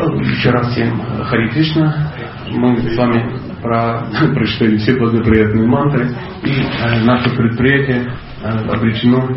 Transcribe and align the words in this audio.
Еще 0.00 0.50
раз 0.50 0.72
всем 0.72 0.98
Хари 1.24 1.48
Кришна. 1.50 2.12
Мы 2.48 2.78
с 2.78 2.96
вами 2.96 3.38
про, 3.60 4.06
прочитали 4.34 4.78
все 4.78 4.98
благоприятные 4.98 5.68
мантры. 5.68 6.16
И 6.42 6.50
э, 6.50 7.04
наше 7.04 7.28
предприятие 7.36 8.10
э, 8.42 8.48
обречено 8.70 9.28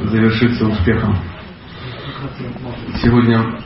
завершиться 0.00 0.66
успехом. 0.66 1.16
Сегодня, 3.02 3.58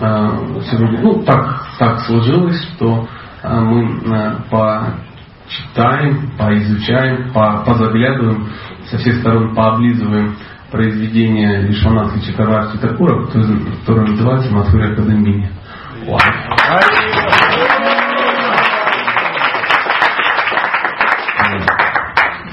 э, 0.00 0.60
сегодня 0.70 1.00
ну, 1.00 1.22
так, 1.22 1.66
так 1.78 2.00
сложилось, 2.00 2.62
что 2.74 3.08
э, 3.42 3.60
мы 3.60 4.00
э, 4.04 4.36
почитаем, 4.50 6.36
поизучаем, 6.36 7.32
по, 7.32 7.64
позаглядываем, 7.64 8.48
со 8.90 8.98
всех 8.98 9.16
сторон 9.20 9.54
пооблизываем 9.54 10.36
произведение 10.74 11.62
Вишванатха 11.68 12.20
Чакраварти 12.20 12.78
Такура, 12.78 13.24
которое 13.26 14.08
называется 14.08 14.52
Матхуря 14.52 14.92
Кадамбини. 14.96 15.48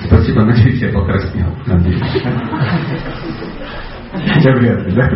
Спасибо, 0.05 0.43
надеюсь, 0.43 0.81
я 0.81 0.89
покраснел. 0.89 1.48
Надеюсь. 1.65 2.23
Хотя 4.34 4.51
вряд 4.51 4.85
ли, 4.85 4.91
да? 4.93 5.09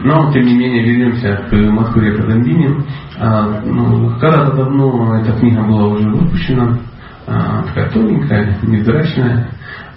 Но, 0.00 0.30
тем 0.32 0.44
не 0.44 0.54
менее, 0.54 0.84
вернемся 0.84 1.46
к 1.48 1.52
Матхуре 1.54 2.12
Кадамбини. 2.12 2.76
А, 3.18 3.62
ну, 3.64 4.10
когда-то 4.20 4.54
давно 4.54 5.16
эта 5.16 5.32
книга 5.38 5.62
была 5.62 5.86
уже 5.86 6.10
выпущена, 6.10 6.78
а, 7.26 7.62
такая 7.62 7.88
тоненькая, 7.90 8.58
невзрачная, 8.62 9.48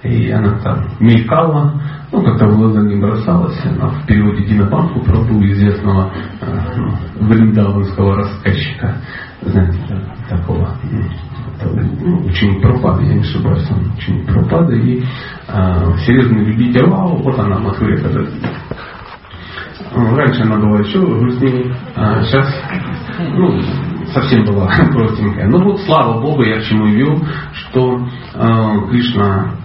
и 0.04 0.32
она 0.32 0.60
там 0.60 0.86
мелькала, 1.00 1.82
ну, 2.12 2.24
как-то 2.24 2.48
в 2.48 2.58
глаза 2.58 2.82
не 2.82 2.96
бросалась. 2.96 3.60
Она 3.66 3.90
в 3.90 4.06
переводе 4.06 4.46
Дина 4.46 4.70
Банку 4.70 5.02
Прабу, 5.02 5.44
известного 5.44 6.12
э, 6.42 6.46
ну, 6.78 7.28
вриндаванского 7.28 8.16
рассказчика, 8.16 8.96
знаете, 9.42 9.78
такого 10.30 10.78
ну, 12.02 12.26
ученик 12.26 12.62
Пропады, 12.62 13.04
я 13.04 13.16
не 13.16 13.22
ошибаюсь, 13.22 13.70
он 13.72 13.92
ученик 13.98 14.26
Пропады, 14.28 14.80
и 14.80 15.04
э, 15.48 15.98
серьезный 16.06 16.46
любитель, 16.46 16.86
вау, 16.88 17.18
вот 17.18 17.38
она, 17.38 17.60
ну, 17.60 17.74
Раньше 20.16 20.44
она 20.44 20.58
была 20.58 20.80
еще 20.80 21.00
грустнее, 21.00 21.76
а 21.96 22.24
сейчас 22.24 22.48
ну, 23.20 23.60
совсем 24.14 24.46
была 24.46 24.68
простенькая. 24.94 25.48
Но 25.48 25.58
ну, 25.58 25.72
вот 25.72 25.82
слава 25.82 26.22
Богу, 26.22 26.44
я 26.44 26.60
к 26.60 26.64
чему 26.64 26.86
вел, 26.86 27.22
что 27.54 28.00
э, 28.36 28.90
Кришна 28.92 29.56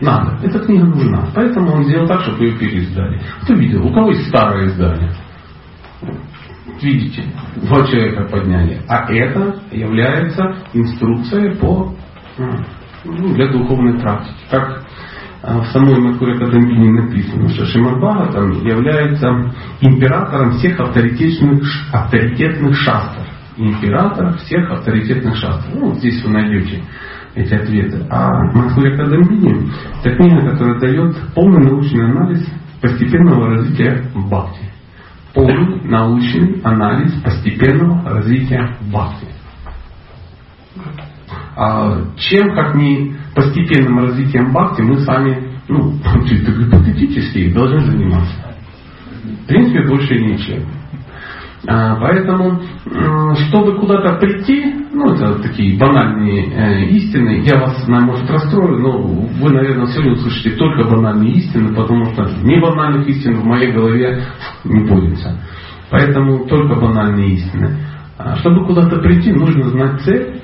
надо. 0.00 0.38
Эта 0.42 0.58
книга 0.60 0.84
нужна. 0.84 1.28
Поэтому 1.34 1.72
он 1.72 1.84
сделал 1.84 2.06
так, 2.06 2.22
чтобы 2.22 2.44
ее 2.44 2.58
переиздали. 2.58 3.20
Кто 3.42 3.54
видел? 3.54 3.86
У 3.86 3.92
кого 3.92 4.10
есть 4.10 4.28
старое 4.28 4.66
издание? 4.66 5.12
Видите, 6.80 7.24
два 7.56 7.86
человека 7.86 8.24
подняли. 8.24 8.80
А 8.88 9.12
это 9.12 9.60
является 9.70 10.56
инструкцией 10.72 11.56
по, 11.56 11.94
ну, 12.38 13.34
для 13.34 13.52
духовной 13.52 14.00
практики. 14.00 14.38
Как 14.50 14.82
а, 15.42 15.60
в 15.60 15.66
самой 15.66 16.00
Макуре 16.00 16.38
Кадамбине 16.38 17.02
написано, 17.02 17.48
что 17.50 17.66
Шимад 17.66 17.98
Бхагаватам 17.98 18.64
является 18.64 19.52
императором 19.82 20.52
всех 20.52 20.80
авторитетных, 20.80 21.62
авторитетных 21.92 22.76
шастров 22.76 23.26
императора 23.60 24.32
всех 24.38 24.70
авторитетных 24.70 25.36
шастров. 25.36 25.74
Ну, 25.74 25.94
здесь 25.94 26.22
вы 26.24 26.30
найдете 26.30 26.82
эти 27.34 27.54
ответы. 27.54 28.06
А 28.10 28.30
Махсурия 28.54 28.96
Кадамбини– 28.96 29.70
это 30.02 30.16
книга, 30.16 30.50
которая 30.50 30.80
дает 30.80 31.16
полный 31.34 31.64
научный 31.64 32.04
анализ 32.04 32.46
постепенного 32.80 33.50
развития 33.50 34.04
бхакти. 34.14 34.70
Полный 35.34 35.84
научный 35.84 36.60
анализ 36.64 37.12
постепенного 37.22 38.16
развития 38.16 38.76
бхакти. 38.90 39.26
А 41.56 42.00
чем, 42.16 42.54
как 42.54 42.74
не 42.74 43.14
постепенным 43.34 43.98
развитием 43.98 44.52
бхакти, 44.52 44.82
мы 44.82 44.98
сами, 45.00 45.58
ну, 45.68 45.92
гипотетически 45.92 47.52
должны 47.52 47.80
заниматься. 47.80 48.34
В 49.44 49.46
принципе, 49.46 49.86
больше 49.86 50.18
ничем. 50.18 50.79
А, 51.66 51.96
поэтому, 51.96 52.62
чтобы 53.48 53.78
куда-то 53.78 54.14
прийти, 54.14 54.74
ну 54.94 55.12
это 55.12 55.42
такие 55.42 55.78
банальные 55.78 56.46
э, 56.46 56.84
истины, 56.86 57.42
я 57.44 57.60
вас, 57.60 57.86
может, 57.86 58.30
расстрою, 58.30 58.78
но 58.78 59.02
вы, 59.02 59.50
наверное, 59.50 59.86
сегодня 59.88 60.12
услышите 60.12 60.56
только 60.56 60.84
банальные 60.84 61.32
истины, 61.32 61.74
потому 61.74 62.06
что 62.06 62.30
не 62.42 62.58
банальных 62.60 63.06
истин 63.08 63.40
в 63.40 63.44
моей 63.44 63.72
голове 63.72 64.24
не 64.64 64.80
будет. 64.84 65.18
Поэтому 65.90 66.46
только 66.46 66.80
банальные 66.80 67.34
истины. 67.34 67.76
А, 68.16 68.36
чтобы 68.36 68.64
куда-то 68.64 68.98
прийти, 69.00 69.30
нужно 69.30 69.64
знать 69.64 70.00
цель. 70.00 70.40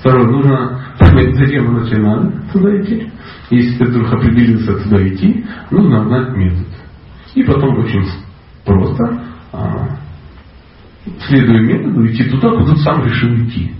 Второе, 0.00 0.26
нужно 0.26 0.80
понять, 0.98 1.34
зачем 1.36 1.74
вообще 1.74 1.96
надо 1.96 2.30
туда 2.52 2.78
идти. 2.82 3.10
Если 3.48 3.78
ты 3.78 3.84
вдруг 3.86 4.12
определился 4.12 4.74
туда 4.82 5.08
идти, 5.08 5.46
нужно 5.70 6.04
знать 6.04 6.36
метод. 6.36 6.66
И 7.34 7.42
потом 7.42 7.78
очень 7.78 8.04
просто 8.64 9.29
следуя 11.26 11.60
методу, 11.60 12.06
идти 12.06 12.24
туда, 12.24 12.50
куда 12.50 12.76
сам 12.76 13.04
решил 13.04 13.34
идти. 13.36 13.72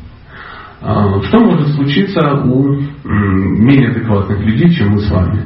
А, 0.82 1.20
что 1.22 1.38
может 1.40 1.68
случиться 1.74 2.20
у 2.42 2.72
менее 3.04 3.90
адекватных 3.90 4.40
людей, 4.40 4.70
чем 4.70 4.92
мы 4.92 5.00
с 5.00 5.10
вами? 5.10 5.44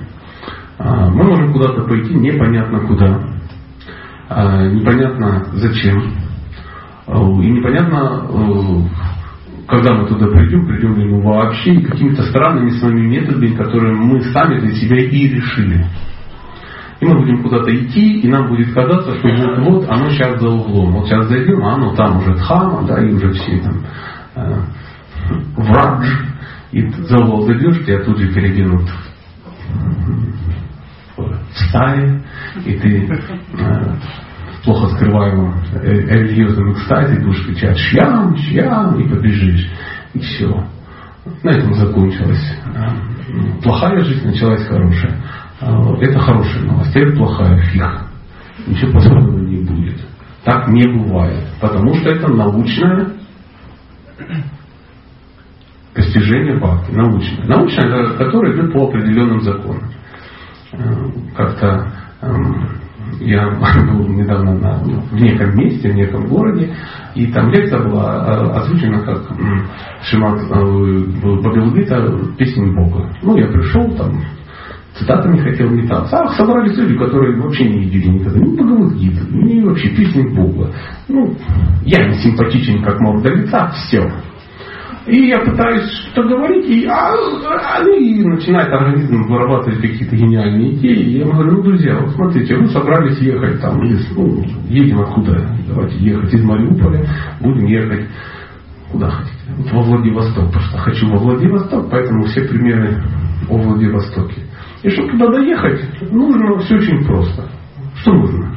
А, 0.79 1.09
мы 1.11 1.25
можем 1.25 1.53
куда-то 1.53 1.83
пойти 1.83 2.15
непонятно 2.15 2.81
куда, 2.81 3.21
непонятно 4.71 5.47
зачем, 5.55 6.15
и 7.07 7.51
непонятно, 7.51 8.27
когда 9.69 9.95
мы 9.95 10.09
туда 10.09 10.27
придем, 10.29 10.67
придем 10.67 10.97
ли 10.97 11.05
мы 11.05 11.23
вообще, 11.23 11.81
какими-то 11.81 12.23
странными 12.25 12.71
своими 12.71 13.07
методами, 13.07 13.55
которые 13.55 13.95
мы 13.95 14.23
сами 14.23 14.61
для 14.61 14.73
себя 14.73 15.01
и 15.01 15.29
решили. 15.29 15.87
И 17.05 17.07
мы 17.07 17.19
будем 17.19 17.43
куда-то 17.43 17.71
идти, 17.71 18.21
и 18.21 18.29
нам 18.29 18.49
будет 18.49 18.73
казаться, 18.73 19.15
что 19.17 19.29
вот, 19.29 19.59
вот 19.59 19.91
оно 19.91 20.09
сейчас 20.09 20.41
за 20.41 20.49
углом. 20.49 20.93
Вот 20.93 21.07
сейчас 21.07 21.27
зайдем, 21.27 21.63
а 21.63 21.75
оно 21.75 21.95
там 21.95 22.17
уже 22.17 22.35
Дхама, 22.35 22.87
да, 22.87 22.99
и 23.05 23.13
уже 23.13 23.31
все 23.33 23.59
там 23.59 23.85
э, 24.37 24.63
враг. 25.57 26.03
И 26.73 26.89
за 26.89 27.19
угол 27.19 27.43
зайдешь, 27.43 27.85
тебя 27.85 28.03
тут 28.05 28.17
же 28.17 28.33
переденут 28.33 28.89
в 31.19 31.69
стае, 31.69 32.23
и 32.65 32.73
ты 32.73 33.07
э, 33.07 33.95
плохо 34.65 34.95
скрываемым 34.95 35.63
э, 35.75 35.87
религиозным 35.87 36.73
экстазе 36.73 37.21
будешь 37.21 37.45
кричать 37.45 37.77
«Шьям! 37.77 38.35
Шьям!» 38.39 38.99
и 38.99 39.07
побежишь. 39.07 39.71
И 40.15 40.21
все. 40.21 40.49
На 41.43 41.51
этом 41.51 41.75
закончилось. 41.75 42.59
Плохая 43.63 44.01
жизнь 44.05 44.27
началась 44.27 44.67
хорошая. 44.67 45.21
А, 45.61 45.95
это 46.01 46.19
хорошая 46.19 46.63
новость, 46.65 46.97
это 46.97 47.17
плохая 47.17 47.59
фиг. 47.63 47.83
Ничего 48.67 48.93
подобного 48.93 49.39
не 49.41 49.65
будет. 49.65 50.01
Так 50.45 50.69
не 50.69 50.87
бывает. 50.87 51.45
Потому 51.61 51.95
что 51.95 52.11
это 52.11 52.29
научное 52.29 53.09
постижение 55.95 56.59
бхакти. 56.59 56.93
Научное. 56.93 57.47
Научное, 57.47 58.17
которое 58.19 58.55
идет 58.55 58.73
по 58.73 58.89
определенным 58.89 59.41
законам. 59.41 59.91
Э, 60.73 61.07
как-то 61.37 61.93
эм, 62.21 62.69
я 63.21 63.49
был 63.89 64.09
недавно 64.09 64.55
на, 64.55 64.79
в 64.79 65.15
неком 65.15 65.57
месте, 65.57 65.91
в 65.91 65.95
неком 65.95 66.27
городе, 66.27 66.75
и 67.15 67.27
там 67.33 67.51
лекция 67.51 67.83
была 67.83 68.27
э, 68.27 68.59
озвучена 68.59 69.01
как 69.03 69.23
Шимат 70.03 70.41
э, 70.43 71.05
Бхагавадгита 71.41 72.35
«Песнь 72.37 72.75
Бога». 72.75 73.09
Ну, 73.23 73.37
я 73.37 73.47
пришел, 73.47 73.89
там 73.97 74.21
цитата 74.99 75.29
не 75.29 75.41
хотел 75.41 75.71
метаться. 75.71 76.17
А 76.17 76.29
собрались 76.35 76.77
люди, 76.77 76.97
которые 76.97 77.41
вообще 77.41 77.69
не 77.69 77.85
видели 77.85 78.09
никогда 78.09 78.39
ни 78.41 78.55
Бхагавадгиты, 78.55 79.27
ни 79.33 79.63
вообще 79.63 79.89
песни 79.91 80.35
Бога. 80.35 80.73
Ну, 81.09 81.37
я 81.85 82.07
не 82.09 82.15
симпатичен, 82.15 82.83
как 82.83 83.01
морда 83.01 83.31
лица, 83.31 83.69
все. 83.69 84.11
И 85.07 85.27
я 85.27 85.39
пытаюсь 85.41 85.91
что-то 86.11 86.29
говорить, 86.29 86.65
и 86.67 86.87
а, 86.87 87.13
они 87.77 88.25
начинают 88.25 88.73
организм 88.73 89.25
вырабатывать 89.25 89.83
какие-то 89.83 90.17
гениальные 90.17 90.77
идеи. 90.77 90.97
И 90.97 91.19
я 91.19 91.27
говорю, 91.27 91.59
ну, 91.59 91.63
друзья, 91.63 91.99
вот 92.01 92.13
смотрите, 92.13 92.57
вы 92.57 92.69
собрались 92.69 93.19
ехать 93.19 93.61
там, 93.61 93.83
из, 93.83 94.17
ну, 94.17 94.43
едем 94.67 95.01
откуда, 95.01 95.47
давайте 95.69 95.99
ехать 95.99 96.33
из 96.33 96.43
Мариуполя, 96.43 97.07
будем 97.41 97.67
ехать 97.67 98.09
куда 98.91 99.11
хотите. 99.11 99.35
Вот 99.59 99.73
во 99.73 99.83
Владивосток, 99.83 100.47
потому 100.47 100.65
что 100.65 100.79
хочу 100.79 101.11
во 101.11 101.19
Владивосток, 101.19 101.91
поэтому 101.91 102.25
все 102.25 102.43
примеры 102.43 103.03
о 103.51 103.59
Владивостоке. 103.59 104.41
И 104.85 104.91
чтобы 104.91 105.13
туда 105.13 105.29
доехать, 105.29 106.13
нужно 106.13 106.59
все 106.59 106.77
очень 106.77 107.07
просто. 107.07 107.49
Что 107.97 108.13
нужно? 108.13 108.55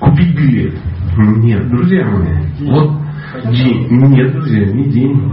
Купить 0.00 0.34
билет. 0.34 0.74
Нет, 1.18 1.68
друзья 1.68 2.06
мои. 2.06 2.70
Вот 2.70 2.90
день. 3.52 3.86
Нет, 3.90 4.32
друзья, 4.32 4.64
не 4.72 4.84
день. 4.84 5.30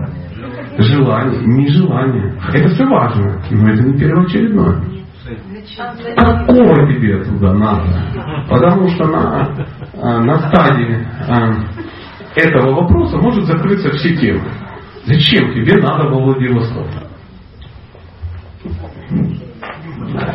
Желание, 0.78 1.42
не 1.46 1.68
желание. 1.70 2.38
Это 2.54 2.68
все 2.68 2.86
важно, 2.86 3.42
но 3.50 3.70
это 3.70 3.82
не 3.82 3.98
первоочередное. 3.98 4.82
Какого 6.18 6.94
тебе 6.94 7.24
туда 7.24 7.54
надо? 7.54 7.88
Потому 8.50 8.90
что 8.90 9.08
на, 9.08 9.56
э, 9.94 10.20
на 10.20 10.38
стадии 10.50 11.08
э, 11.28 12.42
этого 12.42 12.82
вопроса 12.82 13.18
может 13.18 13.46
закрыться 13.46 13.90
все 13.92 14.18
темы. 14.18 14.44
Зачем 15.06 15.54
тебе 15.54 15.82
надо 15.82 16.10
во 16.10 16.20
Владивосток? 16.20 16.88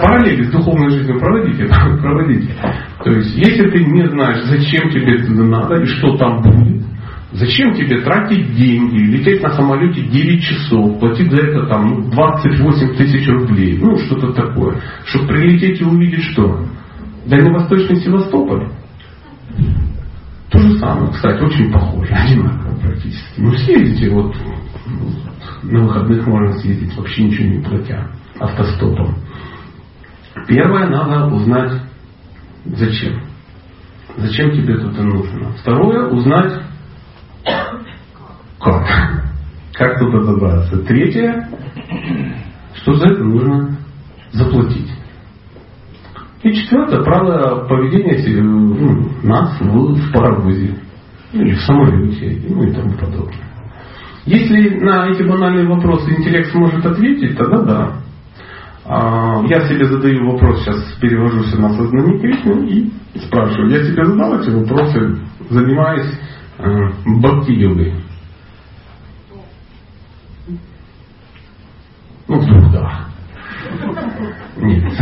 Параллели 0.00 0.44
с 0.44 0.50
духовной 0.50 0.90
жизнью 0.90 1.18
проводите, 1.18 1.66
проводите. 2.00 2.54
То 3.02 3.10
есть, 3.10 3.34
если 3.36 3.70
ты 3.70 3.84
не 3.84 4.08
знаешь, 4.08 4.44
зачем 4.44 4.90
тебе 4.90 5.16
это 5.16 5.30
надо 5.32 5.76
и 5.76 5.86
что 5.86 6.16
там 6.16 6.42
будет, 6.42 6.84
Зачем 7.32 7.74
тебе 7.74 8.00
тратить 8.00 8.56
деньги, 8.56 8.96
лететь 8.96 9.40
на 9.40 9.50
самолете 9.50 10.02
9 10.02 10.42
часов, 10.42 10.98
платить 10.98 11.30
за 11.30 11.42
это 11.42 11.66
там 11.66 12.10
28 12.10 12.88
ну, 12.88 12.94
тысяч 12.96 13.28
рублей, 13.28 13.78
ну 13.78 13.96
что-то 13.98 14.32
такое, 14.32 14.80
чтобы 15.04 15.28
прилететь 15.28 15.80
и 15.80 15.84
увидеть 15.84 16.24
что? 16.32 16.66
Дальневосточный 17.26 18.00
Севастополь? 18.00 18.68
То 20.50 20.58
же 20.58 20.78
самое, 20.78 21.12
кстати, 21.12 21.40
очень 21.40 21.72
похоже, 21.72 22.12
одинаково 22.14 22.80
практически. 22.80 23.40
Ну 23.40 23.52
съездите, 23.52 24.10
вот 24.10 24.34
на 25.62 25.82
выходных 25.82 26.26
можно 26.26 26.52
съездить, 26.58 26.96
вообще 26.96 27.22
ничего 27.22 27.48
не 27.48 27.62
платя, 27.62 28.10
автостопом. 28.40 29.14
Первое, 30.48 30.88
надо 30.88 31.34
узнать, 31.34 31.72
зачем. 32.64 33.20
Зачем 34.16 34.50
тебе 34.52 34.74
это 34.74 35.02
нужно. 35.02 35.52
Второе, 35.60 36.08
узнать, 36.08 36.62
как? 38.60 38.86
Как 39.74 39.98
туда 39.98 40.24
добраться? 40.24 40.78
Третье, 40.84 41.48
что 42.74 42.94
за 42.94 43.06
это 43.06 43.24
нужно 43.24 43.76
заплатить. 44.32 44.90
И 46.42 46.52
четвертое, 46.52 47.02
правило 47.02 47.66
поведения 47.68 48.42
ну, 48.42 49.10
нас 49.22 49.60
в, 49.60 49.94
в 49.94 50.12
паровозе 50.12 50.74
или 51.32 51.54
в 51.54 51.60
самолете, 51.62 52.42
ну 52.48 52.62
и 52.62 52.72
тому 52.72 52.92
подобное. 52.94 53.50
Если 54.26 54.78
на 54.80 55.08
эти 55.08 55.22
банальные 55.22 55.66
вопросы 55.66 56.10
интеллект 56.10 56.50
сможет 56.50 56.84
ответить, 56.84 57.36
тогда 57.36 57.62
да. 57.62 57.99
А, 58.84 59.42
я 59.46 59.68
себе 59.68 59.84
задаю 59.84 60.32
вопрос, 60.32 60.62
сейчас 60.62 60.80
перевожусь 61.00 61.54
на 61.58 61.70
сознание 61.74 62.18
Кришны 62.18 62.66
и 62.66 63.18
спрашиваю, 63.18 63.70
я 63.70 63.84
тебе 63.84 64.04
задал 64.04 64.40
эти 64.40 64.50
вопросы, 64.50 65.18
занимаясь 65.50 66.18
э, 66.58 66.88
бхакти-йогой. 67.20 67.94
Ну, 72.28 72.38
вдруг 72.38 72.72
да. 72.72 73.06
Нет. 74.56 74.92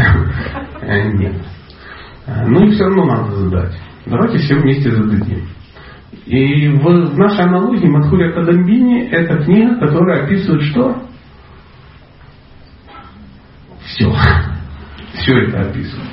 Э, 0.80 1.12
нет. 1.12 1.34
Э, 2.26 2.46
ну 2.46 2.66
и 2.66 2.70
все 2.70 2.84
равно 2.84 3.04
надо 3.04 3.36
задать. 3.36 3.78
Давайте 4.06 4.38
все 4.38 4.56
вместе 4.56 4.90
зададим. 4.90 5.46
И 6.26 6.68
в 6.68 7.18
нашей 7.18 7.44
аналогии 7.44 7.86
Мадхурия 7.86 8.32
Кадамбини 8.32 9.08
это 9.08 9.42
книга, 9.44 9.76
которая 9.76 10.24
описывает 10.24 10.62
что? 10.62 11.07
Все. 13.88 14.14
Все 15.14 15.38
это 15.42 15.62
описывает. 15.62 16.10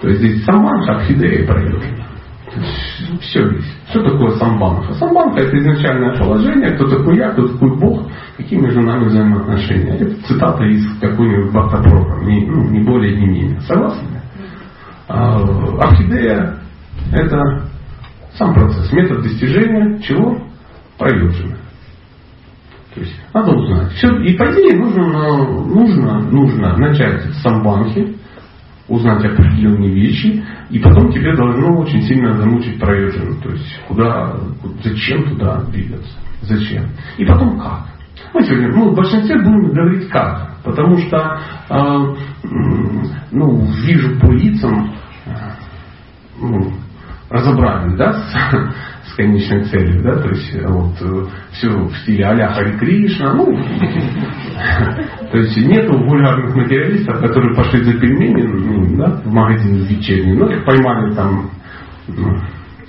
То 0.00 0.08
есть 0.08 0.20
здесь 0.20 0.44
саманха, 0.44 0.96
абхидея 0.96 1.46
проявлена. 1.46 2.06
Все 3.20 3.48
здесь. 3.50 3.76
Что 3.90 4.02
такое 4.02 4.30
самбанха? 4.36 4.94
Самбанха 4.94 5.40
это 5.40 5.58
изначальное 5.58 6.16
положение, 6.18 6.70
кто 6.72 6.88
такой 6.88 7.16
я, 7.16 7.30
кто 7.30 7.48
такой 7.48 7.76
Бог, 7.76 8.10
какие 8.36 8.58
между 8.58 8.80
нами 8.80 9.04
взаимоотношения. 9.04 9.96
Это 9.96 10.14
цитата 10.26 10.64
из 10.64 10.98
какой-нибудь 10.98 11.52
Бхактапрога, 11.52 12.24
не, 12.24 12.46
ну, 12.46 12.68
не 12.70 12.80
более, 12.80 13.16
не 13.16 13.26
менее. 13.26 13.60
Согласны? 13.62 14.08
А, 15.08 15.42
орхидея 15.80 16.56
это 17.12 17.68
сам 18.34 18.54
процесс, 18.54 18.92
метод 18.92 19.22
достижения 19.22 20.00
чего? 20.00 20.38
Проявлено. 20.98 21.56
То 22.98 23.04
есть 23.04 23.20
надо 23.32 23.52
узнать. 23.52 23.92
Все, 23.92 24.08
и 24.22 24.36
по 24.36 24.42
идее 24.44 24.76
нужно, 24.76 25.04
нужно, 25.06 26.20
нужно 26.20 26.76
начать 26.76 27.22
с 27.32 27.42
самбанхи, 27.42 28.16
узнать 28.88 29.24
определенные 29.24 29.94
вещи, 29.94 30.44
и 30.70 30.78
потом 30.80 31.12
тебе 31.12 31.36
должно 31.36 31.78
очень 31.78 32.02
сильно 32.02 32.36
замучить 32.36 32.80
проезжину. 32.80 33.40
То 33.40 33.50
есть 33.50 33.80
куда, 33.86 34.34
зачем 34.82 35.28
туда 35.28 35.62
двигаться, 35.70 36.18
зачем. 36.42 36.86
И 37.18 37.24
потом 37.24 37.60
как. 37.60 37.86
Мы 38.34 38.42
сегодня, 38.42 38.74
ну, 38.74 38.90
в 38.90 38.96
большинстве 38.96 39.36
будем 39.36 39.70
говорить 39.70 40.08
как. 40.08 40.56
Потому 40.64 40.98
что 40.98 41.38
э, 41.70 42.14
ну, 43.30 43.64
вижу 43.84 44.18
по 44.18 44.26
лицам, 44.32 44.92
э, 45.24 45.30
ну, 46.40 46.72
разобрались, 47.30 47.96
да, 47.96 48.72
конечной 49.18 49.64
целью, 49.64 50.02
да, 50.02 50.16
то 50.22 50.28
есть 50.28 50.54
вот 50.64 50.94
э, 51.00 51.26
все 51.50 51.68
в 51.70 51.92
стиле 51.98 52.24
а-ля 52.24 52.54
Хари 52.54 52.78
Кришна, 52.78 53.34
ну, 53.34 53.46
то 55.32 55.38
есть 55.38 55.56
нету 55.56 55.98
вульгарных 55.98 56.54
материалистов, 56.54 57.20
которые 57.20 57.54
пошли 57.56 57.82
за 57.82 57.94
пельмени, 57.94 58.42
ну, 58.42 58.96
да, 58.96 59.20
в 59.24 59.32
магазин 59.32 59.84
вечерний, 59.86 60.34
но 60.34 60.48
их 60.48 60.64
поймали 60.64 61.12
там 61.14 61.50
ну, 62.06 62.38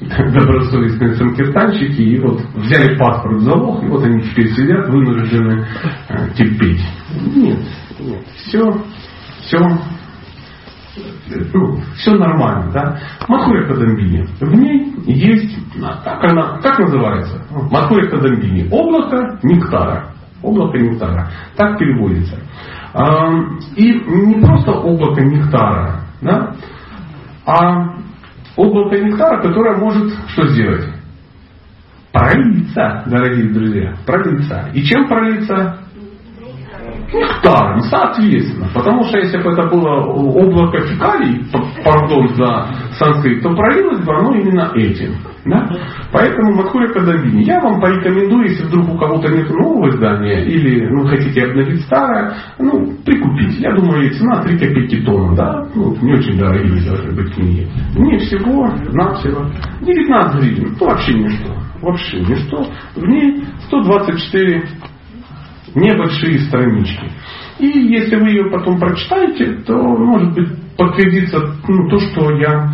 добросовестные 0.32 1.16
санкиртанщики, 1.16 2.02
и 2.02 2.20
вот 2.20 2.42
взяли 2.54 2.96
паспорт 2.96 3.38
в 3.38 3.42
залог, 3.42 3.84
и 3.84 3.88
вот 3.88 4.04
они 4.04 4.22
теперь 4.22 4.50
сидят, 4.54 4.88
вынуждены 4.88 5.66
э, 6.10 6.30
терпеть. 6.38 6.82
Нет, 7.36 7.60
нет, 8.00 8.24
все, 8.36 8.62
все, 9.42 9.58
ну, 9.58 9.80
все 11.98 12.12
нормально, 12.16 12.72
да. 12.72 13.00
Мадхуря 13.28 13.68
Кадамбини, 13.68 14.26
в 14.40 14.56
ней 14.56 14.94
есть, 15.06 15.58
как 16.04 16.24
она, 16.24 16.60
как 16.62 16.80
называется? 16.80 17.42
Мадхуря 17.72 18.10
Кадамбини, 18.10 18.68
облако 18.72 19.40
нектара. 19.44 20.14
Облако 20.42 20.78
нектара. 20.78 21.30
Так 21.56 21.78
переводится. 21.78 22.38
И 23.76 23.92
не 23.94 24.42
просто 24.42 24.72
облако 24.72 25.22
нектара, 25.22 26.02
да, 26.22 26.56
а 27.46 27.98
облако 28.56 28.98
нектара, 28.98 29.42
которое 29.42 29.78
может 29.78 30.12
что 30.30 30.48
сделать? 30.48 30.88
Пролиться, 32.12 33.04
дорогие 33.06 33.54
друзья, 33.54 33.94
пролиться. 34.08 34.70
И 34.74 34.82
чем 34.84 35.08
пролиться? 35.08 35.78
Нектаром, 37.14 37.82
соответственно. 37.82 38.68
Потому 38.74 39.04
что 39.06 39.18
если 39.18 39.38
бы 39.42 39.52
это 39.52 39.68
было 39.68 40.06
облако 40.06 40.80
фекалий, 40.82 41.44
пардон 41.84 42.28
за 42.36 42.68
санскрит, 42.98 43.42
то 43.42 43.54
пролилось 43.56 44.06
бы 44.06 44.16
оно 44.16 44.36
именно 44.36 44.72
этим. 44.76 45.16
Да? 45.46 45.70
Поэтому 46.12 46.56
Мадхуря 46.56 46.90
Кадамбини. 46.90 47.44
Я 47.44 47.60
вам 47.62 47.80
порекомендую, 47.80 48.50
если 48.50 48.66
вдруг 48.66 48.94
у 48.94 48.98
кого-то 48.98 49.30
нет 49.30 49.50
нового 49.50 49.90
издания, 49.90 50.46
или 50.46 50.86
ну, 50.88 51.08
хотите 51.08 51.46
обновить 51.46 51.82
старое, 51.84 52.36
ну, 52.60 52.94
прикупить. 53.06 53.60
Я 53.60 53.74
думаю, 53.76 54.12
цена 54.12 54.44
3 54.44 54.58
копейки 54.60 55.02
тонна, 55.04 55.36
да? 55.36 55.68
Ну, 55.74 55.96
не 56.02 56.14
очень 56.14 56.38
дорогие 56.38 56.84
должны 56.84 57.12
быть 57.14 57.34
книги. 57.34 57.68
Не 57.96 58.18
всего, 58.18 58.68
на 58.92 59.16
всего. 59.16 59.46
19 59.82 60.42
гривен. 60.42 60.76
Ну, 60.80 60.86
вообще 60.86 61.14
ничто. 61.14 61.54
Вообще 61.82 62.20
ничто. 62.20 62.66
В 62.96 63.06
ней 63.06 63.44
124 63.68 64.64
небольшие 65.76 66.40
странички. 66.40 67.12
И 67.60 67.68
если 67.68 68.16
вы 68.16 68.30
ее 68.30 68.50
потом 68.50 68.80
прочитаете, 68.80 69.62
то, 69.66 69.74
может 69.76 70.34
быть, 70.34 70.50
подтвердится 70.78 71.40
ну, 71.68 71.90
то, 71.90 72.00
что 72.00 72.32
я 72.38 72.72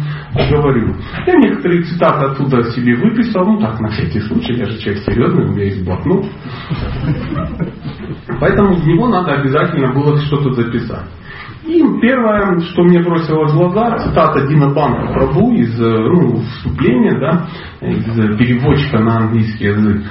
говорю. 0.51 0.95
Я 1.25 1.33
некоторые 1.37 1.81
цитаты 1.83 2.25
оттуда 2.25 2.63
себе 2.71 2.95
выписал, 2.95 3.45
ну 3.45 3.59
так, 3.59 3.79
на 3.79 3.87
всякий 3.89 4.19
случай, 4.21 4.53
я 4.53 4.65
же 4.65 4.77
человек 4.77 5.03
серьезный, 5.03 5.45
у 5.45 5.51
меня 5.53 5.63
есть 5.63 5.83
блокнот. 5.83 6.25
Поэтому 8.39 8.75
в 8.75 8.85
него 8.85 9.07
надо 9.07 9.33
обязательно 9.33 9.91
было 9.93 10.17
что-то 10.19 10.53
записать. 10.53 11.09
И 11.65 11.81
первое, 11.99 12.59
что 12.59 12.83
мне 12.83 12.99
бросило 12.99 13.47
в 13.47 13.57
глаза, 13.57 13.97
цитата 13.97 14.47
Дина 14.47 14.71
Банка 14.71 15.11
Прабу 15.13 15.51
из 15.53 15.75
ну, 15.79 16.37
вступления, 16.37 17.19
да, 17.19 17.47
из 17.81 18.37
переводчика 18.37 18.99
на 18.99 19.17
английский 19.17 19.65
язык. 19.65 20.03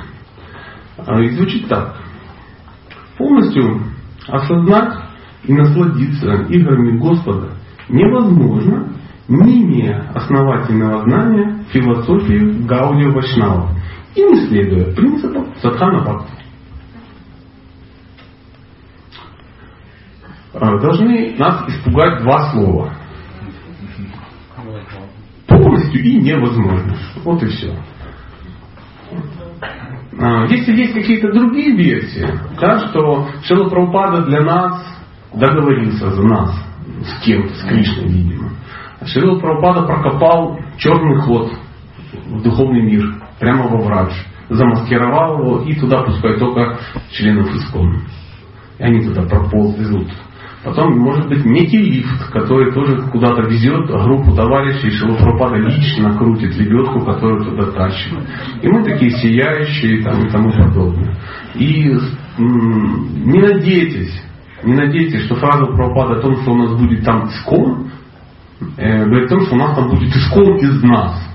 И 1.20 1.28
звучит 1.30 1.68
так. 1.68 2.03
Полностью 3.18 3.82
осознать 4.26 4.98
и 5.44 5.52
насладиться 5.52 6.32
играми 6.48 6.98
Господа 6.98 7.50
невозможно, 7.88 8.92
не 9.28 9.62
имея 9.62 10.10
основательного 10.14 11.02
знания 11.04 11.64
философии 11.72 12.66
Гаудио 12.66 13.12
Вайшнава 13.12 13.70
и 14.14 14.22
не 14.22 14.46
следуя 14.46 14.94
принципам 14.94 15.54
Садхана 15.56 16.02
Бхакти. 16.02 16.44
А, 20.54 20.78
должны 20.78 21.34
нас 21.36 21.68
испугать 21.68 22.22
два 22.22 22.50
слова. 22.52 22.94
Полностью 25.48 26.02
и 26.02 26.16
невозможно. 26.20 26.96
Вот 27.24 27.42
и 27.42 27.46
все. 27.46 27.76
А, 30.18 30.46
если 30.46 30.72
есть 30.76 30.92
какие-то 30.92 31.32
другие 31.32 31.76
версии, 31.76 32.28
да, 32.60 32.88
что 32.88 33.28
Шила 33.42 33.68
Прабхупада 33.68 34.22
для 34.26 34.42
нас 34.42 34.86
договорился 35.32 36.10
за 36.10 36.22
нас, 36.22 36.54
с 37.04 37.24
кем-то, 37.24 37.54
с 37.54 37.62
Кришной, 37.62 38.08
видимо. 38.08 38.50
Шрила 39.04 39.40
Прабхупада 39.40 39.86
прокопал 39.86 40.58
черный 40.78 41.20
ход 41.22 41.52
в 42.26 42.42
духовный 42.42 42.82
мир, 42.82 43.22
прямо 43.40 43.68
во 43.68 43.78
врач. 43.78 44.12
Замаскировал 44.48 45.38
его 45.38 45.60
и 45.62 45.74
туда 45.74 46.02
пускай 46.02 46.38
только 46.38 46.78
членов 47.10 47.52
искон. 47.54 48.02
И 48.78 48.82
они 48.82 49.00
туда 49.02 49.22
проползут. 49.22 50.08
Потом 50.64 50.98
может 50.98 51.28
быть 51.28 51.44
некий 51.44 51.76
лифт, 51.76 52.30
который 52.32 52.72
тоже 52.72 53.02
куда-то 53.10 53.42
везет 53.42 53.86
группу 53.86 54.34
товарищей, 54.34 54.90
Шилопропада 54.92 55.56
лично 55.56 56.16
крутит 56.16 56.56
лебедку, 56.56 57.00
которую 57.04 57.44
туда 57.44 57.70
тащит. 57.72 58.14
И 58.62 58.68
мы 58.68 58.82
такие 58.82 59.10
сияющие 59.10 60.02
там, 60.02 60.26
и 60.26 60.30
тому 60.30 60.50
подобное. 60.50 61.16
И 61.54 61.94
не 62.38 63.40
надейтесь, 63.40 64.24
не 64.62 64.72
надейтесь, 64.72 65.26
что 65.26 65.34
фраза 65.34 65.66
Прабхупада 65.66 66.18
о 66.18 66.22
том, 66.22 66.36
что 66.36 66.52
у 66.52 66.56
нас 66.56 66.80
будет 66.80 67.04
там 67.04 67.26
искон, 67.28 67.90
э, 68.78 69.04
говорит 69.04 69.26
о 69.26 69.34
том, 69.36 69.40
что 69.42 69.54
у 69.56 69.58
нас 69.58 69.76
там 69.76 69.90
будет 69.90 70.16
искон 70.16 70.56
из 70.56 70.82
нас. 70.82 71.28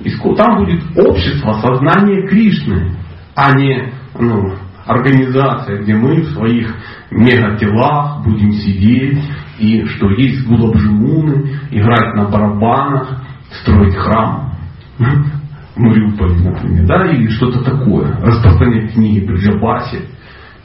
Искон, 0.00 0.34
там 0.34 0.64
будет 0.64 0.82
общество 0.98 1.52
сознания 1.62 2.26
Кришны, 2.26 2.96
а 3.36 3.56
не 3.56 3.92
ну, 4.18 4.54
организация, 4.88 5.82
где 5.82 5.94
мы 5.94 6.22
в 6.22 6.32
своих 6.32 6.74
мегателах 7.10 8.24
будем 8.24 8.52
сидеть, 8.52 9.22
и 9.58 9.84
что 9.84 10.10
есть 10.10 10.46
гулабжимуны, 10.46 11.58
играть 11.70 12.14
на 12.14 12.28
барабанах, 12.28 13.20
строить 13.60 13.94
храм 13.94 14.54
в 14.98 15.78
Мариуполе, 15.78 16.40
например, 16.40 16.86
да, 16.86 17.06
или 17.12 17.28
что-то 17.28 17.62
такое, 17.62 18.16
распространять 18.20 18.94
книги 18.94 19.24
при 19.26 19.36
Джабасе. 19.36 20.06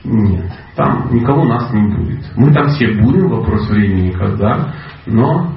Нет, 0.06 0.52
там 0.76 1.10
никого 1.12 1.44
нас 1.46 1.72
не 1.74 1.82
будет. 1.82 2.26
Мы 2.36 2.52
там 2.52 2.70
все 2.70 2.94
будем, 2.94 3.30
вопрос 3.30 3.70
времени 3.70 4.12
когда, 4.12 4.74
но 5.06 5.54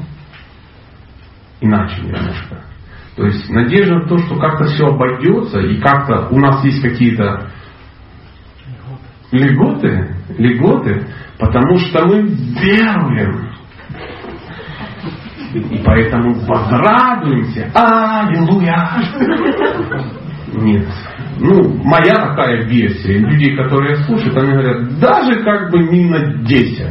иначе 1.60 2.02
немножко. 2.02 2.62
То 3.16 3.24
есть 3.24 3.48
надежда 3.48 4.00
на 4.00 4.08
то, 4.08 4.18
что 4.18 4.36
как-то 4.36 4.64
все 4.64 4.86
обойдется, 4.88 5.58
и 5.60 5.80
как-то 5.80 6.28
у 6.30 6.38
нас 6.38 6.62
есть 6.64 6.82
какие-то 6.82 7.50
льготы, 9.36 10.14
льготы, 10.38 11.06
потому 11.38 11.78
что 11.78 12.06
мы 12.06 12.22
веруем. 12.22 13.50
И 15.54 15.82
поэтому 15.84 16.34
возрадуемся. 16.46 17.70
Аллилуйя! 17.74 18.90
Нет. 20.52 20.86
Ну, 21.38 21.82
моя 21.84 22.14
такая 22.14 22.64
версия. 22.64 23.18
Людей, 23.18 23.56
которые 23.56 23.96
слушают, 24.04 24.36
они 24.36 24.52
говорят, 24.52 24.98
даже 24.98 25.42
как 25.42 25.70
бы 25.70 25.78
не 25.80 26.04
на 26.06 26.44
10. 26.44 26.86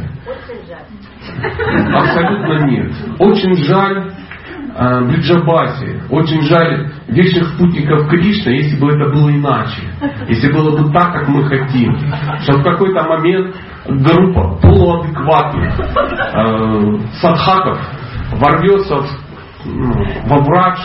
Абсолютно 1.92 2.66
нет. 2.66 2.92
Очень 3.18 3.54
жаль 3.64 4.12
э, 4.76 5.04
Бриджабасе. 5.04 6.02
Очень 6.10 6.42
жаль 6.42 6.92
вечных 7.08 7.48
спутников 7.48 8.08
Кришны, 8.08 8.50
если 8.50 8.78
бы 8.78 8.92
это 8.92 9.10
было 9.10 9.30
иначе. 9.30 9.82
Если 10.28 10.52
было 10.52 10.76
бы 10.76 10.92
так, 10.92 11.12
как 11.12 11.28
мы 11.28 11.44
хотим. 11.44 11.96
Что 12.42 12.58
в 12.58 12.62
какой-то 12.62 13.02
момент 13.04 13.56
группа 13.88 14.58
полуадекватных 14.60 15.78
э, 15.78 16.98
садхаков 17.20 17.78
ворвется 18.32 18.96
в, 18.96 19.08
ну, 19.64 19.92
во 20.26 20.38
врач 20.38 20.78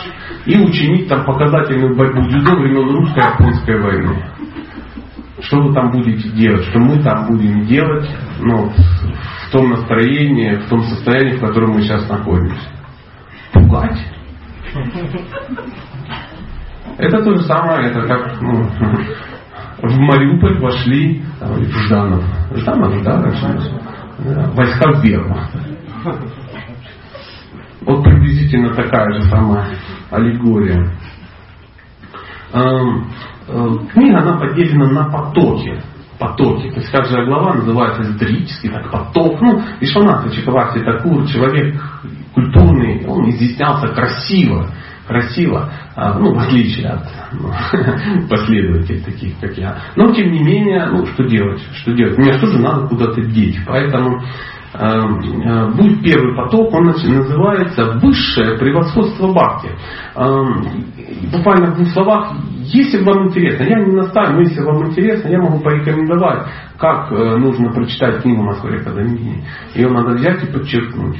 и 0.46 0.58
учинить 0.58 1.08
там 1.08 1.24
показательную 1.24 1.96
борьбу 1.96 2.22
дзюдо 2.22 2.56
времен 2.56 2.96
русско-японской 2.96 3.80
войны. 3.80 4.24
Что 5.40 5.60
вы 5.60 5.74
там 5.74 5.90
будете 5.90 6.28
делать? 6.30 6.64
Что 6.66 6.78
мы 6.78 7.02
там 7.02 7.26
будем 7.26 7.66
делать 7.66 8.08
ну, 8.40 8.70
в 8.70 9.50
том 9.50 9.70
настроении, 9.70 10.54
в 10.54 10.68
том 10.68 10.82
состоянии, 10.82 11.36
в 11.36 11.40
котором 11.40 11.72
мы 11.72 11.82
сейчас 11.82 12.08
находимся? 12.08 12.60
Пугать. 13.52 13.98
Это 16.98 17.22
то 17.22 17.34
же 17.34 17.42
самое, 17.42 17.90
это 17.90 18.02
как 18.06 18.40
ну, 18.40 18.64
в 19.82 19.98
Мариуполь 19.98 20.58
вошли 20.60 21.22
в 21.40 21.70
Жданов. 21.84 22.24
Жданов, 22.54 23.02
да, 23.02 23.22
раньше? 23.22 23.80
Войска 24.54 24.92
вермахта. 25.02 25.58
Вот 27.80 28.04
приблизительно 28.04 28.74
такая 28.74 29.12
же 29.12 29.22
самая 29.28 29.66
аллегория. 30.10 30.92
Эм, 32.52 33.08
э, 33.48 33.68
книга, 33.92 34.18
она 34.18 34.38
поделена 34.38 34.88
на 34.90 35.10
потоки. 35.10 35.80
Потоки. 36.18 36.70
То 36.70 36.80
есть 36.80 36.92
каждая 36.92 37.26
глава 37.26 37.54
называется 37.54 38.02
эзотерически, 38.02 38.68
так 38.68 38.90
поток. 38.90 39.40
Ну, 39.40 39.60
и 39.80 39.86
Шванатха 39.86 40.30
Чакаварти 40.30 40.84
Такур, 40.84 41.26
человек 41.26 41.74
культурный, 42.34 43.06
он 43.06 43.30
изъяснялся 43.30 43.88
красиво 43.88 44.68
красиво, 45.04 45.68
а, 45.96 46.16
ну, 46.16 46.32
в 46.32 46.38
отличие 46.38 46.88
от 46.88 47.02
ну, 47.32 47.50
последователей 48.30 49.02
таких, 49.02 49.38
как 49.40 49.58
я. 49.58 49.76
Но, 49.96 50.12
тем 50.12 50.30
не 50.30 50.38
менее, 50.38 50.86
ну, 50.86 51.04
что 51.06 51.24
делать? 51.24 51.60
Что 51.74 51.92
делать? 51.92 52.16
Мне 52.16 52.38
тоже 52.38 52.60
надо 52.60 52.86
куда-то 52.86 53.20
деть. 53.20 53.58
Поэтому 53.66 54.22
Эм, 54.74 55.20
э, 55.20 55.70
будет 55.74 56.02
первый 56.02 56.34
поток, 56.34 56.72
он 56.72 56.86
называется 56.86 57.98
высшее 58.02 58.56
превосходство 58.56 59.30
бхакти. 59.30 59.68
Буквально 61.30 61.72
в 61.72 61.76
двух 61.76 61.88
словах, 61.88 62.32
если 62.72 63.04
вам 63.04 63.28
интересно, 63.28 63.64
я 63.64 63.80
не 63.80 63.92
настаиваю, 63.92 64.36
но 64.36 64.40
если 64.40 64.62
вам 64.62 64.86
интересно, 64.86 65.28
я 65.28 65.40
могу 65.40 65.60
порекомендовать, 65.60 66.46
как 66.78 67.12
э, 67.12 67.36
нужно 67.36 67.70
прочитать 67.70 68.22
книгу 68.22 68.42
Москвы 68.42 68.76
Академии. 68.76 69.44
Ее 69.74 69.90
надо 69.90 70.14
взять 70.14 70.42
и 70.42 70.46
подчеркнуть, 70.46 71.18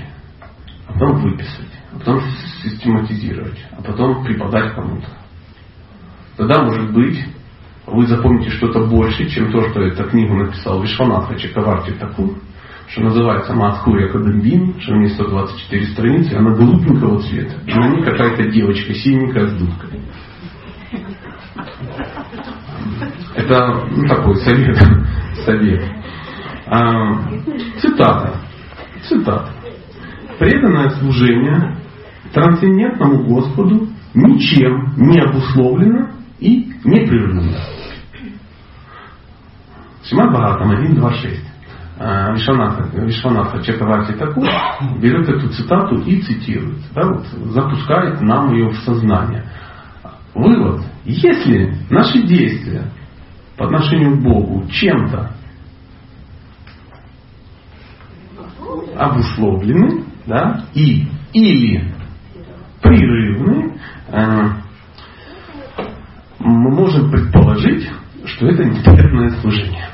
потом 0.92 1.22
выписать, 1.22 1.70
а 1.92 1.98
потом 1.98 2.20
систематизировать, 2.62 3.58
а 3.72 3.82
потом 3.82 4.24
преподать 4.24 4.74
кому-то. 4.74 5.08
Тогда, 6.36 6.62
может 6.62 6.92
быть, 6.92 7.24
вы 7.86 8.06
запомните 8.06 8.50
что-то 8.50 8.86
больше, 8.86 9.28
чем 9.28 9.50
то, 9.52 9.68
что 9.68 9.82
эту 9.82 10.04
книгу 10.04 10.34
написал 10.34 10.82
Вишванатха 10.82 11.38
Чакаварти 11.38 11.92
Такур 11.92 12.36
что 12.92 13.00
называется 13.04 13.54
Мацхурия 13.54 14.08
Кадамбин, 14.08 14.78
что 14.80 14.92
у 14.92 14.96
нее 14.96 15.08
124 15.10 15.86
страницы, 15.86 16.34
она 16.34 16.50
голубенького 16.50 17.22
цвета. 17.22 17.54
И 17.66 17.74
на 17.74 17.88
ней 17.88 18.02
какая-то 18.02 18.50
девочка 18.50 18.92
синенькая 18.92 19.46
с 19.46 19.52
дудкой. 19.52 20.00
Это 23.34 23.86
ну, 23.90 24.06
такой 24.06 24.36
совет. 24.36 24.76
совет. 25.46 25.90
А, 26.66 27.22
цитата. 27.80 28.34
Цитата. 29.08 29.50
Преданное 30.42 30.90
служение 30.98 31.76
трансцендентному 32.34 33.22
Господу 33.26 33.86
ничем 34.12 34.92
не 34.96 35.20
обусловлено 35.20 36.08
и 36.40 36.68
непрерывно. 36.82 37.52
Шимат 40.02 40.32
Бхагаватам 40.32 40.72
1.2.6. 40.72 42.34
Вишванатха, 42.34 42.88
Вишванатха 42.92 43.62
Чакаварти 43.62 44.18
Такур 44.18 44.48
берет 45.00 45.28
эту 45.28 45.48
цитату 45.50 46.00
и 46.00 46.20
цитирует, 46.22 46.80
да, 46.92 47.06
вот, 47.06 47.24
запускает 47.52 48.20
нам 48.20 48.52
ее 48.52 48.70
в 48.70 48.78
сознание. 48.78 49.44
Вывод. 50.34 50.82
Если 51.04 51.72
наши 51.88 52.20
действия 52.20 52.90
по 53.56 53.66
отношению 53.66 54.16
к 54.16 54.22
Богу 54.24 54.66
чем-то 54.68 55.36
обусловлены, 58.96 60.06
да, 60.26 60.64
и 60.74 61.06
или 61.32 61.92
прерывны, 62.80 63.78
э, 64.08 64.48
мы 66.38 66.70
можем 66.70 67.10
предположить, 67.10 67.88
что 68.26 68.48
это 68.48 68.64
неприятное 68.64 69.30
служение. 69.40 69.88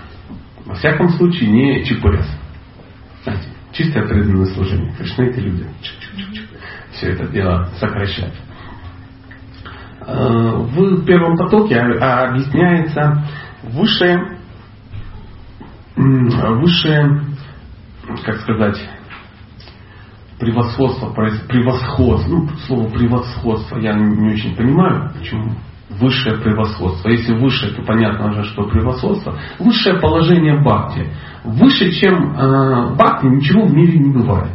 Во 0.64 0.74
всяком 0.74 1.10
случае, 1.10 1.50
не 1.50 1.84
ЧПС. 1.84 2.26
Чистое 3.72 4.06
преданное 4.08 4.46
служение. 4.46 4.92
Кришны 4.96 5.24
это 5.24 5.40
люди. 5.40 5.66
Все 6.92 7.12
это 7.12 7.28
дело 7.28 7.68
сокращать. 7.78 8.34
Э, 10.06 10.52
в 10.56 11.04
первом 11.04 11.36
потоке 11.36 11.78
объясняется 11.78 13.24
высшее, 13.62 14.38
высшее, 15.96 17.20
как 18.24 18.40
сказать, 18.40 18.78
превосходство, 20.38 21.10
превосходство, 21.10 22.28
ну, 22.28 22.48
слово 22.66 22.88
превосходство 22.88 23.78
я 23.78 23.94
не 23.94 24.32
очень 24.32 24.56
понимаю, 24.56 25.12
почему 25.16 25.54
высшее 25.90 26.38
превосходство. 26.38 27.08
Если 27.08 27.34
выше, 27.34 27.74
то 27.74 27.82
понятно 27.82 28.30
уже, 28.30 28.44
что 28.44 28.64
превосходство. 28.64 29.38
Высшее 29.58 29.98
положение 30.00 30.60
бхакти. 30.60 31.08
Выше, 31.44 31.90
чем 31.92 32.36
э, 32.36 32.94
бхакти, 32.94 33.26
ничего 33.26 33.64
в 33.64 33.74
мире 33.74 33.98
не 33.98 34.12
бывает. 34.12 34.52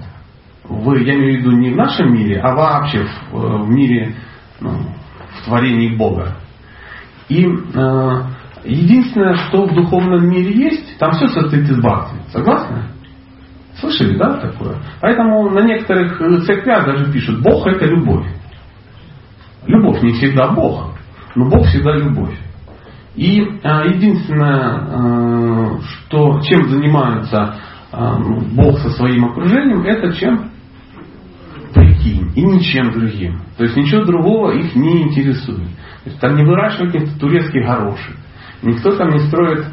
В, 0.63 0.93
я 0.95 1.15
имею 1.15 1.39
в 1.39 1.41
виду 1.41 1.51
не 1.57 1.71
в 1.71 1.75
нашем 1.75 2.13
мире, 2.13 2.39
а 2.39 2.55
вообще 2.55 3.05
в, 3.31 3.65
в 3.65 3.69
мире, 3.69 4.15
ну, 4.61 4.71
в 4.71 5.45
творении 5.45 5.95
Бога. 5.95 6.37
И 7.27 7.45
э, 7.45 8.23
единственное, 8.63 9.35
что 9.35 9.65
в 9.65 9.73
духовном 9.73 10.29
мире 10.29 10.53
есть, 10.53 10.97
там 10.99 11.11
все 11.13 11.27
состоит 11.27 11.69
из 11.69 11.81
бхакти. 11.81 12.15
Согласны? 12.31 12.83
Слышали, 13.79 14.17
да, 14.17 14.37
такое? 14.37 14.77
Поэтому 15.01 15.49
на 15.49 15.61
некоторых 15.61 16.17
церквях 16.45 16.85
даже 16.85 17.11
пишут, 17.11 17.41
Бог 17.41 17.65
это 17.67 17.85
любовь. 17.85 18.27
Любовь 19.65 20.01
не 20.03 20.11
всегда 20.13 20.51
Бог, 20.51 20.91
но 21.35 21.49
Бог 21.49 21.65
всегда 21.67 21.95
любовь. 21.95 22.37
И 23.15 23.41
а, 23.63 23.85
единственное, 23.85 24.59
а, 24.59 25.79
что, 25.81 26.39
чем 26.41 26.67
занимается 26.69 27.55
Бог 28.55 28.79
со 28.79 28.89
своим 28.89 29.25
окружением, 29.25 29.83
это 29.83 30.13
чем? 30.13 30.49
Прикинь. 31.75 32.31
И 32.35 32.41
ничем 32.41 32.91
другим. 32.91 33.41
То 33.55 33.65
есть 33.65 33.77
ничего 33.77 34.03
другого 34.03 34.51
их 34.51 34.75
не 34.75 35.03
интересует. 35.03 35.67
То 36.03 36.09
есть 36.09 36.19
там 36.19 36.35
не 36.35 36.43
выращивают 36.43 36.93
никто 36.93 37.19
турецкий 37.19 37.63
горошек. 37.63 38.15
Никто 38.63 38.95
там 38.95 39.09
не 39.09 39.19
строит 39.19 39.65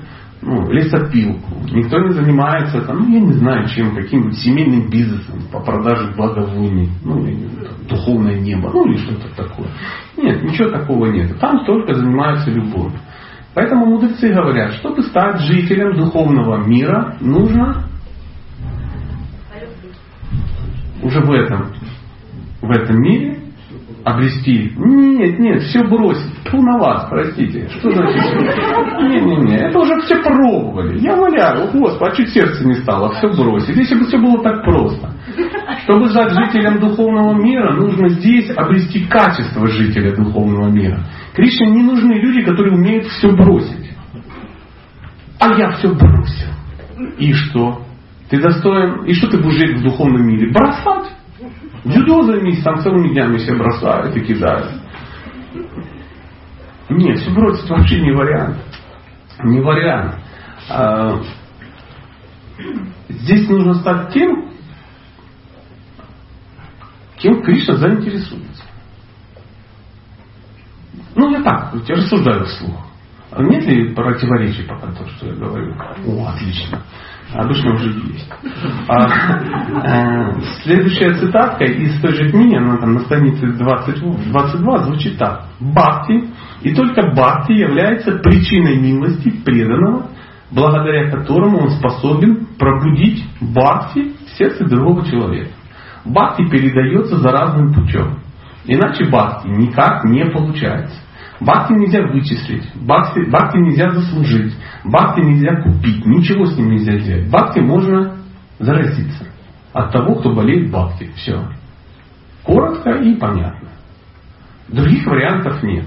ну, 0.42 0.70
лесопилку. 0.70 1.54
Никто 1.72 1.98
не 1.98 2.12
занимается, 2.12 2.80
там, 2.82 3.00
ну, 3.00 3.14
я 3.14 3.20
не 3.20 3.32
знаю, 3.34 3.68
чем, 3.68 3.94
каким-нибудь 3.94 4.38
семейным 4.38 4.88
бизнесом 4.88 5.42
по 5.52 5.60
продаже 5.60 6.12
благовоний, 6.16 6.90
ну, 7.04 7.24
или 7.26 7.48
духовное 7.88 8.38
небо, 8.40 8.70
ну, 8.72 8.86
или 8.86 8.96
что-то 8.96 9.28
такое. 9.36 9.68
Нет, 10.16 10.42
ничего 10.42 10.70
такого 10.70 11.06
нет. 11.06 11.38
Там 11.38 11.64
только 11.64 11.94
занимаются 11.94 12.50
любовью. 12.50 12.98
Поэтому 13.54 13.86
мудрецы 13.86 14.32
говорят, 14.32 14.74
чтобы 14.74 15.02
стать 15.02 15.40
жителем 15.40 15.96
духовного 15.96 16.64
мира, 16.64 17.16
нужно 17.20 17.84
уже 21.02 21.20
в 21.20 21.30
этом, 21.32 21.72
в 22.62 22.70
этом 22.70 23.00
мире 23.00 23.38
обрести. 24.04 24.72
Нет, 24.76 25.38
нет, 25.38 25.62
все 25.62 25.82
бросить. 25.84 26.32
Фу 26.46 26.62
на 26.62 26.78
вас, 26.78 27.06
простите. 27.10 27.68
Что 27.68 27.90
значит? 27.90 28.22
Не, 29.00 29.20
не, 29.20 29.36
не, 29.36 29.56
это 29.56 29.78
уже 29.78 30.00
все 30.00 30.16
пробовали. 30.22 30.98
Я 31.00 31.16
валяю, 31.16 31.70
господи, 31.72 32.10
а 32.10 32.16
чуть 32.16 32.28
сердце 32.30 32.66
не 32.66 32.74
стало, 32.74 33.12
все 33.14 33.28
бросить. 33.28 33.76
Если 33.76 33.94
бы 33.94 34.06
все 34.06 34.18
было 34.18 34.42
так 34.42 34.64
просто. 34.64 35.10
Чтобы 35.84 36.08
стать 36.10 36.32
жителем 36.32 36.80
духовного 36.80 37.34
мира, 37.34 37.74
нужно 37.74 38.08
здесь 38.10 38.50
обрести 38.56 39.06
качество 39.06 39.66
жителя 39.66 40.14
духовного 40.14 40.68
мира. 40.68 41.04
Кришне 41.34 41.70
не 41.70 41.82
нужны 41.82 42.14
люди, 42.14 42.42
которые 42.42 42.74
умеют 42.74 43.06
все 43.06 43.30
бросить. 43.30 43.90
А 45.38 45.54
я 45.54 45.70
все 45.72 45.94
бросил. 45.94 46.48
И 47.18 47.32
что? 47.32 47.82
Ты 48.28 48.40
достоин... 48.40 49.04
И 49.04 49.14
что 49.14 49.28
ты 49.28 49.38
будешь 49.38 49.56
жить 49.56 49.78
в 49.78 49.82
духовном 49.82 50.26
мире? 50.26 50.52
Бросать? 50.52 51.12
Дзюдо 51.84 52.24
займись, 52.24 52.62
там 52.62 52.80
целыми 52.80 53.08
днями 53.08 53.38
все 53.38 53.54
бросают 53.54 54.14
и 54.16 54.20
кидают. 54.20 54.80
Нет, 56.90 57.18
все 57.18 57.30
бросить 57.30 57.70
вообще 57.70 58.00
не 58.00 58.12
вариант. 58.12 58.58
Не 59.44 59.60
вариант. 59.60 60.16
А, 60.68 61.20
здесь 63.08 63.48
нужно 63.48 63.74
стать 63.74 64.12
тем, 64.12 64.50
кем 67.16 67.42
Кришна 67.42 67.76
заинтересуется. 67.76 68.64
Ну, 71.14 71.30
я 71.30 71.42
так, 71.42 71.74
я 71.88 71.94
рассуждаю 71.96 72.44
вслух. 72.44 72.86
Нет 73.38 73.64
ли 73.64 73.94
противоречий 73.94 74.64
пока 74.64 74.88
то, 74.92 75.06
что 75.08 75.26
я 75.26 75.34
говорю? 75.34 75.74
О, 76.06 76.28
отлично. 76.28 76.82
Обычно 77.32 77.74
уже 77.74 77.90
есть. 77.90 78.28
А, 78.88 79.06
э, 79.84 80.40
следующая 80.64 81.14
цитатка 81.14 81.64
из 81.64 82.00
той 82.00 82.14
же 82.14 82.30
книги, 82.30 82.56
она 82.56 82.78
там 82.78 82.94
на 82.94 83.00
странице 83.00 83.46
20, 83.46 84.30
22, 84.32 84.78
звучит 84.84 85.18
так. 85.18 85.44
Бхакти, 85.60 86.28
и 86.62 86.74
только 86.74 87.12
бхакти 87.12 87.52
является 87.52 88.18
причиной 88.18 88.78
милости 88.78 89.30
преданного, 89.44 90.08
благодаря 90.50 91.10
которому 91.10 91.58
он 91.58 91.70
способен 91.70 92.46
пробудить 92.58 93.24
бхакти 93.40 94.12
в 94.26 94.36
сердце 94.36 94.64
другого 94.64 95.06
человека. 95.06 95.50
Бхакти 96.04 96.48
передается 96.48 97.16
за 97.16 97.30
разным 97.30 97.72
путем. 97.72 98.18
Иначе 98.64 99.04
бхакти 99.04 99.46
никак 99.48 100.04
не 100.04 100.24
получается. 100.26 100.96
Бхакти 101.40 101.72
нельзя 101.72 102.02
вычислить, 102.02 102.68
бхакти, 102.74 103.20
бхакти 103.30 103.56
нельзя 103.56 103.90
заслужить, 103.90 104.54
бхакти 104.84 105.20
нельзя 105.20 105.56
купить, 105.62 106.04
ничего 106.04 106.44
с 106.44 106.56
ним 106.58 106.72
нельзя 106.72 106.98
сделать. 106.98 107.28
Бхакти 107.30 107.60
можно 107.60 108.16
заразиться 108.58 109.26
от 109.72 109.90
того, 109.90 110.16
кто 110.16 110.34
болеет 110.34 110.70
бхакти. 110.70 111.10
Все. 111.16 111.48
Коротко 112.44 112.90
и 112.90 113.14
понятно. 113.16 113.70
Других 114.68 115.06
вариантов 115.06 115.62
нет. 115.62 115.86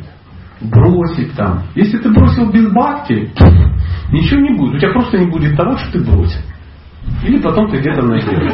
Бросить 0.60 1.36
там. 1.36 1.64
Если 1.76 2.00
ты 2.00 2.10
бросил 2.12 2.50
без 2.52 2.72
бхакти, 2.72 3.32
ничего 4.12 4.40
не 4.42 4.58
будет. 4.58 4.76
У 4.76 4.80
тебя 4.80 4.92
просто 4.92 5.20
не 5.20 5.30
будет 5.30 5.56
того, 5.56 5.78
что 5.78 5.92
ты 5.92 6.04
бросил. 6.04 6.42
Или 7.24 7.42
потом 7.42 7.72
ты 7.72 7.78
где-то 7.80 8.02
найдешь. 8.02 8.54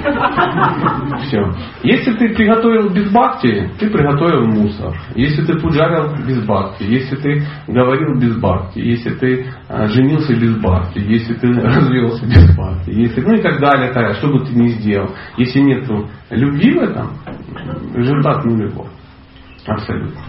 Все. 1.28 1.52
Если 1.84 2.14
ты 2.14 2.36
приготовил 2.36 2.90
без 2.90 3.12
бхакти, 3.12 3.72
ты 3.80 3.90
приготовил 3.90 4.46
мусор. 4.46 4.96
Если 5.16 5.44
ты 5.44 5.60
пуджарил 5.60 6.16
без 6.26 6.46
бхакти, 6.46 6.84
если 6.84 7.16
ты 7.16 7.44
говорил 7.68 8.20
без 8.20 8.38
бхакти, 8.38 8.80
если 8.80 9.10
ты 9.16 9.48
э, 9.70 9.88
женился 9.88 10.36
без 10.36 10.56
бхакти, 10.58 11.00
если 11.00 11.34
ты 11.34 11.48
развелся 11.62 12.26
без 12.26 12.56
бхакти, 12.56 12.92
если, 12.92 13.22
ну 13.22 13.34
и 13.34 13.42
так 13.42 13.60
далее, 13.60 13.92
так, 13.92 14.16
что 14.16 14.28
бы 14.28 14.46
ты 14.46 14.54
ни 14.54 14.68
сделал. 14.68 15.10
Если 15.38 15.60
нет 15.60 15.90
любви 16.30 16.74
в 16.74 16.82
этом, 16.84 17.12
результат 17.96 18.46
нулевой. 18.46 18.88
Абсолютно. 19.66 20.22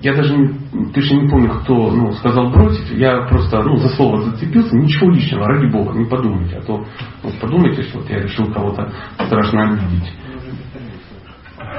Я 0.00 0.14
даже 0.14 0.54
точно 0.94 1.22
не 1.22 1.28
помню, 1.28 1.50
кто 1.62 1.90
ну, 1.90 2.12
сказал 2.12 2.50
бросить. 2.50 2.90
Я 2.90 3.22
просто 3.22 3.62
ну, 3.62 3.76
за 3.76 3.88
слово 3.90 4.22
зацепился. 4.22 4.76
Ничего 4.76 5.10
личного, 5.10 5.46
ради 5.46 5.66
Бога, 5.66 5.98
не 5.98 6.04
подумайте. 6.04 6.56
А 6.56 6.62
то 6.62 6.84
вот, 7.22 7.34
подумайте, 7.40 7.82
что 7.82 7.98
вот 7.98 8.10
я 8.10 8.20
решил 8.20 8.52
кого-то 8.52 8.92
страшно 9.26 9.62
обидеть. 9.62 10.12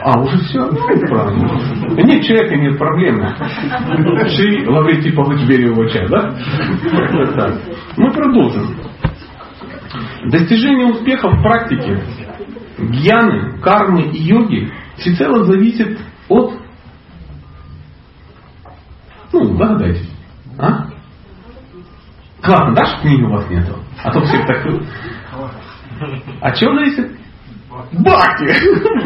А, 0.04 0.20
уже 0.20 0.38
все? 0.40 0.66
Ну, 0.66 0.78
правильно. 1.08 2.04
Нет 2.04 2.24
человека, 2.24 2.56
нет 2.56 2.78
проблемы. 2.78 3.36
Шри 4.30 4.66
Лаврентий 4.68 5.14
Павлович 5.14 5.48
Берегово 5.48 5.90
чай, 5.90 6.08
да? 6.08 6.34
Так. 7.36 7.62
Мы 7.98 8.12
продолжим. 8.12 8.76
Достижение 10.26 10.88
успеха 10.88 11.30
в 11.30 11.42
практике 11.42 12.02
гьяны, 12.78 13.60
кармы 13.60 14.04
и 14.12 14.24
йоги 14.24 14.72
всецело 14.98 15.44
зависит 15.46 16.00
от 16.30 16.57
догадайтесь. 19.58 20.10
А? 20.58 20.88
Классно, 22.42 22.74
да, 22.74 22.86
что 22.86 23.02
книги 23.02 23.24
у 23.24 23.32
вас 23.32 23.50
нету? 23.50 23.76
А 24.04 24.12
то 24.12 24.22
все 24.22 24.38
так... 24.46 24.66
А 26.42 26.52
чего 26.52 26.76
зависит? 26.76 27.12
Баки! 27.92 28.48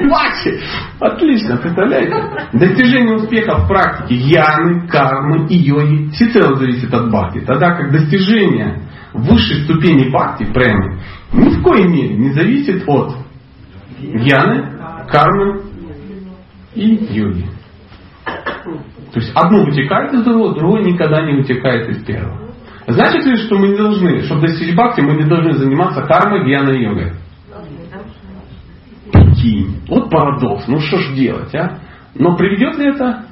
Баки! 0.09 0.59
Отлично, 0.99 1.57
представляете? 1.57 2.47
Достижение 2.53 3.15
успеха 3.15 3.57
в 3.57 3.67
практике 3.67 4.15
яны, 4.15 4.87
кармы 4.87 5.47
и 5.47 5.55
йоги 5.55 6.09
всецело 6.11 6.55
зависит 6.55 6.93
от 6.93 7.09
бхакти. 7.09 7.39
Тогда 7.39 7.75
как 7.75 7.91
достижение 7.91 8.83
высшей 9.13 9.63
ступени 9.63 10.09
бхакти, 10.09 10.45
прямо, 10.45 10.99
ни 11.33 11.49
в 11.49 11.63
коей 11.63 11.87
мере 11.87 12.15
не 12.15 12.33
зависит 12.33 12.83
от 12.87 13.15
яны, 13.99 14.77
кармы 15.09 15.63
и 16.75 16.95
йоги. 17.11 17.49
То 19.11 19.19
есть 19.19 19.31
одно 19.35 19.65
вытекает 19.65 20.13
из 20.13 20.23
другого, 20.23 20.55
другое 20.55 20.83
никогда 20.83 21.21
не 21.21 21.37
вытекает 21.37 21.89
из 21.89 22.03
первого. 22.03 22.53
Значит 22.87 23.25
ли, 23.25 23.35
что 23.35 23.57
мы 23.57 23.69
не 23.69 23.77
должны, 23.77 24.23
чтобы 24.23 24.47
достичь 24.47 24.73
бхакти, 24.73 25.01
мы 25.01 25.15
не 25.15 25.25
должны 25.25 25.53
заниматься 25.53 26.01
кармой, 26.03 26.45
гьяной 26.45 26.81
йогой? 26.81 27.13
Прикинь. 29.11 29.81
Вот 29.87 30.09
парадокс. 30.09 30.67
Ну 30.67 30.79
что 30.79 30.97
ж 30.97 31.13
делать, 31.13 31.53
а? 31.53 31.79
Но 32.15 32.35
приведет 32.37 32.77
ли 32.77 32.87
это? 32.87 33.25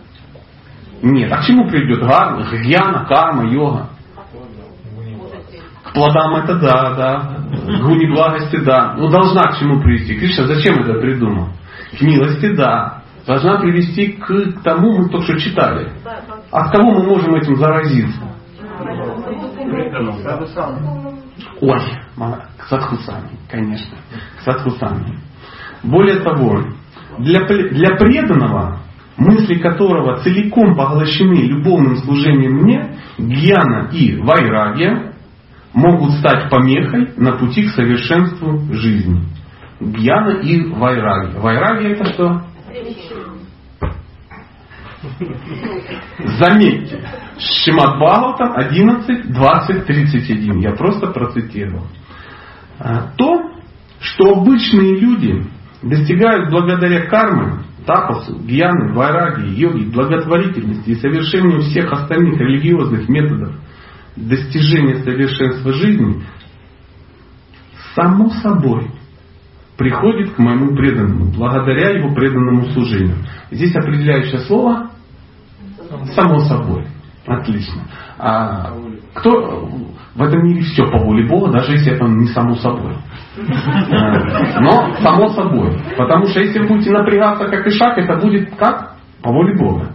Нет. 1.01 1.31
А 1.31 1.37
к 1.37 1.45
чему 1.45 1.69
приведет? 1.69 2.01
Гарма, 2.01 2.45
гьяна, 2.61 3.05
карма, 3.05 3.49
йога. 3.49 3.89
К 5.83 5.93
плодам 5.93 6.35
это 6.35 6.55
да, 6.59 6.93
да. 6.95 7.19
К 7.51 7.81
гуни 7.83 8.11
благости 8.11 8.57
да. 8.57 8.95
Ну 8.97 9.09
должна 9.09 9.51
к 9.51 9.59
чему 9.59 9.81
привести. 9.81 10.19
Кришна 10.19 10.45
зачем 10.45 10.81
это 10.81 10.99
придумал? 10.99 11.49
К 11.97 12.01
милости 12.01 12.53
да 12.53 12.98
должна 13.29 13.59
привести 13.59 14.13
к 14.13 14.63
тому, 14.63 14.97
мы 14.97 15.09
только 15.09 15.25
что 15.27 15.39
читали. 15.39 15.91
От 16.49 16.71
кого 16.71 16.89
мы 16.89 17.03
можем 17.03 17.35
этим 17.35 17.57
заразиться? 17.57 18.21
Ой, 21.61 21.79
к 22.57 22.63
садхусами, 22.63 23.37
конечно. 23.47 23.97
К 24.39 24.41
садхусами. 24.41 25.19
Более 25.83 26.21
того, 26.21 26.63
для, 27.19 27.45
для 27.45 27.95
преданного, 27.97 28.79
мысли 29.17 29.59
которого 29.59 30.17
целиком 30.23 30.75
поглощены 30.75 31.35
любовным 31.35 31.97
служением 31.97 32.63
мне, 32.63 32.97
гьяна 33.19 33.89
и 33.91 34.15
вайрагия 34.15 35.13
могут 35.73 36.13
стать 36.13 36.49
помехой 36.49 37.13
на 37.15 37.33
пути 37.33 37.67
к 37.67 37.75
совершенству 37.75 38.59
жизни. 38.73 39.21
Гьяна 39.79 40.39
и 40.39 40.67
вайрагия. 40.71 41.39
Вайрагия 41.39 41.91
это 41.91 42.05
что? 42.05 42.49
Заметьте, 46.39 46.99
Шимат 47.37 47.97
Бхагаватам 47.97 48.53
11, 48.55 49.31
20, 49.31 49.85
31. 49.85 50.59
Я 50.59 50.71
просто 50.71 51.07
процитировал. 51.07 51.87
а, 52.79 53.11
то, 53.17 53.51
что 54.01 54.33
обычные 54.33 54.99
люди 54.99 55.45
достигают 55.81 56.49
благодаря 56.49 57.05
карме, 57.07 57.63
тапасу, 57.85 58.39
гьяны, 58.39 58.93
вайраги, 58.93 59.47
йоги, 59.55 59.85
благотворительности 59.85 60.89
и 60.89 60.95
совершению 60.95 61.61
всех 61.61 61.91
остальных 61.91 62.39
религиозных 62.39 63.07
методов 63.09 63.55
достижения 64.15 65.03
совершенства 65.03 65.73
жизни, 65.73 66.23
само 67.95 68.29
собой 68.41 68.91
приходит 69.77 70.33
к 70.33 70.39
моему 70.39 70.75
преданному, 70.75 71.31
благодаря 71.31 71.97
его 71.97 72.13
преданному 72.13 72.69
служению. 72.71 73.15
Здесь 73.49 73.75
определяющее 73.75 74.41
слово 74.41 74.88
само 76.15 76.39
собой. 76.39 76.85
Отлично. 77.25 77.83
А 78.17 78.73
кто 79.13 79.69
в 80.15 80.21
этом 80.21 80.43
мире 80.43 80.61
все 80.61 80.85
по 80.85 80.97
воле 80.97 81.27
Бога, 81.27 81.51
даже 81.51 81.73
если 81.73 81.93
это 81.93 82.05
не 82.05 82.27
само 82.27 82.55
собой. 82.55 82.93
Э, 83.37 84.59
но 84.59 84.95
само 85.01 85.29
собой. 85.29 85.71
Потому 85.97 86.25
что 86.27 86.41
если 86.41 86.65
будете 86.67 86.91
напрягаться 86.91 87.45
как 87.47 87.67
и 87.67 87.71
шаг, 87.71 87.97
это 87.97 88.17
будет 88.17 88.55
как? 88.55 88.95
По 89.21 89.31
воле 89.31 89.55
Бога. 89.57 89.91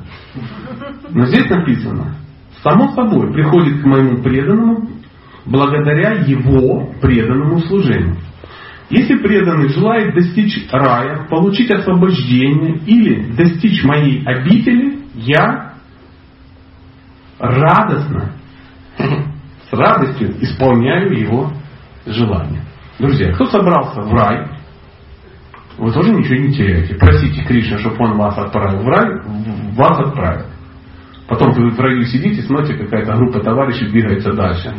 Но 1.10 1.26
здесь 1.26 1.48
написано, 1.48 2.16
само 2.62 2.92
собой 2.92 3.32
приходит 3.32 3.82
к 3.82 3.84
моему 3.84 4.22
преданному 4.22 4.88
благодаря 5.46 6.12
его 6.22 6.90
преданному 7.00 7.60
служению. 7.60 8.16
Если 8.90 9.16
преданный 9.16 9.68
желает 9.68 10.14
достичь 10.14 10.66
рая, 10.70 11.26
получить 11.28 11.70
освобождение 11.70 12.78
или 12.86 13.32
достичь 13.32 13.82
моей 13.82 14.22
обители, 14.24 15.00
я 15.14 15.63
радостно, 17.38 18.32
с 18.98 19.72
радостью 19.72 20.42
исполняю 20.42 21.18
его 21.18 21.50
желание. 22.06 22.62
Друзья, 22.98 23.32
кто 23.32 23.46
собрался 23.46 24.02
в 24.02 24.12
рай, 24.12 24.48
вы 25.78 25.92
тоже 25.92 26.12
ничего 26.12 26.36
не 26.36 26.52
теряете. 26.52 26.94
Просите 26.94 27.42
Кришну, 27.44 27.78
чтобы 27.78 27.96
он 28.04 28.16
вас 28.16 28.38
отправил 28.38 28.82
в 28.82 28.86
рай, 28.86 29.06
вас 29.74 29.98
отправит. 29.98 30.46
Потом 31.26 31.52
вы 31.52 31.70
в 31.70 31.80
раю 31.80 32.02
сидите, 32.04 32.42
смотрите, 32.42 32.84
какая-то 32.84 33.16
группа 33.16 33.40
товарищей 33.40 33.86
двигается 33.86 34.32
дальше. 34.32 34.74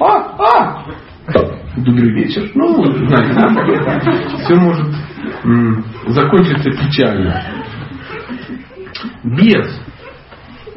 А, 0.00 0.34
а! 0.38 0.84
Добрый 1.76 2.10
вечер. 2.12 2.50
Ну, 2.54 2.84
знаете, 3.06 4.44
все 4.44 4.54
может 4.56 4.94
закончиться 6.08 6.70
печально. 6.70 7.42
Без 9.22 9.80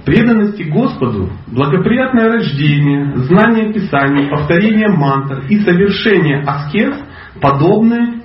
преданности 0.07 0.63
Господу, 0.63 1.29
благоприятное 1.47 2.31
рождение, 2.31 3.13
знание 3.25 3.73
Писания, 3.73 4.29
повторение 4.29 4.87
мантр 4.87 5.43
и 5.49 5.59
совершение 5.59 6.43
аскез 6.43 6.95
подобны 7.41 8.21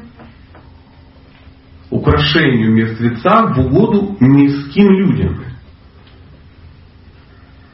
украшению 1.91 2.73
мертвеца 2.73 3.47
в 3.49 3.59
угоду 3.59 4.17
низким 4.21 4.91
людям. 4.93 5.45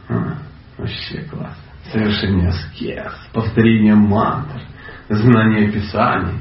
А, 0.09 0.39
вообще 0.79 1.21
класс. 1.31 1.59
Совершение 1.93 2.49
аскез, 2.49 3.13
повторение 3.35 3.95
мантр, 3.95 4.63
знание 5.11 5.71
Писаний. 5.71 6.41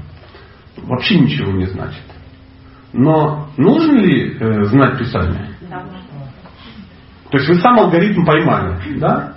Вообще 0.77 1.19
ничего 1.19 1.51
не 1.51 1.65
значит. 1.65 2.03
Но 2.93 3.49
нужно 3.57 3.97
ли 3.97 4.37
э, 4.39 4.63
знать 4.63 4.97
Писание? 4.99 5.49
Да. 5.69 5.83
То 7.31 7.37
есть 7.37 7.49
вы 7.49 7.55
сам 7.55 7.79
алгоритм 7.79 8.25
поймали, 8.25 8.99
да? 8.99 9.33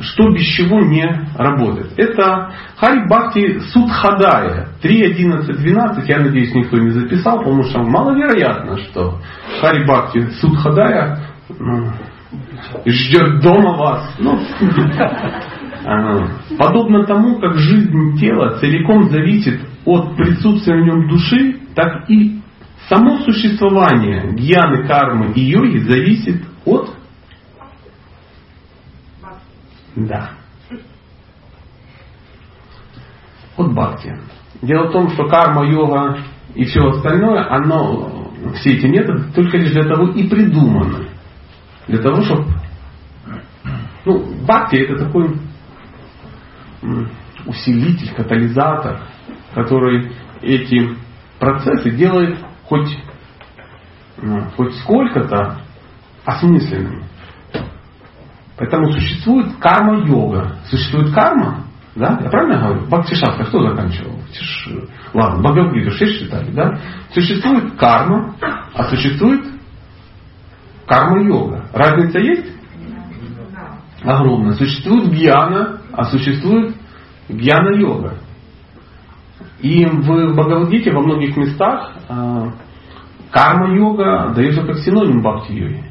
Что 0.00 0.30
без 0.30 0.42
чего 0.42 0.80
не 0.80 1.04
работает. 1.36 1.92
Это 1.96 2.52
Хари 2.76 3.04
Бхакти 3.08 3.58
Судхадая 3.72 4.68
3, 4.80 5.04
11, 5.12 5.56
12. 5.56 6.08
Я 6.08 6.18
надеюсь, 6.18 6.54
никто 6.54 6.76
не 6.78 6.90
записал, 6.90 7.38
потому 7.38 7.64
что 7.64 7.82
маловероятно, 7.82 8.78
что 8.78 9.18
Хари 9.60 9.84
Бхакти 9.84 10.20
Судхадая 10.40 11.26
ну, 11.58 11.90
ждет 12.86 13.40
дома 13.40 13.76
вас. 13.76 14.14
Ну, 14.20 14.38
подобно 16.58 17.04
тому, 17.04 17.40
как 17.40 17.56
жизнь 17.56 18.18
тела 18.18 18.58
целиком 18.58 19.10
зависит 19.10 19.60
от 19.84 20.16
присутствия 20.16 20.80
в 20.80 20.84
нем 20.84 21.08
души, 21.08 21.56
так 21.74 22.08
и 22.08 22.40
само 22.88 23.18
существование 23.18 24.32
гьяны, 24.32 24.86
кармы 24.86 25.32
и 25.34 25.40
йоги 25.40 25.78
зависит 25.78 26.42
от 26.64 26.97
да. 30.06 30.30
От 33.56 33.72
бхакти. 33.72 34.16
Дело 34.62 34.88
в 34.88 34.92
том, 34.92 35.10
что 35.10 35.28
карма, 35.28 35.66
йога 35.66 36.18
и 36.54 36.64
все 36.64 36.80
остальное, 36.86 37.50
оно, 37.50 38.30
все 38.54 38.70
эти 38.70 38.86
методы 38.86 39.32
только 39.32 39.56
лишь 39.56 39.72
для 39.72 39.84
того 39.84 40.08
и 40.10 40.28
придуманы. 40.28 41.08
Для 41.86 42.02
того, 42.02 42.22
чтобы... 42.22 42.44
Ну, 44.04 44.44
бхакти 44.44 44.76
это 44.76 45.04
такой 45.04 45.36
усилитель, 47.46 48.14
катализатор, 48.14 49.00
который 49.54 50.12
эти 50.42 50.96
процессы 51.38 51.90
делает 51.90 52.38
хоть, 52.64 52.96
ну, 54.18 54.42
хоть 54.56 54.74
сколько-то 54.76 55.60
осмысленными. 56.24 57.04
Поэтому 58.58 58.92
существует 58.92 59.56
карма-йога. 59.60 60.56
Существует 60.68 61.14
карма, 61.14 61.64
да? 61.94 62.18
Я 62.22 62.28
правильно 62.28 62.60
говорю? 62.60 62.86
Бхактишастра 62.86 63.44
кто 63.44 63.68
заканчивал? 63.68 64.18
Ладно, 65.14 65.42
Бхагавгиту 65.42 65.92
6 65.92 66.20
читали, 66.20 66.50
да? 66.50 66.78
Существует 67.12 67.76
карма, 67.76 68.34
а 68.74 68.84
существует 68.84 69.44
карма-йога. 70.86 71.66
Разница 71.72 72.18
есть? 72.18 72.46
Огромная. 74.02 74.54
Существует 74.54 75.10
гьяна, 75.12 75.80
а 75.92 76.04
существует 76.04 76.74
гьяна-йога. 77.28 78.18
И 79.60 79.86
в 79.86 80.34
Бхагавадгите 80.34 80.92
во 80.92 81.02
многих 81.02 81.36
местах 81.36 81.92
э, 82.08 82.50
карма-йога 83.30 84.32
дается 84.34 84.62
как 84.62 84.78
синоним 84.78 85.22
бхакти-йоги. 85.22 85.87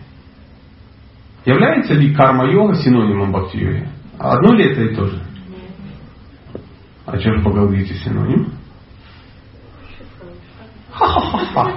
Является 1.47 1.93
ли 1.93 2.13
карма-йога 2.13 2.75
синонимом 2.75 3.31
бхакти-йоги? 3.31 3.87
Одно 4.19 4.53
ли 4.53 4.65
это 4.65 4.81
и 4.81 4.93
то 4.93 5.05
же? 5.05 5.23
А 7.05 7.17
что 7.17 7.31
же 7.31 7.39
Бхагавадгите 7.39 7.93
синоним? 7.93 8.51
Ха-ха-ха. 10.91 11.73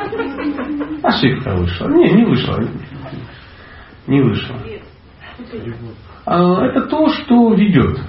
Ошибка 1.04 1.54
вышла. 1.54 1.87
Не, 1.87 2.11
не 2.11 2.24
вышла. 2.24 2.59
Не 4.09 4.22
вышла. 4.22 4.56
А, 6.26 6.64
это 6.64 6.88
то, 6.88 7.09
что 7.09 7.54
ведет. 7.54 8.00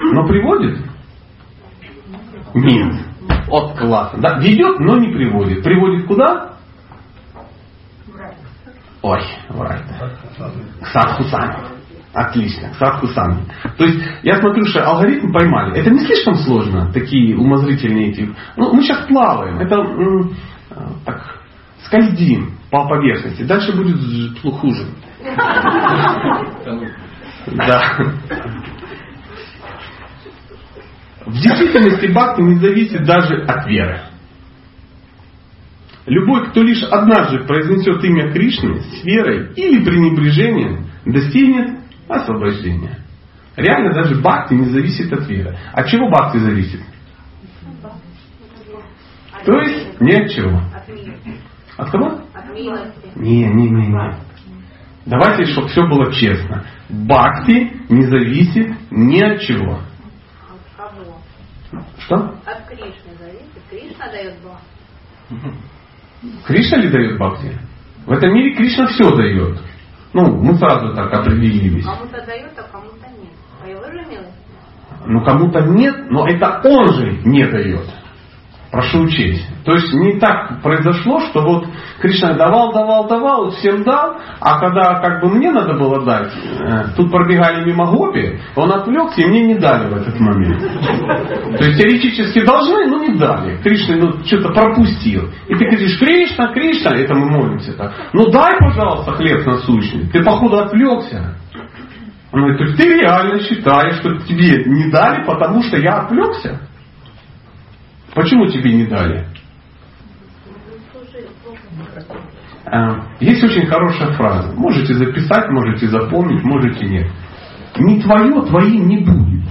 Но 0.00 0.26
приводит? 0.26 0.84
Нет. 2.52 2.94
Вот 3.46 3.78
классно. 3.78 4.20
Да, 4.20 4.40
ведет, 4.40 4.80
но 4.80 4.96
не 4.98 5.12
приводит. 5.12 5.62
Приводит 5.62 6.08
куда? 6.08 6.53
Ой, 9.04 9.20
в 9.50 9.60
рай. 9.60 9.82
К 10.80 10.86
садхусами. 10.86 11.56
Отлично, 12.14 12.70
к 12.70 12.76
садхусами. 12.76 13.44
То 13.76 13.84
есть 13.84 14.02
я 14.22 14.36
смотрю, 14.38 14.64
что 14.64 14.82
алгоритм 14.82 15.30
поймали. 15.30 15.78
Это 15.78 15.90
не 15.90 15.98
слишком 16.06 16.36
сложно, 16.36 16.90
такие 16.90 17.36
умозрительные 17.36 18.12
эти. 18.12 18.34
Ну, 18.56 18.72
мы 18.72 18.82
сейчас 18.82 19.06
плаваем. 19.06 19.58
Это 19.58 19.76
так, 21.04 21.38
скользим 21.84 22.56
по 22.70 22.88
поверхности. 22.88 23.42
Дальше 23.42 23.76
будет 23.76 23.98
хуже. 24.58 24.86
Да. 27.46 27.82
В 31.26 31.32
действительности 31.42 32.06
бхакти 32.06 32.40
не 32.40 32.54
зависит 32.56 33.04
даже 33.04 33.44
от 33.44 33.66
веры. 33.66 34.00
Любой, 36.06 36.50
кто 36.50 36.62
лишь 36.62 36.82
однажды 36.82 37.46
произнесет 37.46 38.04
имя 38.04 38.30
Кришны 38.32 38.80
с 38.80 39.04
верой 39.04 39.52
или 39.54 39.82
пренебрежением, 39.82 40.90
достигнет 41.06 41.78
освобождения. 42.08 42.98
Реально 43.56 43.94
даже 43.94 44.20
бхакти 44.20 44.54
не 44.54 44.66
зависит 44.66 45.12
от 45.12 45.26
веры. 45.28 45.56
От 45.72 45.86
чего 45.88 46.10
бхакти 46.10 46.38
зависит? 46.38 46.80
То 49.44 49.58
есть 49.60 50.00
ни 50.00 50.12
от 50.12 50.30
чего. 50.30 50.60
От 51.76 51.90
кого? 51.90 52.20
Не, 53.16 53.46
не, 53.46 53.68
не, 53.70 53.86
не. 53.86 54.16
Давайте, 55.06 55.44
чтобы 55.52 55.68
все 55.68 55.86
было 55.86 56.12
честно. 56.12 56.66
Бхакти 56.88 57.80
не 57.88 58.06
зависит 58.06 58.74
ни 58.90 59.22
от 59.22 59.40
чего. 59.40 59.80
От 59.80 60.76
кого? 60.76 61.18
Что? 61.98 62.16
От 62.44 62.66
Кришны 62.68 63.14
зависит. 63.18 63.62
Кришна 63.70 64.10
дает 64.10 64.34
Бхакти. 64.42 65.54
Кришна 66.46 66.78
ли 66.78 66.88
дает 66.90 67.16
бхакти? 67.16 67.58
В 68.06 68.12
этом 68.12 68.34
мире 68.34 68.54
Кришна 68.56 68.86
все 68.86 69.10
дает. 69.16 69.58
Ну, 70.12 70.42
мы 70.42 70.54
сразу 70.56 70.94
так 70.94 71.12
определились. 71.12 71.84
Кому-то 71.84 72.24
дает, 72.24 72.52
а 72.56 72.62
кому-то 72.70 73.06
нет. 73.18 73.32
А 73.62 73.68
его 73.68 73.84
же 73.84 74.08
милость? 74.08 74.44
Ну 75.06 75.22
кому-то 75.22 75.60
нет, 75.60 76.10
но 76.10 76.26
это 76.26 76.60
он 76.64 76.92
же 76.94 77.12
не 77.24 77.44
дает. 77.46 77.88
Прошу 78.74 79.02
учесть. 79.02 79.46
То 79.64 79.72
есть 79.74 79.94
не 79.94 80.18
так 80.18 80.60
произошло, 80.60 81.20
что 81.20 81.42
вот 81.42 81.68
Кришна 82.00 82.34
давал, 82.34 82.72
давал, 82.72 83.06
давал, 83.06 83.50
всем 83.50 83.84
дал, 83.84 84.16
а 84.40 84.58
когда 84.58 84.98
как 85.00 85.22
бы 85.22 85.28
мне 85.28 85.52
надо 85.52 85.74
было 85.74 86.04
дать, 86.04 86.32
э, 86.34 86.86
тут 86.96 87.08
пробегали 87.12 87.64
мимо 87.64 87.86
Гопи, 87.86 88.40
он 88.56 88.72
отвлекся 88.72 89.22
и 89.22 89.26
мне 89.26 89.46
не 89.46 89.54
дали 89.54 89.88
в 89.90 89.96
этот 89.96 90.18
момент. 90.18 90.58
То 91.56 91.64
есть 91.64 91.80
теоретически 91.80 92.44
должны, 92.44 92.88
но 92.88 92.98
не 93.04 93.16
дали. 93.16 93.58
Кришна 93.62 93.94
ну, 93.94 94.24
что-то 94.24 94.48
пропустил. 94.48 95.30
И 95.46 95.54
ты 95.54 95.66
говоришь, 95.66 95.96
Кришна, 96.00 96.52
Кришна, 96.52 96.96
это 96.96 97.14
мы 97.14 97.30
молимся 97.30 97.74
так. 97.74 97.92
Ну 98.12 98.28
дай, 98.32 98.58
пожалуйста, 98.58 99.12
хлеб 99.12 99.46
насущный. 99.46 100.08
Ты 100.08 100.24
походу 100.24 100.58
отвлекся. 100.58 101.36
Он 102.32 102.40
говорит, 102.40 102.76
ты 102.76 102.92
реально 102.92 103.38
считаешь, 103.38 103.98
что 104.00 104.16
тебе 104.26 104.64
не 104.64 104.90
дали, 104.90 105.24
потому 105.24 105.62
что 105.62 105.76
я 105.76 106.00
отвлекся? 106.00 106.58
Почему 108.14 108.46
тебе 108.46 108.72
не 108.74 108.86
дали? 108.86 109.26
А, 112.66 113.06
есть 113.20 113.42
очень 113.42 113.66
хорошая 113.66 114.12
фраза. 114.12 114.52
Можете 114.54 114.94
записать, 114.94 115.50
можете 115.50 115.88
запомнить, 115.88 116.42
можете 116.44 116.86
нет. 116.86 117.10
Не 117.76 118.00
твое, 118.00 118.40
твоим 118.46 118.88
не 118.88 118.98
будет. 118.98 119.44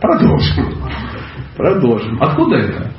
Продолжим. 0.00 0.82
Продолжим. 1.56 2.22
Откуда 2.22 2.56
это? 2.56 2.90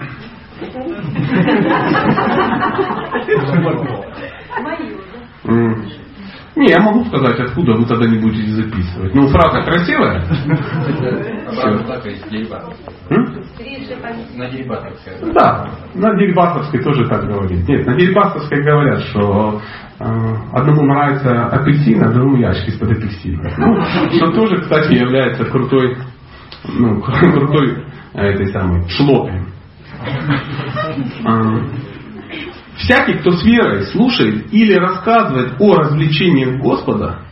Мое. 4.62 5.76
Не, 6.56 6.70
я 6.70 6.82
могу 6.82 7.06
сказать, 7.06 7.40
откуда 7.40 7.74
вы 7.74 7.86
тогда 7.86 8.08
не 8.08 8.20
будете 8.20 8.52
записывать. 8.52 9.14
Ну, 9.14 9.28
фраза 9.28 9.62
красивая. 9.62 10.24
На 14.36 14.50
Дерибасовской. 14.50 15.34
Да, 15.34 15.70
на 15.94 16.16
Дерибасовской 16.16 16.82
тоже 16.82 17.08
так 17.08 17.26
говорит. 17.26 17.68
Нет, 17.68 17.86
на 17.86 17.96
Дерибасовской 17.96 18.64
говорят, 18.64 19.02
что 19.04 19.62
э, 20.00 20.06
одному 20.54 20.84
нравится 20.84 21.48
апельсин, 21.48 22.04
а 22.04 22.12
другому 22.12 22.38
ящик 22.38 22.70
из-под 22.70 22.92
апельсина. 22.92 23.50
Ну, 23.58 23.82
что 24.18 24.32
тоже, 24.32 24.62
кстати, 24.62 24.94
является 24.94 25.46
крутой, 25.46 25.98
ну, 26.68 27.02
крутой 27.02 27.84
э, 28.14 28.22
этой 28.22 28.48
самой 28.48 28.88
шлопой. 28.90 29.42
Всякий, 32.80 33.20
кто 33.20 33.32
с 33.32 33.44
верой 33.44 33.88
слушает 33.88 34.54
или 34.54 34.74
рассказывает 34.74 35.60
о 35.60 35.76
развлечениях 35.76 36.62
Господа 36.62 37.26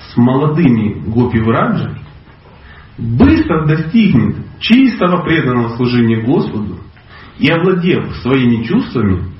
с 0.00 0.16
молодыми 0.16 1.00
гопи 1.06 1.38
Враджи, 1.38 1.98
быстро 2.96 3.66
достигнет 3.66 4.36
чистого 4.60 5.22
преданного 5.22 5.76
служения 5.76 6.22
Господу 6.22 6.80
и, 7.38 7.50
овладев 7.50 8.16
своими 8.22 8.64
чувствами, 8.64 9.32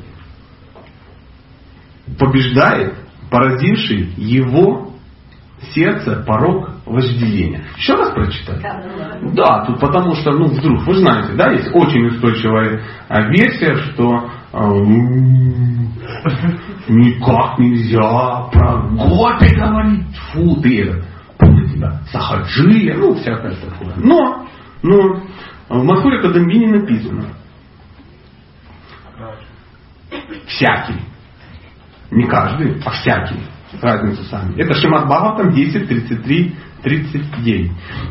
побеждает 2.18 2.98
породивший 3.30 4.12
его 4.18 4.92
сердце 5.72 6.22
порог 6.26 6.78
вожделения. 6.88 7.64
Еще 7.77 7.94
раз 7.94 8.11
прочитать? 8.11 8.61
Да, 9.35 9.64
тут 9.66 9.81
потому 9.81 10.14
что, 10.14 10.33
ну, 10.33 10.46
вдруг, 10.46 10.87
вы 10.87 10.94
знаете, 10.94 11.35
да, 11.35 11.51
есть 11.53 11.70
очень 11.72 12.07
устойчивая 12.07 12.83
а, 13.09 13.22
версия, 13.29 13.77
что 13.77 14.31
э, 14.53 14.59
никак 16.88 17.59
нельзя 17.59 18.48
про 18.53 18.83
гопи 18.90 19.55
говорить, 19.55 20.16
фу, 20.33 20.61
ты 20.61 21.03
помните, 21.38 21.79
да, 21.79 22.03
сахаджия, 22.11 22.96
ну, 22.96 23.14
всякое 23.14 23.55
такое. 23.55 23.94
Но, 23.96 24.46
но 24.83 25.20
в 25.68 25.85
Мадхуре 25.85 26.20
Кадамбине 26.20 26.81
написано, 26.81 27.27
всякий, 30.46 31.01
не 32.11 32.24
каждый, 32.24 32.81
а 32.85 32.90
всякий, 32.90 33.40
разницу 33.81 34.24
сами. 34.24 34.61
Это 34.61 34.74
Шимат 34.74 35.07
Бхагаватам 35.07 35.53
10, 35.53 35.88
33, 35.88 36.57
39. 36.83 37.71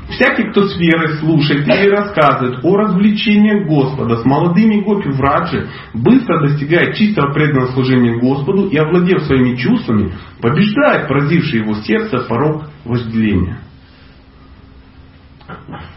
Всякий, 0.09 0.51
кто 0.51 0.67
с 0.67 0.77
верой 0.77 1.17
слушает 1.19 1.67
или 1.67 1.89
рассказывает 1.89 2.63
о 2.63 2.77
развлечениях 2.77 3.67
Господа 3.67 4.17
с 4.17 4.25
молодыми 4.25 4.81
гопи 4.81 5.09
враджи, 5.09 5.67
быстро 5.93 6.47
достигает 6.47 6.95
чистого 6.95 7.33
преданного 7.33 7.71
служения 7.71 8.19
Господу 8.19 8.67
и, 8.67 8.77
овладев 8.77 9.23
своими 9.23 9.55
чувствами, 9.55 10.13
побеждает 10.41 11.07
поразивший 11.07 11.59
его 11.61 11.75
сердце 11.75 12.19
порог 12.27 12.65
вожделения. 12.83 13.59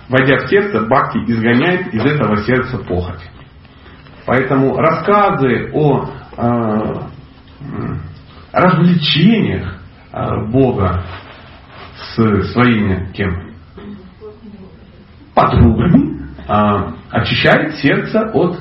Войдя 0.09 0.45
в 0.45 0.49
сердце, 0.49 0.81
Бхакти 0.81 1.19
изгоняет 1.27 1.93
из 1.93 2.05
этого 2.05 2.37
сердца 2.43 2.79
похоть. 2.79 3.21
Поэтому 4.27 4.77
рассказы 4.77 5.71
о 5.73 6.09
э, 6.37 6.95
развлечениях 8.53 9.81
э, 10.13 10.51
Бога 10.51 11.05
с 12.14 12.53
своими 12.53 13.12
кем? 13.12 13.55
Подругами 15.35 16.27
э, 16.46 16.92
очищает 17.11 17.77
сердце 17.77 18.31
от 18.33 18.59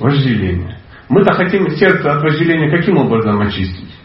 вожделения. 0.00 0.78
Мы-то 1.08 1.34
хотим 1.34 1.68
сердце 1.70 2.12
от 2.12 2.22
вожделения 2.22 2.70
каким 2.70 2.98
образом 2.98 3.40
очистить? 3.40 3.95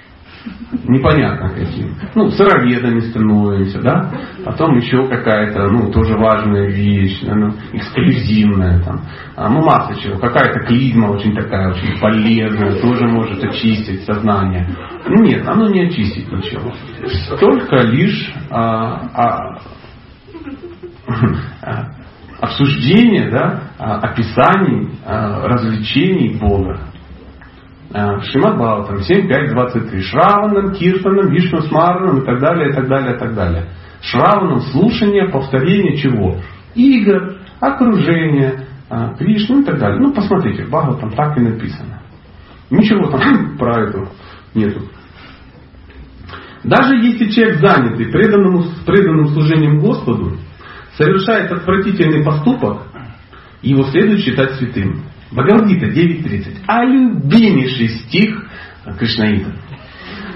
Непонятно 0.88 1.50
каким. 1.50 1.96
Ну, 2.16 2.30
сыроведами 2.32 3.00
становимся, 3.02 3.82
да? 3.82 4.12
Потом 4.46 4.78
еще 4.78 5.08
какая-то, 5.08 5.68
ну, 5.70 5.92
тоже 5.92 6.16
важная 6.16 6.70
вещь, 6.70 7.22
ну, 7.24 7.54
эксклюзивная 7.74 8.82
там. 8.84 9.02
А, 9.36 9.50
ну, 9.50 9.64
масса 9.64 10.00
чего. 10.02 10.18
Какая-то 10.18 10.62
клизма 10.62 11.08
очень 11.08 11.36
такая, 11.36 11.72
очень 11.72 12.00
полезная, 12.00 12.82
тоже 12.82 13.08
может 13.08 13.44
очистить 13.44 14.04
сознание. 14.06 14.68
Ну, 15.06 15.24
нет, 15.24 15.48
оно 15.48 15.70
не 15.70 15.88
очистит 15.88 16.32
ничего. 16.32 16.72
Только 17.40 17.82
лишь 17.88 18.34
а, 18.50 19.02
а, 19.14 19.62
обсуждение, 22.40 23.30
да, 23.30 23.62
а, 23.78 23.98
описаний, 23.98 24.90
а, 25.06 25.48
развлечений 25.48 26.38
Бога. 26.40 26.91
Э, 27.94 28.22
Шримад 28.22 28.56
Бхаватам 28.56 28.98
7.5.23. 28.98 30.02
Шраванам, 30.02 30.74
Киртанам, 30.74 31.30
Вишну 31.32 31.62
Смараном 31.62 32.20
и 32.22 32.26
так 32.26 32.40
далее, 32.40 32.70
и 32.70 32.74
так 32.74 32.88
далее, 32.88 33.16
и 33.16 33.20
так 33.20 33.34
далее. 33.36 33.66
Шраванам 34.02 34.62
слушание, 34.62 35.30
повторение 35.30 35.98
чего? 35.98 36.38
Игр, 36.74 37.36
окружение, 37.60 38.66
э, 38.90 39.16
Кришну 39.18 39.62
и 39.62 39.66
так 39.66 39.78
далее. 39.78 40.00
Ну, 40.00 40.14
посмотрите, 40.14 40.64
в 40.64 41.00
там 41.00 41.12
так 41.12 41.38
и 41.38 41.42
написано. 41.42 42.02
Ничего 42.70 43.10
там 43.10 43.58
про 43.60 43.84
это 43.84 44.08
нету. 44.54 44.84
Даже 46.64 46.96
если 46.96 47.30
человек 47.30 47.60
занятый 47.60 48.06
преданным, 48.06 48.64
преданным 48.86 49.28
служением 49.30 49.80
Господу, 49.80 50.38
совершает 50.96 51.52
отвратительный 51.52 52.24
поступок, 52.24 52.84
его 53.62 53.84
следует 53.86 54.20
считать 54.20 54.52
святым. 54.54 55.04
Бхагавадгита 55.32 55.88
9.30. 55.88 56.58
А 56.68 56.84
любимейший 56.84 57.90
стих 57.90 58.46
Кришнаита. 58.98 59.52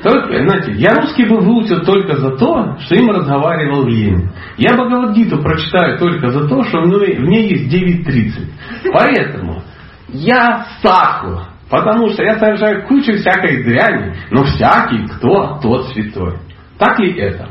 Только, 0.03 0.47
знаете, 0.47 0.73
я 0.73 0.93
русский 0.95 1.25
бы 1.25 1.39
выучил 1.39 1.83
только 1.83 2.15
за 2.17 2.37
то, 2.37 2.77
что 2.79 2.95
им 2.95 3.09
разговаривал 3.09 3.87
Ленин. 3.87 4.31
Я 4.57 4.75
Бхагавадгиту 4.75 5.41
прочитаю 5.41 5.97
только 5.97 6.29
за 6.29 6.47
то, 6.47 6.63
что 6.63 6.81
в 6.81 6.87
ней 6.87 7.49
есть 7.49 7.73
9.30. 7.73 8.91
Поэтому 8.93 9.63
я 10.09 10.67
саху, 10.83 11.41
потому 11.69 12.09
что 12.09 12.23
я 12.23 12.37
совершаю 12.37 12.85
кучу 12.87 13.13
всякой 13.13 13.63
дряни, 13.63 14.15
но 14.29 14.43
всякий, 14.43 15.07
кто 15.07 15.59
тот 15.61 15.87
святой. 15.87 16.37
Так 16.77 16.99
ли 16.99 17.17
это? 17.19 17.49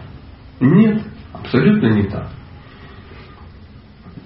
Нет, 0.61 1.02
абсолютно 1.33 1.88
не 1.88 2.04
так. 2.04 2.28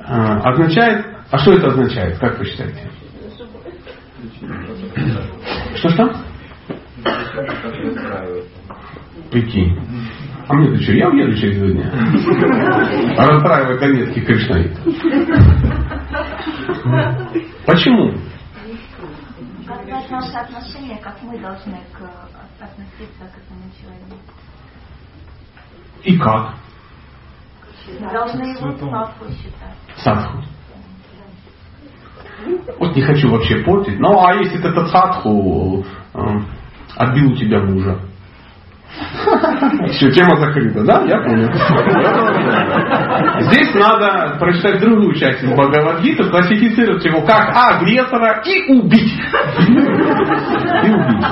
А, 0.01 0.51
означает, 0.51 1.07
а 1.31 1.39
что 1.39 1.53
это 1.55 1.69
означает, 1.69 2.19
как 2.19 2.39
вы 2.39 2.45
считаете? 2.45 2.91
Что 5.77 5.89
что? 5.91 6.13
Прикинь. 9.31 9.79
А 10.49 10.55
мне 10.55 10.77
ты 10.77 10.83
что, 10.83 10.93
я 10.93 11.09
уеду 11.09 11.37
через 11.37 11.59
два 11.59 11.69
дня? 11.69 11.93
А 13.17 13.27
расстраивай 13.27 13.79
конецкий 13.79 14.25
Кришнаит. 14.25 14.77
Почему? 17.65 18.15
Как 19.67 20.11
наше 20.11 20.37
отношение, 20.37 20.99
как 20.99 21.23
мы 21.23 21.39
должны 21.39 21.79
к, 21.93 22.01
относиться 22.61 23.21
к 23.21 23.39
этому 23.39 23.71
человеку? 23.81 24.17
И 26.03 26.19
как? 26.19 26.55
Должны 28.13 28.43
его 28.47 28.73
садху 28.91 29.27
считать. 29.31 29.77
Садху. 29.99 30.43
Вот 32.79 32.95
не 32.95 33.03
хочу 33.03 33.31
вообще 33.31 33.59
портить. 33.65 33.99
Ну, 33.99 34.19
а 34.25 34.35
если 34.35 34.59
этот 34.59 34.91
садху 34.91 35.85
э, 36.15 36.21
отбил 36.97 37.33
у 37.33 37.37
тебя 37.37 37.61
мужа? 37.61 37.99
Все, 39.89 40.11
тема 40.11 40.37
закрыта, 40.37 40.85
да? 40.85 41.05
Я 41.07 41.19
понял. 41.23 41.51
Здесь 43.41 43.75
надо 43.75 44.37
прочитать 44.39 44.81
другую 44.81 45.15
часть 45.15 45.45
Бхагавадгиты, 45.45 46.25
классифицировать 46.25 47.05
его 47.05 47.23
как 47.23 47.55
агрессора 47.55 48.43
и 48.45 48.73
убить. 48.73 49.13
И 50.85 50.91
убить. 50.91 51.27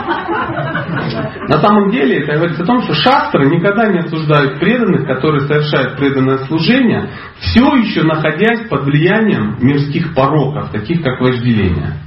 На 1.49 1.59
самом 1.61 1.91
деле 1.91 2.23
это 2.23 2.35
говорится 2.37 2.63
о 2.63 2.67
том, 2.67 2.83
что 2.83 2.95
шастры 2.95 3.47
никогда 3.47 3.87
не 3.87 3.99
осуждают 4.01 4.59
преданных, 4.59 5.07
которые 5.07 5.43
совершают 5.43 5.97
преданное 5.97 6.39
служение, 6.39 7.11
все 7.39 7.75
еще 7.77 8.03
находясь 8.03 8.69
под 8.69 8.85
влиянием 8.85 9.57
мирских 9.61 10.15
пороков, 10.15 10.71
таких 10.71 11.03
как 11.03 11.21
вожделение. 11.21 12.06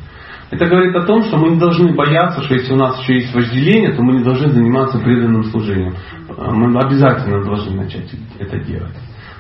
Это 0.52 0.66
говорит 0.66 0.96
о 0.96 1.06
том, 1.06 1.24
что 1.24 1.38
мы 1.38 1.50
не 1.50 1.60
должны 1.60 1.94
бояться, 1.94 2.42
что 2.42 2.56
если 2.56 2.74
у 2.74 2.78
нас 2.78 3.00
еще 3.02 3.16
есть 3.16 3.34
вожделение, 3.34 3.94
то 3.94 4.02
мы 4.02 4.14
не 4.14 4.24
должны 4.24 4.50
заниматься 4.50 4.98
преданным 4.98 5.44
служением. 5.46 5.96
Мы 6.28 6.80
обязательно 6.80 7.44
должны 7.44 7.76
начать 7.76 8.10
это 8.40 8.60
делать. 8.60 8.96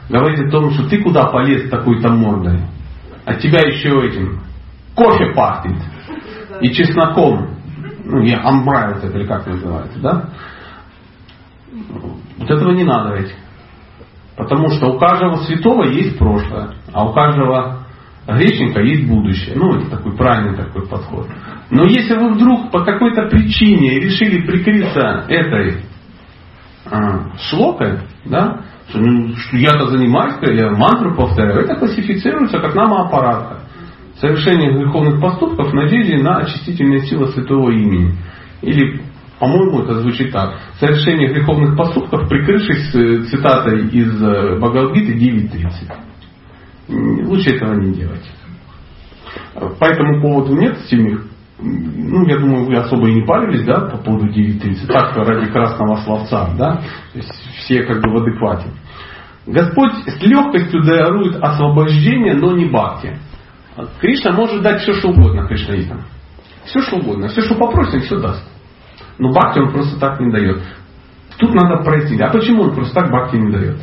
Говорит 0.08 0.48
о 0.48 0.52
том, 0.52 0.72
что 0.72 0.88
ты 0.88 1.02
куда 1.02 1.26
полез 1.26 1.70
такой-то 1.70 2.10
мордой, 2.10 2.62
а 3.26 3.36
тебя 3.36 3.60
еще 3.68 4.06
этим 4.08 4.42
кофе 4.96 5.34
пахнет 5.34 5.82
и 6.62 6.72
чесноком. 6.72 7.56
Ну, 8.06 8.22
я 8.22 8.42
амбрай 8.44 8.94
вот 8.94 9.04
это, 9.04 9.18
или 9.18 9.26
как 9.26 9.46
называется, 9.48 10.00
да? 10.00 10.30
Вот 12.38 12.50
этого 12.50 12.72
не 12.72 12.84
надо 12.84 13.16
ведь. 13.16 13.36
Потому 14.36 14.70
что 14.70 14.88
у 14.88 15.00
каждого 15.00 15.38
святого 15.38 15.84
есть 15.84 16.18
прошлое, 16.18 16.76
а 16.94 17.06
у 17.08 17.14
каждого 17.14 17.79
грешника 18.36 18.82
есть 18.82 19.08
будущее. 19.08 19.56
Ну, 19.56 19.76
это 19.76 19.90
такой 19.90 20.16
правильный 20.16 20.58
такой 20.58 20.88
подход. 20.88 21.28
Но 21.70 21.86
если 21.86 22.16
вы 22.16 22.34
вдруг 22.34 22.72
по 22.72 22.84
какой-то 22.84 23.28
причине 23.30 24.00
решили 24.00 24.46
прикрыться 24.46 25.26
этой 25.28 25.84
а, 26.86 27.36
шлокой, 27.38 28.00
да, 28.26 28.62
что, 28.90 29.00
ну, 29.00 29.36
что 29.36 29.58
я-то 29.58 29.88
занимаюсь, 29.88 30.36
я 30.42 30.72
мантру 30.72 31.16
повторяю, 31.16 31.62
это 31.62 31.76
классифицируется 31.76 32.60
как 32.60 32.76
намоаппаратка. 32.76 33.60
Совершение 34.20 34.74
греховных 34.74 35.22
поступков 35.22 35.72
в 35.72 35.74
надежде 35.74 36.18
на 36.18 36.40
очистительные 36.40 37.02
силы 37.02 37.28
святого 37.28 37.72
имени. 37.72 38.16
Или, 38.62 39.02
по-моему, 39.40 39.84
это 39.84 40.02
звучит 40.02 40.32
так. 40.32 40.56
Совершение 40.80 41.32
греховных 41.32 41.78
поступков, 41.78 42.28
прикрывшись 42.28 42.94
э, 42.96 43.24
цитатой 43.30 43.88
из 43.88 44.22
э, 44.22 44.58
Бхагавадгиты 44.60 45.14
9.30. 45.14 46.09
Лучше 46.90 47.56
этого 47.56 47.76
не 47.76 47.94
делать. 47.94 48.26
По 49.80 49.86
этому 49.86 50.22
поводу 50.22 50.56
нет 50.56 50.78
семьих. 50.90 51.26
Ну, 51.62 52.26
я 52.26 52.38
думаю, 52.38 52.66
вы 52.66 52.76
особо 52.78 53.10
и 53.10 53.16
не 53.16 53.26
парились, 53.26 53.66
да, 53.66 53.82
по 53.82 53.98
поводу 53.98 54.28
9.30. 54.28 54.88
Так, 54.88 55.16
ради 55.16 55.52
красного 55.52 55.98
словца, 55.98 56.50
да. 56.58 56.82
То 57.12 57.18
есть 57.18 57.32
все 57.58 57.84
как 57.84 58.02
бы 58.02 58.12
в 58.12 58.18
адеквате. 58.22 58.70
Господь 59.46 59.92
с 60.06 60.22
легкостью 60.22 60.84
дарует 60.84 61.36
освобождение, 61.42 62.36
но 62.36 62.56
не 62.56 62.66
бхакти. 62.66 63.20
Кришна 64.00 64.32
может 64.32 64.62
дать 64.62 64.82
все, 64.82 64.94
что 64.94 65.10
угодно 65.10 65.48
кришнаитам. 65.48 66.06
Все, 66.66 66.82
что 66.82 66.98
угодно. 66.98 67.28
Все, 67.28 67.42
что 67.42 67.56
попросим, 67.56 68.02
все 68.02 68.20
даст. 68.20 68.44
Но 69.18 69.32
бхакти 69.32 69.60
он 69.60 69.72
просто 69.72 70.00
так 70.00 70.20
не 70.20 70.32
дает. 70.32 70.62
Тут 71.38 71.54
надо 71.54 71.84
прояснить. 71.84 72.22
А 72.22 72.30
почему 72.30 72.64
он 72.64 72.74
просто 72.74 72.94
так 72.96 73.10
бхакти 73.10 73.36
не 73.36 73.52
дает? 73.52 73.80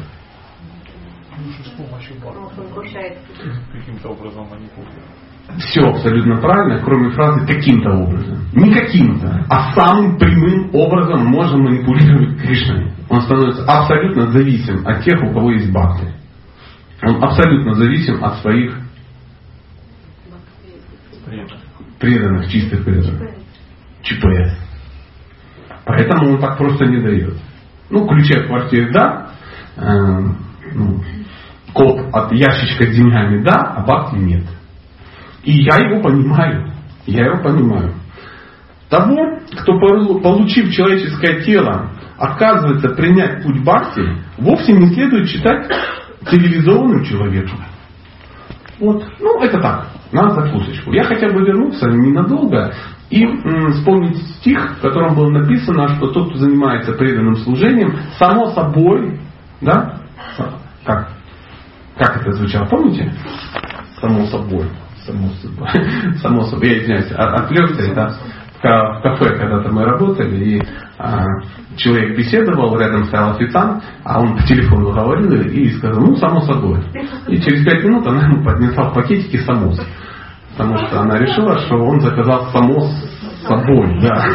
Каким-то 3.96 4.08
образом 4.10 4.46
манипулирует. 4.50 5.58
Все 5.58 5.80
абсолютно 5.80 6.36
правильно, 6.38 6.82
кроме 6.84 7.10
фразы 7.10 7.46
каким-то 7.46 7.90
образом. 7.90 8.38
Не 8.52 8.74
каким-то, 8.74 9.46
а 9.48 9.72
самым 9.72 10.18
прямым 10.18 10.74
образом 10.74 11.24
можно 11.26 11.56
манипулировать 11.58 12.38
Кришной. 12.40 12.92
Он 13.08 13.22
становится 13.22 13.64
абсолютно 13.64 14.32
зависим 14.32 14.86
от 14.86 15.02
тех, 15.02 15.22
у 15.22 15.32
кого 15.32 15.52
есть 15.52 15.72
бхакти. 15.72 16.12
Он 17.02 17.22
абсолютно 17.22 17.74
зависим 17.74 18.22
от 18.22 18.38
своих 18.40 18.76
преданных, 21.98 22.50
чистых 22.50 22.84
преданных. 22.84 23.30
ЧПС. 24.02 24.58
Поэтому 25.84 26.34
он 26.34 26.40
так 26.40 26.58
просто 26.58 26.84
не 26.86 27.00
дает. 27.00 27.34
Ну, 27.88 28.06
ключи 28.06 28.34
от 28.34 28.46
квартиры 28.48 28.92
да, 28.92 29.30
э, 29.76 30.20
ну, 30.74 31.00
код 31.76 32.00
от 32.12 32.32
ящичка 32.32 32.86
с 32.86 32.96
деньгами 32.96 33.44
да, 33.44 33.74
а 33.76 33.84
бабки 33.84 34.16
нет. 34.16 34.44
И 35.44 35.62
я 35.62 35.76
его 35.76 36.02
понимаю. 36.02 36.72
Я 37.04 37.26
его 37.26 37.42
понимаю. 37.42 37.94
Того, 38.88 39.40
кто, 39.60 39.78
получив 40.20 40.72
человеческое 40.72 41.42
тело, 41.42 41.90
отказывается 42.18 42.88
принять 42.90 43.42
путь 43.42 43.62
бхакти, 43.62 44.02
вовсе 44.38 44.72
не 44.72 44.88
следует 44.94 45.28
считать 45.28 45.70
цивилизованным 46.24 47.04
человеком. 47.04 47.58
Вот, 48.78 49.04
ну 49.20 49.40
это 49.42 49.60
так, 49.60 49.88
на 50.12 50.30
закусочку. 50.30 50.92
Я 50.92 51.04
хотя 51.04 51.28
бы 51.28 51.44
вернуться 51.44 51.88
ненадолго 51.88 52.72
и 53.10 53.24
м, 53.24 53.72
вспомнить 53.72 54.18
стих, 54.38 54.78
в 54.78 54.80
котором 54.80 55.14
было 55.14 55.30
написано, 55.30 55.88
что 55.96 56.08
тот, 56.08 56.30
кто 56.30 56.38
занимается 56.38 56.92
преданным 56.92 57.36
служением, 57.36 57.96
само 58.18 58.50
собой, 58.50 59.20
да, 59.60 60.00
как, 60.84 61.15
как 61.98 62.20
это 62.20 62.32
звучало, 62.32 62.66
помните? 62.66 63.12
Само 64.00 64.26
собой. 64.26 64.66
Само 65.06 65.28
собой. 65.42 65.68
Само 66.22 66.42
собой. 66.42 66.68
Я 66.68 66.78
извиняюсь, 66.78 67.12
отвлекся, 67.12 67.94
да. 67.94 68.16
В 68.62 69.02
кафе 69.02 69.36
когда-то 69.36 69.70
мы 69.70 69.84
работали, 69.84 70.36
и 70.36 70.62
а, 70.98 71.24
человек 71.76 72.16
беседовал, 72.16 72.76
рядом 72.78 73.04
стоял 73.04 73.30
официант, 73.32 73.84
а 74.02 74.20
он 74.20 74.36
по 74.36 74.42
телефону 74.44 74.92
говорил 74.92 75.30
и 75.42 75.70
сказал, 75.72 76.00
ну, 76.00 76.16
само 76.16 76.40
собой. 76.40 76.82
И 77.28 77.40
через 77.40 77.64
пять 77.64 77.84
минут 77.84 78.06
она 78.06 78.26
ему 78.26 78.42
поднесла 78.42 78.90
в 78.90 78.94
пакетике 78.94 79.38
самос. 79.40 79.78
Потому 80.56 80.78
что 80.78 81.00
она 81.00 81.18
решила, 81.18 81.58
что 81.58 81.76
он 81.76 82.00
заказал 82.00 82.46
самос 82.50 82.90
собой, 83.46 84.00
да. 84.00 84.26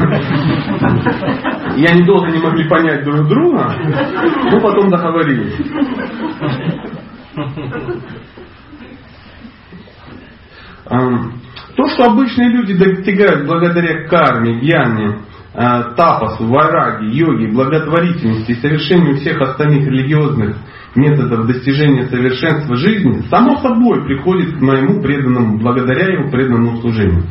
И 1.75 1.85
они 1.85 2.03
долго 2.05 2.29
не 2.31 2.39
могли 2.39 2.67
понять 2.69 3.03
друг 3.03 3.27
друга, 3.27 3.75
но 4.51 4.59
потом 4.59 4.89
договорились. 4.89 5.55
То, 11.75 11.87
что 11.87 12.05
обычные 12.05 12.49
люди 12.49 12.73
достигают 12.73 13.47
благодаря 13.47 14.07
карме, 14.07 14.59
гьяне, 14.59 15.19
а, 15.53 15.93
тапасу, 15.95 16.45
вараги, 16.47 17.15
йоге, 17.15 17.47
благотворительности 17.51 18.51
и 18.51 18.55
совершению 18.55 19.17
всех 19.17 19.41
остальных 19.41 19.85
религиозных 19.87 20.57
методов 20.95 21.47
достижения 21.47 22.07
совершенства 22.07 22.75
жизни, 22.75 23.23
само 23.29 23.57
собой 23.57 24.03
приходит 24.05 24.57
к 24.57 24.61
моему 24.61 25.01
преданному, 25.01 25.59
благодаря 25.59 26.13
его 26.13 26.29
преданному 26.29 26.77
служению. 26.81 27.23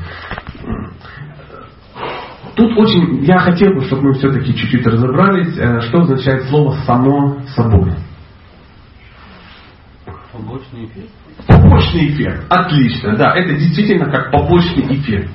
Тут 2.57 2.77
очень, 2.77 3.25
я 3.25 3.39
хотел 3.39 3.73
бы, 3.75 3.83
чтобы 3.83 4.09
мы 4.09 4.13
все-таки 4.15 4.55
чуть-чуть 4.55 4.87
разобрались, 4.87 5.57
э, 5.57 5.81
что 5.83 6.01
означает 6.01 6.43
слово 6.45 6.73
«само 6.85 7.41
собой». 7.55 7.93
Побочный 10.33 10.87
эффект. 10.87 11.11
Побочный 11.47 12.09
эффект. 12.09 12.47
Отлично, 12.49 13.17
да. 13.17 13.35
Это 13.35 13.55
действительно 13.55 14.11
как 14.11 14.31
побочный 14.31 14.95
эффект. 14.95 15.31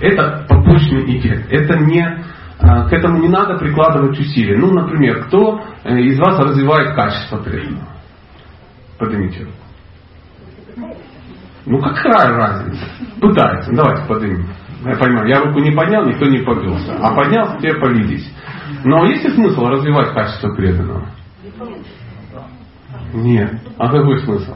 Это 0.00 0.46
побочный 0.48 1.18
эффект. 1.18 1.50
Это 1.50 1.78
не, 1.78 2.24
а, 2.60 2.88
к 2.88 2.92
этому 2.92 3.18
не 3.18 3.28
надо 3.28 3.58
прикладывать 3.58 4.18
усилия. 4.18 4.58
Ну, 4.58 4.72
например, 4.72 5.24
кто 5.24 5.62
э, 5.84 6.00
из 6.00 6.18
вас 6.18 6.38
развивает 6.38 6.94
качество 6.94 7.38
преданного? 7.38 7.88
Поднимите 8.98 9.44
руку. 9.44 10.96
Ну, 11.66 11.80
какая 11.80 12.28
разница? 12.28 12.84
Пытается. 13.20 13.72
Давайте 13.72 14.06
поднимем. 14.06 14.46
Я 14.84 14.96
понимаю, 14.96 15.28
я 15.28 15.40
руку 15.40 15.58
не 15.58 15.72
поднял, 15.72 16.04
никто 16.04 16.26
не 16.26 16.38
повелся. 16.38 16.94
А 17.00 17.14
поднял, 17.14 17.56
теперь 17.56 17.80
повелись. 17.80 18.30
Но 18.84 19.04
есть 19.06 19.24
ли 19.24 19.30
смысл 19.32 19.66
развивать 19.66 20.12
качество 20.12 20.54
преданного? 20.54 21.08
Нет. 23.16 23.60
А 23.78 23.88
какой 23.88 24.18
смысл? 24.20 24.54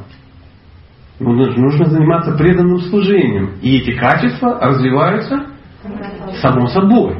Ну, 1.18 1.34
нужно 1.34 1.84
заниматься 1.86 2.32
преданным 2.36 2.78
служением. 2.78 3.54
И 3.60 3.78
эти 3.78 3.92
качества 3.98 4.58
развиваются 4.60 5.46
само 6.40 6.66
собой. 6.68 7.18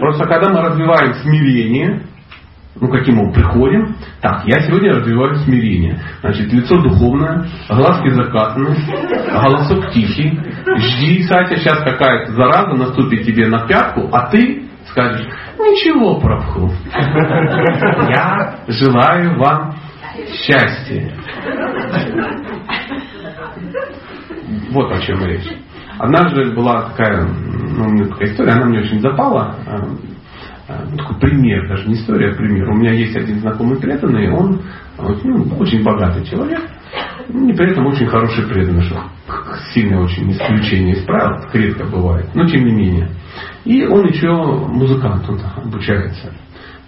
Просто 0.00 0.24
когда 0.24 0.52
мы 0.52 0.60
развиваем 0.60 1.14
смирение, 1.14 2.02
ну 2.80 2.88
каким 2.88 3.16
мы 3.16 3.32
приходим, 3.32 3.94
так, 4.20 4.42
я 4.46 4.60
сегодня 4.60 4.90
развиваю 4.90 5.36
смирение. 5.36 6.00
Значит, 6.20 6.52
лицо 6.52 6.80
духовное, 6.80 7.46
глазки 7.68 8.08
закатаны, 8.10 8.76
голосок 9.30 9.92
тихий. 9.92 10.38
Жди, 10.76 11.22
Сатя, 11.22 11.56
сейчас 11.56 11.78
какая-то 11.82 12.32
зараза 12.32 12.74
наступит 12.74 13.24
тебе 13.24 13.46
на 13.46 13.66
пятку, 13.66 14.08
а 14.12 14.28
ты 14.30 14.64
скажешь, 14.90 15.26
ничего, 15.58 16.20
Прабху. 16.20 16.72
Я 18.08 18.56
желаю 18.68 19.38
вам 19.38 19.74
счастья. 20.32 21.12
Вот 24.70 24.92
о 24.92 25.00
чем 25.00 25.24
речь. 25.24 25.46
Однажды 25.98 26.54
была 26.54 26.90
такая, 26.90 27.24
ну, 27.24 28.08
такая 28.10 28.28
история, 28.28 28.52
она 28.52 28.66
мне 28.66 28.80
очень 28.80 29.00
запала. 29.00 29.56
э, 30.68 30.84
ну, 30.90 30.96
такой 30.96 31.20
пример, 31.20 31.68
даже 31.68 31.88
не 31.88 31.94
история, 31.94 32.32
а 32.32 32.34
пример. 32.34 32.68
У 32.68 32.74
меня 32.74 32.92
есть 32.92 33.16
один 33.16 33.40
знакомый 33.40 33.78
преданный, 33.78 34.30
он 34.30 34.60
ну, 34.98 35.56
очень 35.58 35.82
богатый 35.82 36.24
человек, 36.26 36.60
и 37.28 37.52
при 37.52 37.70
этом 37.70 37.86
очень 37.86 38.06
хороший 38.06 38.46
преданный, 38.46 38.82
что 38.82 39.02
сильное 39.72 40.00
очень 40.00 40.30
исключение 40.32 40.96
из 40.96 41.04
правил, 41.04 41.46
редко 41.52 41.84
бывает, 41.84 42.26
но 42.34 42.46
тем 42.46 42.64
не 42.64 42.72
менее. 42.72 43.10
И 43.64 43.86
он 43.86 44.06
еще 44.06 44.28
музыкант, 44.32 45.28
он 45.28 45.40
обучается. 45.56 46.32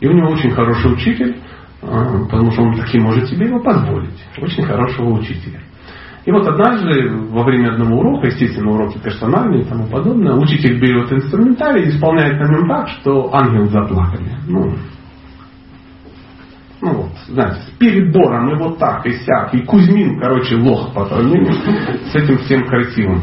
И 0.00 0.06
у 0.06 0.12
него 0.12 0.30
очень 0.30 0.50
хороший 0.50 0.92
учитель, 0.92 1.36
э, 1.36 1.47
потому 1.80 2.50
что 2.52 2.62
он 2.62 2.76
таки 2.76 2.98
может 2.98 3.28
себе 3.28 3.46
его 3.46 3.60
позволить. 3.60 4.18
Очень 4.38 4.64
хорошего 4.64 5.10
учителя. 5.10 5.60
И 6.24 6.30
вот 6.30 6.46
однажды 6.46 7.08
во 7.30 7.42
время 7.44 7.72
одного 7.72 8.00
урока, 8.00 8.26
естественно, 8.26 8.72
уроки 8.72 8.98
персональные 8.98 9.62
и 9.62 9.64
тому 9.64 9.86
подобное, 9.86 10.34
учитель 10.34 10.78
берет 10.78 11.10
инструментарий 11.12 11.84
и 11.84 11.88
исполняет 11.88 12.38
на 12.38 12.52
нем 12.52 12.68
так, 12.68 12.88
что 12.88 13.30
ангел 13.32 13.66
заплакали. 13.70 14.36
Ну, 14.46 14.74
ну 16.80 16.92
вот, 16.92 17.12
знаете, 17.28 17.60
с 17.62 17.78
перебором 17.78 18.50
и 18.50 18.58
вот 18.58 18.78
так, 18.78 19.06
и 19.06 19.12
сяк, 19.12 19.54
и 19.54 19.62
Кузьмин, 19.62 20.20
короче, 20.20 20.56
лох 20.56 20.92
по 20.92 21.06
сравнению 21.06 21.54
с 21.54 22.14
этим 22.14 22.38
всем 22.38 22.66
красивым. 22.66 23.22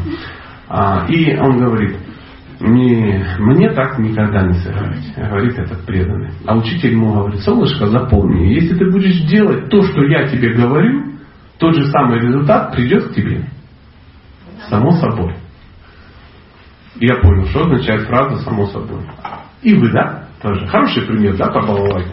А, 0.68 1.06
и 1.08 1.36
он 1.38 1.58
говорит, 1.58 1.96
не, 2.60 3.24
мне 3.38 3.70
так 3.72 3.98
никогда 3.98 4.46
не 4.46 4.54
сыграть, 4.54 5.14
говорит 5.16 5.58
этот 5.58 5.84
преданный. 5.84 6.30
А 6.46 6.56
учитель 6.56 6.92
ему 6.92 7.12
говорит, 7.12 7.40
солнышко, 7.40 7.86
запомни, 7.86 8.54
если 8.54 8.76
ты 8.76 8.90
будешь 8.90 9.20
делать 9.28 9.68
то, 9.68 9.82
что 9.82 10.04
я 10.04 10.26
тебе 10.26 10.54
говорю, 10.54 11.16
тот 11.58 11.74
же 11.74 11.86
самый 11.86 12.20
результат 12.20 12.72
придет 12.72 13.08
к 13.08 13.14
тебе. 13.14 13.44
Само 14.68 14.92
собой. 14.92 15.34
Я 16.98 17.16
понял, 17.16 17.46
что 17.46 17.64
означает 17.64 18.06
фраза 18.06 18.42
«само 18.42 18.66
собой». 18.66 19.02
И 19.62 19.74
вы, 19.74 19.90
да? 19.92 20.28
Тоже. 20.40 20.66
Хороший 20.66 21.02
пример, 21.06 21.36
да, 21.36 21.48
побаловать. 21.48 22.06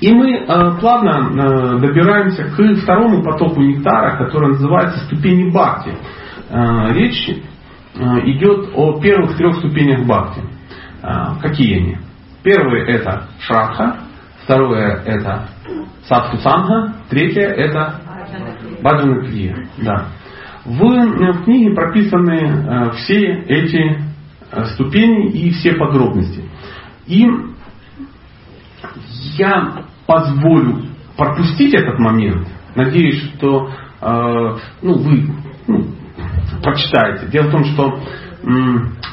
И 0.00 0.12
мы 0.12 0.32
э, 0.32 0.46
плавно 0.80 1.30
э, 1.30 1.78
добираемся 1.80 2.44
к 2.44 2.82
второму 2.82 3.22
потоку 3.22 3.60
нектара, 3.60 4.16
который 4.16 4.50
называется 4.50 5.04
ступени 5.06 5.50
бхакти. 5.50 5.96
Э, 6.50 6.92
речь 6.92 7.28
идет 7.98 8.70
о 8.74 9.00
первых 9.00 9.36
трех 9.36 9.56
ступенях 9.56 10.06
бхакти. 10.06 10.42
Э, 11.02 11.40
какие 11.40 11.78
они? 11.78 11.98
Первый 12.42 12.82
это 12.82 13.28
шрадха, 13.40 13.98
второе 14.44 15.02
это 15.04 15.48
Садху 16.08 16.38
Санга. 16.38 16.94
Третье 17.10 17.42
это 17.42 18.00
Баджана 18.82 19.26
Крия. 19.26 19.68
Да. 19.78 20.06
В, 20.64 20.82
э, 20.82 21.32
в 21.32 21.44
книге 21.44 21.74
прописаны 21.74 22.32
э, 22.32 22.90
все 22.92 23.18
эти 23.48 24.02
э, 24.50 24.64
ступени 24.74 25.30
и 25.30 25.50
все 25.50 25.74
подробности. 25.74 26.44
И 27.06 27.26
я 29.36 29.84
позволю 30.06 30.84
пропустить 31.16 31.74
этот 31.74 31.98
момент. 31.98 32.48
Надеюсь, 32.74 33.22
что 33.34 33.70
э, 34.00 34.56
ну, 34.82 34.94
вы 34.94 35.26
прочитаете. 36.78 37.26
Дело 37.30 37.48
в 37.48 37.50
том, 37.50 37.64
что 37.64 38.00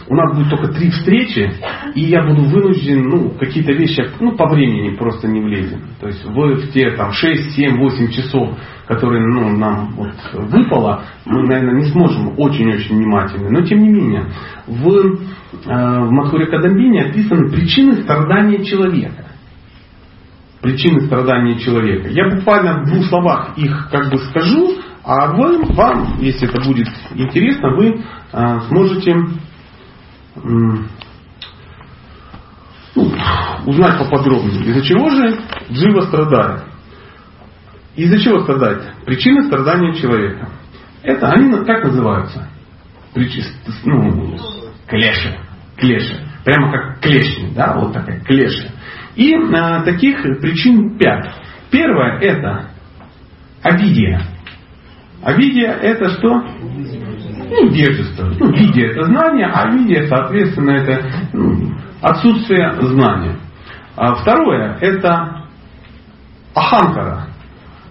у 0.07 0.15
нас 0.15 0.37
будет 0.37 0.49
только 0.49 0.67
три 0.67 0.91
встречи, 0.91 1.51
и 1.95 2.01
я 2.01 2.23
буду 2.23 2.43
вынужден, 2.43 3.09
ну, 3.09 3.31
какие-то 3.31 3.73
вещи, 3.73 4.07
ну, 4.19 4.37
по 4.37 4.47
времени 4.47 4.95
просто 4.95 5.27
не 5.27 5.41
влезем. 5.41 5.81
То 5.99 6.07
есть 6.07 6.23
вы 6.25 6.55
в 6.55 6.71
те 6.71 6.91
там 6.91 7.11
6, 7.11 7.55
7, 7.55 7.77
8 7.77 8.11
часов, 8.11 8.55
которые 8.87 9.25
ну, 9.25 9.57
нам 9.57 9.93
вот 9.95 10.13
выпало, 10.33 11.05
мы, 11.25 11.41
наверное, 11.47 11.81
не 11.81 11.91
сможем 11.91 12.35
очень-очень 12.37 12.97
внимательно. 12.97 13.49
Но 13.49 13.61
тем 13.65 13.79
не 13.79 13.89
менее, 13.89 14.27
в, 14.67 14.87
э, 14.87 15.09
в 15.65 16.11
Мадхуре 16.11 16.45
Кадамбине 16.45 17.05
описаны 17.05 17.49
причины 17.49 18.03
страдания 18.03 18.63
человека. 18.63 19.25
Причины 20.61 21.01
страдания 21.01 21.59
человека. 21.59 22.09
Я 22.09 22.29
буквально 22.29 22.83
в 22.83 22.85
двух 22.85 23.05
словах 23.05 23.57
их 23.57 23.89
как 23.91 24.11
бы 24.11 24.19
скажу, 24.19 24.75
а 25.05 25.33
вы, 25.33 25.63
вам, 25.75 26.17
если 26.19 26.49
это 26.49 26.59
будет 26.67 26.87
интересно, 27.13 27.75
вы 27.75 28.03
а, 28.33 28.61
сможете 28.61 29.15
ну, 30.43 30.85
узнать 33.67 33.99
поподробнее, 33.99 34.65
из-за 34.65 34.81
чего 34.81 35.09
же 35.09 35.39
Джива 35.71 36.01
страдает. 36.01 36.63
Из-за 37.95 38.19
чего 38.19 38.41
страдает? 38.41 38.95
Причины 39.05 39.43
страдания 39.43 39.93
человека. 39.93 40.49
Это 41.03 41.29
они 41.29 41.53
как 41.65 41.83
называются? 41.83 42.49
Причи, 43.13 43.43
ну, 43.85 44.37
клеши. 44.87 45.37
Клеши. 45.77 46.19
Прямо 46.43 46.71
как 46.71 46.99
клешни, 47.01 47.53
да, 47.53 47.75
вот 47.77 47.93
такая 47.93 48.21
клеши. 48.21 48.71
И 49.15 49.35
а, 49.35 49.83
таких 49.83 50.21
причин 50.41 50.97
пять. 50.97 51.31
Первое 51.69 52.19
это 52.19 52.71
обидия. 53.61 54.34
Авидия 55.25 55.71
это 55.71 56.09
что? 56.09 56.35
Ну, 56.35 57.69
невежество. 57.71 58.31
Ну, 58.39 58.51
видия 58.51 58.91
это 58.91 59.05
знание, 59.05 59.47
а 59.47 59.71
видия, 59.71 60.05
соответственно, 60.05 60.69
это 60.69 61.03
ну, 61.33 61.73
отсутствие 61.99 62.71
знания. 62.79 63.39
А 63.95 64.13
второе 64.17 64.77
это 64.81 65.47
аханкара. 66.53 67.29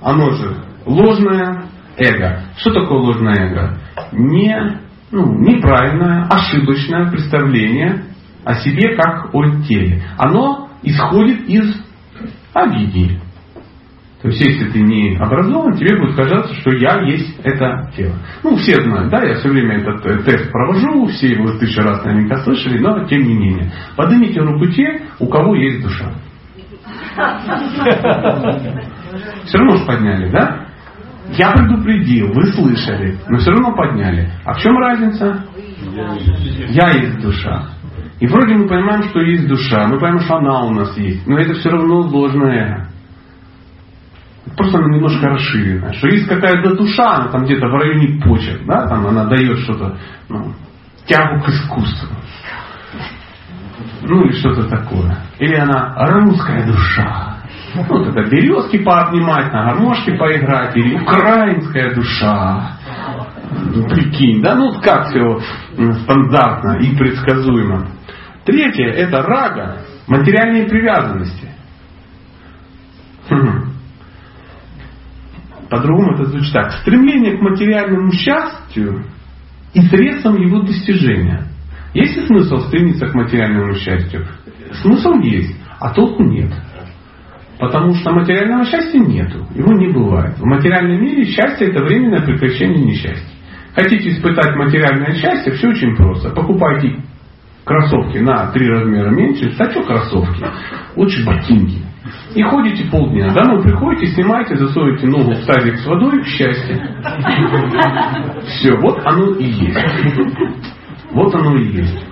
Оно 0.00 0.30
же 0.30 0.58
ложное 0.86 1.64
эго. 1.96 2.44
Что 2.56 2.72
такое 2.72 2.98
ложное 3.00 3.34
эго? 3.34 3.78
Не, 4.12 4.80
ну, 5.10 5.36
неправильное, 5.40 6.28
ошибочное 6.30 7.10
представление 7.10 8.04
о 8.44 8.54
себе 8.54 8.94
как 8.96 9.34
о 9.34 9.44
теле. 9.66 10.04
Оно 10.18 10.68
исходит 10.84 11.48
из 11.48 11.82
обидии. 12.52 13.20
То 14.24 14.30
есть, 14.30 14.40
если 14.40 14.70
ты 14.70 14.80
не 14.80 15.18
образован, 15.18 15.76
тебе 15.76 15.98
будет 15.98 16.16
казаться, 16.16 16.54
что 16.54 16.72
я 16.72 17.02
есть 17.02 17.38
это 17.44 17.90
тело. 17.94 18.14
Ну, 18.42 18.56
все 18.56 18.80
знают, 18.80 19.10
да, 19.10 19.22
я 19.22 19.34
все 19.34 19.50
время 19.50 19.80
этот 19.80 20.06
э, 20.06 20.22
тест 20.22 20.50
провожу, 20.50 21.08
все 21.08 21.32
его 21.32 21.52
тысячу 21.58 21.82
раз 21.82 22.02
наверняка 22.02 22.38
слышали, 22.38 22.78
но 22.78 23.04
тем 23.04 23.20
не 23.20 23.34
менее. 23.34 23.70
Поднимите 23.96 24.40
руку 24.40 24.66
те, 24.68 25.02
у 25.18 25.26
кого 25.26 25.54
есть 25.56 25.82
душа. 25.82 26.10
Все 29.44 29.58
равно 29.58 29.76
же 29.76 29.84
подняли, 29.84 30.30
да? 30.30 30.68
Я 31.36 31.52
предупредил, 31.52 32.32
вы 32.32 32.46
слышали, 32.46 33.18
но 33.28 33.36
все 33.36 33.50
равно 33.50 33.76
подняли. 33.76 34.30
А 34.46 34.54
в 34.54 34.58
чем 34.58 34.78
разница? 34.78 35.44
Я 36.70 36.92
есть 36.92 37.20
душа. 37.20 37.66
И 38.20 38.26
вроде 38.26 38.54
мы 38.54 38.68
понимаем, 38.68 39.02
что 39.02 39.20
есть 39.20 39.46
душа, 39.46 39.86
мы 39.86 39.98
понимаем, 39.98 40.20
что 40.20 40.36
она 40.36 40.62
у 40.64 40.70
нас 40.70 40.96
есть, 40.96 41.26
но 41.26 41.38
это 41.38 41.52
все 41.52 41.68
равно 41.68 42.00
ложное 42.00 42.68
эго. 42.68 42.93
Просто 44.56 44.78
она 44.78 44.94
немножко 44.94 45.28
расширена. 45.28 45.92
Что 45.94 46.08
есть 46.08 46.28
какая-то 46.28 46.76
душа, 46.76 47.16
она 47.16 47.28
там 47.28 47.44
где-то 47.44 47.66
в 47.66 47.74
районе 47.74 48.20
почек, 48.22 48.64
да, 48.66 48.86
там 48.86 49.06
она 49.06 49.24
дает 49.24 49.58
что-то, 49.60 49.96
ну, 50.28 50.52
тягу 51.06 51.42
к 51.42 51.48
искусству. 51.48 52.16
Ну 54.02 54.24
или 54.24 54.32
что-то 54.32 54.68
такое. 54.68 55.16
Или 55.38 55.54
она 55.56 55.94
русская 56.08 56.66
душа. 56.66 57.34
Ну, 57.74 58.04
тогда 58.04 58.22
березки 58.28 58.78
пообнимать, 58.78 59.52
на 59.52 59.64
гармошке 59.64 60.12
поиграть, 60.14 60.76
или 60.76 60.94
украинская 60.94 61.94
душа. 61.94 62.78
Ну, 63.50 63.88
прикинь, 63.88 64.42
да, 64.42 64.54
ну 64.54 64.80
как 64.80 65.08
все 65.08 65.40
стандартно 66.02 66.78
и 66.78 66.96
предсказуемо. 66.96 67.88
Третье 68.44 68.86
это 68.90 69.22
рага, 69.22 69.78
материальные 70.06 70.66
привязанности. 70.68 71.48
По-другому 75.70 76.14
это 76.14 76.24
звучит 76.26 76.52
так. 76.52 76.72
Стремление 76.72 77.38
к 77.38 77.40
материальному 77.40 78.12
счастью 78.12 79.04
и 79.72 79.80
средством 79.82 80.40
его 80.40 80.60
достижения. 80.62 81.48
Есть 81.94 82.16
ли 82.16 82.26
смысл 82.26 82.58
стремиться 82.68 83.06
к 83.06 83.14
материальному 83.14 83.74
счастью? 83.74 84.26
Смысл 84.82 85.14
есть, 85.20 85.56
а 85.78 85.90
толку 85.94 86.24
нет. 86.24 86.52
Потому 87.58 87.94
что 87.94 88.12
материального 88.12 88.64
счастья 88.64 88.98
нету, 88.98 89.46
его 89.54 89.72
не 89.72 89.92
бывает. 89.92 90.38
В 90.38 90.44
материальном 90.44 91.00
мире 91.00 91.24
счастье 91.24 91.68
это 91.68 91.84
временное 91.84 92.24
прекращение 92.24 92.84
несчастья. 92.84 93.28
Хотите 93.74 94.10
испытать 94.10 94.54
материальное 94.56 95.14
счастье, 95.14 95.52
все 95.52 95.68
очень 95.68 95.96
просто. 95.96 96.30
Покупайте 96.30 96.96
кроссовки 97.64 98.18
на 98.18 98.50
три 98.52 98.68
размера 98.68 99.10
меньше, 99.10 99.50
что 99.52 99.82
кроссовки? 99.82 100.44
Лучше 100.96 101.24
ботинки. 101.24 101.78
И 102.34 102.42
ходите 102.42 102.90
полдня. 102.90 103.32
Да, 103.32 103.44
ну 103.44 103.62
приходите, 103.62 104.12
снимаете, 104.12 104.56
засовываете 104.56 105.06
ногу 105.06 105.34
в 105.34 105.46
тазик 105.46 105.78
с 105.78 105.86
водой, 105.86 106.24
счастье. 106.24 106.76
Все, 108.46 108.74
вот 108.76 109.00
оно 109.04 109.34
и 109.36 109.44
есть. 109.44 109.78
Вот 111.12 111.32
оно 111.34 111.56
и 111.56 111.76
есть. 111.76 112.04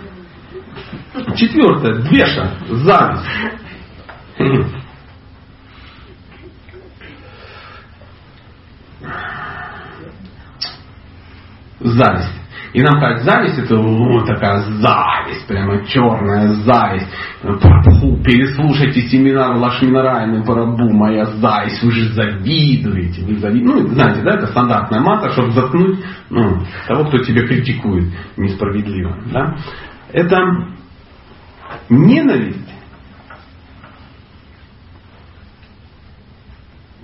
Четвертое. 1.37 2.03
Двеша. 2.03 2.53
Зависть. 2.69 3.27
Зависть. 11.81 12.42
И 12.73 12.83
нам 12.83 13.01
как 13.01 13.19
зависть, 13.23 13.59
это 13.59 13.77
вот 13.77 14.27
такая 14.27 14.63
зависть, 14.63 15.47
прямо 15.47 15.85
черная 15.87 16.55
зависть. 16.55 17.07
Прабху, 17.43 18.17
переслушайте 18.23 19.03
семинар 19.09 19.57
Лашминарайны 19.57 20.43
Парабу, 20.43 20.91
моя 20.91 21.27
зависть, 21.27 21.83
вы 21.83 21.91
же 21.91 22.13
завидуете, 22.13 23.23
вы 23.25 23.37
завидуете. 23.37 23.83
Ну, 23.83 23.89
знаете, 23.89 24.23
да, 24.23 24.37
это 24.37 24.47
стандартная 24.47 25.01
мата, 25.01 25.33
чтобы 25.33 25.51
заткнуть 25.51 25.99
ну, 26.31 26.63
того, 26.89 27.05
кто 27.07 27.19
тебя 27.19 27.47
критикует 27.47 28.11
несправедливо. 28.39 29.19
Да? 29.31 29.57
Это 30.11 30.39
ненависть 31.91 32.73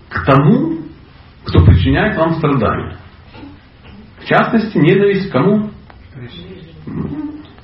к 0.09 0.25
тому, 0.25 0.79
кто 1.45 1.65
причиняет 1.65 2.17
вам 2.17 2.35
страдания. 2.37 2.98
В 4.29 4.31
частности, 4.31 4.77
ненависть 4.77 5.31
к 5.31 5.33
кому? 5.33 5.71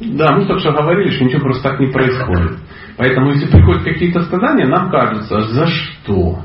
Да, 0.01 0.35
мы 0.35 0.47
только 0.47 0.61
что 0.61 0.73
говорили, 0.73 1.11
что 1.11 1.25
ничего 1.25 1.43
просто 1.43 1.69
так 1.69 1.79
не 1.79 1.89
происходит. 1.89 2.59
Поэтому, 2.97 3.33
если 3.33 3.51
приходят 3.51 3.85
какие-то 3.85 4.23
страдания, 4.23 4.67
нам 4.67 4.91
кажется, 4.91 5.43
за 5.43 5.67
что? 5.67 6.39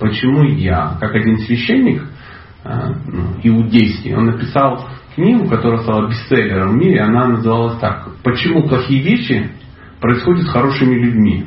Почему 0.00 0.42
я? 0.42 0.96
Как 0.98 1.14
один 1.14 1.38
священник 1.38 2.02
э, 2.64 2.88
ну, 3.06 3.36
иудейский, 3.40 4.16
он 4.16 4.26
написал 4.26 4.88
книгу, 5.14 5.46
которая 5.46 5.82
стала 5.82 6.08
бестселлером 6.08 6.72
в 6.72 6.76
мире, 6.78 7.00
она 7.02 7.28
называлась 7.28 7.78
так. 7.78 8.08
Почему 8.24 8.66
плохие 8.66 9.00
вещи 9.00 9.48
происходят 10.00 10.42
с 10.42 10.50
хорошими 10.50 10.96
людьми? 10.96 11.46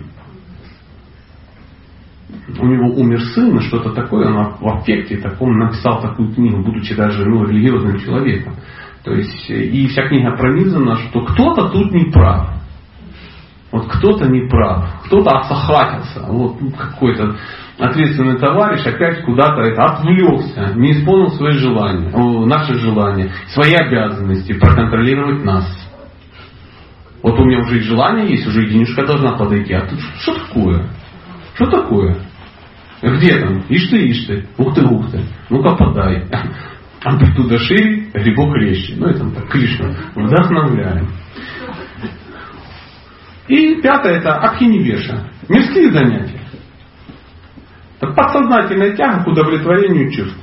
У 2.59 2.65
него 2.65 2.89
умер 2.95 3.21
сын, 3.33 3.59
что-то 3.61 3.91
такое, 3.91 4.27
он 4.27 4.55
в 4.59 4.67
аффекте 4.67 5.17
таком 5.17 5.57
написал 5.57 6.01
такую 6.01 6.33
книгу, 6.33 6.61
будучи 6.61 6.95
даже 6.95 7.25
ну, 7.25 7.45
религиозным 7.45 7.99
человеком. 7.99 8.55
То 9.03 9.13
есть, 9.13 9.49
и 9.49 9.87
вся 9.87 10.07
книга 10.07 10.35
пронизана, 10.35 10.95
что 10.95 11.21
кто-то 11.25 11.69
тут 11.69 11.91
не 11.91 12.11
прав. 12.11 12.49
Вот 13.71 13.87
кто-то 13.87 14.27
не 14.27 14.47
прав, 14.47 15.03
кто-то 15.05 15.37
осахатился, 15.37 16.25
вот 16.27 16.57
какой-то 16.77 17.35
ответственный 17.77 18.37
товарищ 18.37 18.85
опять 18.85 19.23
куда-то 19.23 19.61
это 19.61 19.83
отвлекся, 19.83 20.73
не 20.75 20.93
исполнил 20.93 21.31
свои 21.31 21.53
желания, 21.53 22.09
наши 22.45 22.75
желания, 22.75 23.31
свои 23.49 23.73
обязанности 23.73 24.53
проконтролировать 24.53 25.43
нас. 25.43 25.65
Вот 27.21 27.39
у 27.39 27.43
меня 27.43 27.59
уже 27.59 27.79
и 27.79 27.81
желание 27.81 28.29
есть, 28.29 28.47
уже 28.47 28.65
и 28.65 28.69
денежка 28.69 29.05
должна 29.05 29.35
подойти. 29.35 29.73
А 29.73 29.81
тут 29.81 29.99
что 30.21 30.35
такое? 30.35 30.87
Что 31.55 31.67
такое? 31.67 32.17
Где 33.01 33.39
там? 33.39 33.63
Ишь 33.69 33.89
ты, 33.89 33.97
ишь 34.09 34.25
ты. 34.25 34.45
Ух 34.57 34.75
ты, 34.75 34.85
ух 34.85 35.09
ты. 35.11 35.23
Ну-ка 35.49 35.75
подай. 35.75 36.27
Амплитуда 37.03 37.57
шире, 37.59 38.09
грибок 38.13 38.55
резче. 38.55 38.95
Ну, 38.97 39.07
это 39.07 39.29
так, 39.29 39.49
Кришна. 39.49 39.95
Вдохновляем. 40.15 41.07
И 43.47 43.81
пятое 43.81 44.17
это 44.17 44.35
Абхинивеша. 44.35 45.29
Мирские 45.47 45.91
занятия. 45.91 46.41
Это 48.01 48.11
подсознательная 48.13 48.95
тяга 48.95 49.23
к 49.23 49.27
удовлетворению 49.27 50.11
чувств. 50.11 50.37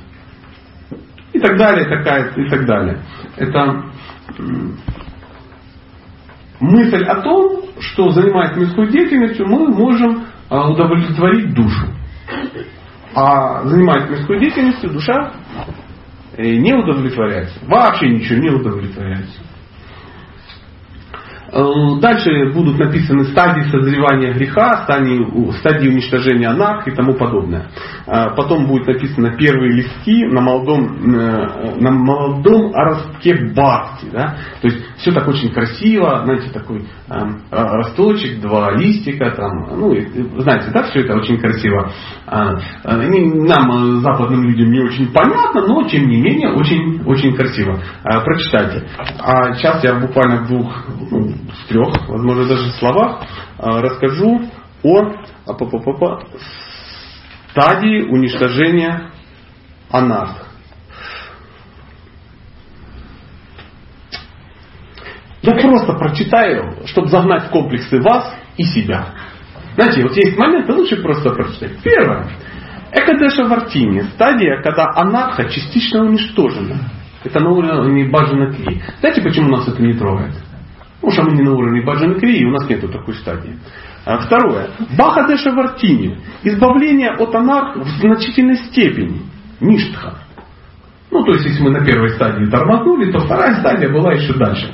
И 1.33 1.39
так 1.39 1.57
далее, 1.57 1.85
такая, 1.85 2.33
и 2.35 2.49
так 2.49 2.65
далее. 2.65 3.03
Это 3.35 3.83
мысль 6.59 7.03
о 7.03 7.21
том, 7.21 7.63
что 7.79 8.09
занимаясь 8.11 8.55
мирской 8.55 8.89
деятельностью, 8.89 9.47
мы 9.47 9.67
можем 9.67 10.25
удовлетворить 10.49 11.53
душу. 11.53 11.87
А 13.15 13.63
занимаясь 13.65 14.09
мирской 14.09 14.39
деятельностью, 14.39 14.91
душа 14.91 15.33
э, 16.35 16.55
не 16.55 16.73
удовлетворяется. 16.73 17.59
Вообще 17.67 18.09
ничего 18.09 18.39
не 18.39 18.49
удовлетворяется. 18.49 19.39
Э, 21.53 21.99
дальше 22.01 22.51
будут 22.51 22.79
написаны 22.79 23.25
стадии 23.25 23.69
созревания 23.69 24.33
греха, 24.33 24.83
стадии, 24.85 25.51
стадии 25.59 25.87
уничтожения 25.87 26.47
анархии 26.47 26.91
и 26.91 26.95
тому 26.95 27.13
подобное. 27.13 27.67
Э, 28.07 28.35
потом 28.35 28.65
будет 28.65 28.87
написано 28.87 29.37
первые 29.37 29.71
листки 29.73 30.25
на 30.25 30.41
молодом, 30.41 31.13
э, 31.13 31.75
на 31.79 31.91
молодом 31.91 32.73
ростке 32.73 33.35
бхакти. 33.53 34.07
Да? 34.11 34.35
То 34.61 34.67
есть 34.67 34.83
все 34.97 35.11
так 35.11 35.27
очень 35.27 35.53
красиво, 35.53 36.21
знаете, 36.23 36.49
такой 36.51 36.85
росточек, 37.51 38.41
два 38.41 38.71
листика, 38.71 39.29
там, 39.31 39.79
ну, 39.79 39.95
знаете, 40.41 40.71
да, 40.73 40.83
все 40.83 41.01
это 41.01 41.15
очень 41.15 41.37
красиво. 41.37 41.91
Нам, 42.25 44.01
западным 44.01 44.43
людям, 44.43 44.71
не 44.71 44.79
очень 44.79 45.11
понятно, 45.11 45.67
но 45.67 45.87
тем 45.87 46.07
не 46.07 46.21
менее 46.21 46.53
очень, 46.53 47.03
очень 47.05 47.35
красиво. 47.35 47.79
Прочитайте. 48.03 48.87
А 49.19 49.53
сейчас 49.53 49.83
я 49.83 49.95
буквально 49.95 50.43
в 50.43 50.47
двух, 50.47 50.85
ну, 51.11 51.33
в 51.51 51.67
трех, 51.67 52.07
возможно, 52.07 52.47
даже 52.47 52.71
словах 52.73 53.23
а, 53.57 53.81
расскажу 53.81 54.49
о 54.83 55.13
стадии 57.51 58.03
уничтожения 58.03 59.11
анарх. 59.89 60.47
Я 65.41 65.55
просто 65.55 65.93
прочитаю, 65.93 66.85
чтобы 66.85 67.09
загнать 67.09 67.47
в 67.47 67.49
комплексы 67.49 68.01
вас 68.01 68.33
и 68.57 68.63
себя. 68.63 69.09
Знаете, 69.75 70.03
вот 70.03 70.15
есть 70.15 70.37
моменты, 70.37 70.71
лучше 70.71 71.01
просто 71.01 71.31
прочитать. 71.31 71.81
Первое. 71.83 72.29
Экадеша 72.93 73.43
Вартини. 73.45 74.01
Стадия, 74.13 74.61
когда 74.61 74.91
анарха 74.95 75.49
частично 75.49 76.05
уничтожена. 76.05 76.77
Это 77.23 77.39
на 77.39 77.49
уровне 77.49 78.09
баджана 78.09 78.53
кли. 78.53 78.81
Знаете, 78.99 79.21
почему 79.21 79.49
нас 79.49 79.67
это 79.67 79.81
не 79.81 79.93
трогает? 79.93 80.35
Потому 81.03 81.11
что 81.11 81.23
мы 81.23 81.35
не 81.35 81.43
на 81.43 81.53
уровне 81.53 81.81
Баджан 81.81 82.17
Крии, 82.17 82.45
у 82.45 82.51
нас 82.51 82.69
нету 82.69 82.87
такой 82.87 83.15
стадии. 83.15 83.59
А 84.05 84.19
второе. 84.19 84.69
Бахадеша 84.97 85.51
Вартини. 85.51 86.17
Избавление 86.43 87.11
от 87.11 87.35
анарх 87.35 87.75
в 87.75 87.87
значительной 87.99 88.55
степени. 88.55 89.23
Ништха. 89.59 90.19
Ну, 91.11 91.25
то 91.25 91.33
есть, 91.33 91.45
если 91.45 91.61
мы 91.61 91.71
на 91.71 91.85
первой 91.85 92.11
стадии 92.11 92.45
тормознули, 92.45 93.11
то 93.11 93.19
вторая 93.19 93.59
стадия 93.59 93.91
была 93.91 94.13
еще 94.13 94.33
дальше. 94.35 94.73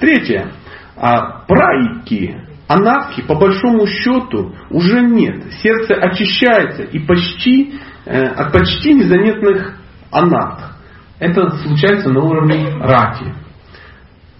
Третье. 0.00 0.50
А, 0.96 1.44
прайки, 1.46 2.40
анархи, 2.68 3.20
по 3.20 3.34
большому 3.34 3.86
счету, 3.86 4.54
уже 4.70 5.02
нет. 5.02 5.52
Сердце 5.62 5.94
очищается 5.94 6.84
и 6.84 7.00
почти, 7.00 7.74
э, 8.06 8.22
от 8.28 8.50
почти 8.50 8.94
незаметных 8.94 9.76
анарх. 10.10 10.74
Это 11.18 11.50
случается 11.58 12.08
на 12.08 12.22
уровне 12.22 12.66
раки. 12.80 13.34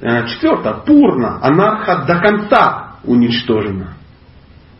Э, 0.00 0.26
Четвертое. 0.26 0.74
Пурна, 0.86 1.38
анарха 1.42 2.04
до 2.06 2.18
конца 2.20 2.96
уничтожена. 3.04 3.94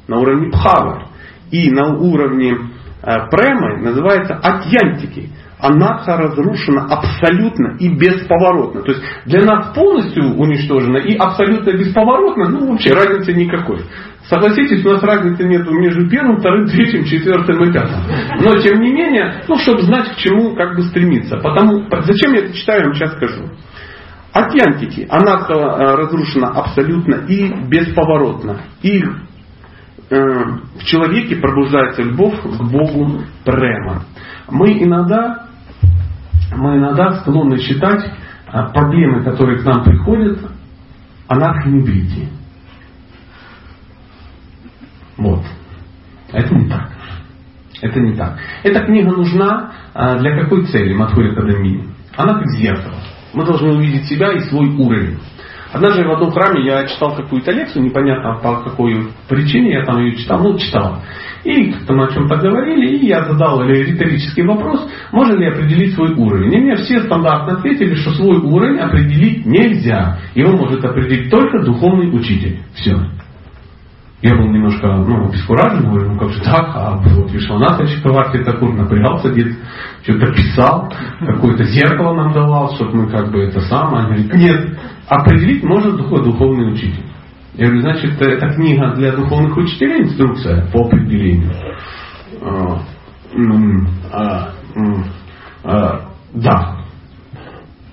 На 0.09 0.19
уровне 0.19 0.51
пхавы. 0.51 1.07
И 1.51 1.71
на 1.71 1.97
уровне 1.97 2.53
э, 2.53 3.29
премы 3.31 3.83
называется 3.83 4.35
атьянтики. 4.35 5.31
Анарха 5.59 6.19
разрушена 6.19 6.85
абсолютно 6.85 7.77
и 7.79 7.89
бесповоротно. 7.89 8.83
То 8.83 8.93
есть 8.93 9.03
для 9.25 9.43
нас 9.43 9.75
полностью 9.75 10.35
уничтожена 10.37 10.99
и 10.99 11.17
абсолютно 11.17 11.71
бесповоротно, 11.71 12.51
ну 12.51 12.73
вообще 12.73 12.93
разницы 12.93 13.33
никакой. 13.33 13.81
Согласитесь, 14.29 14.85
у 14.85 14.91
нас 14.91 15.03
разницы 15.03 15.45
нет 15.45 15.67
между 15.71 16.11
первым, 16.11 16.41
вторым, 16.41 16.67
третьим, 16.67 17.05
четвертым 17.05 17.63
и 17.63 17.73
пятым. 17.73 18.01
Но 18.41 18.59
тем 18.59 18.81
не 18.81 18.93
менее, 18.93 19.45
ну 19.49 19.57
чтобы 19.57 19.81
знать 19.83 20.13
к 20.13 20.17
чему 20.17 20.55
как 20.55 20.77
бы 20.77 20.83
стремиться. 20.83 21.39
Потому, 21.39 21.87
зачем 22.03 22.35
я 22.35 22.41
это 22.41 22.53
читаю, 22.53 22.81
я 22.81 22.87
вам 22.87 22.95
сейчас 22.95 23.15
скажу. 23.15 23.45
Атьянтики, 24.37 25.07
она 25.09 25.47
э, 25.49 25.95
разрушена 25.97 26.49
абсолютно 26.49 27.25
и 27.27 27.51
бесповоротно. 27.69 28.61
И 28.83 29.01
э, 29.01 29.09
в 30.11 30.85
человеке 30.85 31.37
пробуждается 31.37 32.03
любовь 32.03 32.39
к 32.43 32.63
Богу 32.71 33.23
према. 33.47 34.03
Мы 34.51 34.83
иногда, 34.83 35.47
мы 36.55 36.77
иногда 36.77 37.21
склонны 37.21 37.57
считать 37.61 38.05
э, 38.05 38.73
проблемы, 38.75 39.25
которые 39.25 39.59
к 39.59 39.65
нам 39.65 39.83
приходят, 39.83 40.39
анархонебритие. 41.29 42.29
Вот. 45.17 45.45
Это 46.31 46.55
не 46.55 46.69
так. 46.69 46.91
Это 47.81 48.01
не 48.01 48.15
так. 48.15 48.39
Эта 48.63 48.85
книга 48.85 49.13
нужна 49.13 49.73
для 49.95 50.43
какой 50.43 50.67
цели 50.67 50.93
Матхури 50.93 51.35
Кадамини? 51.35 51.89
Она 52.19 52.35
как 52.35 52.51
зеркало. 52.51 53.01
Мы 53.37 53.45
должны 53.45 53.75
увидеть 53.75 54.07
себя 54.07 54.33
и 54.33 54.41
свой 54.41 54.71
уровень. 54.71 55.19
Однажды 55.71 56.05
в 56.05 56.11
одном 56.11 56.31
храме 56.31 56.65
я 56.65 56.87
читал 56.87 57.15
какую-то 57.15 57.53
лекцию, 57.53 57.85
непонятно 57.85 58.41
по 58.43 58.63
какой 58.63 59.09
причине 59.29 59.75
я 59.75 59.85
там 59.85 60.03
ее 60.03 60.17
читал, 60.17 60.43
ну 60.43 60.59
читал. 60.59 61.03
И 61.45 61.71
как-то 61.71 61.93
мы 61.93 62.07
о 62.07 62.13
чем-то 62.13 62.35
говорили, 62.37 62.97
и 62.97 63.07
я 63.07 63.25
задал 63.25 63.63
риторический 63.63 64.43
вопрос, 64.43 64.89
можно 65.13 65.35
ли 65.35 65.49
определить 65.49 65.95
свой 65.95 66.15
уровень. 66.15 66.55
И 66.55 66.61
мне 66.61 66.77
все 66.77 67.03
стандартно 67.03 67.59
ответили, 67.59 67.95
что 67.97 68.15
свой 68.15 68.39
уровень 68.39 68.79
определить 68.79 69.45
нельзя. 69.45 70.19
Его 70.35 70.57
может 70.57 70.83
определить 70.83 71.31
только 71.31 71.63
духовный 71.63 72.09
учитель. 72.17 72.61
Все. 72.75 72.97
Я 74.27 74.35
был 74.35 74.49
немножко 74.49 74.89
ну, 74.89 75.29
обескуражен, 75.29 75.89
говорю, 75.89 76.11
ну 76.11 76.19
как 76.19 76.31
же 76.31 76.43
так, 76.43 76.73
а 76.75 76.97
вот 76.97 77.31
Вишванатович 77.31 78.03
Каварти 78.03 78.43
Такур 78.43 78.75
напрягался 78.75 79.31
где-то, 79.31 79.55
что-то 80.03 80.33
писал, 80.33 80.93
какое-то 81.21 81.63
зеркало 81.63 82.13
нам 82.13 82.33
давал, 82.33 82.75
чтобы 82.75 83.05
мы 83.05 83.09
как 83.09 83.31
бы 83.31 83.45
это 83.45 83.61
самое. 83.61 84.03
Он 84.03 84.07
говорит, 84.07 84.35
нет, 84.35 84.79
определить 85.07 85.63
может 85.63 85.97
только 85.97 86.25
духовный 86.25 86.73
учитель. 86.73 87.05
Я 87.55 87.67
говорю, 87.67 87.83
значит, 87.83 88.21
эта 88.21 88.49
книга 88.53 88.95
для 88.97 89.15
духовных 89.15 89.57
учителей, 89.57 90.03
инструкция 90.03 90.69
по 90.73 90.87
определению. 90.87 91.53
А, 92.43 92.81
а, 94.13 94.53
а, 95.63 96.01
да. 96.35 96.79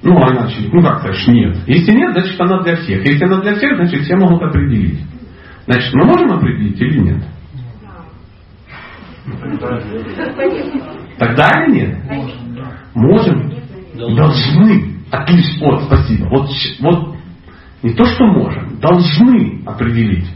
Ну, 0.02 0.18
а 0.18 0.34
иначе, 0.34 0.68
ну 0.72 0.82
как 0.82 1.04
то 1.04 1.32
нет. 1.32 1.58
Если 1.68 1.92
нет, 1.92 2.14
значит 2.14 2.42
она 2.42 2.64
для 2.64 2.76
всех. 2.78 3.06
Если 3.06 3.24
она 3.24 3.40
для 3.40 3.54
всех, 3.54 3.76
значит 3.76 4.02
все 4.02 4.16
могут 4.16 4.42
определить. 4.42 5.00
Значит, 5.66 5.94
мы 5.94 6.06
можем 6.06 6.32
определить 6.34 6.80
или 6.82 7.00
нет? 7.00 7.24
Тогда 11.18 11.50
или 11.66 11.76
нет? 11.76 11.98
Можем. 12.94 13.54
Должны. 13.96 14.94
Отлично. 15.12 15.68
Вот, 15.68 15.84
спасибо. 15.84 16.26
Вот, 16.26 16.50
вот 16.80 17.16
не 17.84 17.94
то, 17.94 18.06
что 18.06 18.26
можем, 18.26 18.80
должны 18.80 19.62
определить. 19.66 20.28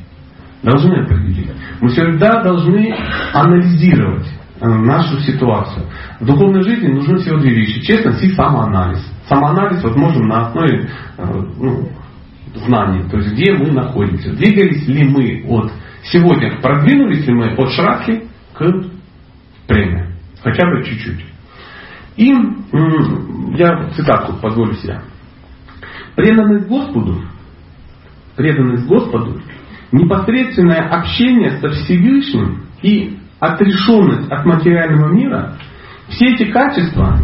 Должны 0.64 1.04
определить. 1.04 1.50
Мы 1.82 1.90
всегда 1.90 2.44
должны 2.44 2.94
анализировать 3.34 4.28
э, 4.60 4.68
нашу 4.68 5.20
ситуацию. 5.22 5.88
В 6.20 6.26
духовной 6.26 6.64
жизни 6.64 6.88
нужны 6.88 7.18
всего 7.18 7.38
две 7.40 7.52
вещи. 7.52 7.82
Честность 7.82 8.24
и 8.24 8.34
самоанализ. 8.34 9.00
Самоанализ 9.28 9.84
вот 9.84 9.96
можем 9.96 10.28
на 10.28 10.48
основе 10.48 10.90
э, 11.18 11.44
ну, 11.58 11.90
знаний, 12.66 13.10
то 13.10 13.18
есть 13.18 13.34
где 13.34 13.54
мы 13.54 13.72
находимся. 13.72 14.34
Двигались 14.34 14.88
ли 14.88 15.04
мы 15.04 15.44
от 15.48 15.72
сегодня, 16.04 16.60
продвинулись 16.62 17.26
ли 17.28 17.34
мы 17.34 17.54
от 17.54 17.72
шраки 17.72 18.24
к 18.54 18.66
премии. 19.68 20.14
Хотя 20.42 20.68
бы 20.70 20.84
чуть-чуть. 20.84 21.26
И 22.16 22.34
я 23.58 23.90
цитатку 23.96 24.34
позволю 24.42 24.74
себе. 24.74 25.02
Преданность 26.16 26.68
Господу 26.68 27.22
преданность 28.38 28.86
Господу, 28.88 29.42
непосредственное 29.92 30.88
общение 30.88 31.60
со 31.60 31.70
Всевышним 31.70 32.68
и 32.82 33.18
отрешенность 33.40 34.32
от 34.32 34.46
материального 34.46 35.12
мира, 35.12 35.58
все 36.08 36.28
эти 36.28 36.50
качества 36.52 37.20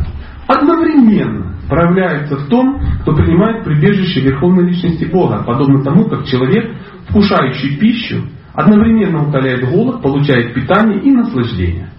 одновременно 0.47 1.52
проявляются 1.69 2.37
в 2.37 2.47
том, 2.47 2.81
кто 3.01 3.15
принимает 3.15 3.63
прибежище 3.63 4.21
Верховной 4.21 4.69
Личности 4.69 5.05
Бога, 5.05 5.43
подобно 5.43 5.83
тому, 5.83 6.05
как 6.05 6.25
человек, 6.25 6.75
вкушающий 7.09 7.77
пищу, 7.77 8.23
одновременно 8.53 9.27
утоляет 9.27 9.69
голод, 9.69 10.01
получает 10.01 10.53
питание 10.53 11.01
и 11.01 11.11
наслаждение. 11.11 11.89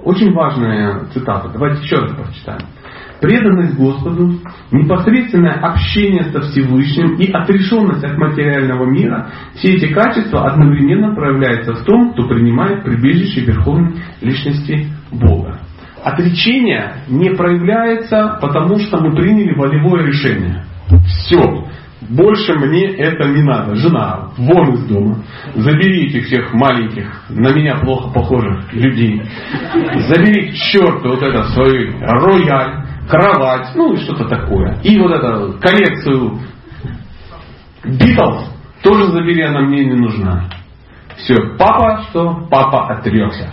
Очень 0.00 0.32
важная 0.32 1.04
цитата. 1.12 1.50
Давайте 1.52 1.82
еще 1.82 1.96
раз 1.96 2.12
прочитаем 2.12 2.66
преданность 3.20 3.76
Господу, 3.76 4.40
непосредственное 4.72 5.54
общение 5.54 6.24
со 6.32 6.40
Всевышним 6.40 7.16
и 7.16 7.30
отрешенность 7.30 8.02
от 8.02 8.16
материального 8.16 8.86
мира, 8.86 9.30
все 9.54 9.74
эти 9.74 9.92
качества 9.92 10.50
одновременно 10.50 11.14
проявляются 11.14 11.74
в 11.74 11.84
том, 11.84 12.12
кто 12.12 12.26
принимает 12.28 12.82
прибежище 12.82 13.42
Верховной 13.42 13.96
Личности 14.20 14.88
Бога. 15.12 15.58
Отречение 16.02 17.04
не 17.08 17.30
проявляется, 17.30 18.38
потому 18.40 18.78
что 18.78 18.98
мы 18.98 19.14
приняли 19.14 19.54
волевое 19.54 20.06
решение. 20.06 20.64
Все. 21.06 21.66
Больше 22.08 22.54
мне 22.54 22.86
это 22.96 23.28
не 23.28 23.42
надо. 23.42 23.74
Жена, 23.74 24.30
вон 24.38 24.74
из 24.74 24.86
дома. 24.86 25.22
Забери 25.54 26.06
этих 26.08 26.26
всех 26.26 26.52
маленьких, 26.54 27.06
на 27.28 27.52
меня 27.52 27.76
плохо 27.76 28.10
похожих 28.12 28.72
людей. 28.72 29.22
Забери 30.08 30.50
к 30.50 30.54
черту 30.54 31.10
вот 31.10 31.22
это 31.22 31.44
свой 31.50 31.94
рояль 32.00 32.84
кровать, 33.08 33.68
ну 33.74 33.92
и 33.92 33.96
что-то 33.98 34.24
такое. 34.28 34.78
И 34.82 34.98
вот 34.98 35.12
эту 35.12 35.58
коллекцию 35.60 36.38
Битлз 37.84 38.50
тоже 38.82 39.06
забери, 39.12 39.42
она 39.42 39.60
мне 39.60 39.84
не 39.84 39.94
нужна. 39.94 40.44
Все, 41.16 41.34
папа 41.58 42.04
что? 42.08 42.46
Папа 42.50 42.88
отрекся. 42.88 43.52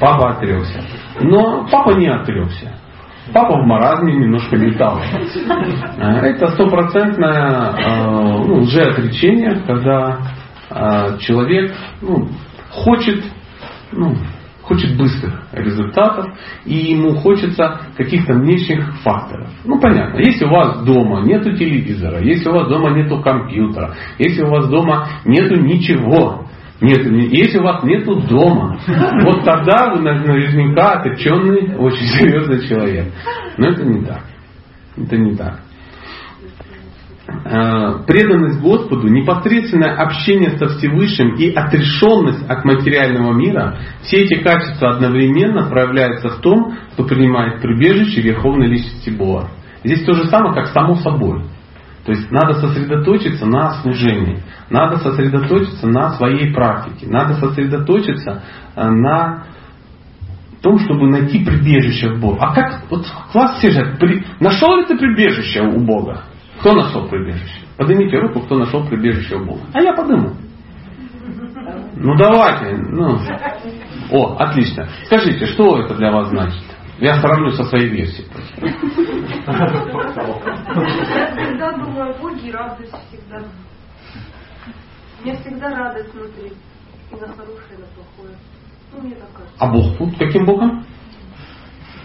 Папа 0.00 0.32
отрекся. 0.32 0.80
Но 1.20 1.66
папа 1.70 1.90
не 1.90 2.08
отрекся. 2.08 2.72
Папа 3.32 3.62
в 3.62 3.66
маразме 3.66 4.14
немножко 4.14 4.56
летал. 4.56 5.00
А, 5.98 6.18
это 6.20 6.48
стопроцентное 6.48 7.72
а, 7.72 8.06
ну, 8.44 8.62
лжеотречение, 8.62 9.62
когда 9.66 10.18
а, 10.70 11.18
человек 11.18 11.72
ну, 12.00 12.28
хочет 12.70 13.24
ну, 13.92 14.16
хочет 14.62 14.96
быстрых 14.96 15.46
результатов, 15.52 16.26
и 16.64 16.74
ему 16.74 17.14
хочется 17.16 17.80
каких-то 17.96 18.34
внешних 18.34 18.92
факторов. 19.02 19.48
Ну 19.64 19.80
понятно, 19.80 20.18
если 20.18 20.44
у 20.44 20.50
вас 20.50 20.82
дома 20.84 21.20
нету 21.20 21.52
телевизора, 21.56 22.22
если 22.22 22.48
у 22.48 22.52
вас 22.52 22.68
дома 22.68 22.90
нету 22.90 23.20
компьютера, 23.20 23.94
если 24.18 24.42
у 24.42 24.50
вас 24.50 24.68
дома 24.68 25.08
нету 25.24 25.56
ничего, 25.56 26.46
нет, 26.82 27.06
если 27.32 27.58
у 27.58 27.62
вас 27.62 27.84
нету 27.84 28.16
дома, 28.28 28.78
вот 29.22 29.44
тогда 29.44 29.94
вы 29.94 30.00
наверняка 30.00 30.94
отреченный, 30.94 31.76
очень 31.76 32.06
серьезный 32.06 32.66
человек. 32.66 33.12
Но 33.56 33.68
это 33.68 33.84
не 33.84 34.04
так. 34.04 34.24
Это 34.96 35.16
не 35.16 35.36
так. 35.36 35.60
Э, 37.44 38.04
преданность 38.06 38.60
Господу, 38.60 39.06
непосредственное 39.08 39.94
общение 39.96 40.58
со 40.58 40.68
Всевышним 40.68 41.36
и 41.36 41.52
отрешенность 41.52 42.48
от 42.48 42.64
материального 42.64 43.32
мира, 43.32 43.78
все 44.02 44.24
эти 44.24 44.42
качества 44.42 44.96
одновременно 44.96 45.70
проявляются 45.70 46.30
в 46.30 46.40
том, 46.40 46.76
кто 46.92 47.04
принимает 47.04 47.60
прибежище 47.62 48.20
Верховной 48.22 48.66
Личности 48.66 49.10
Бога. 49.10 49.50
Здесь 49.84 50.04
то 50.04 50.14
же 50.14 50.26
самое, 50.26 50.54
как 50.54 50.68
само 50.68 50.96
собой. 50.96 51.42
То 52.04 52.12
есть 52.12 52.30
надо 52.32 52.54
сосредоточиться 52.54 53.46
на 53.46 53.74
служении, 53.82 54.42
надо 54.70 54.98
сосредоточиться 54.98 55.86
на 55.86 56.10
своей 56.10 56.52
практике, 56.52 57.06
надо 57.08 57.34
сосредоточиться 57.34 58.42
э, 58.74 58.88
на 58.88 59.44
том, 60.62 60.78
чтобы 60.80 61.08
найти 61.08 61.44
прибежище 61.44 62.10
в 62.10 62.20
Бога. 62.20 62.38
А 62.40 62.54
как, 62.54 62.82
вот 62.90 63.06
класс 63.30 63.58
все 63.58 63.70
же, 63.70 63.96
при, 64.00 64.24
нашел 64.40 64.76
ли 64.76 64.84
ты 64.86 64.96
прибежище 64.96 65.62
у 65.62 65.78
Бога? 65.80 66.24
Кто 66.58 66.72
нашел 66.72 67.08
прибежище? 67.08 67.62
Поднимите 67.76 68.18
руку, 68.18 68.40
кто 68.40 68.58
нашел 68.58 68.84
прибежище 68.86 69.36
у 69.36 69.44
Бога. 69.44 69.60
А 69.72 69.80
я 69.80 69.92
подниму. 69.92 70.32
Ну 71.96 72.16
давайте. 72.16 72.76
Ну. 72.76 73.18
О, 74.10 74.36
отлично. 74.38 74.88
Скажите, 75.06 75.46
что 75.46 75.78
это 75.80 75.94
для 75.94 76.10
вас 76.10 76.30
значит? 76.30 76.62
Я 77.02 77.20
сравню 77.20 77.50
со 77.50 77.64
своей 77.64 77.88
версией. 77.88 78.28
Я 79.42 79.52
всегда 81.34 81.72
думаю 81.72 82.10
о 82.10 82.18
Боге 82.20 82.48
и 82.48 82.52
радуюсь 82.52 82.90
всегда. 83.08 83.42
Мне 85.20 85.34
всегда 85.34 85.70
радость 85.70 86.14
внутри. 86.14 86.52
И 87.10 87.14
на 87.16 87.26
хорошее, 87.26 87.72
и 87.72 87.80
на 87.80 87.86
плохое. 87.88 88.36
Ну, 88.92 89.00
мне 89.02 89.16
так 89.16 89.32
кажется. 89.32 89.56
А 89.58 89.66
Бог 89.66 89.98
тут 89.98 90.16
каким 90.16 90.44
Богом? 90.44 90.86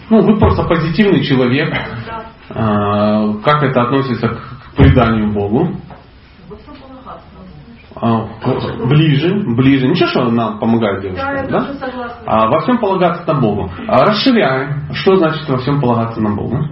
Ну, 0.10 0.22
вы 0.22 0.40
просто 0.40 0.64
позитивный 0.64 1.24
человек. 1.24 1.70
Да. 1.70 2.26
А, 2.50 3.34
как 3.44 3.62
это 3.62 3.84
относится 3.84 4.30
к 4.30 4.76
преданию 4.78 5.32
Богу? 5.32 5.80
А, 8.02 8.28
ближе, 8.86 9.44
ближе. 9.56 9.88
Ничего, 9.88 10.08
что 10.10 10.32
нам 10.32 10.60
помогает 10.60 11.02
девушка, 11.02 11.46
Да, 11.50 11.60
да? 11.60 12.14
А, 12.26 12.48
во 12.50 12.60
всем 12.62 12.78
полагаться 12.78 13.24
на 13.28 13.40
Богу. 13.40 13.72
А, 13.88 14.06
расширяем. 14.06 14.94
Что 14.94 15.16
значит 15.16 15.48
во 15.50 15.58
всем 15.58 15.82
полагаться 15.82 16.22
на 16.22 16.36
Бога? 16.36 16.68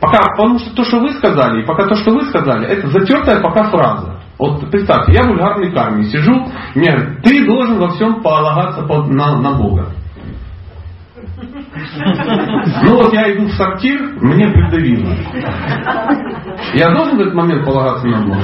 Пока, 0.00 0.18
потому 0.36 0.58
что 0.58 0.74
то, 0.76 0.84
что 0.84 1.00
вы 1.00 1.10
сказали, 1.10 1.62
и 1.62 1.66
пока 1.66 1.86
то, 1.86 1.94
что 1.96 2.12
вы 2.12 2.22
сказали, 2.26 2.66
это 2.66 2.88
затертая 2.88 3.40
пока 3.42 3.64
фраза. 3.64 4.20
Вот 4.38 4.70
представьте, 4.70 5.12
я 5.12 5.24
в 5.24 5.26
вульгарной 5.28 5.72
карме 5.72 6.04
сижу, 6.04 6.46
мне 6.76 6.90
говорят, 6.92 7.22
ты 7.22 7.44
должен 7.44 7.78
во 7.80 7.88
всем 7.88 8.22
полагаться 8.22 8.82
на, 8.82 9.40
на 9.40 9.58
Бога. 9.58 9.86
Ну 12.82 12.96
вот 12.96 13.12
я 13.12 13.32
иду 13.34 13.46
в 13.46 13.52
сортир, 13.52 14.00
мне 14.20 14.48
придавило. 14.48 15.14
Я 16.74 16.90
должен 16.90 17.16
в 17.16 17.20
этот 17.20 17.34
момент 17.34 17.64
полагаться 17.64 18.06
на 18.06 18.22
Бога? 18.22 18.40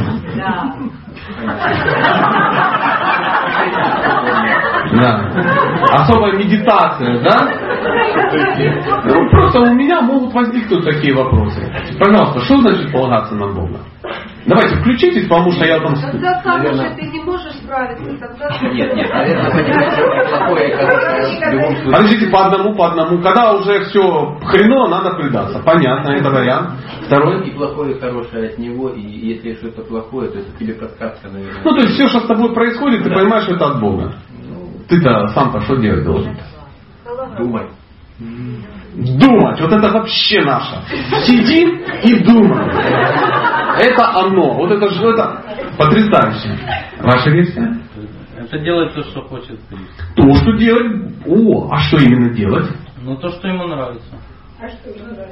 Да. 4.93 5.74
Особая 5.95 6.32
медитация, 6.32 7.22
да? 7.22 7.49
Ну, 9.05 9.30
просто 9.30 9.61
у 9.61 9.74
меня 9.74 10.01
могут 10.01 10.34
возникнуть 10.34 10.84
такие 10.84 11.14
вопросы. 11.14 11.61
Пожалуйста, 11.99 12.40
что 12.40 12.57
значит 12.62 12.92
полагаться 12.92 13.34
на 13.34 13.47
Бога? 13.53 13.78
Давайте 14.47 14.76
включитесь, 14.76 15.26
потому 15.26 15.53
что 15.53 15.64
я 15.64 15.78
там... 15.80 15.95
Когда 15.95 16.42
сам 16.42 16.59
Наверное. 16.59 16.86
уже 16.86 16.97
ты 16.97 17.07
не 17.07 17.20
можешь 17.22 17.55
исправиться, 17.55 18.05
тогда... 18.18 18.49
Нет, 18.74 18.95
нет, 18.95 19.09
наверное. 19.11 19.51
Подождите, 21.86 22.26
по 22.30 22.47
одному, 22.47 22.74
по 22.74 22.88
одному. 22.88 23.22
Когда 23.22 23.55
уже 23.55 23.84
все 23.84 24.36
хреново, 24.45 24.88
надо 24.88 25.16
предаться. 25.16 25.61
Понятно, 25.64 26.11
это 26.11 26.28
вариант. 26.28 26.70
Второй. 27.07 27.49
И 27.49 27.53
плохое, 27.53 27.95
и 27.97 28.01
хорошее 28.01 28.51
от 28.51 28.59
него, 28.59 28.90
и 28.90 29.01
если 29.01 29.55
что-то 29.55 29.82
плохое, 29.82 30.28
то 30.28 30.38
это 30.38 30.59
тебе 30.59 30.74
подсказка, 30.74 31.28
наверное. 31.28 31.62
Ну, 31.64 31.70
то 31.70 31.78
есть 31.78 31.95
все, 31.95 32.09
что 32.09 32.20
с 32.20 32.26
тобой 32.26 32.53
происходит, 32.53 33.03
ты 33.05 33.11
понимаешь, 33.11 33.45
что 33.45 33.55
это 33.55 33.66
от 33.66 33.80
Бога. 33.80 34.12
Ты-то 34.89 35.28
сам-то 35.28 35.61
что 35.62 35.76
делать 35.76 36.05
должен? 36.05 36.37
Думай. 37.39 37.66
Думать. 38.18 39.61
Вот 39.61 39.72
это 39.72 39.89
вообще 39.91 40.43
наше. 40.43 40.76
Сидим 41.26 41.80
и 42.03 42.22
думаем. 42.24 42.68
Это 43.80 44.09
оно. 44.20 44.55
Вот 44.55 44.70
это 44.70 44.89
же 44.91 45.05
это 45.09 45.43
потрясающе. 45.76 46.59
Ваша 47.01 47.30
версия? 47.30 47.76
Это 48.39 48.59
делает 48.59 48.95
то, 48.95 49.03
что 49.03 49.22
хочет. 49.22 49.59
То, 50.16 50.35
что 50.37 50.53
делать. 50.57 51.12
О, 51.26 51.68
а 51.72 51.78
что 51.78 51.97
именно 51.97 52.32
делать? 52.35 52.66
Ну, 53.03 53.16
то, 53.16 53.30
что 53.30 53.49
ему 53.49 53.66
нравится. 53.66 54.16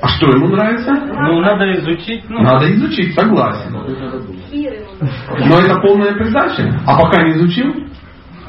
А 0.03 0.09
что 0.09 0.29
ему 0.31 0.49
нравится? 0.49 0.91
Ну, 0.93 1.41
надо 1.41 1.73
изучить. 1.79 2.25
Ну, 2.29 2.43
Надо 2.43 2.71
изучить, 2.75 3.15
согласен. 3.15 3.73
Но 3.73 5.59
это 5.59 5.81
полная 5.81 6.13
передача. 6.15 6.69
А 6.87 7.01
пока 7.01 7.23
не 7.23 7.33
изучил? 7.33 7.73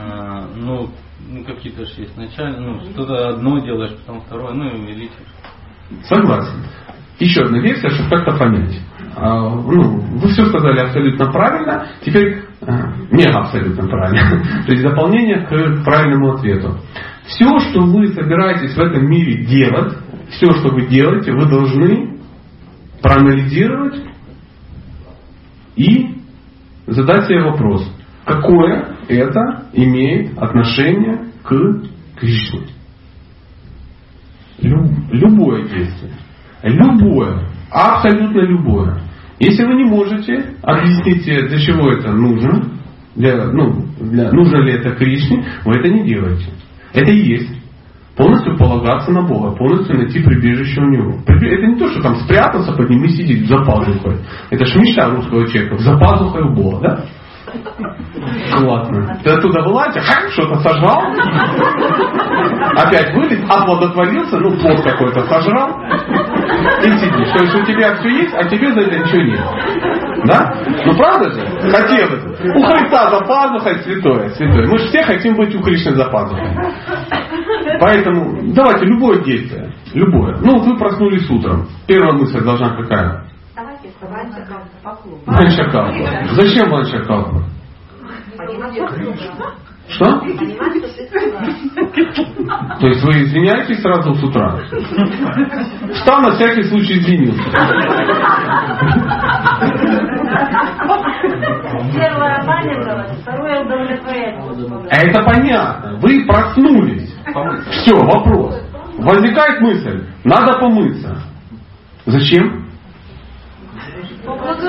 А, 0.04 0.48
ну, 0.56 0.90
ну, 1.30 1.44
какие-то 1.46 1.86
же 1.86 2.02
есть 2.02 2.18
начальные. 2.18 2.60
Ну, 2.60 2.82
что-то 2.92 3.30
одно 3.30 3.60
делаешь, 3.60 3.96
потом 4.06 4.22
второе, 4.22 4.54
ну 4.54 4.70
и 4.70 4.82
увеличишь. 4.82 5.14
Согласен. 6.06 6.64
Еще 7.20 7.42
одна 7.42 7.60
версия, 7.60 7.90
чтобы 7.90 8.10
как-то 8.10 8.38
понять. 8.38 8.80
А, 9.16 9.50
ну, 9.50 10.00
вы 10.00 10.30
все 10.30 10.46
сказали 10.46 10.80
абсолютно 10.80 11.32
правильно, 11.32 11.88
теперь 12.02 12.44
а, 12.62 12.94
не 13.12 13.24
абсолютно 13.24 13.88
правильно. 13.88 14.44
То 14.66 14.72
есть 14.72 14.84
дополнение 14.84 15.46
к 15.46 15.84
правильному 15.86 16.34
ответу. 16.34 16.80
Все, 17.26 17.60
что 17.60 17.82
вы 17.82 18.08
собираетесь 18.08 18.76
в 18.76 18.80
этом 18.80 19.06
мире 19.06 19.46
делать, 19.46 19.94
все, 20.32 20.52
что 20.52 20.70
вы 20.70 20.88
делаете, 20.88 21.32
вы 21.32 21.46
должны 21.46 22.20
проанализировать 23.02 24.02
и 25.76 26.18
задать 26.88 27.26
себе 27.26 27.44
вопрос, 27.44 27.90
какое 28.26 28.93
это 29.08 29.66
имеет 29.74 30.38
отношение 30.38 31.20
к 31.44 31.52
Кришне. 32.18 32.62
Лю- 34.62 34.90
любое 35.12 35.64
действие. 35.64 36.14
Любое. 36.64 37.48
Абсолютно 37.72 38.42
любое. 38.42 39.02
Если 39.40 39.66
вы 39.66 39.74
не 39.74 39.84
можете 39.84 40.56
объяснить, 40.62 41.24
себе, 41.24 41.48
для 41.48 41.60
чего 41.60 41.92
это 41.92 42.12
нужно, 42.12 42.70
для, 43.16 43.48
ну, 43.48 43.86
для, 44.00 44.32
нужно 44.32 44.58
ли 44.58 44.74
это 44.74 44.92
Кришне, 44.92 45.44
вы 45.66 45.80
это 45.80 45.90
не 45.90 46.06
делаете. 46.06 46.46
Это 46.94 47.12
и 47.12 47.18
есть. 47.18 47.50
Полностью 48.16 48.56
полагаться 48.58 49.12
на 49.12 49.24
Бога, 49.24 49.56
полностью 49.56 49.98
найти 49.98 50.22
прибежище 50.22 50.80
у 50.82 50.86
Него. 50.86 51.20
Это 51.26 51.66
не 51.66 51.78
то, 51.78 51.90
что 51.90 52.02
там 52.04 52.16
спрятаться 52.18 52.72
под 52.74 52.88
ним 52.90 53.04
и 53.06 53.10
сидеть 53.10 53.48
за 53.48 53.58
пазухой. 53.66 54.18
Это 54.52 54.66
ж 54.66 54.76
мечта 54.76 55.10
русского 55.10 55.48
человека. 55.48 55.78
За 55.80 55.98
пазухой 55.98 56.44
у 56.44 56.54
Бога, 56.54 56.80
да? 56.82 57.06
Классно. 57.46 59.20
Ты 59.24 59.32
оттуда 59.32 59.62
вылазишь, 59.64 60.04
ха, 60.04 60.30
что-то 60.32 60.56
сожрал, 60.62 61.02
опять 62.78 63.14
вылез, 63.14 63.40
оплодотворился, 63.50 64.38
ну 64.38 64.52
плод 64.58 64.82
какой-то 64.82 65.22
сожрал, 65.22 65.82
и 66.84 66.92
сидишь. 66.92 67.32
То 67.32 67.44
есть 67.44 67.56
у 67.56 67.66
тебя 67.66 67.96
все 67.96 68.10
есть, 68.10 68.34
а 68.34 68.44
тебе 68.46 68.72
за 68.72 68.82
это 68.82 69.00
ничего 69.00 69.22
нет. 69.22 69.42
Да? 70.26 70.54
Ну 70.86 70.96
правда 70.96 71.32
же? 71.32 71.42
Хотелось. 71.70 72.24
У 72.24 72.64
Христа 72.64 73.10
за 73.12 73.26
пазухой 73.26 73.76
святое, 73.84 74.30
святое. 74.30 74.68
Мы 74.68 74.78
же 74.78 74.88
все 74.88 75.04
хотим 75.04 75.36
быть 75.36 75.54
у 75.56 75.62
Кришны 75.62 75.94
за 75.94 76.06
пазухой. 76.06 76.50
Поэтому 77.80 78.54
давайте 78.54 78.86
любое 78.86 79.22
действие, 79.24 79.74
любое. 79.94 80.38
Ну 80.42 80.60
вот 80.60 80.68
вы 80.68 80.78
проснулись 80.78 81.30
утром. 81.30 81.68
Первая 81.88 82.14
мысль 82.14 82.42
должна 82.44 82.78
какая? 82.78 83.23
Ванчакалпа. 85.26 86.28
Зачем 86.34 86.70
Ванчакалпа? 86.70 87.44
Что? 89.90 90.06
То 92.80 92.88
есть 92.88 93.04
вы 93.04 93.12
извиняетесь 93.24 93.82
сразу 93.82 94.16
с 94.16 94.24
утра? 94.24 94.58
Встал 95.94 96.22
на 96.22 96.32
всякий 96.32 96.64
случай 96.64 97.00
извинился. 97.00 97.44
Первое 101.94 102.42
второе. 103.22 103.64
А 104.90 104.96
это 104.98 105.24
понятно. 105.24 105.98
Вы 106.02 106.26
проснулись. 106.26 107.14
Все, 107.72 107.96
вопрос. 107.96 108.62
Возникает 108.98 109.62
мысль, 109.62 110.06
надо 110.24 110.60
помыться. 110.60 111.18
Зачем? 112.06 112.63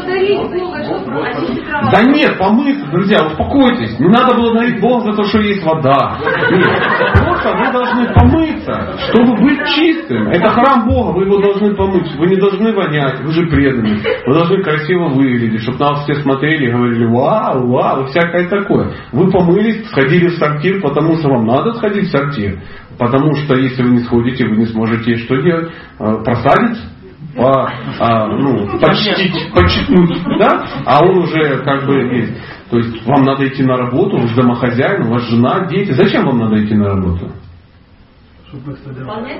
Бога, 0.03 0.85
что. 0.85 1.91
Да 1.91 2.03
нет, 2.03 2.39
помыться, 2.39 2.87
друзья, 2.91 3.27
успокойтесь. 3.27 3.99
Не 3.99 4.09
надо 4.09 4.35
благодарить 4.35 4.81
Бога 4.81 5.11
за 5.11 5.17
то, 5.17 5.25
что 5.25 5.39
есть 5.41 5.65
вода. 5.65 6.19
Нет. 6.51 6.83
Просто 7.23 7.57
вы 7.57 7.73
должны 7.73 8.13
помыться, 8.15 8.99
чтобы 9.09 9.37
быть 9.43 9.67
чистым. 9.69 10.29
Это 10.29 10.51
храм 10.51 10.87
Бога, 10.87 11.17
вы 11.17 11.25
его 11.25 11.39
должны 11.39 11.75
помыть. 11.75 12.15
Вы 12.17 12.27
не 12.27 12.37
должны 12.37 12.73
вонять, 12.73 13.21
вы 13.21 13.33
же 13.33 13.47
преданные. 13.47 14.01
Вы 14.27 14.35
должны 14.35 14.63
красиво 14.63 15.09
выглядеть, 15.09 15.63
чтобы 15.63 15.79
на 15.79 15.91
вас 15.91 16.05
все 16.05 16.15
смотрели 16.17 16.69
и 16.69 16.73
говорили, 16.73 17.05
вау, 17.07 17.69
вау, 17.69 18.07
всякое 18.07 18.49
такое. 18.49 18.93
Вы 19.13 19.31
помылись, 19.31 19.87
сходили 19.89 20.29
в 20.29 20.39
сортир, 20.39 20.81
потому 20.81 21.17
что 21.17 21.29
вам 21.29 21.47
надо 21.47 21.73
сходить 21.75 22.09
в 22.09 22.11
сортир. 22.11 22.61
Потому 22.99 23.35
что 23.35 23.55
если 23.57 23.83
вы 23.83 23.91
не 23.91 23.99
сходите, 24.01 24.47
вы 24.47 24.57
не 24.57 24.67
сможете 24.67 25.17
что 25.17 25.37
делать? 25.43 25.73
Э, 25.99 26.23
Просадиться? 26.25 26.94
По, 27.37 27.69
а, 27.99 28.27
ну, 28.29 28.79
почтить, 28.81 29.53
почитнуть, 29.53 30.23
да? 30.39 30.67
А 30.85 31.05
он 31.05 31.19
уже 31.19 31.59
как 31.65 31.87
бы 31.87 31.95
есть. 31.95 32.35
То 32.71 32.79
есть 32.79 33.07
вам 33.07 33.25
надо 33.25 33.47
идти 33.47 33.63
на 33.63 33.77
работу, 33.77 34.19
вы 34.19 34.29
же 34.29 34.37
домохозяин, 34.37 35.07
у 35.07 35.11
вас 35.11 35.23
жена, 35.29 35.67
дети. 35.67 35.93
Зачем 35.93 36.25
вам 36.25 36.39
надо 36.39 36.65
идти 36.65 36.75
на 36.75 36.89
работу? 36.89 37.31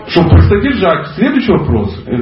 Чтобы 0.09 0.37
их 0.39 0.43
содержать. 0.45 1.09
Следующий 1.17 1.53
вопрос. 1.53 2.03
Э, 2.07 2.17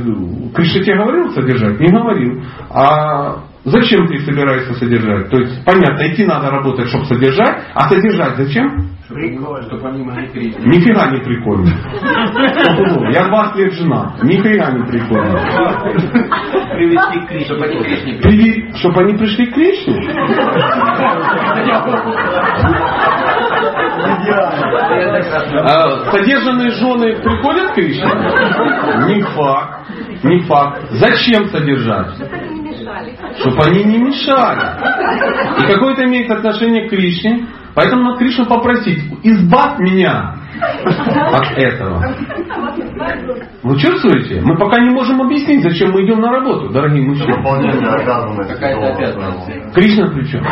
Кришна 0.55 0.83
тебе 0.83 0.97
говорил 0.97 1.31
содержать? 1.33 1.81
Не 1.81 1.89
говорил. 1.89 2.43
А 2.71 3.45
зачем 3.65 4.07
ты 4.07 4.15
их 4.15 4.23
собираешься 4.25 4.75
содержать? 4.75 5.29
То 5.31 5.39
есть, 5.39 5.65
понятно, 5.65 6.07
идти 6.13 6.25
надо 6.27 6.51
работать, 6.51 6.89
чтобы 6.89 7.05
содержать, 7.07 7.63
а 7.75 7.89
содержать 7.89 8.37
зачем? 8.37 8.89
Прикольно, 9.09 9.63
чтобы 9.69 9.89
они 9.89 10.03
могли. 10.05 10.55
Нифига 10.65 11.11
не 11.11 11.21
прикольно. 11.21 11.69
Я 13.13 13.29
20 13.29 13.57
лет 13.57 13.73
жена. 13.75 14.15
Нифига 14.23 14.71
не 14.71 14.85
прикольно. 14.87 15.39
Привести 16.75 17.21
к 17.21 17.29
Кришне. 17.29 17.45
Чтобы 17.45 17.65
они 17.67 17.77
к 17.77 17.83
Кришне 17.83 18.15
пришли. 18.15 18.23
Приви- 18.23 18.77
Чтоб 18.79 18.99
они 18.99 19.15
пришли 19.19 19.47
к 19.47 19.55
Кришне? 19.55 21.03
А 25.65 26.11
содержанные 26.13 26.71
жены 26.71 27.17
приходят 27.23 27.71
к 27.71 27.75
Кришне? 27.75 28.05
Не 29.15 29.23
факт. 29.23 29.89
Не 30.23 30.41
факт. 30.41 30.83
Зачем 30.93 31.49
содержать? 31.49 32.17
Чтобы 33.39 33.63
они 33.65 33.85
не 33.85 33.99
мешали. 33.99 35.63
И 35.63 35.73
какое 35.73 35.93
это 35.95 36.05
имеет 36.05 36.31
отношение 36.31 36.87
к 36.87 36.91
Кришне? 36.91 37.47
Поэтому 37.75 38.03
надо 38.03 38.19
Кришну 38.19 38.47
попросить, 38.47 39.03
избавь 39.23 39.79
меня 39.79 40.35
от 41.33 41.57
этого. 41.57 42.15
Вы 43.63 43.79
чувствуете? 43.79 44.43
Мы 44.43 44.57
пока 44.59 44.79
не 44.81 44.91
можем 44.91 45.23
объяснить, 45.23 45.63
зачем 45.63 45.93
мы 45.93 46.05
идем 46.05 46.21
на 46.21 46.31
работу, 46.33 46.69
дорогие 46.69 47.03
мужчины. 47.09 47.33
Кришна 49.73 50.09
при 50.09 50.25
чем? 50.27 50.45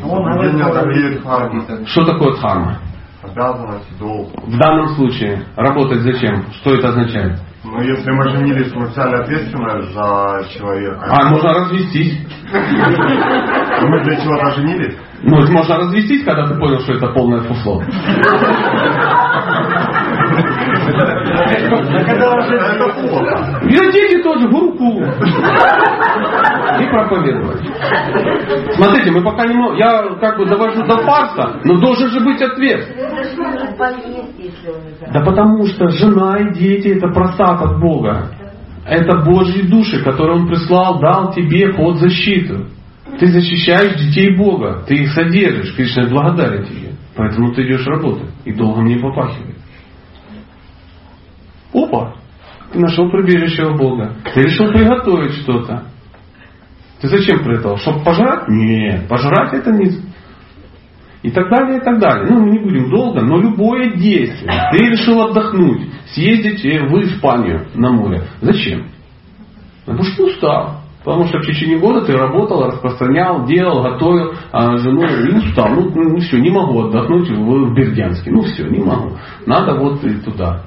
Соблюдение 0.00 0.64
объявит 0.64 1.22
харма. 1.22 1.64
Что 1.86 2.04
такое 2.04 2.32
дхарма? 2.34 2.78
Обязанность 3.22 3.90
и 3.90 3.98
долг. 3.98 4.28
В 4.46 4.56
данном 4.56 4.88
случае 4.90 5.42
работать 5.56 6.02
зачем? 6.02 6.44
Что 6.60 6.74
это 6.74 6.88
означает? 6.90 7.40
Ну, 7.68 7.82
если 7.82 8.12
мы 8.12 8.30
женились, 8.30 8.72
мы 8.74 8.86
взяли 8.86 9.16
ответственность 9.16 9.92
за 9.92 10.46
человека. 10.56 11.04
А 11.10 11.28
можно 11.28 11.52
развестись. 11.52 12.16
Мы 12.52 14.04
для 14.04 14.16
чего-то 14.22 14.52
женились? 14.52 14.96
Ну, 15.22 15.42
это 15.42 15.52
можно 15.52 15.78
развестись, 15.78 16.24
когда 16.24 16.46
ты 16.46 16.54
понял, 16.54 16.78
что 16.80 16.92
это 16.92 17.08
полное 17.08 17.40
фуфло. 17.40 17.82
Дети 23.92 24.22
тоже 24.22 24.48
в 24.48 24.52
руку. 24.52 25.02
И 26.80 26.86
проповедовать. 26.90 27.62
Смотрите, 28.74 29.10
мы 29.10 29.22
пока 29.22 29.46
не 29.46 29.54
можем... 29.54 29.76
Я 29.78 30.02
как 30.20 30.38
бы 30.38 30.46
довожу 30.46 30.84
до 30.84 30.98
фарса, 30.98 31.60
но 31.64 31.78
должен 31.78 32.10
же 32.10 32.20
быть 32.20 32.42
ответ. 32.42 32.86
Да 35.12 35.20
потому 35.24 35.66
что 35.66 35.88
жена 35.88 36.38
и 36.38 36.52
дети 36.54 36.88
это 36.96 37.08
просад 37.08 37.62
от 37.62 37.80
Бога. 37.80 38.30
Это 38.86 39.18
Божьи 39.18 39.62
души, 39.62 40.02
которые 40.04 40.36
Он 40.40 40.46
прислал, 40.46 41.00
дал 41.00 41.32
тебе 41.32 41.72
под 41.74 41.96
защиту. 41.96 42.66
Ты 43.18 43.26
защищаешь 43.28 43.96
детей 43.96 44.36
Бога, 44.36 44.84
ты 44.86 44.94
их 44.94 45.12
содержишь, 45.12 45.74
Кришна 45.74 46.08
благодарен 46.08 46.64
тебе. 46.64 46.90
Поэтому 47.16 47.52
ты 47.54 47.62
идешь 47.66 47.86
работать 47.86 48.30
и 48.44 48.52
долго 48.52 48.82
не 48.82 48.96
попахивает. 48.96 49.55
Опа! 51.72 52.14
Ты 52.72 52.80
нашел 52.80 53.10
прибежище 53.10 53.70
Бога. 53.76 54.14
Ты 54.34 54.42
решил 54.42 54.72
приготовить 54.72 55.32
что-то. 55.42 55.84
Ты 57.00 57.08
зачем 57.08 57.44
приготовил? 57.44 57.76
Чтобы 57.78 58.04
пожрать? 58.04 58.48
Нет, 58.48 59.08
пожрать 59.08 59.54
это 59.54 59.70
не... 59.72 59.90
И 61.22 61.30
так 61.30 61.48
далее, 61.50 61.78
и 61.78 61.80
так 61.80 61.98
далее. 61.98 62.28
Ну, 62.30 62.40
мы 62.40 62.50
не 62.50 62.58
будем 62.58 62.88
долго, 62.90 63.20
но 63.20 63.38
любое 63.40 63.90
действие. 63.94 64.68
Ты 64.70 64.78
решил 64.78 65.22
отдохнуть, 65.22 65.88
съездить 66.12 66.62
в 66.62 67.00
Испанию 67.00 67.66
на 67.74 67.90
море. 67.90 68.22
Зачем? 68.40 68.86
Потому 69.84 70.04
что 70.04 70.26
устал. 70.26 70.80
Потому 71.06 71.26
что 71.26 71.38
в 71.38 71.46
течение 71.46 71.78
года 71.78 72.04
ты 72.04 72.16
работал, 72.16 72.66
распространял, 72.66 73.46
делал, 73.46 73.82
готовил 73.82 74.34
а 74.50 74.76
жену 74.76 75.04
и 75.04 75.36
устал. 75.36 75.68
Ну, 75.70 75.90
ну, 75.94 76.18
все, 76.18 76.38
не 76.38 76.50
могу 76.50 76.86
отдохнуть 76.86 77.30
в, 77.30 77.70
в 77.70 77.74
Бердянске. 77.74 78.30
Ну 78.32 78.42
все, 78.42 78.66
не 78.66 78.80
могу. 78.80 79.16
Надо 79.46 79.76
вот 79.76 80.00
туда. 80.24 80.64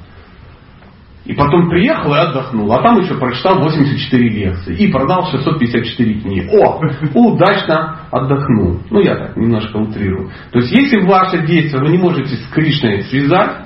И 1.30 1.34
потом 1.36 1.70
приехал 1.70 2.12
и 2.16 2.18
отдохнул. 2.18 2.74
А 2.74 2.82
там 2.82 3.02
еще 3.02 3.14
прочитал 3.14 3.60
84 3.60 4.30
лекции. 4.30 4.76
И 4.78 4.92
продал 4.92 5.28
654 5.30 6.22
книги. 6.22 6.50
О, 6.52 6.82
удачно 7.14 8.00
отдохнул. 8.10 8.80
Ну, 8.90 9.00
я 9.00 9.16
так 9.16 9.38
немножко 9.38 9.78
утрирую. 9.78 10.32
То 10.52 10.58
есть, 10.58 10.72
если 10.72 11.06
ваше 11.06 11.46
действие 11.46 11.84
вы 11.84 11.92
не 11.92 12.00
можете 12.00 12.34
с 12.34 12.48
Кришной 12.48 13.04
связать, 13.04 13.58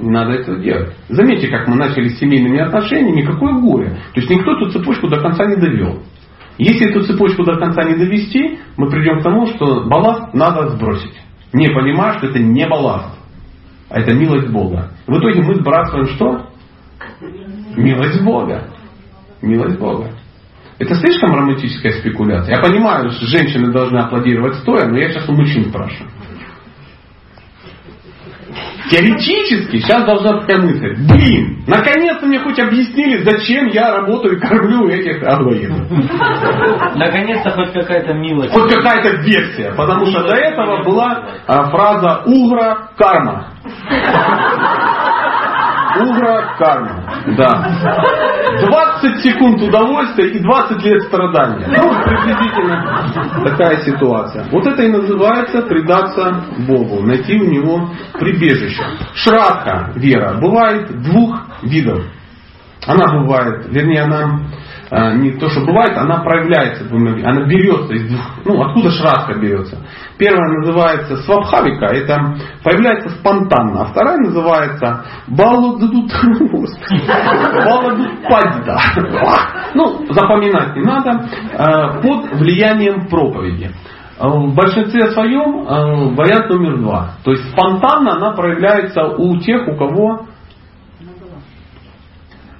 надо 0.00 0.34
этого 0.34 0.60
делать. 0.60 0.94
Заметьте, 1.08 1.48
как 1.48 1.66
мы 1.66 1.74
начали 1.74 2.06
с 2.06 2.20
семейными 2.20 2.60
отношениями, 2.60 3.22
никакое 3.22 3.54
горе. 3.54 3.98
То 4.14 4.20
есть 4.20 4.30
никто 4.30 4.52
эту 4.52 4.70
цепочку 4.70 5.08
до 5.08 5.18
конца 5.18 5.44
не 5.46 5.56
довел. 5.56 6.04
Если 6.58 6.88
эту 6.88 7.02
цепочку 7.02 7.42
до 7.42 7.56
конца 7.56 7.82
не 7.82 7.96
довести, 7.96 8.60
мы 8.76 8.88
придем 8.88 9.18
к 9.18 9.22
тому, 9.24 9.48
что 9.48 9.88
балласт 9.88 10.34
надо 10.34 10.68
сбросить. 10.68 11.20
Не 11.52 11.66
понимая, 11.66 12.18
что 12.18 12.28
это 12.28 12.38
не 12.38 12.64
балласт, 12.68 13.18
а 13.90 13.98
это 13.98 14.14
милость 14.14 14.52
Бога. 14.52 14.92
В 15.08 15.18
итоге 15.18 15.42
мы 15.42 15.56
сбрасываем 15.56 16.06
что? 16.06 16.51
Милость 17.76 18.22
Бога. 18.22 18.68
Милость 19.40 19.78
Бога. 19.78 20.10
Это 20.78 20.94
слишком 20.96 21.34
романтическая 21.34 21.92
спекуляция. 21.92 22.56
Я 22.56 22.62
понимаю, 22.62 23.10
что 23.10 23.26
женщины 23.26 23.72
должны 23.72 23.98
аплодировать 23.98 24.56
стоя, 24.56 24.88
но 24.88 24.98
я 24.98 25.10
сейчас 25.10 25.28
у 25.28 25.32
мужчин 25.32 25.66
спрашиваю. 25.66 26.10
Теоретически 28.90 29.78
сейчас 29.78 30.04
должна 30.04 30.40
такая 30.40 30.60
мысль. 30.60 30.94
Блин, 31.08 31.64
наконец-то 31.66 32.26
мне 32.26 32.40
хоть 32.40 32.58
объяснили, 32.58 33.22
зачем 33.22 33.68
я 33.68 33.96
работаю 33.96 34.36
и 34.36 34.40
кормлю 34.40 34.86
этих 34.88 35.22
аглоидов. 35.22 35.90
Наконец-то 36.96 37.50
хоть 37.52 37.72
какая-то 37.72 38.12
милость. 38.14 38.52
Хоть 38.52 38.70
какая-то 38.70 39.22
версия. 39.22 39.72
Потому 39.74 40.06
что 40.06 40.26
до 40.26 40.34
этого 40.34 40.82
была 40.82 41.26
а, 41.46 41.70
фраза 41.70 42.22
угра 42.26 42.90
карма. 42.98 43.52
Угра 46.00 46.56
карма. 46.58 47.02
Да. 47.36 48.22
20 48.60 49.22
секунд 49.22 49.62
удовольствия 49.62 50.28
и 50.28 50.38
20 50.38 50.84
лет 50.84 51.02
страдания. 51.02 51.66
Ну, 51.66 52.02
приблизительно 52.04 53.44
такая 53.44 53.76
ситуация. 53.82 54.44
Вот 54.50 54.66
это 54.66 54.82
и 54.82 54.88
называется 54.88 55.62
предаться 55.62 56.44
Богу, 56.66 57.02
найти 57.02 57.36
у 57.40 57.50
него 57.50 57.88
прибежище. 58.18 58.82
Шрадха, 59.14 59.92
вера, 59.96 60.38
бывает 60.40 61.02
двух 61.02 61.38
видов. 61.62 62.02
Она 62.86 63.20
бывает, 63.20 63.66
вернее, 63.68 64.02
она 64.02 64.40
не 64.92 65.32
то, 65.38 65.48
что 65.48 65.64
бывает, 65.64 65.96
она 65.96 66.18
проявляется 66.22 66.84
двумя, 66.84 67.12
она 67.26 67.46
берется 67.46 67.94
из 67.94 68.08
двух, 68.08 68.20
ну, 68.44 68.62
откуда 68.62 68.90
шрадха 68.90 69.38
берется. 69.38 69.78
Первая 70.18 70.58
называется 70.58 71.16
свабхавика, 71.22 71.86
это 71.86 72.36
появляется 72.62 73.08
спонтанно, 73.10 73.82
а 73.82 73.84
вторая 73.86 74.18
называется 74.18 75.04
баладудут, 75.28 76.12
баладутпадда. 77.64 78.80
Ну, 79.74 80.06
запоминать 80.10 80.76
не 80.76 80.82
надо, 80.82 81.26
а, 81.56 82.00
под 82.00 82.34
влиянием 82.34 83.08
проповеди. 83.08 83.70
А, 84.18 84.28
в 84.28 84.54
большинстве 84.54 85.10
своем 85.12 86.14
вариант 86.14 86.50
номер 86.50 86.76
два. 86.78 87.12
То 87.24 87.30
есть 87.30 87.50
спонтанно 87.50 88.16
она 88.16 88.32
проявляется 88.32 89.04
у 89.04 89.38
тех, 89.38 89.66
у 89.68 89.76
кого 89.76 90.26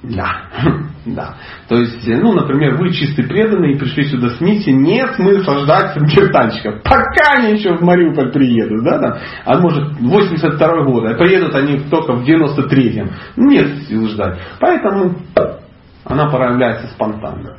да. 0.03 0.49
да. 1.05 1.35
То 1.69 1.77
есть, 1.77 2.05
ну, 2.05 2.33
например, 2.33 2.75
вы 2.75 2.91
чистый 2.91 3.23
преданный 3.23 3.73
и 3.73 3.77
пришли 3.77 4.03
сюда 4.05 4.29
с 4.31 4.41
миссией, 4.41 4.75
нет 4.75 5.15
смысла 5.15 5.61
ждать 5.61 5.97
британчиков. 5.97 6.83
Пока 6.83 7.37
они 7.37 7.53
еще 7.53 7.75
в 7.75 7.81
Мариуполь 7.81 8.31
приедут, 8.31 8.83
да, 8.83 8.99
там, 8.99 9.17
а 9.45 9.59
может 9.59 9.93
82 9.99 10.83
год, 10.83 11.05
а 11.05 11.15
приедут 11.15 11.55
они 11.55 11.79
только 11.89 12.13
в 12.13 12.27
93-м. 12.27 13.11
Нет 13.37 13.83
сил 13.87 14.07
ждать. 14.09 14.39
Поэтому 14.59 15.15
она 16.05 16.29
проявляется 16.29 16.87
спонтанно. 16.87 17.57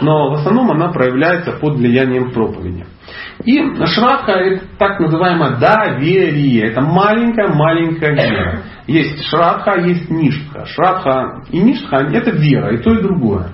Но 0.00 0.30
в 0.30 0.34
основном 0.34 0.70
она 0.70 0.88
проявляется 0.88 1.52
под 1.52 1.76
влиянием 1.76 2.32
проповеди. 2.32 2.86
И 3.44 3.58
шрадха 3.86 4.32
это 4.32 4.64
так 4.78 5.00
называемое 5.00 5.56
доверие. 5.58 6.70
Это 6.70 6.80
маленькая-маленькая 6.80 8.14
вера. 8.14 8.62
Есть 8.86 9.24
шрадха, 9.26 9.80
есть 9.80 10.10
ништха. 10.10 10.66
Шрадха 10.66 11.42
и 11.50 11.60
ништха 11.60 11.96
это 11.96 12.30
вера, 12.30 12.74
и 12.74 12.82
то, 12.82 12.92
и 12.92 13.02
другое. 13.02 13.50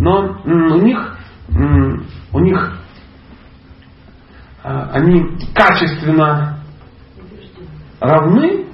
Но 0.00 0.40
у 0.44 0.80
них, 0.80 1.16
у 2.32 2.40
них 2.40 2.78
а, 4.62 4.90
они 4.92 5.24
качественно 5.54 6.58
равны, 8.00 8.66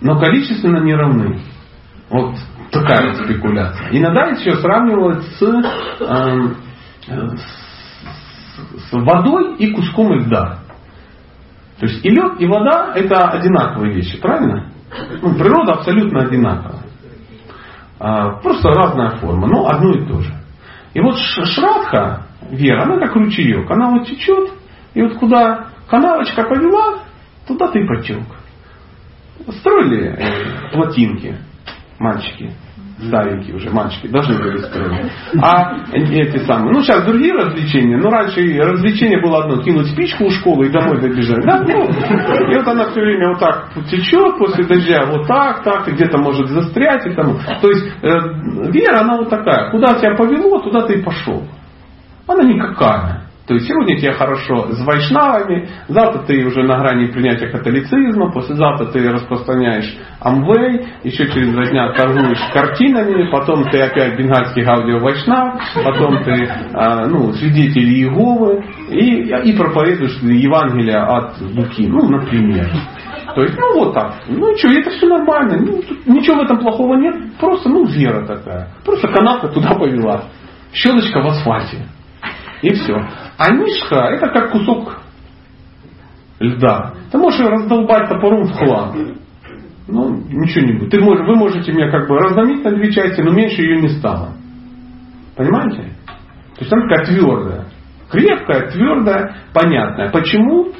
но 0.00 0.18
количественно 0.18 0.78
не 0.78 0.94
равны. 0.94 1.40
Вот 2.10 2.34
такая 2.74 3.14
спекуляция. 3.14 3.88
Иногда 3.92 4.26
еще 4.26 4.56
сравнивают 4.56 5.22
с, 5.22 5.42
э, 5.42 6.48
с, 7.06 8.88
с 8.88 8.92
водой 8.92 9.56
и 9.56 9.72
куском 9.72 10.12
льда. 10.12 10.58
То 11.78 11.86
есть 11.86 12.04
и 12.04 12.10
лед, 12.10 12.40
и 12.40 12.46
вода 12.46 12.92
это 12.94 13.28
одинаковые 13.30 13.94
вещи, 13.94 14.20
правильно? 14.20 14.70
Ну, 15.22 15.34
природа 15.34 15.74
абсолютно 15.74 16.22
одинаковая. 16.22 16.82
А, 17.98 18.30
просто 18.40 18.68
разная 18.68 19.16
форма, 19.16 19.46
но 19.46 19.66
одно 19.66 19.92
и 19.92 20.06
то 20.06 20.20
же. 20.20 20.32
И 20.92 21.00
вот 21.00 21.16
шрадха, 21.16 22.26
вера, 22.50 22.82
она 22.82 22.98
как 22.98 23.16
ручеек. 23.16 23.68
Она 23.70 23.90
вот 23.90 24.06
течет, 24.06 24.50
и 24.94 25.02
вот 25.02 25.14
куда 25.14 25.68
канавочка 25.88 26.42
повела, 26.44 27.00
туда 27.46 27.68
ты 27.68 27.86
потек. 27.86 28.22
Строили 29.48 30.14
э, 30.16 30.70
плотинки 30.72 31.36
мальчики 31.98 32.52
старенькие 32.98 33.56
уже 33.56 33.70
мальчики 33.70 34.06
должны 34.06 34.38
были 34.38 34.58
строить. 34.58 35.10
А 35.42 35.76
эти 35.92 36.38
самые, 36.44 36.72
ну 36.72 36.82
сейчас 36.82 37.04
другие 37.04 37.32
развлечения, 37.32 37.96
но 37.96 38.08
раньше 38.08 38.40
развлечение 38.40 39.20
было 39.20 39.44
одно, 39.44 39.62
кинуть 39.62 39.88
спичку 39.88 40.26
у 40.26 40.30
школы 40.30 40.66
и 40.66 40.70
домой 40.70 41.00
добежать. 41.00 41.44
Да? 41.44 41.60
Ну, 41.60 41.84
и 41.84 42.56
вот 42.56 42.68
она 42.68 42.90
все 42.90 43.00
время 43.00 43.30
вот 43.30 43.40
так 43.40 43.70
течет 43.90 44.38
после 44.38 44.64
дождя, 44.64 45.06
вот 45.06 45.26
так, 45.26 45.62
так, 45.64 45.88
и 45.88 45.92
где-то 45.92 46.18
может 46.18 46.48
застрять. 46.48 47.06
И 47.06 47.14
тому. 47.14 47.38
То 47.60 47.68
есть 47.68 47.86
э, 48.02 48.08
вера, 48.70 49.00
она 49.00 49.16
вот 49.18 49.28
такая, 49.28 49.70
куда 49.70 49.94
тебя 49.94 50.14
повело, 50.14 50.60
туда 50.60 50.86
ты 50.86 50.94
и 50.94 51.02
пошел. 51.02 51.42
Она 52.26 52.44
никакая. 52.44 53.23
То 53.46 53.54
есть 53.54 53.66
сегодня 53.68 53.98
тебе 53.98 54.12
хорошо 54.12 54.72
с 54.72 54.86
вайшнавами, 54.86 55.68
завтра 55.88 56.22
ты 56.22 56.46
уже 56.46 56.62
на 56.62 56.78
грани 56.78 57.08
принятия 57.08 57.48
католицизма, 57.48 58.32
послезавтра 58.32 58.86
ты 58.86 59.06
распространяешь 59.10 59.98
амвей, 60.20 60.86
еще 61.02 61.28
через 61.30 61.52
два 61.52 61.66
дня 61.66 61.92
торгуешь 61.92 62.40
картинами, 62.54 63.30
потом 63.30 63.68
ты 63.70 63.82
опять 63.82 64.18
бенгальский 64.18 64.64
гаудио 64.64 64.98
вайшнав, 64.98 65.60
потом 65.84 66.24
ты 66.24 66.48
а, 66.72 67.06
ну, 67.06 67.34
свидетель 67.34 67.84
Иеговы 67.84 68.64
и, 68.88 69.50
и 69.50 69.56
проповедуешь 69.56 70.20
Евангелие 70.22 70.96
от 70.96 71.38
Луки, 71.42 71.86
ну, 71.86 72.08
например. 72.08 72.70
То 73.34 73.42
есть, 73.42 73.58
ну 73.58 73.80
вот 73.80 73.94
так. 73.94 74.14
Ну 74.28 74.56
что, 74.56 74.68
это 74.68 74.90
все 74.90 75.06
нормально. 75.06 75.58
Ну, 75.58 75.82
ничего 76.06 76.36
в 76.36 76.42
этом 76.44 76.60
плохого 76.60 76.94
нет. 76.94 77.16
Просто, 77.38 77.68
ну, 77.68 77.84
вера 77.84 78.24
такая. 78.26 78.68
Просто 78.84 79.08
канавка 79.08 79.48
туда 79.48 79.74
повела. 79.74 80.24
Щелочка 80.72 81.20
в 81.20 81.26
асфальте. 81.26 81.88
И 82.64 82.72
все. 82.72 82.94
А 83.36 83.54
нишка 83.54 83.96
это 83.96 84.28
как 84.28 84.50
кусок 84.50 84.96
льда. 86.40 86.94
Ты 87.12 87.18
можешь 87.18 87.38
ее 87.38 87.48
раздолбать 87.48 88.08
топором 88.08 88.44
в 88.44 88.52
хлам. 88.52 89.18
Ну, 89.86 90.16
ничего 90.30 90.66
не 90.66 90.78
будет. 90.78 90.90
Ты 90.90 90.98
можешь, 90.98 91.26
вы 91.26 91.36
можете 91.36 91.70
меня 91.72 91.90
как 91.90 92.08
бы 92.08 92.16
разломить 92.16 92.64
на 92.64 92.74
две 92.74 92.90
части, 92.90 93.20
но 93.20 93.32
меньше 93.32 93.60
ее 93.60 93.82
не 93.82 93.88
стало. 93.88 94.32
Понимаете? 95.36 95.90
То 96.56 96.60
есть 96.60 96.72
она 96.72 96.88
такая 96.88 97.04
твердая. 97.04 97.66
Крепкая, 98.10 98.70
твердая, 98.70 99.36
понятная. 99.52 100.10
Почему? 100.10 100.72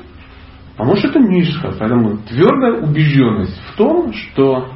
Потому 0.78 0.97
что 0.97 1.09
это 1.09 1.18
нишка. 1.18 1.70
Поэтому 1.78 2.16
твердая 2.16 2.80
убежденность 2.80 3.61
в 3.68 3.76
том, 3.76 4.11
что 4.14 4.70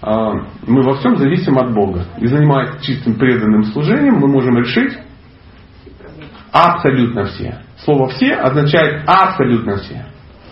э, 0.00 0.30
мы 0.68 0.82
во 0.82 0.94
всем 0.98 1.16
зависим 1.16 1.58
от 1.58 1.74
Бога. 1.74 2.04
И 2.18 2.26
занимаясь 2.28 2.80
чистым 2.82 3.16
преданным 3.16 3.64
служением, 3.64 4.20
мы 4.20 4.28
можем 4.28 4.56
решить 4.58 4.96
Абсолютно 6.52 7.24
все. 7.24 7.62
Слово 7.78 8.08
все 8.08 8.34
означает 8.34 9.08
абсолютно 9.08 9.78
все. 9.78 10.04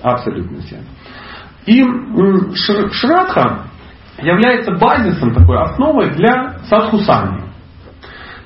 Абсолютно 0.02 0.60
все. 0.62 0.80
И 1.66 1.84
Шрадха 2.92 3.66
является 4.18 4.72
базисом, 4.72 5.34
такой 5.34 5.62
основой 5.62 6.10
для 6.14 6.58
садхусани. 6.68 7.50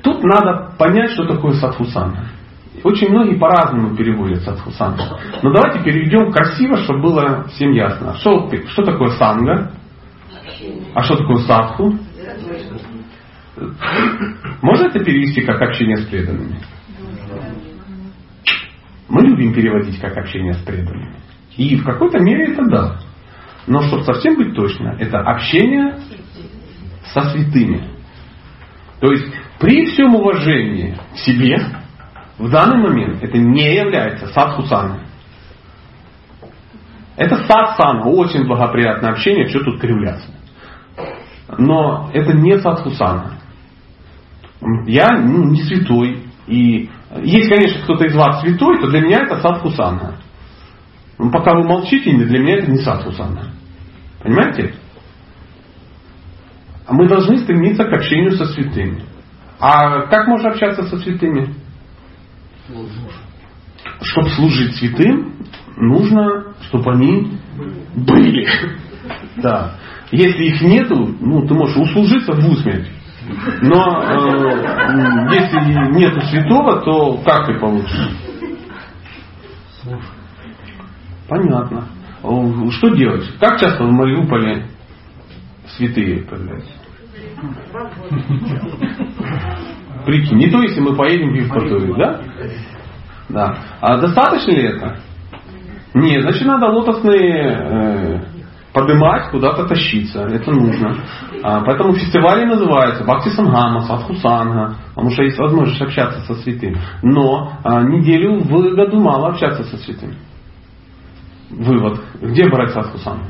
Тут 0.03 0.23
надо 0.23 0.75
понять, 0.77 1.13
что 1.13 1.27
такое 1.27 1.53
садхусана. 1.53 2.29
Очень 2.83 3.11
многие 3.11 3.39
по-разному 3.39 3.97
переводят 3.97 4.43
садхусана. 4.43 5.19
Но 5.43 5.53
давайте 5.53 5.83
переведем 5.83 6.33
красиво, 6.33 6.77
чтобы 6.79 7.03
было 7.03 7.45
всем 7.45 7.71
ясно. 7.71 8.15
Что, 8.17 8.51
что 8.69 8.83
такое 8.83 9.11
санга? 9.11 9.71
А 10.95 11.03
что 11.03 11.17
такое 11.17 11.39
садху? 11.39 11.95
Можно 14.61 14.87
это 14.87 14.99
перевести 15.05 15.43
как 15.43 15.63
общение 15.63 15.97
с 15.97 16.07
преданными? 16.07 16.59
Мы 19.09 19.23
любим 19.23 19.53
переводить 19.53 20.01
как 20.01 20.17
общение 20.17 20.55
с 20.55 20.59
преданными. 20.59 21.17
И 21.57 21.77
в 21.77 21.85
какой-то 21.85 22.19
мере 22.19 22.53
это 22.53 22.65
да. 22.65 23.01
Но 23.67 23.81
чтобы 23.83 24.05
совсем 24.05 24.37
быть 24.37 24.55
точно, 24.55 24.97
это 24.99 25.19
общение 25.21 25.99
со 27.13 27.23
святыми. 27.31 27.89
То 29.01 29.11
есть 29.11 29.33
при 29.59 29.87
всем 29.87 30.15
уважении 30.15 30.97
к 31.13 31.19
себе, 31.19 31.59
в 32.39 32.51
данный 32.51 32.83
момент 32.83 33.23
это 33.23 33.39
не 33.39 33.75
является 33.75 34.27
садхусаной. 34.29 35.01
Это 37.17 37.37
садсана, 37.47 38.05
очень 38.07 38.47
благоприятное 38.47 39.11
общение, 39.13 39.49
что 39.49 39.61
тут 39.61 39.81
кривляться. 39.81 40.29
Но 41.59 42.11
это 42.13 42.33
не 42.33 42.59
садхусана. 42.59 43.39
Я 44.87 45.19
ну, 45.19 45.45
не 45.45 45.63
святой. 45.63 46.25
И 46.47 46.91
если, 47.23 47.55
конечно, 47.55 47.83
кто-то 47.83 48.05
из 48.07 48.15
вас 48.15 48.41
святой, 48.41 48.81
то 48.81 48.89
для 48.89 49.01
меня 49.01 49.23
это 49.23 49.41
садхусана. 49.41 50.19
Но 51.19 51.31
пока 51.31 51.55
вы 51.55 51.63
молчите, 51.63 52.11
для 52.11 52.39
меня 52.39 52.59
это 52.59 52.71
не 52.71 52.79
садхусана. 52.79 53.53
Понимаете? 54.23 54.75
А 56.87 56.93
мы 56.93 57.09
должны 57.09 57.39
стремиться 57.39 57.85
к 57.85 57.93
общению 57.93 58.33
со 58.33 58.47
святыми. 58.47 59.05
А 59.61 60.07
как 60.09 60.27
можно 60.27 60.51
общаться 60.51 60.83
со 60.85 60.99
святыми? 60.99 61.55
Чтобы 64.01 64.29
служить 64.31 64.77
святым, 64.77 65.35
нужно, 65.77 66.55
чтобы 66.69 66.93
они 66.93 67.39
были. 67.95 68.49
Да. 69.37 69.75
Если 70.13 70.45
их 70.45 70.63
нету, 70.63 70.95
ну, 71.21 71.47
ты 71.47 71.55
можешь 71.55 71.77
услужиться 71.77 72.33
в 72.33 72.51
усмерть. 72.51 72.89
Но 73.63 74.03
э, 74.03 75.35
если 75.35 75.99
нету 75.99 76.21
святого, 76.23 76.83
то 76.83 77.19
как 77.25 77.47
ты 77.47 77.59
получишь? 77.59 78.11
Понятно. 81.29 81.89
Что 82.71 82.89
делать? 82.91 83.25
Как 83.39 83.59
часто 83.61 83.85
в 83.85 83.91
Мариуполе 83.91 84.67
святые 85.77 86.23
появляются? 86.25 86.73
Прикинь, 90.07 90.39
не 90.39 90.51
то, 90.51 90.61
если 90.63 90.81
мы 90.81 90.95
поедем 90.97 91.31
в 91.31 91.35
Евпаторию, 91.35 91.97
да? 91.97 92.21
Да. 93.29 93.59
А 93.81 93.99
достаточно 93.99 94.51
ли 94.53 94.65
это? 94.65 94.99
Нет, 95.95 96.23
значит 96.23 96.47
надо 96.47 96.67
лотосные 96.67 97.57
э, 97.57 98.21
поднимать, 98.75 99.31
куда-то 99.31 99.67
тащиться. 99.67 100.23
Это 100.23 100.51
нужно. 100.51 100.97
А, 101.43 101.61
поэтому 101.65 101.95
фестивали 101.95 102.45
называются 102.45 103.05
Бхакти 103.05 103.29
Сангама, 103.29 103.81
Садху 103.83 104.15
Санга, 104.17 104.77
потому 104.89 105.11
что 105.11 105.23
есть 105.23 105.39
возможность 105.39 105.81
общаться 105.81 106.21
со 106.23 106.35
святым. 106.43 106.77
Но 107.03 107.53
а, 107.63 107.83
неделю 107.85 108.41
в 108.41 108.75
году 108.75 109.01
мало 109.01 109.29
общаться 109.29 109.63
со 109.65 109.77
святым. 109.79 110.17
Вывод. 111.51 112.01
Где 112.21 112.49
брать 112.49 112.73
Садху 112.73 112.99
Сангу? 112.99 113.27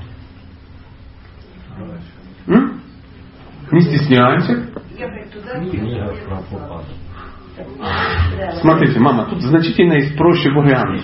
Не 3.71 3.81
стесняйся. 3.83 4.67
Смотрите, 8.61 8.99
мама, 8.99 9.27
тут 9.27 9.41
значительно 9.43 9.95
есть 9.95 10.17
проще 10.17 10.51
вариант. 10.51 11.03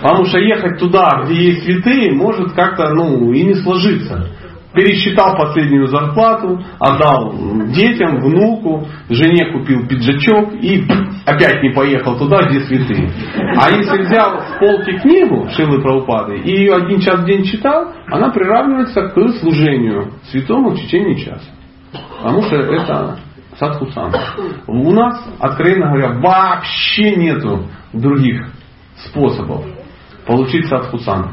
Потому 0.00 0.26
что 0.26 0.38
ехать 0.38 0.78
туда, 0.78 1.24
где 1.24 1.34
есть 1.34 1.64
святые, 1.64 2.12
может 2.12 2.52
как-то 2.52 2.90
ну, 2.94 3.32
и 3.32 3.42
не 3.42 3.54
сложиться. 3.54 4.28
Пересчитал 4.74 5.36
последнюю 5.36 5.86
зарплату, 5.86 6.62
отдал 6.78 7.34
детям, 7.72 8.20
внуку, 8.20 8.86
жене 9.08 9.50
купил 9.50 9.88
пиджачок 9.88 10.54
и 10.62 10.86
опять 11.24 11.62
не 11.62 11.70
поехал 11.70 12.16
туда, 12.16 12.42
где 12.44 12.60
святые. 12.60 13.10
А 13.56 13.70
если 13.70 14.02
взял 14.02 14.40
с 14.40 14.58
полки 14.60 14.98
книгу 14.98 15.48
Шилы 15.50 15.80
Праупады 15.80 16.36
и 16.36 16.50
ее 16.50 16.76
один 16.76 17.00
час 17.00 17.22
в 17.22 17.24
день 17.24 17.42
читал, 17.44 17.92
она 18.06 18.28
приравнивается 18.28 19.08
к 19.08 19.28
служению 19.40 20.12
святому 20.30 20.70
в 20.70 20.76
течение 20.76 21.16
часа. 21.16 21.48
Потому 22.18 22.42
что 22.42 22.56
это 22.56 23.18
садхусан. 23.58 24.12
У 24.66 24.92
нас, 24.92 25.24
откровенно 25.38 25.88
говоря, 25.88 26.18
вообще 26.20 27.16
нету 27.16 27.66
других 27.92 28.48
способов 28.96 29.64
получить 30.26 30.66
садхусан. 30.66 31.30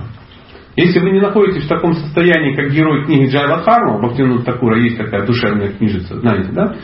Если 0.75 0.99
вы 0.99 1.11
не 1.11 1.21
находитесь 1.21 1.65
в 1.65 1.69
таком 1.69 1.93
состоянии, 1.93 2.55
как 2.55 2.69
герой 2.71 3.05
книги 3.05 3.29
Джайла 3.29 3.63
Харма, 3.63 3.97
Бхактивинуд 3.99 4.43
Такура 4.43 4.77
есть 4.77 4.97
такая 4.97 5.25
душевная 5.25 5.69
книжица, 5.69 6.19
знаете, 6.19 6.51
да? 6.51 6.75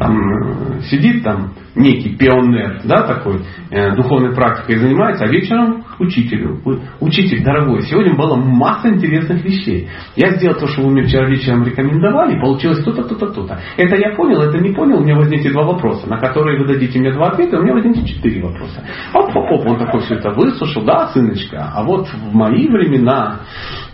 Там 0.00 0.16
э, 0.18 0.80
сидит 0.90 1.22
там 1.22 1.52
некий 1.74 2.16
пионер, 2.16 2.80
да, 2.84 3.02
такой, 3.02 3.42
э, 3.70 3.94
духовной 3.94 4.34
практикой 4.34 4.78
занимается, 4.78 5.24
а 5.24 5.28
вечером 5.28 5.84
учителю. 5.98 6.58
Учитель, 7.00 7.44
дорогой, 7.44 7.82
сегодня 7.82 8.16
была 8.16 8.36
масса 8.36 8.88
интересных 8.88 9.44
вещей. 9.44 9.88
Я 10.16 10.30
сделал 10.30 10.58
то, 10.58 10.66
что 10.68 10.82
вы 10.82 10.90
мне 10.92 11.02
вчера 11.02 11.28
вечером 11.28 11.64
рекомендовали, 11.64 12.40
получилось 12.40 12.82
то-то, 12.82 13.04
то-то, 13.04 13.26
то-то. 13.26 13.60
Это 13.76 13.96
я 13.96 14.16
понял, 14.16 14.40
это 14.40 14.58
не 14.58 14.72
понял, 14.72 15.00
у 15.00 15.04
меня 15.04 15.16
возникли 15.16 15.50
два 15.50 15.64
вопроса, 15.64 16.08
на 16.08 16.18
которые 16.18 16.58
вы 16.58 16.66
дадите 16.66 16.98
мне 16.98 17.12
два 17.12 17.28
ответа, 17.28 17.58
у 17.58 17.62
меня 17.62 17.74
возникли 17.74 18.06
четыре 18.06 18.42
вопроса. 18.42 18.82
Оп, 19.12 19.28
оп, 19.36 19.50
оп, 19.52 19.66
он 19.66 19.78
такой 19.78 20.00
все 20.00 20.14
это 20.14 20.30
выслушал, 20.30 20.82
да, 20.84 21.08
сыночка, 21.08 21.70
а 21.74 21.84
вот 21.84 22.08
в 22.08 22.34
мои 22.34 22.66
времена 22.68 23.40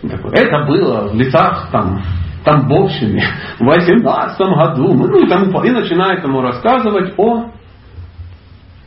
это 0.01 0.65
было 0.65 1.09
в 1.11 1.15
лицах 1.15 1.67
там 1.69 2.01
Тамбовщине 2.47 3.23
в 3.59 3.65
18 3.65 4.39
году, 4.39 4.93
ну 4.93 5.19
и 5.19 5.27
тому 5.27 5.61
и 5.63 5.71
начинает 5.71 6.23
ему 6.23 6.41
рассказывать 6.41 7.13
о 7.17 7.51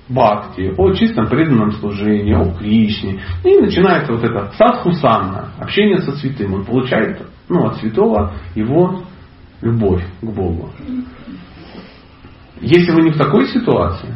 бхакти, 0.09 0.75
о 0.77 0.93
чистом 0.93 1.29
преданном 1.29 1.73
служении, 1.73 2.35
о 2.35 2.53
Кришне. 2.55 3.21
И 3.45 3.59
начинается 3.59 4.13
вот 4.13 4.25
это 4.25 4.51
садхусанна, 4.57 5.51
общение 5.59 5.99
со 5.99 6.13
святым. 6.13 6.55
Он 6.55 6.65
получает 6.65 7.21
ну, 7.49 7.67
от 7.67 7.77
святого 7.77 8.33
его 8.55 9.03
любовь 9.61 10.05
к 10.21 10.27
Богу. 10.27 10.71
Если 12.63 12.93
вы 12.93 13.03
не 13.03 13.11
в 13.11 13.19
такой 13.19 13.47
ситуации, 13.49 14.09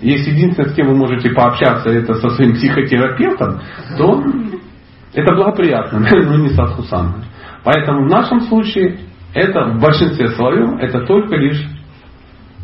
если 0.00 0.30
единственное, 0.30 0.70
с 0.70 0.74
кем 0.74 0.88
вы 0.88 0.96
можете 0.96 1.30
пообщаться, 1.30 1.90
это 1.90 2.14
со 2.14 2.30
своим 2.30 2.54
психотерапевтом, 2.54 3.60
то 3.98 4.22
это 5.12 5.34
благоприятно, 5.34 6.00
но 6.10 6.36
не 6.36 6.50
садхусанна. 6.50 7.24
Поэтому 7.64 8.06
в 8.06 8.10
нашем 8.10 8.40
случае 8.42 8.98
это 9.34 9.64
в 9.64 9.80
большинстве 9.80 10.28
своем 10.28 10.78
это 10.78 11.06
только 11.06 11.36
лишь 11.36 11.64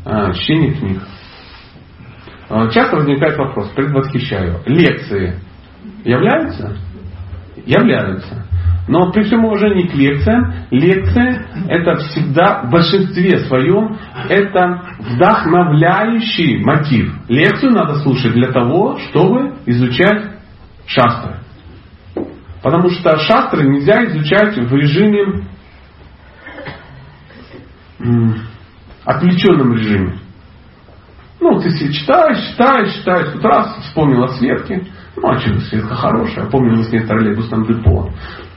э, 0.05 0.33
чтение 0.35 0.73
книг. 0.73 1.03
Э, 2.51 2.69
часто 2.71 2.97
возникает 2.97 3.37
вопрос, 3.37 3.69
предвосхищаю, 3.71 4.61
лекции 4.67 5.39
являются? 6.05 6.77
Являются. 7.65 8.45
Но 8.89 9.13
при 9.13 9.23
всем 9.25 9.45
уважении 9.45 9.87
к 9.87 9.95
лекциям, 9.95 10.51
лекция 10.71 11.47
это 11.69 11.97
всегда 11.97 12.63
в 12.63 12.71
большинстве 12.71 13.41
своем 13.41 13.99
это 14.31 14.83
вдохновляющий 14.99 16.65
мотив. 16.65 17.15
Лекцию 17.29 17.73
надо 17.73 17.97
слушать 17.97 18.33
для 18.33 18.51
того, 18.51 18.97
чтобы 19.11 19.57
изучать 19.67 20.31
шастры. 20.87 21.41
Потому 22.63 22.91
что 22.91 23.17
шастры 23.19 23.69
нельзя 23.69 24.05
изучать 24.07 24.57
в 24.57 24.75
режиме 24.75 25.45
отвлеченном 29.05 29.75
режиме. 29.75 30.19
Ну, 31.41 31.61
ты 31.61 31.71
себе 31.71 31.93
читаешь, 31.93 32.51
читаешь, 32.51 32.95
читаешь, 32.95 33.33
тут 33.33 33.45
раз 33.45 33.77
вспомнил 33.85 34.25
о 34.25 34.29
Светке, 34.29 34.85
ну, 35.17 35.29
а 35.29 35.39
что, 35.39 35.59
Светка 35.61 35.95
хорошая, 35.95 36.47
помню, 36.47 36.77
мы 36.77 36.85
с 36.85 36.93
ней 36.93 37.05
троллейбусном 37.05 37.65
депо 37.65 38.11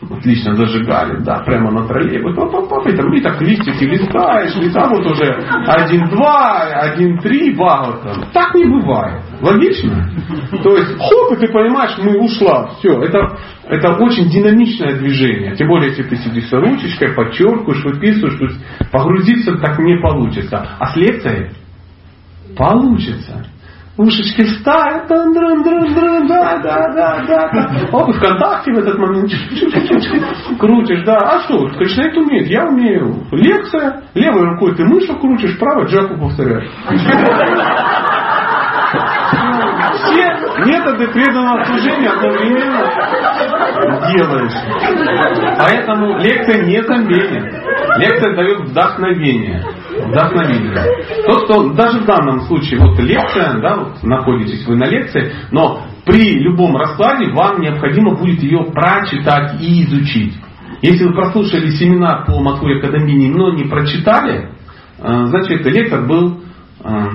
отлично 0.09 0.55
зажигали, 0.55 1.23
да, 1.23 1.39
прямо 1.39 1.71
на 1.71 1.87
троллейбус, 1.87 2.33
и 2.33 2.95
там, 2.95 3.13
и 3.13 3.21
так 3.21 3.41
листики 3.41 3.83
листаешь, 3.83 4.55
и 4.55 4.69
там 4.71 4.89
вот 4.89 5.05
уже 5.05 5.31
один-два, 5.67 6.63
один-три 6.81 7.55
багота. 7.55 8.15
Так 8.33 8.53
не 8.55 8.65
бывает. 8.65 9.21
Логично? 9.41 10.09
То 10.63 10.77
есть, 10.77 10.97
хоп, 10.97 11.31
и 11.33 11.35
ты 11.37 11.51
понимаешь, 11.51 11.97
мы 11.97 12.19
ушла, 12.19 12.71
все. 12.79 13.01
Это, 13.01 13.37
это 13.67 13.93
очень 13.95 14.29
динамичное 14.29 14.97
движение. 14.99 15.55
Тем 15.55 15.67
более, 15.67 15.89
если 15.89 16.03
ты 16.03 16.15
сидишь 16.17 16.47
с 16.47 16.53
ручечкой, 16.53 17.13
подчеркиваешь, 17.13 17.83
выписываешь, 17.83 18.37
то 18.37 18.45
есть 18.45 18.59
погрузиться 18.91 19.57
так 19.57 19.79
не 19.79 19.99
получится. 19.99 20.65
А 20.79 20.85
с 20.87 20.95
лекцией 20.95 21.51
получится. 22.55 23.45
ушечки 23.97 24.43
вставят, 24.43 25.07
да, 25.07 25.25
да, 25.25 26.59
да, 26.63 26.93
да, 26.93 27.23
да. 27.27 27.87
Вот 27.91 28.15
ВКонтакте 28.15 28.73
в 28.73 28.77
этот 28.77 28.97
момент 28.97 29.31
крутишь, 30.59 31.03
да. 31.05 31.17
А 31.17 31.39
что, 31.41 31.67
Кришнайт 31.69 32.15
умеет, 32.17 32.47
я 32.47 32.65
умею. 32.67 33.23
Лекция, 33.31 34.03
левой 34.13 34.43
рукой 34.51 34.75
ты 34.75 34.85
мышу 34.85 35.15
крутишь, 35.19 35.57
правой 35.57 35.87
джаку 35.87 36.17
повторяешь. 36.19 36.69
Все 40.11 40.41
методы 40.65 41.07
преданного 41.07 41.63
служения 41.65 42.09
одновременно 42.09 42.81
делаешь. 44.11 45.57
Поэтому 45.57 46.17
лекция 46.19 46.65
не 46.65 46.83
замена. 46.83 47.61
Лекция 47.97 48.35
дает 48.35 48.69
вдохновение. 48.69 49.63
Вдохновение. 50.07 50.75
То, 51.25 51.45
что 51.45 51.69
даже 51.73 51.99
в 51.99 52.05
данном 52.05 52.41
случае, 52.41 52.79
вот 52.79 52.99
лекция, 52.99 53.59
да, 53.61 53.75
вот 53.75 54.03
находитесь 54.03 54.65
вы 54.65 54.75
на 54.75 54.85
лекции, 54.85 55.33
но 55.51 55.83
при 56.05 56.39
любом 56.39 56.75
раскладе 56.75 57.31
вам 57.31 57.61
необходимо 57.61 58.15
будет 58.15 58.41
ее 58.41 58.65
прочитать 58.73 59.61
и 59.61 59.83
изучить. 59.83 60.35
Если 60.81 61.03
вы 61.05 61.13
прослушали 61.13 61.69
семинар 61.71 62.25
по 62.25 62.39
Матуре 62.39 62.81
Кадамбини, 62.81 63.29
но 63.29 63.53
не 63.53 63.65
прочитали, 63.65 64.49
э, 64.97 65.25
значит 65.25 65.63
лектор 65.65 66.07
был 66.07 66.41
э, 66.83 67.05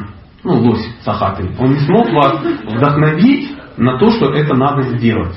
ну, 0.47 0.61
лось 0.61 0.89
сахатый. 1.05 1.51
Он 1.59 1.73
не 1.73 1.81
смог 1.81 2.09
вас 2.13 2.41
вдохновить 2.65 3.57
на 3.77 3.99
то, 3.99 4.11
что 4.11 4.33
это 4.33 4.55
надо 4.55 4.83
сделать. 4.97 5.37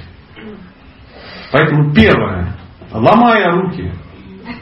Поэтому 1.51 1.91
первое, 1.93 2.55
ломая 2.91 3.51
руки 3.51 3.91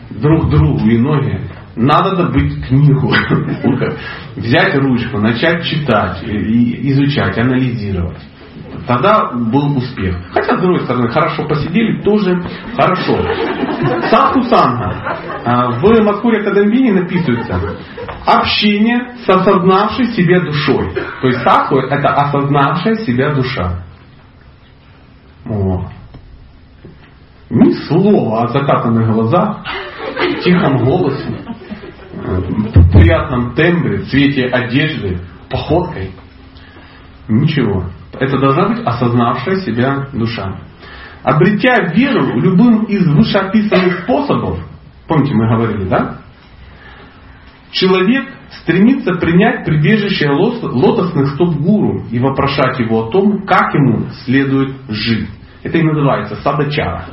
друг 0.09 0.49
другу 0.49 0.87
и 0.87 0.97
ноги, 0.97 1.41
надо 1.75 2.15
добыть 2.15 2.65
книгу, 2.65 3.13
взять 4.37 4.75
ручку, 4.77 5.19
начать 5.19 5.65
читать, 5.65 6.23
изучать, 6.23 7.37
анализировать. 7.37 8.21
Тогда 8.87 9.31
был 9.33 9.77
успех. 9.77 10.15
Хотя, 10.33 10.57
с 10.57 10.61
другой 10.61 10.79
стороны, 10.81 11.09
хорошо 11.09 11.45
посидели, 11.45 12.01
тоже 12.01 12.41
хорошо. 12.75 13.17
Саху 14.09 14.43
Санга. 14.43 15.19
А, 15.45 15.71
в 15.71 16.03
Макуре 16.03 16.43
Кадамбине 16.43 16.93
написывается 16.93 17.59
общение 18.25 19.13
с 19.25 19.29
осознавшей 19.29 20.07
себя 20.07 20.41
душой. 20.41 20.93
То 21.21 21.27
есть 21.27 21.41
саху 21.41 21.77
это 21.77 22.07
осознавшая 22.07 22.95
себя 22.95 23.33
душа. 23.33 23.83
О. 25.45 25.85
Ни 27.49 27.71
слова 27.87 28.43
о 28.43 28.47
закатанных 28.49 29.07
глазах, 29.09 29.63
тихом 30.43 30.83
голосе, 30.83 31.45
приятном 32.91 33.53
тембре, 33.55 33.99
цвете 34.05 34.45
одежды, 34.47 35.19
походкой. 35.49 36.11
Ничего. 37.29 37.85
Это 38.19 38.37
должна 38.39 38.69
быть 38.69 38.85
осознавшая 38.85 39.57
себя 39.57 40.07
душа. 40.13 40.59
Обретя 41.23 41.91
веру 41.93 42.39
любым 42.39 42.83
из 42.83 43.05
вышеописанных 43.07 44.03
способов, 44.03 44.59
помните, 45.07 45.33
мы 45.33 45.47
говорили, 45.49 45.87
да? 45.89 46.19
Человек 47.71 48.29
стремится 48.61 49.13
принять 49.15 49.65
прибежище 49.65 50.29
лотосных 50.29 51.35
стоп 51.35 51.55
гуру 51.55 52.05
и 52.11 52.19
вопрошать 52.19 52.79
его 52.79 53.07
о 53.07 53.11
том, 53.11 53.45
как 53.45 53.73
ему 53.73 54.07
следует 54.23 54.75
жить. 54.87 55.29
Это 55.63 55.77
и 55.77 55.83
называется 55.83 56.35
садачара 56.37 57.07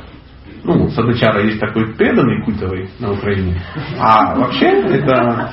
ну, 0.65 0.89
Садачара 0.89 1.43
есть 1.43 1.59
такой 1.59 1.93
преданный 1.93 2.43
культовый 2.43 2.89
на 2.99 3.11
Украине. 3.11 3.61
А 3.99 4.33
вообще 4.35 4.65
это... 4.65 5.51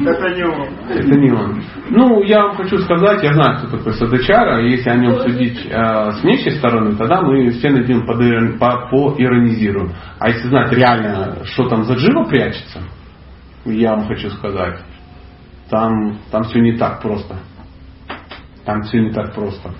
Это 0.00 0.30
не 0.34 0.42
он. 0.42 0.68
Это 0.88 1.18
не 1.18 1.30
он. 1.30 1.62
Ну, 1.90 2.22
я 2.24 2.42
вам 2.42 2.56
хочу 2.56 2.78
сказать, 2.78 3.22
я 3.22 3.32
знаю, 3.34 3.58
кто 3.58 3.76
такой 3.76 3.92
Садачара. 3.94 4.60
Если 4.66 4.90
о 4.90 4.96
нем 4.96 5.20
судить 5.20 5.64
э, 5.70 6.12
с 6.12 6.24
нечьей 6.24 6.56
стороны, 6.56 6.96
тогда 6.96 7.22
мы 7.22 7.50
все 7.50 7.70
над 7.70 7.88
ним 7.88 8.06
поиронизируем. 8.06 9.92
А 10.18 10.30
если 10.30 10.48
знать 10.48 10.72
реально, 10.72 11.44
что 11.44 11.68
там 11.68 11.84
за 11.84 11.94
джива 11.94 12.24
прячется, 12.24 12.80
я 13.64 13.94
вам 13.94 14.08
хочу 14.08 14.30
сказать, 14.30 14.80
там, 15.70 16.18
там 16.32 16.42
все 16.42 16.58
не 16.58 16.76
так 16.76 17.00
просто. 17.00 17.36
Там 18.64 18.82
все 18.82 19.00
не 19.00 19.12
так 19.12 19.32
просто 19.32 19.70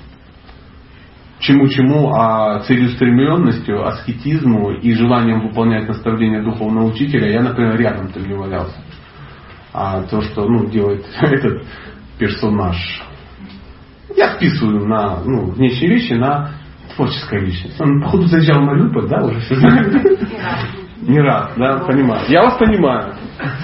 чему-чему, 1.40 2.12
а 2.14 2.60
целеустремленностью, 2.60 3.86
аскетизму 3.86 4.72
и 4.72 4.92
желанием 4.92 5.40
выполнять 5.40 5.88
наставления 5.88 6.42
духовного 6.42 6.86
учителя, 6.86 7.30
я, 7.30 7.42
например, 7.42 7.76
рядом-то 7.76 8.20
не 8.20 8.34
валялся. 8.34 8.76
А 9.72 10.02
то, 10.02 10.20
что 10.22 10.46
ну, 10.46 10.66
делает 10.66 11.06
этот 11.20 11.64
персонаж, 12.18 12.76
я 14.16 14.34
списываю 14.34 14.86
на 14.86 15.22
ну, 15.24 15.50
внешние 15.50 15.90
вещи 15.90 16.14
на 16.14 16.50
творческая 16.96 17.40
личность. 17.40 17.80
Он, 17.80 18.02
походу, 18.02 18.26
заезжал 18.26 18.60
в 18.60 18.64
Мариуполь, 18.64 19.08
да, 19.08 19.22
уже 19.24 19.40
все 19.40 19.54
знает? 19.56 19.94
Не 21.02 21.20
раз, 21.20 21.52
да, 21.56 21.78
понимаю. 21.86 22.22
Я 22.28 22.42
вас 22.42 22.58
понимаю, 22.58 23.14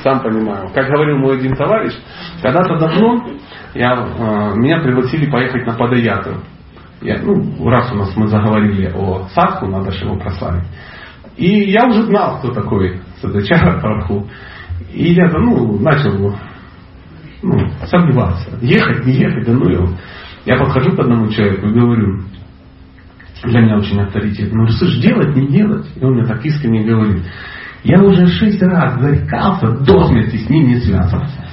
сам 0.02 0.20
понимаю. 0.20 0.70
Как 0.72 0.86
говорил 0.86 1.18
мой 1.18 1.36
один 1.38 1.54
товарищ, 1.56 1.92
когда-то 2.40 2.78
давно 2.78 3.26
я, 3.74 3.92
э, 3.92 4.54
меня 4.56 4.80
пригласили 4.80 5.28
поехать 5.28 5.66
на 5.66 5.74
Падаяту. 5.74 6.36
Я, 7.00 7.20
ну, 7.22 7.68
раз 7.68 7.92
у 7.92 7.96
нас 7.96 8.16
мы 8.16 8.28
заговорили 8.28 8.92
о 8.94 9.28
Садху, 9.34 9.66
надо 9.66 9.90
же 9.92 10.04
его 10.04 10.16
прославить. 10.16 10.64
И 11.36 11.70
я 11.70 11.86
уже 11.86 12.02
знал, 12.02 12.38
кто 12.38 12.52
такой 12.52 13.00
Садачара 13.20 13.80
Прабху. 13.80 14.28
И 14.92 15.12
я 15.12 15.28
ну, 15.30 15.78
начал 15.80 16.34
ну, 17.42 17.68
сомневаться. 17.86 18.56
Ехать, 18.62 19.04
не 19.04 19.14
ехать, 19.14 19.46
да 19.46 19.52
ну 19.52 19.68
его. 19.68 19.88
Я 20.46 20.58
подхожу 20.58 20.92
к 20.92 20.98
одному 21.00 21.28
человеку 21.28 21.66
и 21.66 21.72
говорю, 21.72 22.22
для 23.44 23.60
меня 23.60 23.76
очень 23.76 24.00
авторитет. 24.00 24.52
Ну, 24.52 24.66
слышь, 24.68 24.98
делать, 25.00 25.34
не 25.34 25.48
делать. 25.48 25.86
И 25.96 26.04
он 26.04 26.14
мне 26.14 26.24
так 26.24 26.44
искренне 26.44 26.84
говорит, 26.84 27.22
я 27.82 28.00
уже 28.02 28.26
шесть 28.26 28.62
раз 28.62 28.98
зарекался 29.00 29.72
до 29.84 30.06
смерти 30.06 30.36
с 30.36 30.48
ним 30.48 30.68
не 30.68 30.76
связываться. 30.76 31.44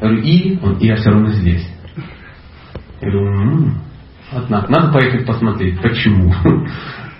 Я 0.00 0.08
говорю, 0.08 0.22
и? 0.22 0.58
Он, 0.62 0.76
и 0.78 0.86
я 0.86 0.96
все 0.96 1.10
равно 1.10 1.28
здесь. 1.28 1.66
Я 3.00 3.10
говорю, 3.10 3.72
Однако, 4.32 4.70
надо 4.70 4.92
поехать 4.92 5.26
посмотреть, 5.26 5.80
почему. 5.82 6.32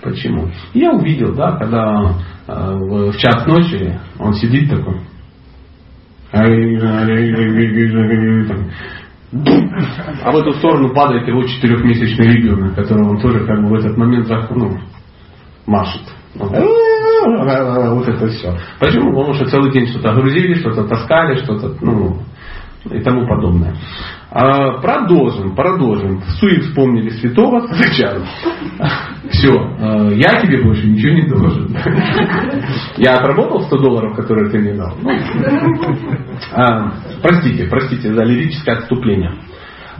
почему. 0.02 0.50
Я 0.74 0.92
увидел, 0.92 1.34
да, 1.34 1.56
когда 1.56 2.14
э, 2.46 2.76
в 2.76 3.16
час 3.16 3.46
ночи 3.46 3.98
он 4.18 4.34
сидит 4.34 4.70
такой. 4.70 5.00
А 6.32 6.44
в 10.32 10.36
эту 10.36 10.52
сторону 10.54 10.94
падает 10.94 11.26
его 11.26 11.42
четырехмесячный 11.42 12.26
ребенок, 12.28 12.74
которого 12.76 13.10
он 13.10 13.20
тоже 13.20 13.44
как 13.46 13.62
бы 13.62 13.68
в 13.68 13.74
этот 13.74 13.96
момент 13.96 14.28
ну, 14.50 14.78
машет. 15.66 16.02
Вот 16.34 18.08
это 18.08 18.28
все. 18.28 18.56
Почему? 18.78 19.10
Потому 19.10 19.34
что 19.34 19.46
целый 19.46 19.72
день 19.72 19.86
что-то 19.88 20.14
грузили, 20.14 20.54
что-то 20.54 20.84
таскали, 20.84 21.36
что-то, 21.42 21.76
ну, 21.80 22.22
и 22.84 23.00
тому 23.00 23.26
подобное. 23.26 23.74
А, 24.30 24.80
продолжим, 24.80 25.54
продолжим. 25.54 26.20
В 26.20 26.30
Суе 26.38 26.60
вспомнили 26.60 27.10
святого 27.10 27.66
Сачару. 27.66 28.22
Все, 29.30 29.52
а, 29.52 30.08
я 30.10 30.40
тебе 30.40 30.62
больше 30.62 30.86
ничего 30.86 31.12
не 31.14 31.26
должен. 31.28 31.76
Я 32.96 33.14
отработал 33.14 33.62
100 33.62 33.78
долларов, 33.78 34.16
которые 34.16 34.50
ты 34.50 34.58
мне 34.58 34.74
дал. 34.74 34.96
Ну, 35.02 35.10
а, 36.52 36.92
простите, 37.22 37.66
простите 37.68 38.14
за 38.14 38.22
лирическое 38.22 38.76
отступление. 38.76 39.34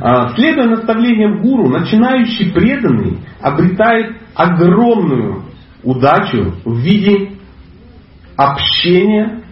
А, 0.01 0.29
следуя 0.35 0.69
наставлениям 0.69 1.43
гуру, 1.43 1.69
начинающий 1.69 2.53
преданный 2.53 3.19
обретает 3.41 4.17
огромную 4.35 5.43
удачу 5.83 6.55
в 6.65 6.79
виде 6.79 7.33
общения 8.37 9.43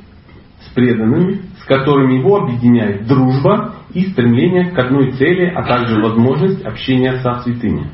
с 0.61 0.75
преданными, 0.75 1.43
которыми 1.69 2.15
его 2.15 2.39
объединяет 2.39 3.07
дружба 3.07 3.75
и 3.93 4.07
стремление 4.07 4.71
к 4.71 4.79
одной 4.79 5.13
цели, 5.13 5.53
а 5.55 5.63
также 5.65 6.01
возможность 6.01 6.65
общения 6.65 7.19
со 7.19 7.43
святыми. 7.43 7.91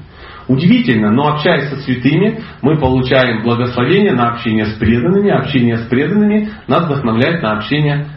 Удивительно, 0.47 1.11
но 1.11 1.35
общаясь 1.35 1.71
со 1.71 1.77
святыми, 1.77 2.41
мы 2.63 2.79
получаем 2.79 3.43
благословение 3.43 4.13
на 4.13 4.31
общение 4.31 4.67
с 4.67 4.75
преданными. 4.75 5.31
Общение 5.31 5.79
с 5.79 5.87
преданными 5.89 6.51
нас 6.69 6.85
вдохновляет 6.85 7.43
на 7.43 7.53
общение 7.53 8.09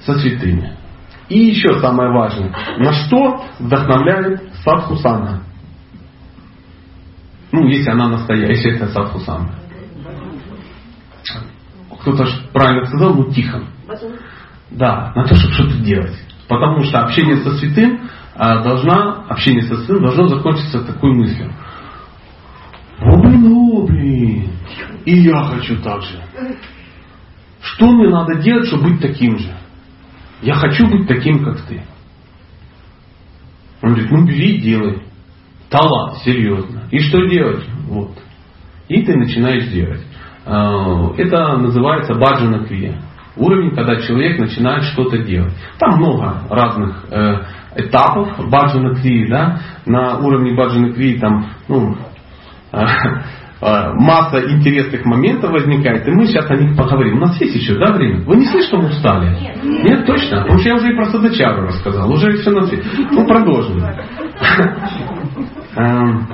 со 0.00 0.14
святыми. 0.14 0.76
И 1.28 1.38
еще 1.38 1.80
самое 1.80 2.10
важное, 2.10 2.52
на 2.78 2.92
что 2.92 3.44
вдохновляет 3.58 4.42
садхусана? 4.64 5.42
Ну, 7.50 7.66
если 7.66 7.90
она 7.90 8.08
настоящая, 8.08 8.76
это 8.76 8.88
садхусана. 8.88 9.50
Кто-то 12.00 12.26
правильно 12.52 12.86
сказал, 12.86 13.14
ну 13.14 13.30
тихо. 13.32 13.62
Да, 14.76 15.12
на 15.14 15.24
то, 15.24 15.34
чтобы 15.34 15.54
что-то 15.54 15.76
делать. 15.78 16.16
Потому 16.48 16.82
что 16.84 17.00
общение 17.00 17.36
со 17.38 17.56
святым 17.56 18.08
а, 18.34 18.62
должна, 18.62 19.24
общение 19.28 19.62
со 19.62 19.76
святым 19.76 20.02
должно 20.02 20.28
закончиться 20.28 20.84
такой 20.84 21.12
мыслью. 21.12 21.52
О, 23.00 23.16
блин, 23.18 23.86
блин, 23.86 24.50
и 25.04 25.14
я 25.16 25.42
хочу 25.44 25.80
так 25.82 26.02
же. 26.02 26.22
Что 27.60 27.90
мне 27.90 28.08
надо 28.08 28.36
делать, 28.36 28.66
чтобы 28.66 28.90
быть 28.90 29.00
таким 29.00 29.38
же? 29.38 29.52
Я 30.40 30.54
хочу 30.54 30.88
быть 30.88 31.06
таким, 31.06 31.44
как 31.44 31.60
ты. 31.62 31.82
Он 33.82 33.90
говорит, 33.90 34.10
ну 34.10 34.24
бери 34.24 34.60
делай. 34.60 35.02
Талант, 35.68 36.18
серьезно. 36.18 36.82
И 36.90 36.98
что 36.98 37.26
делать? 37.26 37.64
Вот. 37.88 38.10
И 38.88 39.02
ты 39.02 39.16
начинаешь 39.16 39.68
делать. 39.68 40.04
А, 40.44 41.12
это 41.16 41.56
называется 41.58 42.14
баджана 42.14 42.64
крия. 42.64 43.00
Уровень, 43.36 43.74
когда 43.74 43.96
человек 43.96 44.38
начинает 44.38 44.84
что-то 44.84 45.18
делать. 45.18 45.54
Там 45.78 45.98
много 45.98 46.42
разных 46.50 47.04
э, 47.10 47.38
этапов 47.76 48.50
баджана 48.50 48.94
крии. 48.94 49.28
Да? 49.28 49.60
На 49.86 50.18
уровне 50.18 50.54
баджана 50.54 50.92
крии 50.92 51.18
там 51.18 51.50
ну, 51.68 51.96
масса 53.62 54.42
интересных 54.50 55.04
моментов 55.04 55.52
возникает, 55.52 56.06
и 56.08 56.10
мы 56.10 56.26
сейчас 56.26 56.50
о 56.50 56.56
них 56.56 56.76
поговорим. 56.76 57.18
У 57.18 57.20
нас 57.20 57.40
есть 57.40 57.54
еще, 57.54 57.76
да, 57.78 57.92
время? 57.92 58.22
Вы 58.24 58.36
не 58.36 58.46
мы 58.72 58.88
устали? 58.88 59.38
Нет. 59.40 59.62
Нет, 59.62 60.04
точно? 60.06 60.42
Потому 60.42 60.58
что 60.58 60.68
я 60.68 60.74
уже 60.74 60.92
и 60.92 60.96
про 60.96 61.04
Садачару 61.06 61.62
рассказал, 61.68 62.12
уже 62.12 62.32
все 62.38 62.50
на 62.50 62.66
свете. 62.66 62.84
Ну, 63.12 63.24
продолжим. 63.26 63.80
Эм, 65.74 66.28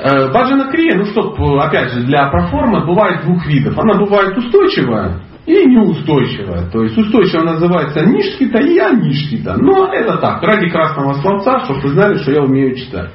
э, 0.00 0.32
Баджана 0.32 0.70
крия, 0.70 0.96
ну 0.96 1.04
что, 1.06 1.34
опять 1.60 1.92
же, 1.92 2.00
для 2.02 2.28
проформы 2.28 2.86
бывает 2.86 3.24
двух 3.24 3.44
видов. 3.46 3.76
Она 3.78 3.98
бывает 3.98 4.38
устойчивая 4.38 5.20
и 5.46 5.64
неустойчивая. 5.64 6.68
То 6.70 6.82
есть 6.82 6.98
устойчивая 6.98 7.44
называется 7.44 8.04
нишкита 8.04 8.58
и 8.58 8.78
анишкита. 8.78 9.56
Но 9.56 9.92
это 9.92 10.18
так, 10.18 10.42
ради 10.42 10.68
красного 10.68 11.14
словца, 11.14 11.60
чтобы 11.64 11.80
вы 11.82 11.88
знали, 11.90 12.16
что 12.18 12.32
я 12.32 12.42
умею 12.42 12.74
читать. 12.74 13.12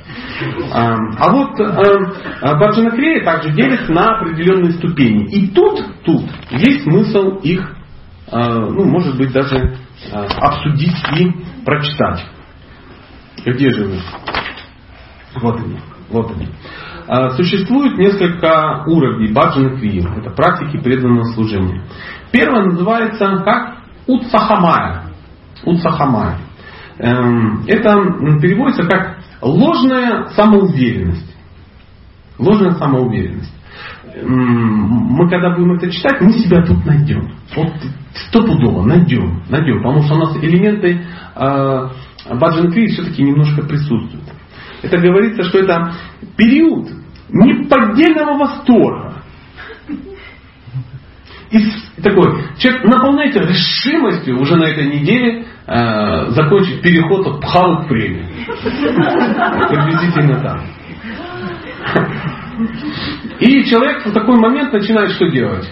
А, 0.73 0.95
вот 1.29 1.59
а, 1.59 2.55
Баджана 2.57 2.91
Крия 2.91 3.23
также 3.25 3.51
делится 3.51 3.91
на 3.91 4.17
определенные 4.17 4.71
ступени. 4.71 5.25
И 5.25 5.47
тут, 5.49 5.83
тут 6.03 6.23
есть 6.51 6.83
смысл 6.83 7.39
их, 7.43 7.75
а, 8.31 8.61
ну, 8.61 8.85
может 8.85 9.17
быть, 9.17 9.33
даже 9.33 9.75
а, 10.13 10.25
обсудить 10.39 10.95
и 11.17 11.31
прочитать. 11.65 12.25
Где 13.45 13.69
же 13.71 13.85
вы? 13.87 13.97
Вот 15.41 15.57
они. 15.57 15.77
Вот 16.09 16.31
они. 16.31 16.47
Существует 17.35 17.97
несколько 17.97 18.83
уровней 18.87 19.33
баджана. 19.33 19.77
Это 20.17 20.29
практики 20.29 20.77
преданного 20.77 21.23
служения. 21.33 21.83
Первое 22.31 22.65
называется 22.65 23.41
как 23.43 23.77
Утсахамая. 24.07 25.03
Утсахамая. 25.63 26.37
Эм, 26.97 27.63
это 27.67 27.93
переводится 28.41 28.83
как 28.83 29.17
ложная 29.41 30.27
самоуверенность. 30.29 31.35
Ложная 32.37 32.71
самоуверенность. 32.71 33.53
Мы 34.23 35.29
когда 35.29 35.55
будем 35.55 35.73
это 35.73 35.89
читать, 35.89 36.21
мы 36.21 36.33
себя 36.33 36.65
тут 36.65 36.85
найдем. 36.85 37.33
Вот 37.55 37.71
стопудово 38.13 38.85
найдем, 38.85 39.43
найдем. 39.49 39.77
Потому 39.81 40.03
что 40.03 40.15
у 40.15 40.17
нас 40.17 40.35
элементы 40.37 41.01
э, 41.35 41.89
Баджан 42.29 42.71
Кри 42.71 42.87
все-таки 42.87 43.23
немножко 43.23 43.61
присутствуют. 43.63 44.25
Это 44.81 44.97
говорится, 44.97 45.43
что 45.43 45.59
это 45.59 45.93
период 46.35 46.89
неподдельного 47.29 48.37
восторга. 48.37 49.20
И 51.51 52.01
такой, 52.01 52.45
человек 52.57 52.83
наполняется 52.85 53.39
решимостью 53.39 54.39
уже 54.39 54.55
на 54.55 54.63
этой 54.69 54.87
неделе 54.87 55.45
э, 55.67 56.29
закончить 56.29 56.81
переход 56.81 57.27
от 57.27 57.41
пхавы 57.41 57.83
к 57.83 57.87
премии. 57.89 58.25
Приблизительно 59.67 60.39
так. 60.39 60.61
И 63.39 63.65
человек 63.65 64.05
в 64.05 64.13
такой 64.13 64.39
момент 64.39 64.71
начинает 64.71 65.11
что 65.11 65.29
делать? 65.29 65.69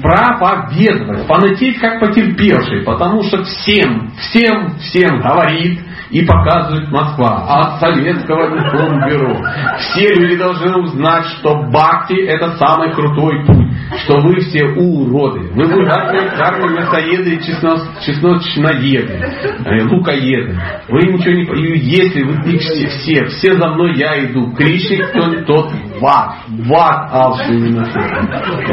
Проповедовать, 0.00 1.26
понатеть 1.26 1.78
как 1.78 2.00
потерпевший, 2.00 2.82
потому 2.84 3.22
что 3.24 3.44
всем, 3.44 4.12
всем, 4.16 4.76
всем 4.78 5.20
говорит, 5.20 5.78
и 6.12 6.24
показывает 6.26 6.90
Москва 6.90 7.44
от 7.48 7.80
советского 7.80 8.54
информбюро. 8.56 9.42
Все 9.78 10.14
люди 10.14 10.36
должны 10.36 10.76
узнать, 10.76 11.24
что 11.38 11.54
бхакти 11.70 12.14
это 12.26 12.52
самый 12.58 12.92
крутой 12.92 13.44
путь, 13.46 13.66
что 14.04 14.20
вы 14.20 14.40
все 14.40 14.64
уроды. 14.64 15.48
Вы 15.54 15.64
ужасные 15.64 16.30
кармы 16.36 16.74
мясоеды 16.74 17.34
и 17.34 17.42
чесно, 17.42 17.76
чесночноеды, 18.04 19.24
э, 19.64 19.84
лукоеды. 19.84 20.58
Вы 20.88 21.02
ничего 21.12 21.34
не... 21.34 21.42
И 21.42 21.78
если 21.78 22.22
вы 22.22 22.58
все, 22.58 22.88
все, 22.88 23.24
все 23.26 23.54
за 23.56 23.68
мной 23.68 23.96
я 23.96 24.24
иду, 24.24 24.52
кричник 24.52 25.10
кто 25.10 25.42
тот 25.44 25.72
ват, 26.02 26.34
ват 26.48 27.12
алчный 27.12 27.70
не 27.70 27.80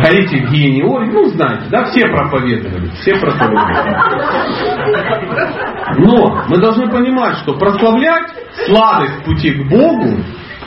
Горите 0.01 0.39
гений, 0.49 0.84
ой, 0.84 1.07
ну 1.07 1.26
знаете, 1.26 1.65
да, 1.69 1.85
все 1.85 2.01
проповедовали, 2.10 2.89
все 3.01 3.15
проповедовали. 3.19 3.95
Но 5.99 6.43
мы 6.49 6.57
должны 6.57 6.89
понимать, 6.89 7.38
что 7.38 7.53
прославлять 7.53 8.31
сладость 8.65 9.23
пути 9.23 9.51
к 9.51 9.69
Богу 9.69 10.18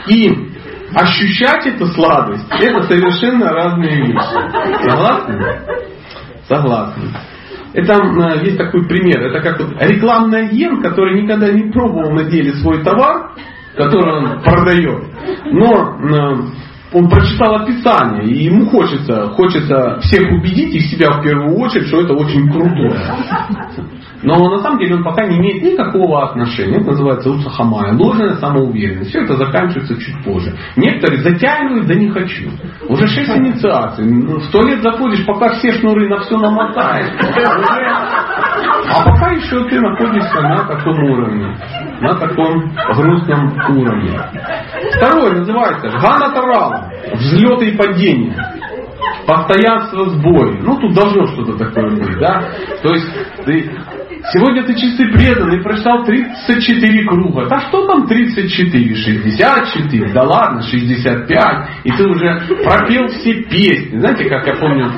и 0.07 0.49
ощущать 0.95 1.67
эту 1.67 1.87
сладость, 1.87 2.45
это 2.59 2.83
совершенно 2.83 3.51
разные 3.51 4.05
вещи. 4.05 4.89
Согласны? 4.89 5.59
Согласны. 6.47 7.03
Это 7.73 7.95
есть 8.43 8.57
такой 8.57 8.87
пример. 8.87 9.23
Это 9.23 9.41
как 9.41 9.59
вот 9.59 9.81
рекламный 9.81 10.47
агент, 10.47 10.83
который 10.83 11.21
никогда 11.21 11.51
не 11.51 11.71
пробовал 11.71 12.11
на 12.11 12.23
деле 12.25 12.53
свой 12.53 12.83
товар, 12.83 13.31
который 13.75 14.13
он 14.13 14.41
продает. 14.41 15.03
Но 15.51 15.97
э, 15.99 16.35
он 16.93 17.09
прочитал 17.09 17.55
описание, 17.55 18.25
и 18.25 18.43
ему 18.45 18.67
хочется, 18.67 19.29
хочется 19.29 19.99
всех 20.01 20.31
убедить 20.31 20.75
и 20.75 20.79
себя 20.79 21.13
в 21.13 21.23
первую 21.23 21.57
очередь, 21.57 21.87
что 21.87 22.01
это 22.01 22.13
очень 22.13 22.49
крутое. 22.51 22.95
Но 24.21 24.37
на 24.49 24.59
самом 24.59 24.79
деле 24.79 24.95
он 24.95 25.03
пока 25.03 25.25
не 25.25 25.37
имеет 25.37 25.63
никакого 25.63 26.29
отношения. 26.29 26.77
Это 26.77 26.91
называется 26.91 27.29
уцахамая, 27.29 27.93
ложная 27.93 28.35
самоуверенность. 28.35 29.09
Все 29.09 29.21
это 29.21 29.35
заканчивается 29.35 29.99
чуть 29.99 30.23
позже. 30.23 30.55
Некоторые 30.77 31.21
затягивают, 31.21 31.87
да 31.87 31.95
не 31.95 32.09
хочу. 32.09 32.49
Уже 32.87 33.07
шесть 33.07 33.35
инициаций. 33.35 34.05
Ну, 34.05 34.39
в 34.39 34.49
туалет 34.49 34.81
заходишь, 34.81 35.25
пока 35.25 35.55
все 35.55 35.73
шнуры 35.73 36.07
на 36.07 36.19
все 36.19 36.37
намотаешь. 36.37 37.09
А 38.95 39.03
пока 39.03 39.31
еще 39.31 39.67
ты 39.67 39.81
находишься 39.81 40.41
на 40.41 40.67
таком 40.67 41.03
уровне. 41.03 41.57
На 42.03 42.15
таком 42.15 42.69
грустном 42.95 43.79
уровне. 43.79 44.19
Второе 44.97 45.39
называется 45.39 45.89
Гана 45.89 46.33
Тарала. 46.33 46.91
Взлеты 47.13 47.69
и 47.69 47.77
падения 47.77 48.35
постоянство 49.25 50.09
сбоя. 50.09 50.53
Ну, 50.61 50.77
тут 50.79 50.93
должно 50.93 51.25
что-то 51.27 51.57
такое 51.57 51.89
быть, 51.91 52.19
да? 52.19 52.43
То 52.81 52.93
есть 52.93 53.07
ты 53.45 53.71
Сегодня 54.31 54.63
ты 54.63 54.73
чистый 54.75 55.11
преданный, 55.11 55.61
прочитал 55.61 56.05
34 56.05 57.05
круга. 57.07 57.47
Да 57.49 57.59
что 57.61 57.85
там 57.87 58.07
34? 58.07 58.95
64? 58.95 60.13
Да 60.13 60.23
ладно, 60.23 60.61
65. 60.61 61.69
И 61.83 61.91
ты 61.91 62.07
уже 62.07 62.41
пропел 62.63 63.07
все 63.07 63.43
песни. 63.43 63.99
Знаете, 63.99 64.29
как 64.29 64.47
я 64.47 64.55
помню, 64.55 64.91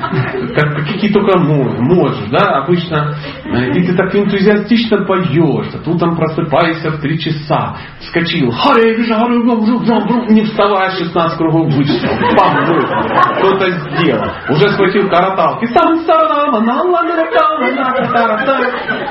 как, 0.55 0.75
какие 0.85 1.11
только 1.11 1.39
можешь, 1.39 2.29
да, 2.29 2.63
обычно. 2.63 3.15
Э, 3.45 3.71
и 3.71 3.83
ты 3.85 3.95
так 3.95 4.13
энтузиастично 4.15 5.05
поешь. 5.05 5.73
А 5.73 5.79
тут 5.79 5.99
там 5.99 6.15
просыпаешься 6.15 6.91
в 6.91 7.01
3 7.01 7.19
часа. 7.19 7.77
Вскочил. 7.99 8.51
Харе, 8.51 8.95
не 10.29 10.43
вставая 10.43 10.91
16 10.91 11.37
кругов 11.37 11.73
вычислил. 11.73 12.11
Кто-то 13.37 13.69
сделал. 13.71 14.31
Уже 14.49 14.69
схватил 14.71 15.09
караталки. 15.09 15.65
Сам 15.73 16.05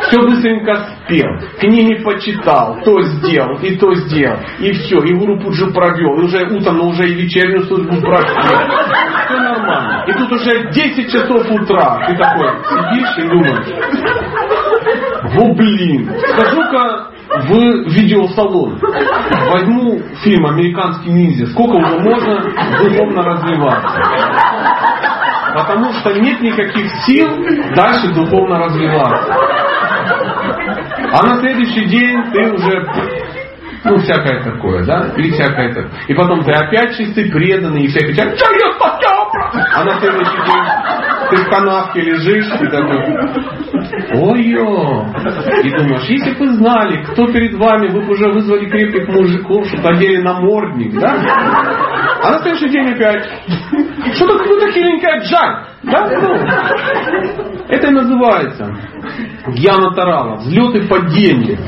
все 0.09 0.21
быстренько 0.21 0.87
спел, 1.05 1.29
книги 1.61 2.03
почитал, 2.03 2.79
то 2.85 3.03
сделал, 3.03 3.59
и 3.59 3.77
то 3.77 3.95
сделал, 3.95 4.39
и 4.59 4.73
все, 4.73 4.99
и 4.99 5.15
группу 5.15 5.53
же 5.53 5.67
провел, 5.73 6.21
и 6.21 6.25
уже 6.25 6.45
утром, 6.45 6.79
но 6.79 6.89
уже 6.89 7.09
и 7.09 7.15
вечернюю 7.15 7.65
службу 7.65 8.01
провел. 8.01 8.27
Все 8.27 9.39
нормально. 9.39 10.05
И 10.07 10.13
тут 10.13 10.33
уже 10.33 10.71
10 10.71 11.13
часов 11.13 11.51
утра, 11.51 12.07
ты 12.07 12.17
такой 12.17 12.51
сидишь 12.69 13.19
и 13.19 13.29
думаешь, 13.29 13.67
во 15.35 15.55
блин, 15.55 16.13
скажу-ка 16.29 17.15
в 17.35 17.51
видеосалон. 17.91 18.79
Возьму 19.51 20.01
фильм 20.23 20.47
«Американский 20.47 21.11
ниндзя». 21.11 21.47
Сколько 21.47 21.77
уже 21.77 21.99
можно 21.99 22.43
духовно 22.83 23.23
развиваться? 23.23 23.99
Потому 25.55 25.93
что 25.95 26.13
нет 26.21 26.41
никаких 26.41 26.91
сил 27.07 27.29
дальше 27.75 28.13
духовно 28.13 28.59
развиваться. 28.59 29.35
А 31.15 31.23
на 31.23 31.41
следующий 31.41 31.85
день 31.85 32.25
ты 32.33 32.53
уже 32.53 32.85
ну, 33.85 33.99
всякое 33.99 34.43
такое, 34.43 34.85
да? 34.85 35.13
И 35.17 35.31
всякое 35.31 35.69
такое. 35.69 35.93
И 36.09 36.15
потом 36.15 36.43
ты 36.43 36.51
опять 36.53 36.97
чистый, 36.97 37.31
преданный, 37.31 37.85
и 37.85 37.87
все 37.87 38.01
кричат, 38.01 38.37
что 38.37 38.51
я 38.53 38.73
А 39.75 39.85
на 39.85 40.01
следующий 40.01 40.37
день 40.37 40.65
ты 41.31 41.37
в 41.37 41.49
канавке 41.51 42.01
лежишь 42.01 42.47
и 42.47 42.67
такой, 42.67 42.99
ой-ё. 44.15 45.07
И 45.63 45.71
думаешь, 45.71 46.09
если 46.09 46.33
бы 46.33 46.47
вы 46.47 46.55
знали, 46.55 47.05
кто 47.05 47.27
перед 47.27 47.55
вами, 47.55 47.89
вы 47.89 48.01
бы 48.01 48.13
уже 48.13 48.33
вызвали 48.33 48.69
крепких 48.69 49.07
мужиков, 49.09 49.67
чтобы 49.69 49.91
одели 49.91 50.21
намордник, 50.21 50.99
да? 50.99 51.15
А 52.23 52.33
на 52.33 52.39
следующий 52.39 52.71
день 52.71 52.89
опять, 52.89 53.25
что-то 54.15 54.39
какая-то 54.39 54.73
хиленькая 54.73 55.21
джань, 55.21 55.74
да? 55.85 56.09
Ну, 56.09 56.35
Это 57.69 57.89
и 57.89 57.91
называется 57.91 58.77
Гьяна 59.49 59.95
Тарала, 59.95 60.37
взлет 60.37 60.75
и 60.77 60.89
падение. 60.89 61.59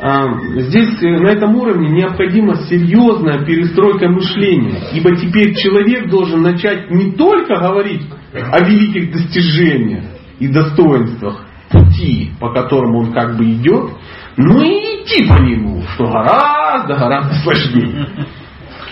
А, 0.00 0.26
здесь 0.60 1.02
э, 1.02 1.08
на 1.18 1.28
этом 1.28 1.56
уровне 1.56 1.88
необходима 1.90 2.56
серьезная 2.68 3.44
перестройка 3.44 4.08
мышления, 4.08 4.80
ибо 4.92 5.14
теперь 5.16 5.54
человек 5.54 6.10
должен 6.10 6.42
начать 6.42 6.90
не 6.90 7.12
только 7.12 7.56
говорить 7.56 8.02
о 8.32 8.60
великих 8.64 9.12
достижениях 9.12 10.04
и 10.38 10.48
достоинствах 10.48 11.46
пути, 11.70 12.32
по 12.40 12.52
которому 12.52 13.00
он 13.00 13.12
как 13.12 13.36
бы 13.36 13.44
идет, 13.44 13.92
но 14.36 14.62
и 14.62 15.02
идти 15.02 15.28
по 15.28 15.40
нему, 15.40 15.82
что 15.94 16.06
гораздо, 16.06 16.94
гораздо 16.96 17.34
сложнее. 17.42 18.08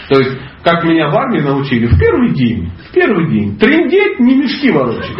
То 0.09 0.18
есть 0.18 0.39
как 0.62 0.84
меня 0.84 1.10
в 1.10 1.16
армии 1.16 1.40
научили, 1.40 1.86
в 1.86 1.98
первый 1.98 2.32
день, 2.34 2.70
в 2.89 2.93
первый 2.93 3.28
день, 3.30 3.59
трындеть, 3.59 4.20
не 4.20 4.36
мешки 4.36 4.70
ворочать. 4.70 5.16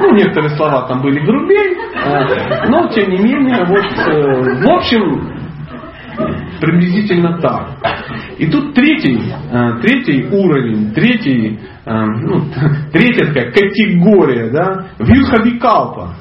Ну, 0.00 0.14
некоторые 0.14 0.56
слова 0.56 0.86
там 0.88 1.02
были 1.02 1.20
грубее, 1.20 1.76
э, 1.94 2.68
но 2.68 2.88
тем 2.88 3.10
не 3.10 3.18
менее, 3.18 3.64
вот, 3.66 3.84
э, 3.84 4.64
в 4.64 4.70
общем, 4.70 5.38
приблизительно 6.60 7.38
так. 7.40 7.76
И 8.38 8.46
тут 8.46 8.74
третий, 8.74 9.20
э, 9.52 9.80
третий 9.82 10.26
уровень, 10.30 10.92
третий, 10.92 11.60
ну, 11.84 12.44
третья 12.92 13.26
такая 13.26 13.52
категория, 13.52 14.50
да, 14.50 14.88
вьюхавикалпа, 14.98 16.14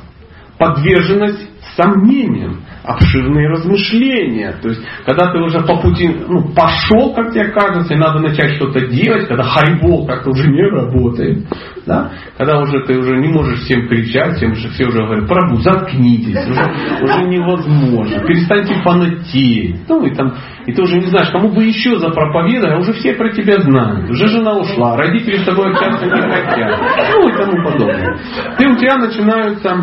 подверженность 0.57 1.49
сомнениям 1.77 2.61
обширные 2.88 3.49
размышления. 3.49 4.55
То 4.61 4.69
есть, 4.69 4.81
когда 5.05 5.31
ты 5.31 5.39
уже 5.39 5.59
по 5.61 5.77
пути 5.81 6.07
ну, 6.07 6.53
пошел, 6.53 7.14
как 7.14 7.34
тебе 7.34 7.49
кажется, 7.51 7.93
и 7.93 7.97
надо 7.97 8.19
начать 8.19 8.55
что-то 8.55 8.88
делать, 8.88 9.27
когда 9.27 9.43
хайбол 9.43 10.07
как-то 10.07 10.31
уже 10.31 10.49
не 10.49 10.64
работает, 10.64 11.45
да? 11.88 12.11
когда 12.38 12.59
уже 12.59 12.81
ты 12.85 12.97
уже 12.97 13.18
не 13.18 13.30
можешь 13.30 13.61
всем 13.61 13.88
кричать, 13.88 14.35
всем 14.35 14.51
уже, 14.51 14.69
все 14.69 14.85
уже 14.85 15.01
говорят, 15.01 15.27
пробу, 15.27 15.57
заткнитесь, 15.61 16.35
уже, 16.35 17.03
уже 17.03 17.23
невозможно, 17.27 18.19
перестаньте 18.27 18.76
фанатеть. 18.84 19.88
Ну, 19.88 20.05
и, 20.05 20.14
там, 20.14 20.35
и 20.65 20.73
ты 20.73 20.81
уже 20.81 20.97
не 20.97 21.07
знаешь, 21.07 21.30
кому 21.31 21.49
бы 21.49 21.64
еще 21.64 21.97
запроповедовать, 21.97 22.76
а 22.76 22.80
уже 22.80 22.93
все 22.93 23.14
про 23.14 23.30
тебя 23.31 23.59
знают. 23.61 24.09
Уже 24.09 24.27
жена 24.27 24.57
ушла, 24.57 24.97
родители 24.97 25.38
с 25.38 25.45
тобой 25.45 25.72
общаться 25.72 26.05
не 26.05 26.22
хотят. 26.22 26.80
Ну 27.14 27.30
и 27.30 27.38
тому 27.38 27.64
подобное. 27.64 28.18
И 28.59 28.65
у 28.65 28.76
тебя 28.76 28.97
начинаются 28.97 29.77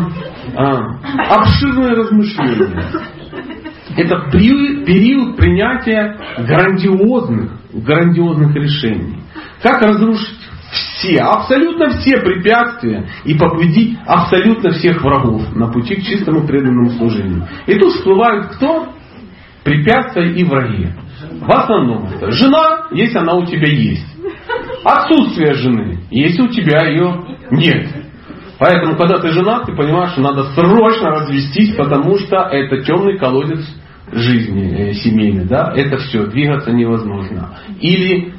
а, 0.55 0.79
обширные 1.35 1.93
размышления. 1.93 2.83
Это 3.97 4.29
период 4.31 5.37
принятия 5.37 6.17
грандиозных, 6.37 7.51
грандиозных 7.73 8.53
решений. 8.55 9.17
Как 9.63 9.81
разрушить 9.81 10.37
все, 10.75 11.19
абсолютно 11.19 11.89
все 11.99 12.17
препятствия 12.17 13.07
и 13.23 13.33
победить 13.33 13.97
абсолютно 14.05 14.71
всех 14.71 15.01
врагов 15.01 15.55
на 15.55 15.67
пути 15.67 15.95
к 15.95 16.03
чистому 16.03 16.45
преданному 16.45 16.91
служению. 16.91 17.47
И 17.65 17.75
тут 17.75 17.93
всплывают 17.93 18.47
кто? 18.55 18.89
Препятствия 19.63 20.31
и 20.33 20.43
враги. 20.43 20.89
В 21.41 21.51
основном 21.51 22.07
это 22.07 22.31
жена, 22.31 22.87
если 22.91 23.17
она 23.17 23.33
у 23.35 23.45
тебя 23.45 23.67
есть. 23.67 24.05
Отсутствие 24.83 25.53
жены, 25.53 25.99
если 26.11 26.41
у 26.41 26.47
тебя 26.49 26.87
ее 26.87 27.25
нет. 27.51 27.87
Поэтому, 28.59 28.95
когда 28.95 29.17
ты 29.17 29.31
женат, 29.31 29.65
ты 29.65 29.75
понимаешь, 29.75 30.11
что 30.11 30.21
надо 30.21 30.43
срочно 30.53 31.09
развестись, 31.09 31.75
потому 31.75 32.17
что 32.19 32.37
это 32.37 32.83
темный 32.83 33.17
колодец 33.17 33.65
жизни 34.11 34.89
э, 34.89 34.93
семейной. 34.93 35.45
Да? 35.45 35.73
Это 35.75 35.97
все, 35.97 36.25
двигаться 36.27 36.71
невозможно. 36.71 37.57
Или 37.79 38.34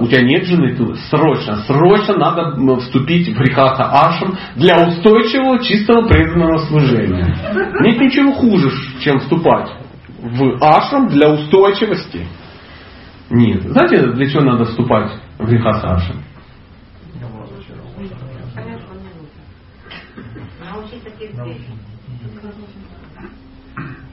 у 0.00 0.06
тебя 0.06 0.22
нет 0.22 0.46
жены, 0.46 0.74
то 0.74 0.94
срочно, 1.10 1.56
срочно 1.66 2.16
надо 2.16 2.78
вступить 2.80 3.28
в 3.28 3.38
рихаса 3.38 3.84
ашам 3.84 4.34
для 4.56 4.88
устойчивого, 4.88 5.62
чистого 5.62 6.08
преданного 6.08 6.56
служения. 6.68 7.36
Нет 7.82 8.00
ничего 8.00 8.32
хуже, 8.32 8.70
чем 9.00 9.18
вступать 9.20 9.70
в 10.22 10.56
ашам 10.64 11.08
для 11.08 11.34
устойчивости. 11.34 12.26
Нет. 13.28 13.62
Знаете, 13.64 14.12
для 14.12 14.30
чего 14.30 14.42
надо 14.42 14.64
вступать 14.64 15.20
в 15.38 15.52
рихаса 15.52 15.96
ашам? 15.96 16.16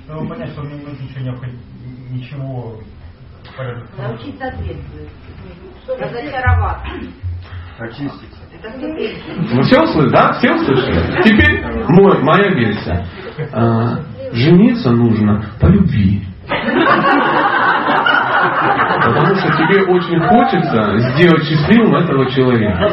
Чтобы 0.06 0.28
понять, 0.28 0.49
что 0.49 0.64
мне 0.64 0.76
нет 0.80 0.99
ничего 0.99 1.22
необходимо, 1.24 1.60
ничего 2.10 2.80
Научиться 3.98 4.48
ответствовать. 4.48 5.10
Разочароваться. 5.98 6.91
Очиститься. 7.80 8.40
Ну 9.53 9.61
все 9.61 9.82
услышали, 9.82 10.11
да? 10.11 10.34
Все 10.34 10.53
услышали? 10.53 11.22
Теперь 11.24 11.64
мой, 11.88 12.22
моя 12.22 12.49
версия. 12.49 13.06
А, 13.53 13.99
жениться 14.34 14.91
нужно 14.91 15.45
по 15.61 15.68
любви. 15.68 16.26
Потому 19.02 19.36
что 19.36 19.48
тебе 19.57 19.84
очень 19.84 20.20
хочется 20.20 20.99
сделать 21.11 21.44
счастливым 21.45 21.95
этого 21.95 22.30
человека. 22.30 22.90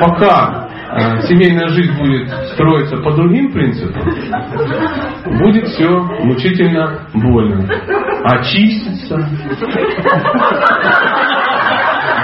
Пока 0.00 0.64
Э, 0.96 1.20
семейная 1.22 1.66
жизнь 1.70 1.98
будет 1.98 2.30
строиться 2.52 2.98
по 2.98 3.12
другим 3.14 3.52
принципам, 3.52 4.00
будет 5.38 5.66
все 5.66 5.88
мучительно 6.22 7.00
больно. 7.12 7.68
Очиститься. 8.22 9.28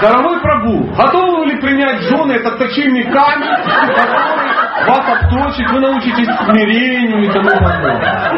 Дорогой 0.00 0.40
Прабу, 0.40 0.94
готовы 0.96 1.46
ли 1.46 1.60
принять 1.60 2.00
жены 2.02 2.32
этот 2.32 2.58
точильный 2.58 3.04
камень, 3.04 3.48
который 3.94 4.40
вас 4.86 5.04
обточит, 5.08 5.70
вы 5.70 5.80
научитесь 5.80 6.28
смирению 6.46 7.24
и 7.24 7.28
тому 7.32 7.50
подобное. 7.50 8.30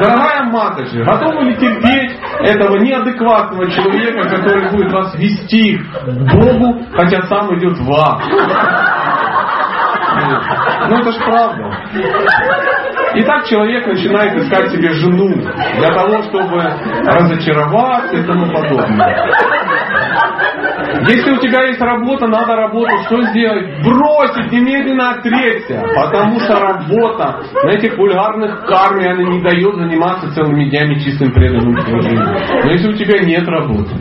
Дорогая 0.00 0.42
Матаджи, 0.44 1.02
готовы 1.02 1.44
ли 1.44 1.56
терпеть 1.56 2.18
этого 2.40 2.76
неадекватного 2.76 3.70
человека, 3.70 4.28
который 4.28 4.70
будет 4.70 4.92
вас 4.92 5.14
вести 5.14 5.78
к 5.78 6.34
Богу, 6.34 6.84
хотя 6.94 7.22
сам 7.22 7.56
идет 7.58 7.78
в 7.78 7.90
ад? 7.92 8.22
Ну 10.88 10.98
это 10.98 11.12
же 11.12 11.20
правда. 11.20 11.70
И 13.14 13.22
так 13.22 13.46
человек 13.46 13.86
начинает 13.86 14.34
искать 14.36 14.70
себе 14.70 14.92
жену 14.92 15.28
для 15.28 15.88
того, 15.94 16.22
чтобы 16.24 16.62
разочароваться 17.06 18.16
и 18.16 18.22
тому 18.24 18.46
подобное. 18.52 19.77
Если 21.08 21.30
у 21.30 21.36
тебя 21.38 21.64
есть 21.64 21.80
работа, 21.80 22.26
надо 22.26 22.54
работу 22.56 22.90
что 23.06 23.22
сделать? 23.22 23.82
Бросить, 23.84 24.52
немедленно 24.52 25.12
отречься. 25.12 25.82
Потому 25.94 26.40
что 26.40 26.58
работа 26.58 27.40
на 27.64 27.70
этих 27.70 27.96
вульгарных 27.96 28.64
карме, 28.66 29.10
она 29.10 29.22
не 29.22 29.42
дает 29.42 29.74
заниматься 29.74 30.34
целыми 30.34 30.68
днями 30.68 30.94
чистым 31.00 31.32
преданным 31.32 31.80
служением. 31.80 32.36
Но 32.64 32.70
если 32.70 32.88
у 32.88 32.96
тебя 32.96 33.24
нет 33.24 33.46
работы, 33.48 33.94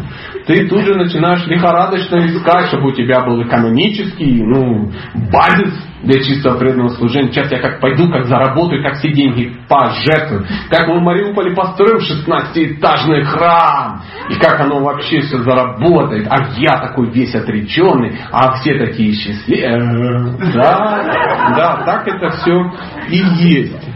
ты 0.48 0.65
тут 0.69 0.82
же 0.82 0.95
начинаешь 0.95 1.45
лихорадочно 1.45 2.26
искать, 2.26 2.68
чтобы 2.68 2.88
у 2.88 2.91
тебя 2.94 3.22
был 3.26 3.44
экономический 3.44 4.41
ну, 4.41 4.90
базис 5.30 5.74
для 6.03 6.24
чистого 6.24 6.57
преданного 6.57 6.90
служения. 6.90 7.32
Сейчас 7.32 7.52
я 7.52 7.60
как 7.60 7.82
пойду, 7.82 8.10
как 8.10 8.26
заработаю, 8.26 8.82
как 8.82 8.95
все 8.95 9.11
деньги 9.11 9.57
пожертвую. 9.68 10.45
Как 10.69 10.88
мы 10.88 10.99
в 10.99 11.03
Мариуполе 11.03 11.53
построим 11.53 11.98
16-этажный 11.98 13.24
храм. 13.24 14.02
И 14.30 14.36
как 14.36 14.61
оно 14.61 14.80
вообще 14.80 15.19
все 15.19 15.40
заработает. 15.40 16.28
А 16.30 16.48
я 16.57 16.80
такой 16.80 17.10
весь 17.11 17.36
отреченный, 17.36 18.18
а 18.32 18.53
все 18.56 18.78
такие 18.80 19.11
счастливые. 19.14 20.38
Да, 20.53 21.53
да, 21.57 21.84
так 21.86 22.07
это 22.07 22.30
все 22.38 22.72
и 23.10 23.18
есть. 23.18 23.86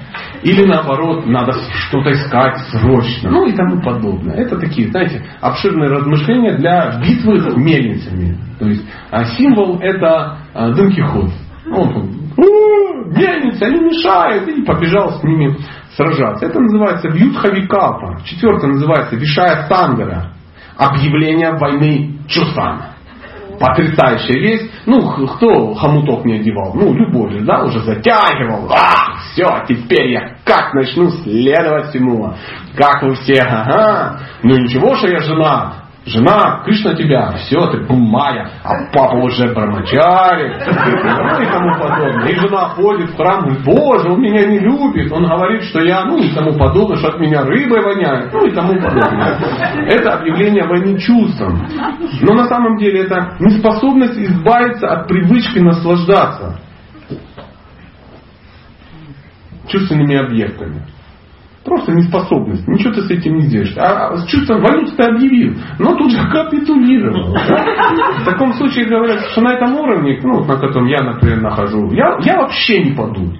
Или 0.43 0.65
наоборот, 0.65 1.25
надо 1.27 1.53
что-то 1.87 2.11
искать 2.11 2.57
срочно. 2.71 3.29
Ну 3.29 3.45
и 3.47 3.53
тому 3.53 3.81
подобное. 3.81 4.35
Это 4.35 4.59
такие, 4.59 4.89
знаете, 4.89 5.23
обширные 5.39 5.89
размышления 5.89 6.57
для 6.57 6.99
битвы 6.99 7.39
с 7.39 7.55
мельницами. 7.55 8.37
То 8.59 8.67
есть 8.67 8.83
а 9.11 9.25
символ 9.25 9.79
это 9.79 10.37
а, 10.53 10.71
Дон 10.71 10.91
Кихот. 10.91 11.31
Он 11.71 12.21
мельницы, 13.07 13.63
они 13.63 13.79
мешают, 13.81 14.47
и 14.47 14.63
побежал 14.63 15.11
с 15.19 15.23
ними 15.23 15.55
сражаться. 15.95 16.45
Это 16.45 16.59
называется 16.59 17.09
Вьютхавикапа. 17.09 18.21
Четвертое 18.25 18.67
называется 18.67 19.15
Вишая 19.15 19.67
Сангара. 19.67 20.33
Объявление 20.77 21.51
войны 21.53 22.17
чувствам 22.27 22.90
потрясающая 23.61 24.39
вещь. 24.39 24.71
Ну, 24.85 25.27
кто 25.27 25.73
хомуток 25.75 26.25
не 26.25 26.35
одевал? 26.35 26.73
Ну, 26.73 26.93
любой 26.93 27.41
да, 27.41 27.63
уже 27.63 27.79
затягивал. 27.79 28.69
А, 28.71 29.17
все, 29.31 29.63
теперь 29.67 30.11
я 30.11 30.35
как 30.43 30.73
начну 30.73 31.09
следовать 31.09 31.89
всему. 31.89 32.33
Как 32.75 33.03
у 33.03 33.13
всех, 33.13 33.45
ага. 33.47 34.19
Ну 34.43 34.57
ничего, 34.57 34.95
что 34.95 35.07
я 35.07 35.19
жена. 35.19 35.80
Жена, 36.03 36.63
Кришна 36.65 36.95
тебя, 36.95 37.33
все, 37.33 37.67
ты 37.67 37.85
бумая, 37.85 38.49
а 38.63 38.91
папа 38.91 39.17
уже 39.17 39.53
брамачари, 39.53 40.55
ну 40.65 41.41
и 41.41 41.45
тому 41.45 41.79
подобное. 41.79 42.27
И 42.27 42.35
жена 42.35 42.69
ходит 42.69 43.11
в 43.11 43.17
храм, 43.17 43.41
говорит, 43.41 43.63
боже, 43.63 44.09
он 44.09 44.19
меня 44.19 44.47
не 44.47 44.57
любит, 44.57 45.11
он 45.11 45.27
говорит, 45.27 45.61
что 45.65 45.79
я, 45.81 46.05
ну 46.05 46.17
и 46.17 46.33
тому 46.33 46.57
подобное, 46.57 46.97
что 46.97 47.09
от 47.09 47.19
меня 47.19 47.43
рыбой 47.43 47.83
воняет, 47.83 48.33
ну 48.33 48.47
и 48.47 48.51
тому 48.51 48.73
подобное. 48.81 49.37
Это 49.89 50.13
объявление 50.13 50.65
войны 50.65 50.97
чувством. 50.99 51.67
Но 52.21 52.33
на 52.33 52.47
самом 52.47 52.77
деле 52.77 53.03
это 53.03 53.35
неспособность 53.39 54.17
избавиться 54.17 54.87
от 54.87 55.07
привычки 55.07 55.59
наслаждаться. 55.59 56.59
чувственными 59.67 60.17
объектами. 60.17 60.85
Просто 61.63 61.91
неспособность. 61.91 62.67
Ничего 62.67 62.93
ты 62.93 63.01
с 63.01 63.11
этим 63.11 63.35
не 63.35 63.41
сделаешь. 63.41 63.75
А 63.77 64.15
с 64.17 64.25
чувством 64.25 64.61
валют 64.61 64.95
ты 64.95 65.03
объявил, 65.03 65.55
но 65.77 65.95
тут 65.95 66.11
же 66.11 66.27
капитулировал. 66.29 67.35
В 67.35 68.25
таком 68.25 68.53
случае 68.53 68.85
говорят, 68.85 69.19
что 69.31 69.41
на 69.41 69.53
этом 69.53 69.75
уровне, 69.75 70.19
ну, 70.23 70.43
на 70.43 70.57
котором 70.57 70.87
я, 70.87 71.03
например, 71.03 71.41
нахожу, 71.41 71.91
я, 71.91 72.17
я 72.21 72.37
вообще 72.37 72.83
не 72.83 72.95
паду. 72.95 73.31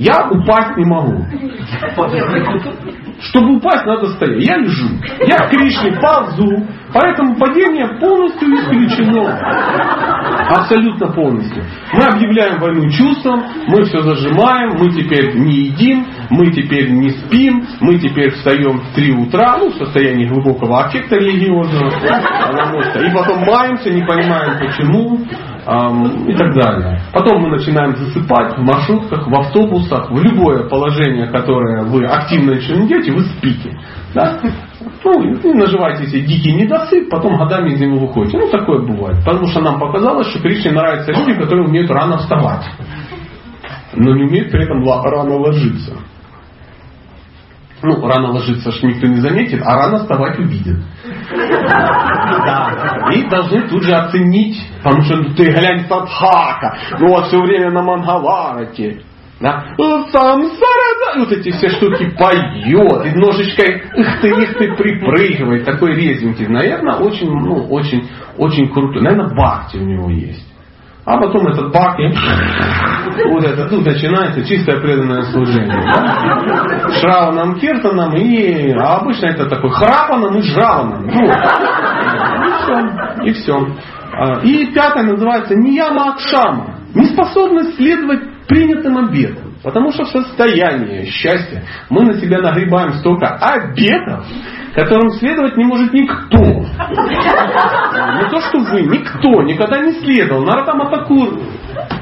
Я 0.00 0.30
упасть 0.30 0.78
не 0.78 0.86
могу. 0.86 1.26
Чтобы 3.20 3.56
упасть, 3.56 3.84
надо 3.84 4.06
стоять. 4.14 4.42
Я 4.42 4.56
лежу. 4.56 4.88
Я 5.26 5.36
к 5.36 5.50
Кришне 5.50 6.00
ползу. 6.00 6.66
Поэтому 6.92 7.36
падение 7.36 7.86
полностью 8.00 8.48
исключено. 8.48 9.38
Абсолютно 10.48 11.08
полностью. 11.12 11.62
Мы 11.92 12.04
объявляем 12.04 12.58
войну 12.58 12.88
чувствам, 12.88 13.44
мы 13.68 13.84
все 13.84 14.00
зажимаем, 14.00 14.78
мы 14.78 14.90
теперь 14.90 15.36
не 15.36 15.66
едим, 15.66 16.06
мы 16.30 16.52
теперь 16.52 16.90
не 16.90 17.10
спим, 17.10 17.66
мы 17.80 17.98
теперь 17.98 18.30
встаем 18.30 18.78
в 18.78 18.94
3 18.94 19.12
утра, 19.12 19.58
ну, 19.58 19.70
в 19.70 19.74
состоянии 19.74 20.26
глубокого 20.26 20.84
аффекта 20.84 21.16
религиозного, 21.16 21.90
и 21.90 23.10
потом 23.14 23.44
маемся, 23.44 23.90
не 23.90 24.02
понимаем 24.02 24.58
почему, 24.58 25.18
и 26.26 26.34
так 26.34 26.54
далее. 26.54 27.02
Потом 27.12 27.42
мы 27.42 27.50
начинаем 27.50 27.94
засыпать 27.96 28.56
в 28.56 28.62
маршрутках, 28.62 29.28
в 29.28 29.34
автобусах, 29.34 30.10
в 30.10 30.18
любое 30.22 30.68
положение, 30.68 31.26
которое 31.26 31.82
вы 31.84 32.06
активно 32.06 32.52
еще 32.52 32.76
не 32.76 32.88
делаете, 32.88 33.12
вы 33.12 33.22
спите. 33.24 33.78
Да? 34.14 34.40
Ну, 35.04 35.22
и 35.22 35.54
наживаете 35.54 36.06
себе 36.06 36.22
дикий 36.22 36.52
недосып, 36.52 37.10
потом 37.10 37.36
годами 37.36 37.70
из 37.70 37.80
него 37.80 37.98
выходите. 37.98 38.38
Ну, 38.38 38.48
такое 38.50 38.80
бывает. 38.80 39.18
Потому 39.24 39.46
что 39.46 39.60
нам 39.60 39.78
показалось, 39.78 40.28
что 40.28 40.40
Кришне 40.40 40.72
нравятся 40.72 41.12
люди, 41.12 41.34
которые 41.34 41.66
умеют 41.66 41.90
рано 41.90 42.18
вставать. 42.18 42.64
Но 43.94 44.14
не 44.14 44.24
умеют 44.24 44.50
при 44.50 44.64
этом 44.64 44.82
рано 44.84 45.36
ложиться. 45.36 45.96
Ну, 47.82 48.06
рано 48.06 48.32
ложиться 48.32 48.70
ж 48.70 48.82
никто 48.82 49.06
не 49.06 49.20
заметит, 49.20 49.62
а 49.64 49.76
рано 49.76 49.98
вставать 49.98 50.38
увидит. 50.38 50.76
Да. 51.30 53.08
И 53.12 53.28
должны 53.28 53.68
тут 53.68 53.82
же 53.82 53.94
оценить, 53.94 54.58
потому 54.82 55.02
что 55.02 55.24
ты 55.34 55.50
глянь 55.50 55.86
Садхака, 55.88 56.76
ну 56.98 57.08
вот 57.08 57.26
все 57.28 57.40
время 57.40 57.70
на 57.70 57.82
Мангаварате. 57.82 59.02
Да? 59.40 59.64
Сам 60.12 60.42
Сарада, 60.42 61.18
вот 61.20 61.32
эти 61.32 61.50
все 61.50 61.70
штуки 61.70 62.10
поет, 62.10 63.06
и 63.06 63.18
ножичкой 63.18 63.82
их 63.96 64.20
ты, 64.20 64.28
их 64.28 64.58
ты 64.58 64.74
припрыгивает, 64.74 65.64
такой 65.64 65.94
резненький. 65.94 66.46
Наверное, 66.46 66.96
очень, 66.96 67.30
ну, 67.30 67.66
очень, 67.70 68.06
очень 68.36 68.68
крутой. 68.68 69.00
Наверное, 69.00 69.34
бхакти 69.34 69.78
у 69.78 69.84
него 69.84 70.10
есть. 70.10 70.46
А 71.10 71.18
потом 71.18 71.48
этот 71.48 71.72
бак 71.72 71.98
и 71.98 72.06
вот 73.30 73.44
это 73.44 73.68
тут 73.68 73.84
начинается 73.84 74.46
чистое 74.46 74.80
преданное 74.80 75.22
служение. 75.24 75.82
Да? 75.82 76.88
Шраваном, 77.00 77.58
Киртаном 77.58 78.14
и 78.14 78.72
а 78.72 78.98
обычно 78.98 79.26
это 79.26 79.46
такой 79.46 79.70
храпаном 79.70 80.38
и 80.38 80.42
жраваном. 80.42 81.06
Ну, 81.06 81.24
и 82.46 82.52
все. 82.62 83.24
И 83.24 83.32
все. 83.32 83.66
А, 84.12 84.38
и 84.44 84.66
пятое 84.72 85.02
называется 85.02 85.56
Нияма 85.56 86.12
Акшама. 86.12 86.76
Неспособность 86.94 87.74
следовать 87.74 88.46
принятым 88.46 88.98
обетам. 88.98 89.54
Потому 89.64 89.90
что 89.90 90.04
в 90.04 90.08
состоянии 90.08 91.06
счастья 91.06 91.64
мы 91.90 92.04
на 92.04 92.14
себя 92.20 92.40
нагребаем 92.40 92.92
столько 92.94 93.34
обетов, 93.34 94.24
которым 94.74 95.10
следовать 95.10 95.56
не 95.56 95.64
может 95.64 95.92
никто. 95.92 96.38
Не 96.38 98.30
то, 98.30 98.40
что 98.40 98.58
вы, 98.58 98.82
никто 98.82 99.42
никогда 99.42 99.80
не 99.80 99.92
следовал. 99.92 100.44
Нарата 100.44 100.74
Матакур 100.74 101.40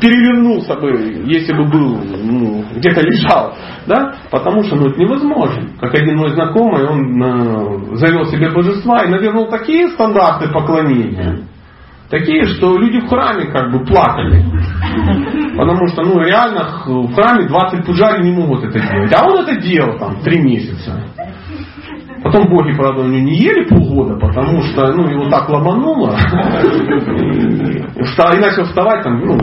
перевернулся 0.00 0.74
бы, 0.74 0.90
если 1.26 1.52
бы 1.52 1.64
был, 1.64 1.98
ну, 1.98 2.64
где-то 2.74 3.00
лежал. 3.00 3.54
Да? 3.86 4.14
Потому 4.30 4.62
что 4.62 4.76
ну, 4.76 4.86
это 4.88 5.00
невозможно. 5.00 5.68
Как 5.80 5.94
один 5.94 6.16
мой 6.16 6.30
знакомый, 6.30 6.86
он 6.86 7.22
э, 7.22 7.96
завел 7.96 8.26
себе 8.26 8.50
божества 8.50 9.04
и 9.04 9.10
навернул 9.10 9.48
такие 9.48 9.88
стандарты 9.88 10.48
поклонения. 10.48 11.44
Такие, 12.10 12.46
что 12.46 12.78
люди 12.78 13.00
в 13.00 13.08
храме 13.08 13.50
как 13.52 13.70
бы 13.70 13.84
плакали. 13.84 14.42
Потому 15.56 15.88
что, 15.88 16.02
ну, 16.02 16.20
реально 16.20 16.82
в 16.86 17.14
храме 17.14 17.46
20 17.46 17.84
пуджари 17.84 18.22
не 18.22 18.32
могут 18.32 18.64
это 18.64 18.80
делать. 18.80 19.12
А 19.14 19.26
он 19.26 19.40
это 19.40 19.60
делал 19.60 19.98
там 19.98 20.20
три 20.22 20.40
месяца. 20.40 21.04
Потом 22.22 22.48
боги, 22.48 22.74
правда, 22.74 23.02
у 23.02 23.06
него 23.06 23.24
не 23.24 23.36
ели 23.36 23.68
полгода, 23.68 24.16
потому 24.16 24.62
что 24.62 24.92
ну, 24.92 25.08
его 25.08 25.28
так 25.30 25.48
ломануло. 25.48 26.16
И 27.96 28.40
начал 28.40 28.64
вставать 28.64 29.02
там, 29.04 29.20
ну, 29.20 29.38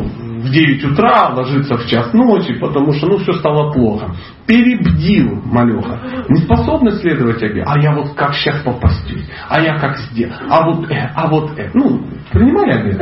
в 0.46 0.50
9 0.50 0.86
утра, 0.86 1.30
ложиться 1.34 1.78
в 1.78 1.86
час 1.88 2.14
ночи, 2.14 2.54
потому 2.60 2.94
что 2.94 3.08
ну, 3.08 3.18
все 3.18 3.34
стало 3.34 3.72
плохо. 3.72 4.14
Перебдил 4.46 5.42
малеха. 5.46 6.00
Не 6.30 6.42
способны 6.42 6.92
следовать 6.92 7.40
тебе. 7.40 7.64
А 7.66 7.80
я 7.80 7.94
вот 7.94 8.14
как 8.14 8.34
сейчас 8.36 8.62
попастюсь. 8.64 9.28
А 9.50 9.60
я 9.60 9.78
как 9.80 9.98
сделал. 9.98 10.36
А 10.50 10.66
вот 10.66 10.90
э, 10.92 11.12
а 11.16 11.28
вот 11.28 11.58
э. 11.58 11.72
Ну, 11.74 12.02
принимали 12.32 12.72
обед? 12.72 13.02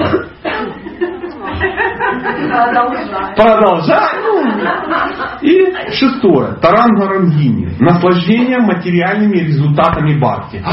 Продолжай. 2.50 3.36
Продолжай. 3.36 4.22
Ну. 4.22 4.44
И 5.42 5.92
шестое. 5.92 6.54
Тарангарангини. 6.56 7.76
Наслаждение 7.80 8.60
материальными 8.60 9.38
результатами 9.38 10.20
бхакти. 10.20 10.64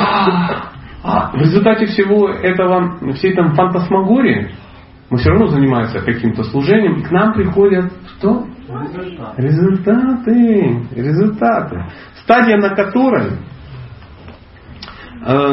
А, 1.03 1.31
в 1.33 1.37
результате 1.37 1.87
всего 1.87 2.29
этого, 2.29 2.99
всей 3.15 3.35
там 3.35 3.55
фантасмагории, 3.55 4.51
мы 5.09 5.19
все 5.19 5.31
равно 5.31 5.47
занимаемся 5.47 6.01
каким-то 6.01 6.45
служением, 6.45 6.99
и 6.99 7.03
к 7.03 7.11
нам 7.11 7.33
приходят 7.33 7.91
что? 8.19 8.47
Результаты. 9.37 10.87
Результаты. 10.95 11.85
Стадия, 12.23 12.59
на 12.59 12.69
которой 12.77 13.33
э, 15.27 15.53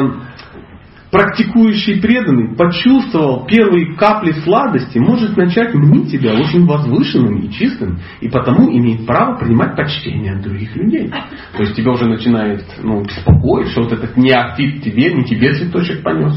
практикующий 1.10 2.00
преданный 2.00 2.54
почувствовал 2.56 3.46
первые 3.46 3.94
капли 3.96 4.32
сладости, 4.32 4.98
может 4.98 5.36
начать 5.36 5.74
мнить 5.74 6.10
себя 6.10 6.32
очень 6.34 6.66
возвышенным 6.66 7.38
и 7.38 7.50
чистым, 7.52 8.00
и 8.20 8.28
потому 8.28 8.70
имеет 8.70 9.06
право 9.06 9.38
принимать 9.38 9.76
почтение 9.76 10.34
от 10.34 10.42
других 10.42 10.74
людей. 10.76 11.10
То 11.56 11.62
есть 11.62 11.74
тебя 11.74 11.92
уже 11.92 12.06
начинает 12.06 12.64
ну, 12.82 13.02
беспокоить, 13.02 13.68
что 13.68 13.82
вот 13.82 13.92
этот 13.92 14.16
неофит 14.16 14.82
тебе, 14.82 15.12
не 15.12 15.24
тебе 15.24 15.54
цветочек 15.54 16.02
понес. 16.02 16.34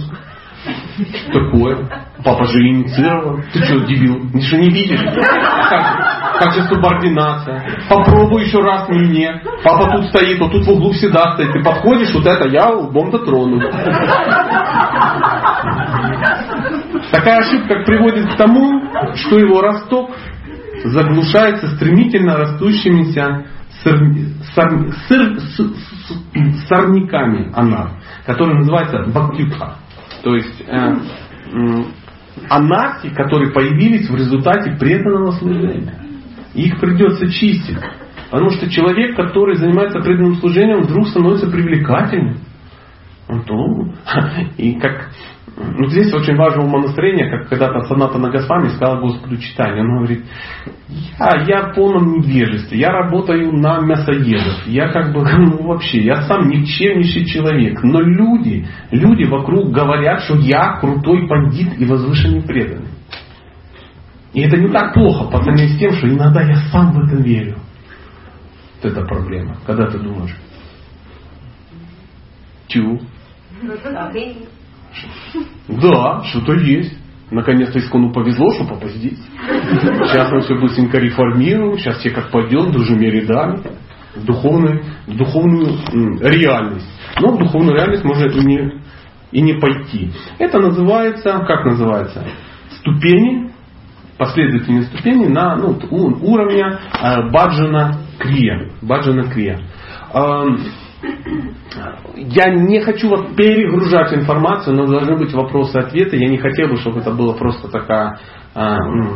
Такое? 1.34 1.90
Папа 2.24 2.46
же 2.46 2.60
инициировал. 2.60 3.40
Ты 3.52 3.64
что, 3.64 3.80
дебил? 3.80 4.30
Ты 4.32 4.42
что, 4.42 4.58
не 4.58 4.70
видишь? 4.70 5.02
Как, 5.02 6.40
как 6.40 6.54
же 6.54 6.62
субординация? 6.64 7.64
Попробуй 7.90 8.44
еще 8.44 8.60
раз 8.60 8.88
не 8.90 9.00
мне. 9.00 9.42
Папа 9.64 9.92
тут 9.92 10.06
стоит, 10.08 10.40
вот 10.40 10.52
тут 10.52 10.66
в 10.66 10.70
углу 10.70 10.92
всегда 10.92 11.34
стоит. 11.34 11.52
Ты 11.54 11.64
подходишь, 11.64 12.14
вот 12.14 12.26
это 12.26 12.48
я 12.48 12.70
лбом 12.70 13.10
дотрону. 13.10 13.60
Такая 17.12 17.40
ошибка 17.40 17.84
приводит 17.86 18.34
к 18.34 18.38
тому, 18.38 18.84
что 19.16 19.40
его 19.40 19.62
росток 19.62 20.12
заглушается 20.84 21.76
стремительно 21.76 22.38
растущимися 22.38 23.46
сор, 23.84 23.98
сор, 24.54 25.40
сор, 25.56 25.68
сорняками 26.68 27.52
анар, 27.56 27.92
которые 28.26 28.60
называются 28.60 29.04
бактюха. 29.12 29.76
То 30.23 30.35
есть 30.35 30.61
э, 30.68 30.95
э, 31.53 31.84
анархи, 32.49 33.10
которые 33.10 33.52
появились 33.52 34.10
в 34.10 34.15
результате 34.15 34.72
преданного 34.77 35.31
служения. 35.31 35.93
Их 36.53 36.80
придется 36.80 37.30
чистить. 37.31 37.77
Потому 38.30 38.52
что 38.52 38.69
человек, 38.69 39.15
который 39.15 39.56
занимается 39.56 39.99
преданным 39.99 40.35
служением, 40.35 40.84
вдруг 40.84 41.07
становится 41.07 41.49
привлекательным. 41.49 42.39
Он, 43.27 43.95
и 44.57 44.76
как 44.80 45.10
ну, 45.78 45.88
здесь 45.88 46.14
очень 46.14 46.36
важно 46.36 46.64
умонастроение, 46.64 47.30
как 47.30 47.50
когда-то 47.50 47.82
Саната 47.88 48.18
Нагасвами 48.18 48.70
сказал 48.70 49.02
Господу 49.02 49.38
читание. 49.38 49.82
Он 49.82 49.98
говорит, 49.98 50.26
я, 51.20 51.44
я 51.48 51.62
в 51.70 51.76
полном 51.76 52.20
невежестве, 52.20 52.80
я 52.80 52.92
работаю 52.92 53.52
на 53.54 53.80
мясоедов, 53.80 54.66
я 54.68 54.90
как 54.92 55.14
бы, 55.14 55.22
ну 55.38 55.64
вообще, 55.68 56.00
я 56.00 56.24
сам 56.24 56.48
никчемнейший 56.50 57.26
человек. 57.26 57.82
Но 57.84 58.02
люди, 58.02 58.68
люди 58.92 59.24
вокруг 59.24 59.72
говорят, 59.72 60.22
что 60.22 60.36
я 60.38 60.78
крутой 60.80 61.28
бандит 61.28 61.80
и 61.80 61.86
возвышенный 61.86 62.42
преданный. 62.42 62.90
И 64.34 64.42
это 64.42 64.58
не 64.58 64.70
так 64.70 64.94
плохо 64.94 65.30
по 65.30 65.44
сравнению 65.44 65.76
с 65.76 65.80
тем, 65.80 65.92
что 65.92 66.08
иногда 66.08 66.42
я 66.42 66.56
сам 66.72 66.94
в 66.94 67.06
это 67.06 67.22
верю. 67.22 67.58
Вот 68.82 68.92
это 68.92 69.06
проблема. 69.06 69.58
Когда 69.66 69.88
ты 69.88 70.00
думаешь, 70.00 70.36
тю, 72.68 73.02
да, 75.68 76.23
что-то 76.26 76.53
есть. 76.53 76.97
Наконец-то 77.31 77.80
Искону 77.80 78.11
повезло, 78.11 78.51
что 78.51 78.65
папа 78.65 78.89
здесь. 78.89 79.18
Сейчас 79.47 80.31
мы 80.34 80.41
все 80.41 80.55
быстренько 80.55 80.97
реформируем, 80.97 81.77
сейчас 81.77 81.99
все 81.99 82.09
как 82.09 82.30
пойдем, 82.30 82.73
дружими 82.73 83.05
рядами, 83.05 83.61
в, 84.15 84.26
духовную, 84.26 84.84
в 85.07 85.15
духовную 85.15 85.77
реальность. 86.19 86.89
Но 87.22 87.31
в 87.31 87.39
духовную 87.39 87.76
реальность 87.76 88.03
можно 88.03 88.26
и 88.26 88.45
не, 88.45 88.81
и 89.31 89.41
не 89.41 89.53
пойти. 89.53 90.11
Это 90.39 90.59
называется, 90.59 91.43
как 91.47 91.65
называется? 91.65 92.26
Ступени, 92.80 93.49
последовательные 94.18 94.84
ступени 94.84 95.27
на 95.27 95.55
ну, 95.55 95.80
уровня 95.89 96.80
э, 97.01 97.30
баджана 97.31 97.97
Крия. 98.19 98.72
Баджана 98.81 99.23
Крия. 99.31 99.61
Я 102.15 102.53
не 102.53 102.80
хочу 102.81 103.10
вас 103.10 103.22
перегружать 103.35 104.14
информацию, 104.14 104.76
но 104.76 104.85
должны 104.85 105.18
быть 105.18 105.34
вопросы 105.34 105.77
и 105.77 105.81
ответы. 105.81 106.18
Я 106.18 106.30
не 106.30 106.38
хотел 106.38 106.69
бы, 106.69 106.77
чтобы 106.77 106.99
это 106.99 107.11
было 107.11 107.34
просто 107.34 107.69
такая... 107.69 108.19
А, 108.53 108.77
ну, 108.80 109.15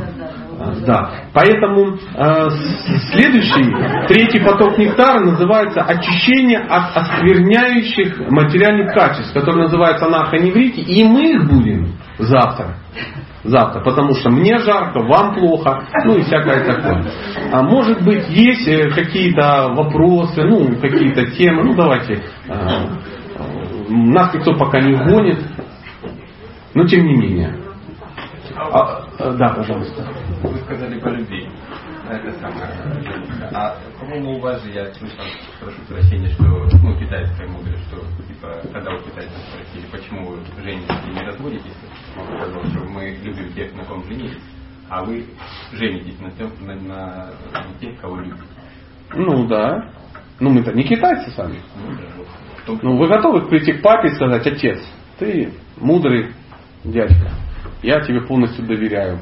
да. 0.86 1.11
Поэтому 1.34 1.98
э, 1.98 2.49
следующий, 3.11 4.07
третий 4.07 4.40
поток 4.40 4.77
нектара 4.77 5.19
называется 5.19 5.82
очищение 5.82 6.60
от 6.60 6.95
оскверняющих 6.95 8.32
материальных 8.32 8.94
качеств, 8.94 9.34
который 9.34 9.64
называется 9.64 10.06
анархоневрити, 10.06 10.80
и 10.80 11.03
мы 11.03 11.34
их 11.34 11.49
будем 11.49 11.95
завтра 12.18 12.77
завтра, 13.46 13.82
потому 13.82 14.14
что 14.16 14.30
мне 14.30 14.58
жарко, 14.60 15.00
вам 15.02 15.36
плохо, 15.36 15.84
ну 16.04 16.18
и 16.18 16.24
всякое 16.24 16.66
такое. 16.66 17.06
А 17.52 17.62
может 17.62 18.04
быть 18.04 18.28
есть 18.30 18.68
э, 18.68 18.90
какие-то 18.90 19.72
вопросы, 19.74 20.44
ну 20.44 20.76
какие-то 20.80 21.28
темы, 21.32 21.64
ну 21.64 21.74
давайте, 21.76 22.24
э, 22.48 22.58
нас 23.90 24.34
никто 24.34 24.56
пока 24.56 24.82
не 24.82 24.96
гонит, 24.96 25.40
но 26.74 26.86
тем 26.88 27.06
не 27.06 27.16
менее. 27.16 27.56
А, 28.56 29.04
э, 29.20 29.34
да, 29.38 29.50
пожалуйста. 29.50 30.04
Вы 30.42 30.58
сказали 30.60 31.00
по 31.00 31.10
любви. 31.10 31.48
Это 32.10 32.40
самое. 32.40 32.68
А, 33.53 33.77
по-моему, 33.99 34.36
у 34.36 34.40
вас 34.40 34.61
же, 34.64 34.72
я 34.72 34.94
слышал, 34.94 35.23
прошу 35.60 35.82
прощения, 35.88 36.30
что, 36.30 36.44
ну, 36.44 36.99
китайская 36.99 37.48
мудрость, 37.48 37.84
что, 37.88 37.98
типа, 38.27 38.61
когда 38.72 38.94
у 38.94 38.99
китайцев 38.99 39.38
спросили, 39.49 39.91
почему 39.91 40.27
вы 40.27 40.38
женитесь 40.64 41.07
и 41.07 41.10
не 41.10 41.26
разводитесь, 41.26 41.73
он 42.18 42.26
сказал, 42.38 42.64
что 42.65 42.80
мы 42.91 43.18
любим 43.23 43.53
тех, 43.53 43.73
на 43.76 43.84
ком 43.86 44.03
женились, 44.06 44.38
а 44.90 45.03
вы 45.03 45.26
женитесь 45.73 46.19
на, 46.19 46.32
тем, 46.32 46.52
на, 46.61 46.76
на, 46.76 47.32
тех, 47.80 47.99
кого 47.99 48.18
любите. 48.18 48.44
Ну 49.14 49.48
да. 49.48 49.90
Ну 50.40 50.49
мы-то 50.49 50.73
не 50.73 50.84
китайцы 50.84 51.32
сами. 51.32 51.60
Ну, 51.76 51.95
да, 51.95 52.26
том, 52.65 52.80
Ну 52.82 52.98
вы 52.98 53.07
готовы 53.07 53.48
прийти 53.48 53.73
к 53.73 53.82
папе 53.82 54.10
и 54.10 54.15
сказать, 54.15 54.45
отец, 54.45 54.80
ты 55.18 55.53
мудрый 55.77 56.34
дядька, 56.84 57.32
я 57.82 58.02
тебе 58.02 58.22
полностью 58.22 58.65
доверяю. 58.65 59.19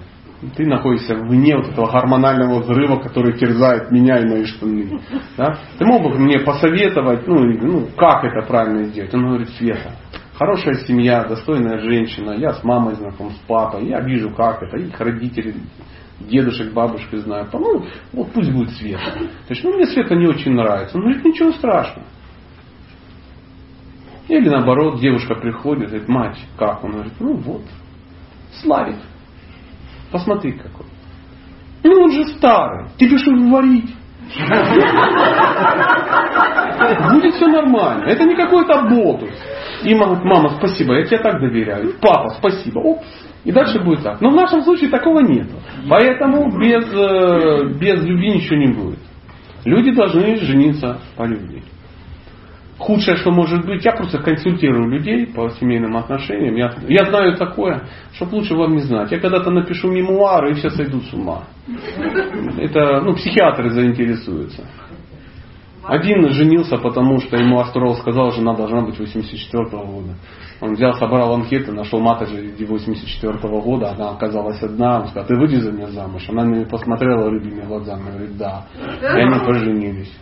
Ты 0.55 0.65
находишься 0.65 1.15
вне 1.15 1.55
вот 1.55 1.69
этого 1.69 1.91
гормонального 1.91 2.61
взрыва, 2.61 2.97
который 2.97 3.37
терзает 3.37 3.91
меня 3.91 4.19
и 4.19 4.25
мои 4.25 4.45
штаны. 4.45 4.99
Да? 5.37 5.57
Ты 5.77 5.85
мог 5.85 6.03
бы 6.03 6.17
мне 6.19 6.39
посоветовать, 6.39 7.27
ну, 7.27 7.43
ну, 7.43 7.87
как 7.97 8.23
это 8.23 8.45
правильно 8.47 8.85
сделать? 8.85 9.13
Он 9.13 9.27
говорит, 9.27 9.49
Света, 9.49 9.91
хорошая 10.37 10.75
семья, 10.85 11.23
достойная 11.23 11.79
женщина, 11.79 12.31
я 12.31 12.53
с 12.53 12.63
мамой 12.63 12.95
знаком, 12.95 13.31
с 13.31 13.37
папой, 13.47 13.87
я 13.87 14.01
вижу, 14.01 14.31
как 14.31 14.61
это, 14.63 14.77
их 14.77 14.99
родители, 14.99 15.55
дедушек, 16.19 16.73
бабушек 16.73 17.13
знаю, 17.19 17.47
ну, 17.53 17.85
вот 18.11 18.31
пусть 18.33 18.51
будет 18.51 18.71
Света. 18.71 19.13
То 19.13 19.53
есть, 19.53 19.63
ну, 19.63 19.73
мне 19.75 19.85
Света 19.85 20.15
не 20.15 20.27
очень 20.27 20.53
нравится. 20.53 20.97
Он 20.97 21.03
говорит, 21.03 21.23
ничего 21.23 21.51
страшного. 21.51 22.07
Или 24.27 24.49
наоборот, 24.49 24.99
девушка 24.99 25.35
приходит, 25.35 25.89
говорит, 25.89 26.07
мать, 26.07 26.37
как? 26.57 26.83
Он 26.83 26.91
говорит, 26.91 27.13
ну 27.19 27.35
вот, 27.35 27.63
Славик, 28.61 28.97
посмотри 30.13 30.53
какой. 30.53 30.85
Ну 31.83 32.03
он 32.03 32.11
же 32.11 32.25
старый, 32.37 32.87
тебе 32.97 33.17
что 33.17 33.31
варить? 33.31 33.93
Будет 37.11 37.35
все 37.35 37.47
нормально. 37.47 38.05
Это 38.05 38.23
не 38.23 38.35
какой-то 38.35 38.83
болтус. 38.83 39.33
И 39.83 39.93
мама 39.93 40.21
мама, 40.23 40.49
спасибо, 40.57 40.93
я 40.95 41.03
тебе 41.03 41.17
так 41.17 41.41
доверяю. 41.41 41.95
Папа, 41.99 42.29
спасибо. 42.37 42.79
Оп. 42.79 43.01
И 43.43 43.51
дальше 43.51 43.79
будет 43.81 44.03
так. 44.03 44.21
Но 44.21 44.29
в 44.29 44.35
нашем 44.35 44.61
случае 44.61 44.89
такого 44.89 45.19
нет. 45.19 45.47
Поэтому 45.89 46.57
без, 46.57 46.85
э, 46.93 47.65
без 47.77 48.01
любви 48.05 48.35
ничего 48.35 48.55
не 48.55 48.67
будет. 48.67 48.99
Люди 49.65 49.91
должны 49.91 50.37
жениться 50.37 50.99
по 51.17 51.23
любви. 51.23 51.63
Худшее, 52.77 53.17
что 53.17 53.31
может 53.31 53.65
быть, 53.65 53.85
я 53.85 53.91
просто 53.91 54.17
консультирую 54.17 54.89
людей 54.89 55.27
по 55.27 55.49
семейным 55.51 55.95
отношениям. 55.95 56.55
Я, 56.55 56.73
я 56.87 57.05
знаю 57.05 57.37
такое, 57.37 57.87
чтобы 58.13 58.35
лучше 58.35 58.55
вам 58.55 58.73
не 58.73 58.79
знать. 58.79 59.11
Я 59.11 59.19
когда-то 59.19 59.51
напишу 59.51 59.89
мемуары, 59.89 60.51
и 60.51 60.53
все 60.55 60.69
сойдут 60.69 61.03
с 61.05 61.13
ума. 61.13 61.43
Это, 62.57 63.01
ну, 63.01 63.13
психиатры 63.13 63.69
заинтересуются. 63.69 64.65
Один 65.83 66.29
женился, 66.29 66.77
потому 66.77 67.19
что 67.19 67.35
ему 67.35 67.59
астролог 67.59 67.97
сказал, 67.97 68.31
жена 68.31 68.55
должна 68.55 68.81
быть 68.81 68.97
84 68.97 69.65
года. 69.69 70.15
Он 70.61 70.73
взял, 70.75 70.93
собрал 70.93 71.33
анкеты, 71.33 71.73
нашел 71.73 71.99
матери 71.99 72.53
84 72.65 73.37
года, 73.61 73.91
она 73.91 74.11
оказалась 74.11 74.63
одна. 74.63 75.01
Он 75.01 75.07
сказал, 75.07 75.27
ты 75.27 75.35
выйди 75.35 75.57
за 75.57 75.73
меня 75.73 75.87
замуж. 75.87 76.23
Она 76.29 76.45
на 76.45 76.49
меня 76.49 76.65
посмотрела 76.65 77.29
рыбьими 77.29 77.65
глазами, 77.65 78.11
говорит, 78.11 78.37
да. 78.37 78.65
И 79.01 79.05
они 79.05 79.39
поженились. 79.45 80.13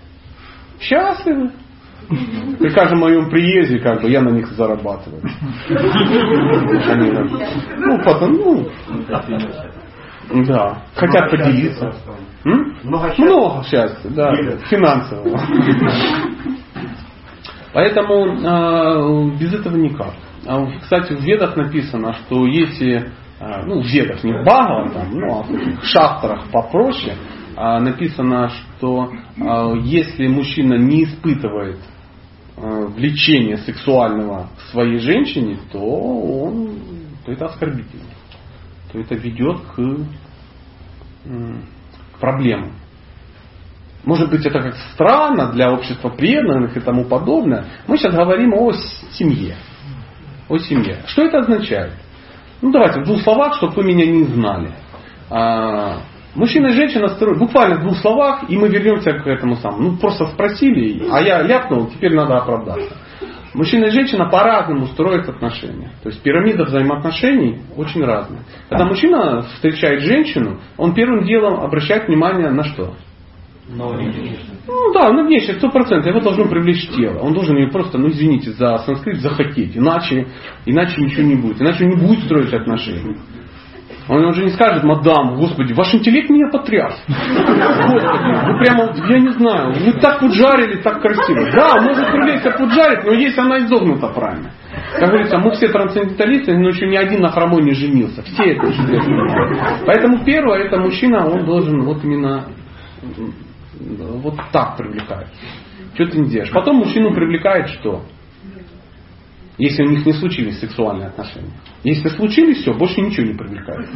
Счастливы. 0.80 1.52
При 2.60 2.70
каждом 2.72 3.00
моем 3.00 3.30
приезде, 3.30 3.80
как 3.80 4.02
бы, 4.02 4.10
я 4.10 4.22
на 4.22 4.30
них 4.30 4.48
зарабатываю. 4.48 5.22
Они, 6.90 7.12
ну, 7.78 8.04
потом, 8.04 8.34
ну, 8.34 8.68
да, 10.46 10.84
хотят 10.96 11.30
поделиться. 11.30 11.94
М? 12.46 12.78
Много 12.84 13.08
счастья. 13.10 13.24
Много 13.24 13.64
счастья, 13.64 14.10
да, 14.10 14.34
финансового. 14.70 15.40
Поэтому 17.74 18.26
э, 18.28 19.38
без 19.40 19.54
этого 19.54 19.78
никак. 19.78 20.14
А, 20.46 20.66
Кстати, 20.82 21.14
в 21.14 21.22
Ведах 21.22 21.56
написано, 21.56 22.14
что 22.14 22.46
если, 22.46 23.12
э, 23.40 23.66
ну 23.66 23.82
в 23.82 23.86
Ведах, 23.86 24.24
не 24.24 24.34
в 24.34 24.46
там, 24.46 25.12
ну, 25.12 25.40
а 25.40 25.44
в 25.44 25.86
шастрах 25.86 26.46
попроще, 26.52 27.16
написано, 27.80 28.50
что 28.50 29.12
э, 29.12 29.74
если 29.84 30.28
мужчина 30.28 30.76
не 30.76 31.06
испытывает 31.06 31.80
э, 32.58 32.86
влечения 32.88 33.58
сексуального 33.58 34.50
к 34.58 34.72
своей 34.72 35.00
женщине, 35.00 35.60
то 35.72 35.80
он, 35.80 36.80
то 37.26 37.32
это 37.32 37.46
оскорбительно, 37.46 38.04
то 38.92 39.00
это 39.00 39.16
ведет 39.16 39.62
к, 39.62 39.76
к 42.16 42.20
проблемам. 42.20 42.74
Может 44.04 44.32
быть, 44.32 44.46
это 44.46 44.62
как 44.62 44.76
странно 44.94 45.52
для 45.52 45.72
общества 45.72 46.10
преданных 46.10 46.76
и 46.76 46.80
тому 46.80 47.06
подобное. 47.06 47.66
Мы 47.88 47.98
сейчас 47.98 48.16
говорим 48.16 48.54
о 48.54 48.74
семье. 49.12 49.56
О 50.50 50.58
семье. 50.58 51.04
Что 51.06 51.24
это 51.24 51.40
означает? 51.40 51.94
Ну, 52.62 52.72
давайте 52.72 53.02
в 53.02 53.06
двух 53.06 53.22
словах, 53.22 53.56
чтобы 53.56 53.74
вы 53.76 53.84
меня 53.84 54.06
не 54.06 54.24
знали. 54.24 54.74
Мужчина 56.36 56.68
и 56.68 56.74
женщина 56.74 57.10
строят, 57.10 57.40
буквально 57.40 57.78
в 57.78 57.82
двух 57.82 57.98
словах, 57.98 58.50
и 58.50 58.58
мы 58.58 58.70
вернемся 58.70 59.12
к 59.12 59.28
этому 59.28 59.56
самому. 59.56 59.92
Ну, 59.92 59.98
просто 59.98 60.28
спросили, 60.28 61.06
а 61.12 61.22
я 61.22 61.42
ляпнул, 61.42 61.88
теперь 61.88 62.14
надо 62.14 62.38
оправдаться. 62.38 62.96
Мужчина 63.54 63.86
и 63.86 63.90
женщина 63.90 64.30
по-разному 64.30 64.86
строят 64.88 65.28
отношения. 65.28 65.92
То 66.04 66.10
есть 66.10 66.22
пирамида 66.24 66.64
взаимоотношений 66.64 67.60
очень 67.76 68.02
разная. 68.04 68.44
Когда 68.70 68.86
мужчина 68.86 69.42
встречает 69.42 70.04
женщину, 70.04 70.62
он 70.78 70.94
первым 70.94 71.26
делом 71.26 71.60
обращает 71.60 72.08
внимание 72.08 72.50
на 72.50 72.64
что? 72.64 72.94
Но 73.68 73.94
Ну 74.68 74.94
да, 74.94 75.12
на 75.12 75.24
внешне, 75.24 75.56
сто 75.56 75.70
процентов. 75.70 76.08
Его 76.08 76.22
должно 76.22 76.46
привлечь 76.46 76.90
тело. 76.90 77.20
Он 77.20 77.34
должен 77.34 77.58
ее 77.58 77.70
просто, 77.70 77.98
ну 77.98 78.10
извините 78.10 78.52
за 78.52 78.78
санскрит, 78.80 79.20
захотеть. 79.20 79.78
Иначе, 79.78 80.28
иначе 80.66 81.02
ничего 81.02 81.24
не 81.24 81.36
будет. 81.36 81.62
Иначе 81.62 81.86
он 81.86 81.92
не 81.92 81.96
будет 81.98 82.24
строить 82.24 82.54
отношения. 82.54 83.18
Он 84.12 84.26
уже 84.26 84.44
не 84.44 84.50
скажет, 84.50 84.84
мадам, 84.84 85.38
господи, 85.38 85.72
ваш 85.72 85.96
интеллект 85.96 86.30
меня 86.30 86.50
потряс. 86.52 87.02
Господи, 87.08 88.46
вы 88.46 88.60
прямо, 88.60 88.94
я 89.08 89.20
не 89.20 89.30
знаю, 89.30 89.74
вы 89.74 89.94
так 90.02 90.20
поджарили, 90.20 90.82
так 90.82 91.02
красиво. 91.02 91.50
Да, 91.54 91.82
может 91.82 92.12
привлечься 92.12 92.52
поджарить, 92.52 93.06
но 93.06 93.14
если 93.14 93.40
она 93.40 93.60
изогнута 93.60 94.10
правильно. 94.10 94.52
Как 95.00 95.08
говорится, 95.08 95.38
мы 95.38 95.52
все 95.52 95.70
трансценденталисты, 95.70 96.58
но 96.58 96.68
еще 96.68 96.88
ни 96.88 96.98
один 96.98 97.22
на 97.22 97.30
хромой 97.30 97.64
не 97.64 97.72
женился. 97.72 98.22
Все 98.24 98.52
это 98.52 98.74
чудесно. 98.74 99.80
Поэтому 99.86 100.26
первое, 100.26 100.66
это 100.66 100.78
мужчина, 100.78 101.26
он 101.26 101.46
должен 101.46 101.82
вот 101.84 102.04
именно 102.04 102.48
вот 103.80 104.36
так 104.52 104.76
привлекать. 104.76 105.28
Что 105.94 106.06
ты 106.08 106.20
не 106.20 106.30
делаешь? 106.30 106.52
Потом 106.52 106.76
мужчину 106.80 107.14
привлекает 107.14 107.70
что? 107.70 108.04
Если 109.62 109.84
у 109.84 109.90
них 109.92 110.08
не 110.08 110.14
случились 110.14 110.60
сексуальные 110.60 111.10
отношения. 111.10 111.54
Если 111.84 112.10
случились, 112.10 112.62
все, 112.62 112.74
больше 112.74 113.00
ничего 113.00 113.28
не 113.28 113.36
привлекает. 113.36 113.90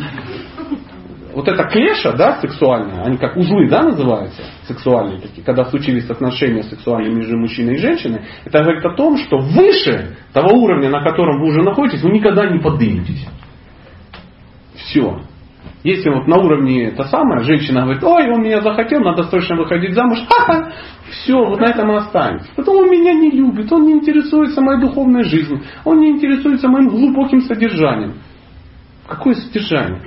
Вот 1.34 1.48
эта 1.48 1.64
клеша, 1.64 2.14
да, 2.14 2.40
сексуальная, 2.40 3.02
они 3.04 3.18
как 3.18 3.36
узлы, 3.36 3.68
да, 3.68 3.82
называются, 3.82 4.44
сексуальные 4.68 5.22
такие, 5.22 5.44
когда 5.44 5.66
случились 5.66 6.08
отношения 6.08 6.62
сексуальные 6.62 7.16
между 7.16 7.36
мужчиной 7.36 7.74
и 7.74 7.78
женщиной, 7.80 8.22
это 8.46 8.60
говорит 8.60 8.86
о 8.86 8.96
том, 8.96 9.18
что 9.18 9.40
выше 9.40 10.16
того 10.34 10.56
уровня, 10.56 10.90
на 10.92 11.04
котором 11.04 11.42
вы 11.42 11.48
уже 11.48 11.64
находитесь, 11.64 12.04
вы 12.04 12.12
никогда 12.12 12.48
не 12.48 12.60
подниметесь. 12.60 13.28
Все. 14.76 15.20
Если 15.86 16.10
вот 16.10 16.26
на 16.26 16.38
уровне 16.38 16.88
это 16.88 17.04
самое, 17.04 17.44
женщина 17.44 17.84
говорит, 17.84 18.04
ой, 18.04 18.28
он 18.32 18.42
меня 18.42 18.60
захотел, 18.60 19.02
надо 19.02 19.22
срочно 19.26 19.56
выходить 19.56 19.94
замуж, 19.94 20.18
ха-ха, 20.28 20.72
все, 21.12 21.38
вот 21.38 21.60
на 21.60 21.66
этом 21.66 21.92
и 21.92 21.98
останется. 21.98 22.50
Потом 22.56 22.78
он 22.78 22.90
меня 22.90 23.14
не 23.14 23.30
любит, 23.30 23.72
он 23.72 23.86
не 23.86 23.94
интересуется 23.94 24.62
моей 24.62 24.82
духовной 24.82 25.26
жизнью, 25.26 25.62
он 25.84 26.00
не 26.00 26.10
интересуется 26.10 26.68
моим 26.70 26.90
глубоким 26.90 27.42
содержанием. 27.42 28.16
Какое 29.08 29.36
содержание? 29.36 30.02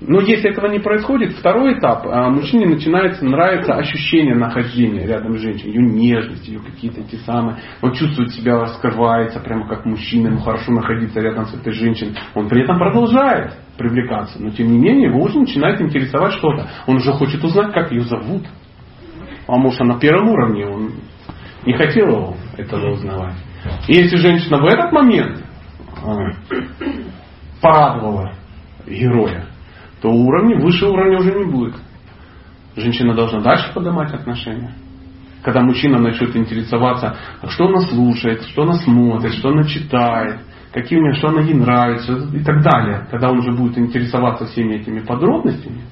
Но 0.00 0.20
если 0.20 0.50
этого 0.50 0.66
не 0.66 0.78
происходит, 0.78 1.32
второй 1.32 1.78
этап, 1.78 2.06
а, 2.06 2.28
мужчине 2.28 2.66
начинается 2.66 3.24
нравиться 3.24 3.74
ощущение 3.74 4.34
нахождения 4.34 5.06
рядом 5.06 5.38
с 5.38 5.40
женщиной, 5.40 5.72
ее 5.72 5.82
нежность, 5.82 6.46
ее 6.46 6.60
какие-то 6.60 7.00
эти 7.00 7.16
самые. 7.16 7.56
Он 7.80 7.92
чувствует 7.92 8.30
себя, 8.32 8.60
раскрывается 8.60 9.40
прямо 9.40 9.66
как 9.66 9.86
мужчина, 9.86 10.28
ему 10.28 10.40
хорошо 10.40 10.72
находиться 10.72 11.20
рядом 11.20 11.46
с 11.46 11.54
этой 11.54 11.72
женщиной. 11.72 12.14
Он 12.34 12.48
при 12.48 12.62
этом 12.62 12.78
продолжает 12.78 13.54
привлекаться, 13.78 14.42
но 14.42 14.50
тем 14.50 14.70
не 14.70 14.78
менее 14.78 15.08
его 15.08 15.22
уже 15.22 15.38
начинает 15.38 15.80
интересовать 15.80 16.34
что-то. 16.34 16.68
Он 16.86 16.96
уже 16.96 17.12
хочет 17.12 17.42
узнать, 17.42 17.72
как 17.72 17.90
ее 17.90 18.02
зовут. 18.02 18.44
А 19.48 19.56
может, 19.56 19.80
на 19.80 19.98
первом 19.98 20.28
уровне 20.28 20.66
он 20.66 20.92
не 21.64 21.74
хотел 21.74 22.36
этого 22.56 22.92
узнавать. 22.92 23.36
И 23.88 23.94
если 23.94 24.16
женщина 24.16 24.58
в 24.58 24.66
этот 24.66 24.92
момент 24.92 25.42
а, 26.04 26.16
порадовала 27.62 28.34
героя, 28.86 29.46
то 30.00 30.10
уровня, 30.10 30.60
выше 30.60 30.86
уровня 30.86 31.18
уже 31.18 31.32
не 31.32 31.44
будет. 31.44 31.74
Женщина 32.76 33.14
должна 33.14 33.40
дальше 33.40 33.72
поднимать 33.72 34.12
отношения. 34.12 34.72
Когда 35.42 35.62
мужчина 35.62 35.98
начнет 35.98 36.34
интересоваться, 36.36 37.16
а 37.40 37.48
что 37.48 37.66
она 37.68 37.80
слушает, 37.80 38.42
что 38.42 38.62
она 38.62 38.74
смотрит, 38.74 39.32
что 39.34 39.50
она 39.50 39.64
читает, 39.64 40.40
какие 40.72 40.98
у 40.98 41.02
нее, 41.02 41.14
что 41.14 41.28
она 41.28 41.40
ей 41.40 41.54
нравится 41.54 42.12
и 42.34 42.42
так 42.42 42.62
далее. 42.62 43.06
Когда 43.10 43.30
он 43.30 43.38
уже 43.38 43.52
будет 43.52 43.78
интересоваться 43.78 44.46
всеми 44.46 44.74
этими 44.74 45.00
подробностями, 45.00 45.82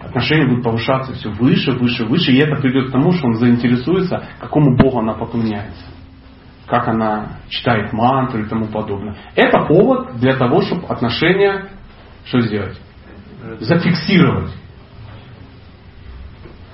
отношения 0.00 0.48
будут 0.48 0.64
повышаться 0.64 1.12
все 1.12 1.30
выше, 1.30 1.72
выше, 1.72 2.04
выше, 2.06 2.32
и 2.32 2.38
это 2.38 2.60
придет 2.60 2.88
к 2.88 2.92
тому, 2.92 3.12
что 3.12 3.26
он 3.26 3.34
заинтересуется, 3.34 4.26
какому 4.40 4.76
Богу 4.76 4.98
она 4.98 5.14
поклоняется 5.14 5.97
как 6.68 6.88
она 6.88 7.38
читает 7.48 7.92
мантры 7.92 8.42
и 8.42 8.48
тому 8.48 8.66
подобное. 8.66 9.16
Это 9.34 9.64
повод 9.64 10.16
для 10.16 10.36
того, 10.36 10.62
чтобы 10.62 10.86
отношения 10.86 11.70
что 12.26 12.40
сделать? 12.40 12.78
Зафиксировать. 13.60 14.52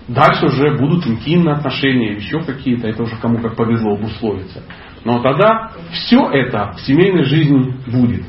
Дальше 0.08 0.46
уже 0.46 0.76
будут 0.76 1.06
интимные 1.06 1.54
отношения, 1.54 2.14
еще 2.14 2.40
какие-то, 2.40 2.88
это 2.88 3.04
уже 3.04 3.16
кому 3.16 3.38
как 3.38 3.56
повезло 3.56 3.94
обусловиться. 3.94 4.62
Но 5.04 5.22
тогда 5.22 5.70
все 5.92 6.28
это 6.30 6.72
в 6.72 6.80
семейной 6.80 7.24
жизни 7.24 7.74
будет. 7.86 8.24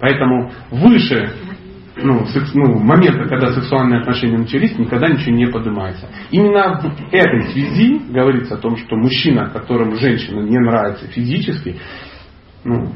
Поэтому 0.00 0.50
выше 0.70 1.34
ну, 1.96 2.24
секс, 2.26 2.54
ну, 2.54 2.78
момента, 2.78 3.28
когда 3.28 3.52
сексуальные 3.52 4.00
отношения 4.00 4.38
начались, 4.38 4.78
никогда 4.78 5.08
ничего 5.08 5.34
не 5.34 5.46
поднимается. 5.46 6.08
Именно 6.30 6.80
в 6.80 7.12
этой 7.12 7.42
связи 7.50 7.98
говорится 8.10 8.54
о 8.54 8.58
том, 8.58 8.76
что 8.76 8.96
мужчина, 8.96 9.50
которому 9.50 9.96
женщина 9.96 10.40
не 10.40 10.58
нравится 10.58 11.06
физически, 11.08 11.78
ну, 12.64 12.92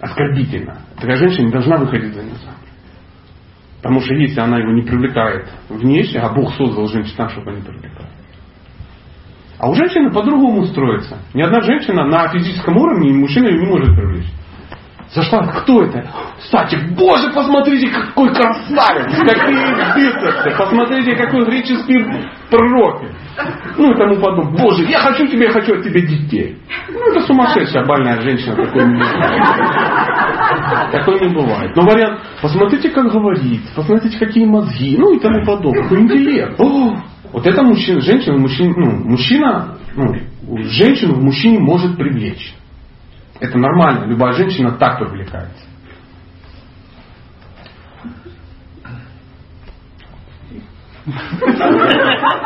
оскорбительно. 0.00 0.80
Такая 0.96 1.16
женщина 1.16 1.46
не 1.46 1.52
должна 1.52 1.76
выходить 1.76 2.14
за 2.14 2.22
него. 2.22 2.36
Потому 3.82 4.00
что 4.00 4.14
если 4.14 4.40
она 4.40 4.58
его 4.58 4.72
не 4.72 4.82
привлекает 4.82 5.48
внешне, 5.68 6.20
а 6.20 6.32
Бог 6.32 6.52
создал 6.54 6.86
женщину 6.88 7.16
так, 7.16 7.30
чтобы 7.30 7.52
они 7.52 7.62
привлекали. 7.62 8.10
А 9.58 9.68
у 9.68 9.74
женщины 9.74 10.10
по-другому 10.10 10.64
строится. 10.66 11.18
Ни 11.34 11.42
одна 11.42 11.60
женщина 11.60 12.06
на 12.06 12.28
физическом 12.28 12.76
уровне 12.76 13.12
мужчина 13.12 13.46
ее 13.46 13.60
не 13.60 13.66
может 13.66 13.94
привлечь. 13.94 14.30
Зашла, 15.12 15.44
кто 15.48 15.82
это? 15.82 16.08
Кстати, 16.38 16.78
боже, 16.96 17.30
посмотрите, 17.34 17.88
какой 17.88 18.32
красавец, 18.32 19.06
какие 19.06 19.96
бицепсы, 19.96 20.56
посмотрите, 20.56 21.16
какой 21.16 21.44
греческий 21.46 22.06
пророк. 22.48 23.02
Ну 23.76 23.90
и 23.90 23.96
тому 23.96 24.20
подобное. 24.20 24.62
Боже, 24.62 24.84
я 24.84 25.00
хочу 25.00 25.26
тебе, 25.26 25.46
я 25.46 25.52
хочу 25.52 25.74
от 25.74 25.82
тебя 25.82 26.00
детей. 26.00 26.58
Ну 26.88 27.10
это 27.10 27.22
сумасшедшая 27.22 27.84
больная 27.86 28.20
женщина, 28.20 28.54
такой 28.54 28.86
не 28.86 28.94
бывает. 28.94 29.42
Такой 30.92 31.20
не 31.20 31.34
бывает. 31.34 31.74
Но 31.74 31.82
вариант, 31.82 32.20
посмотрите, 32.40 32.90
как 32.90 33.10
говорит, 33.10 33.62
посмотрите, 33.74 34.16
какие 34.16 34.44
мозги, 34.44 34.96
ну 34.96 35.14
и 35.14 35.18
тому 35.18 35.44
подобное. 35.44 35.82
Какой 35.82 36.02
интеллект. 36.02 36.54
О, 36.60 36.96
вот 37.32 37.46
это 37.46 37.62
мужчина, 37.64 38.00
женщина, 38.00 38.38
мужчина, 38.38 38.74
ну, 38.76 39.08
мужчина, 39.10 39.78
ну, 39.96 40.14
женщину 40.66 41.14
в 41.14 41.22
мужчине 41.22 41.58
может 41.58 41.96
привлечь. 41.96 42.54
Это 43.40 43.58
нормально. 43.58 44.04
Любая 44.04 44.34
женщина 44.34 44.72
так 44.72 44.98
привлекается. 44.98 45.64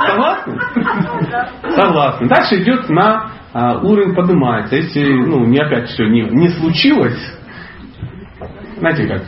Согласны? 0.07 0.61
Согласны. 1.75 2.29
Дальше 2.29 2.63
идет 2.63 2.89
на 2.89 3.33
а, 3.53 3.79
уровень 3.79 4.15
поднимается. 4.15 4.77
Если 4.77 5.13
ну, 5.13 5.45
не 5.45 5.59
опять 5.59 5.89
все 5.89 6.07
не, 6.07 6.23
не 6.23 6.49
случилось, 6.51 7.19
знаете 8.79 9.07
как, 9.07 9.23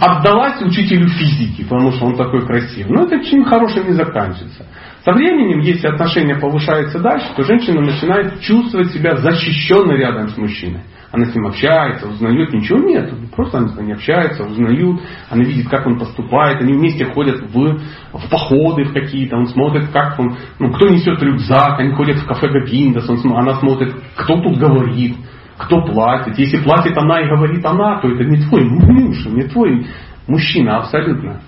отдалась 0.00 0.60
учителю 0.62 1.08
физики, 1.08 1.62
потому 1.64 1.92
что 1.92 2.06
он 2.06 2.16
такой 2.16 2.46
красивый. 2.46 2.92
Но 2.92 3.04
это 3.04 3.24
чем 3.24 3.44
хорошим 3.44 3.86
не 3.86 3.92
заканчивается. 3.92 4.66
Со 5.04 5.12
временем, 5.12 5.60
если 5.60 5.86
отношения 5.86 6.34
повышаются 6.36 6.98
дальше, 6.98 7.26
то 7.36 7.44
женщина 7.44 7.80
начинает 7.80 8.40
чувствовать 8.40 8.90
себя 8.92 9.16
защищенной 9.16 9.98
рядом 9.98 10.28
с 10.28 10.36
мужчиной. 10.36 10.82
Она 11.12 11.24
с 11.26 11.34
ним 11.34 11.46
общается, 11.46 12.08
узнает, 12.08 12.52
ничего 12.52 12.78
нет. 12.78 13.12
Просто 13.34 13.58
они 13.58 13.68
с 13.68 13.76
ним 13.76 13.92
общаются, 13.92 14.44
узнают, 14.44 15.00
она 15.30 15.44
видит, 15.44 15.68
как 15.68 15.86
он 15.86 15.98
поступает, 15.98 16.60
они 16.60 16.74
вместе 16.74 17.04
ходят 17.06 17.40
в, 17.40 17.78
в 18.12 18.30
походы 18.30 18.84
в 18.84 18.92
какие-то, 18.92 19.36
он 19.36 19.46
смотрит, 19.46 19.88
как 19.90 20.18
он, 20.18 20.36
ну, 20.58 20.72
кто 20.72 20.88
несет 20.88 21.22
рюкзак, 21.22 21.80
они 21.80 21.92
ходят 21.92 22.16
в 22.16 22.26
кафе 22.26 22.48
Габиндас, 22.48 23.08
он, 23.08 23.18
она 23.36 23.54
смотрит, 23.56 23.94
кто 24.16 24.40
тут 24.40 24.58
говорит, 24.58 25.16
кто 25.56 25.82
платит. 25.82 26.38
Если 26.38 26.58
платит 26.58 26.96
она 26.96 27.20
и 27.20 27.28
говорит 27.28 27.64
она, 27.64 28.00
то 28.00 28.08
это 28.08 28.24
не 28.24 28.38
твой 28.42 28.64
муж, 28.64 29.26
не 29.26 29.42
твой 29.44 29.86
мужчина 30.26 30.78
абсолютно. 30.78 31.40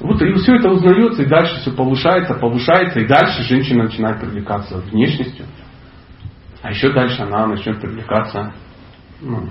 Вот 0.00 0.20
и 0.20 0.32
все 0.34 0.56
это 0.56 0.70
узнается, 0.70 1.22
и 1.22 1.26
дальше 1.26 1.60
все 1.60 1.70
повышается, 1.70 2.34
повышается, 2.34 3.00
и 3.00 3.06
дальше 3.06 3.42
женщина 3.44 3.84
начинает 3.84 4.20
привлекаться 4.20 4.78
внешностью. 4.78 5.46
А 6.66 6.70
еще 6.70 6.92
дальше 6.92 7.22
она 7.22 7.46
начнет 7.46 7.80
привлекаться. 7.80 8.52
Ну, 9.20 9.48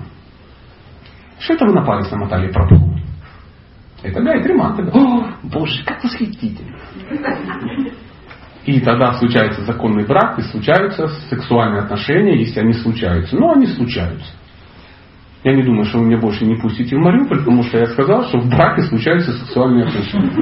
что 1.38 1.54
это 1.54 1.64
вы 1.64 1.72
на 1.72 1.82
палец 1.82 2.10
намотали 2.10 2.52
пропу? 2.52 2.94
Это 4.02 4.20
Гайатри 4.20 4.52
Мантра. 4.52 4.90
О, 4.92 5.32
Боже, 5.44 5.82
как 5.86 6.04
восхитительно. 6.04 6.76
И 8.66 8.80
тогда 8.80 9.14
случается 9.14 9.62
законный 9.62 10.04
брак, 10.04 10.38
и 10.38 10.42
случаются 10.42 11.08
сексуальные 11.30 11.84
отношения, 11.84 12.38
если 12.38 12.60
они 12.60 12.74
случаются. 12.74 13.34
Но 13.34 13.52
они 13.52 13.66
случаются. 13.66 14.30
Я 15.46 15.54
не 15.54 15.62
думаю, 15.62 15.84
что 15.84 15.98
вы 15.98 16.06
меня 16.06 16.18
больше 16.18 16.44
не 16.44 16.56
пустите 16.56 16.96
в 16.96 16.98
Мариуполь, 16.98 17.38
потому 17.38 17.62
что 17.62 17.78
я 17.78 17.86
сказал, 17.86 18.24
что 18.24 18.40
в 18.40 18.48
браке 18.48 18.82
случаются 18.82 19.30
сексуальные 19.30 19.86
отношения. 19.86 20.32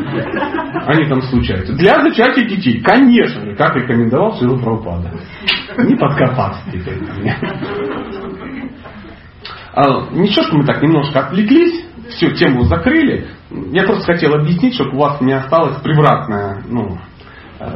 Они 0.86 1.06
там 1.06 1.20
случаются. 1.20 1.74
Для 1.74 2.00
зачатия 2.00 2.48
детей, 2.48 2.80
конечно 2.80 3.42
же, 3.42 3.54
как 3.54 3.76
рекомендовал 3.76 4.38
Силу 4.38 4.58
Прабхупада. 4.58 5.10
Не 5.76 5.94
подкопаться 5.96 6.62
теперь. 6.72 7.02
А, 9.74 10.08
ничего, 10.12 10.42
что 10.44 10.56
мы 10.56 10.64
так 10.64 10.80
немножко 10.80 11.26
отвлеклись, 11.26 11.84
всю 12.08 12.30
тему 12.30 12.62
закрыли. 12.62 13.28
Я 13.72 13.82
просто 13.82 14.14
хотел 14.14 14.32
объяснить, 14.34 14.72
чтобы 14.74 14.96
у 14.96 15.00
вас 15.00 15.20
не 15.20 15.34
осталось 15.34 15.82
превратное 15.82 16.62
ну, 16.66 16.96
э, 17.60 17.66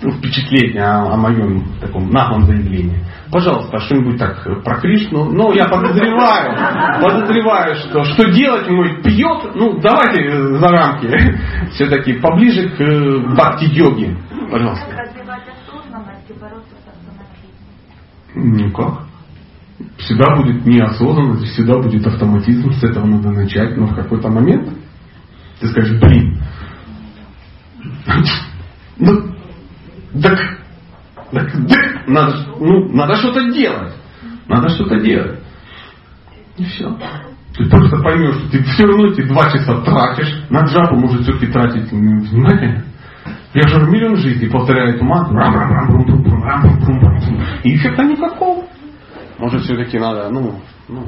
впечатление 0.00 0.84
о, 0.84 1.14
о 1.14 1.16
моем 1.16 1.64
таком 1.80 2.08
наглом 2.08 2.44
заявлении. 2.44 3.04
Пожалуйста, 3.32 3.78
что-нибудь 3.78 4.18
так 4.18 4.44
про 4.62 4.78
Кришну. 4.78 5.24
Ну, 5.24 5.54
я 5.54 5.64
подозреваю, 5.64 7.00
подозреваю, 7.00 7.76
что 7.76 8.04
что 8.04 8.30
делать 8.30 8.68
мой 8.68 9.02
пьет. 9.02 9.54
Ну, 9.54 9.80
давайте 9.80 10.58
за 10.58 10.68
рамки. 10.68 11.08
Все-таки 11.70 12.20
поближе 12.20 12.68
к 12.68 12.78
э, 12.78 13.18
бхакти-йоге. 13.30 14.18
Пожалуйста. 14.50 14.86
Никак. 18.34 19.06
Всегда 19.96 20.36
будет 20.36 20.66
неосознанность, 20.66 21.54
всегда 21.54 21.78
будет 21.78 22.06
автоматизм, 22.06 22.70
с 22.72 22.84
этого 22.84 23.06
надо 23.06 23.30
начать, 23.30 23.78
но 23.78 23.86
в 23.86 23.94
какой-то 23.94 24.28
момент 24.28 24.68
ты 25.58 25.68
скажешь, 25.68 25.98
блин, 25.98 26.38
ну, 28.98 29.34
так 30.20 30.61
надо, 32.06 32.46
ну, 32.58 32.88
надо 32.92 33.16
что-то 33.16 33.50
делать. 33.50 33.94
Надо 34.48 34.68
что-то 34.68 35.00
делать. 35.00 35.40
И 36.56 36.64
все. 36.64 36.96
Ты 37.56 37.68
просто 37.68 37.98
поймешь, 37.98 38.34
что 38.34 38.50
ты 38.50 38.62
все 38.64 38.84
равно 38.84 39.08
эти 39.08 39.22
два 39.22 39.50
часа 39.50 39.80
тратишь. 39.82 40.44
На 40.50 40.64
джапу 40.64 40.96
может 40.96 41.22
все-таки 41.22 41.46
тратить 41.52 41.90
внимание. 41.90 42.84
Я 43.54 43.68
же 43.68 43.80
миллион 43.90 44.16
жизней 44.16 44.48
повторяю 44.48 44.94
эту 44.94 45.04
мантру. 45.04 45.36
И 47.64 47.76
эффекта 47.76 48.04
никакого. 48.04 48.64
Может 49.38 49.62
все-таки 49.62 49.98
надо, 49.98 50.30
ну, 50.30 50.60
ну, 50.88 51.06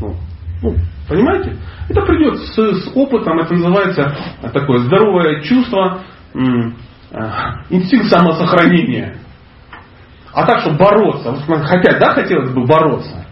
ну, 0.00 0.16
ну, 0.62 0.76
понимаете? 1.08 1.56
Это 1.88 2.02
придет 2.02 2.38
с, 2.38 2.54
с 2.54 2.92
опытом, 2.94 3.38
это 3.40 3.54
называется 3.54 4.16
такое 4.52 4.80
здоровое 4.80 5.42
чувство 5.42 6.02
Э, 7.12 7.64
инстинкт 7.70 8.06
самосохранения. 8.08 9.16
А 10.32 10.46
так, 10.46 10.60
чтобы 10.60 10.76
бороться, 10.76 11.34
хотя, 11.64 11.98
да, 11.98 12.14
хотелось 12.14 12.50
бы 12.50 12.64
бороться. 12.64 13.26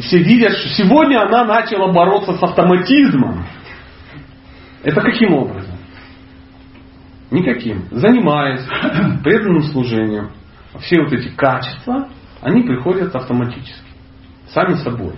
Все 0.00 0.18
видят, 0.18 0.52
что 0.52 0.68
сегодня 0.70 1.22
она 1.22 1.44
начала 1.44 1.92
бороться 1.92 2.34
с 2.34 2.42
автоматизмом. 2.42 3.44
Это 4.82 5.00
каким 5.00 5.34
образом? 5.34 5.76
Никаким. 7.30 7.86
Занимаясь 7.90 8.66
преданным 9.24 9.62
служением, 9.64 10.30
все 10.80 11.02
вот 11.02 11.12
эти 11.12 11.28
качества, 11.28 12.08
они 12.42 12.62
приходят 12.62 13.14
автоматически. 13.14 13.88
Сами 14.48 14.74
собой. 14.74 15.14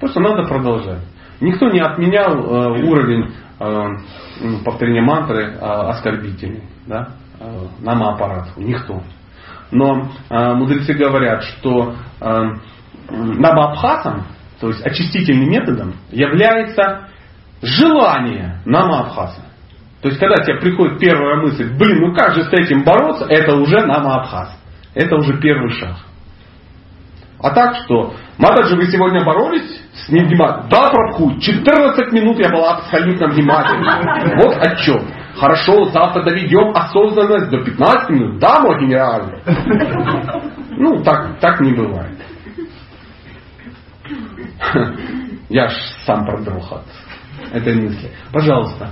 Просто 0.00 0.20
надо 0.20 0.46
продолжать. 0.46 1.02
Никто 1.40 1.70
не 1.70 1.80
отменял 1.80 2.34
э, 2.34 2.82
уровень 2.82 3.32
э, 3.60 4.64
повторения 4.64 5.02
мантры 5.02 5.52
э, 5.52 5.58
оскорбительный. 5.58 6.64
Да? 6.86 7.14
Э, 7.40 7.66
намоаппарату. 7.80 8.60
Никто. 8.60 9.02
Но 9.70 10.10
э, 10.30 10.54
мудрецы 10.54 10.94
говорят, 10.94 11.42
что 11.44 11.96
э, 12.20 12.42
намоабхатом, 13.10 14.26
то 14.60 14.68
есть 14.68 14.84
очистительным 14.84 15.50
методом, 15.50 15.94
является 16.10 17.08
желание 17.62 18.60
намоабхаса. 18.64 19.42
То 20.00 20.08
есть, 20.08 20.20
когда 20.20 20.42
тебе 20.44 20.60
приходит 20.60 21.00
первая 21.00 21.42
мысль, 21.42 21.76
блин, 21.76 22.00
ну 22.00 22.14
как 22.14 22.34
же 22.34 22.44
с 22.44 22.52
этим 22.52 22.84
бороться, 22.84 23.26
это 23.28 23.56
уже 23.56 23.84
намоабхас. 23.84 24.56
Это 24.94 25.16
уже 25.16 25.38
первый 25.40 25.70
шаг. 25.70 25.96
А 27.40 27.50
так 27.50 27.76
что, 27.84 28.14
Матаджи, 28.36 28.74
вы 28.74 28.86
сегодня 28.86 29.24
боролись 29.24 29.80
с 29.92 30.08
невнимательностью? 30.08 30.70
Да, 30.70 30.90
Прабху, 30.90 31.38
14 31.38 32.12
минут 32.12 32.38
я 32.38 32.50
была 32.50 32.78
абсолютно 32.78 33.28
внимательна. 33.28 34.34
Вот 34.42 34.56
отчет. 34.56 35.02
Хорошо, 35.38 35.84
завтра 35.90 36.24
доведем 36.24 36.72
осознанность 36.74 37.50
до 37.50 37.64
15 37.64 38.10
минут. 38.10 38.38
Да, 38.40 38.60
мой 38.60 38.80
генеральный? 38.80 39.40
Ну, 40.76 41.02
так, 41.02 41.38
так 41.40 41.60
не 41.60 41.72
бывает. 41.72 42.18
Я 45.48 45.68
ж 45.68 45.74
сам 46.04 46.24
продрог 46.26 46.72
от 46.72 46.84
этой 47.52 47.74
мысли. 47.74 48.10
Пожалуйста. 48.32 48.90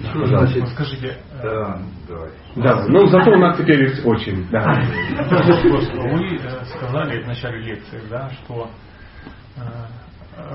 Да, 0.00 0.12
пожалуйста. 0.12 0.66
Скажите, 0.66 1.18
Да, 1.42 1.78
давай. 2.08 2.30
Да, 2.56 2.84
ну 2.88 3.06
зато 3.06 3.30
у 3.30 3.38
нас 3.38 3.56
теперь 3.56 3.84
есть 3.84 4.04
очень. 4.04 4.48
Да. 4.50 4.62
вы 5.18 6.38
э, 6.38 6.64
сказали 6.66 7.22
в 7.22 7.26
начале 7.26 7.60
лекции, 7.60 8.02
да, 8.10 8.30
что 8.30 8.70
э, 9.56 9.60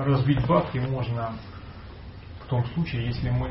разбить 0.06 0.46
бабки 0.46 0.78
можно 0.78 1.32
в 2.44 2.48
том 2.48 2.64
случае, 2.74 3.06
если 3.06 3.30
мы 3.30 3.50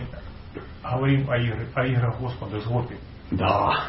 говорим 0.84 1.30
о, 1.30 1.38
игры, 1.38 1.68
о 1.73 1.85
играх 1.85 2.19
Господа 2.19 2.60
Гопи. 2.60 2.95
Да. 3.31 3.85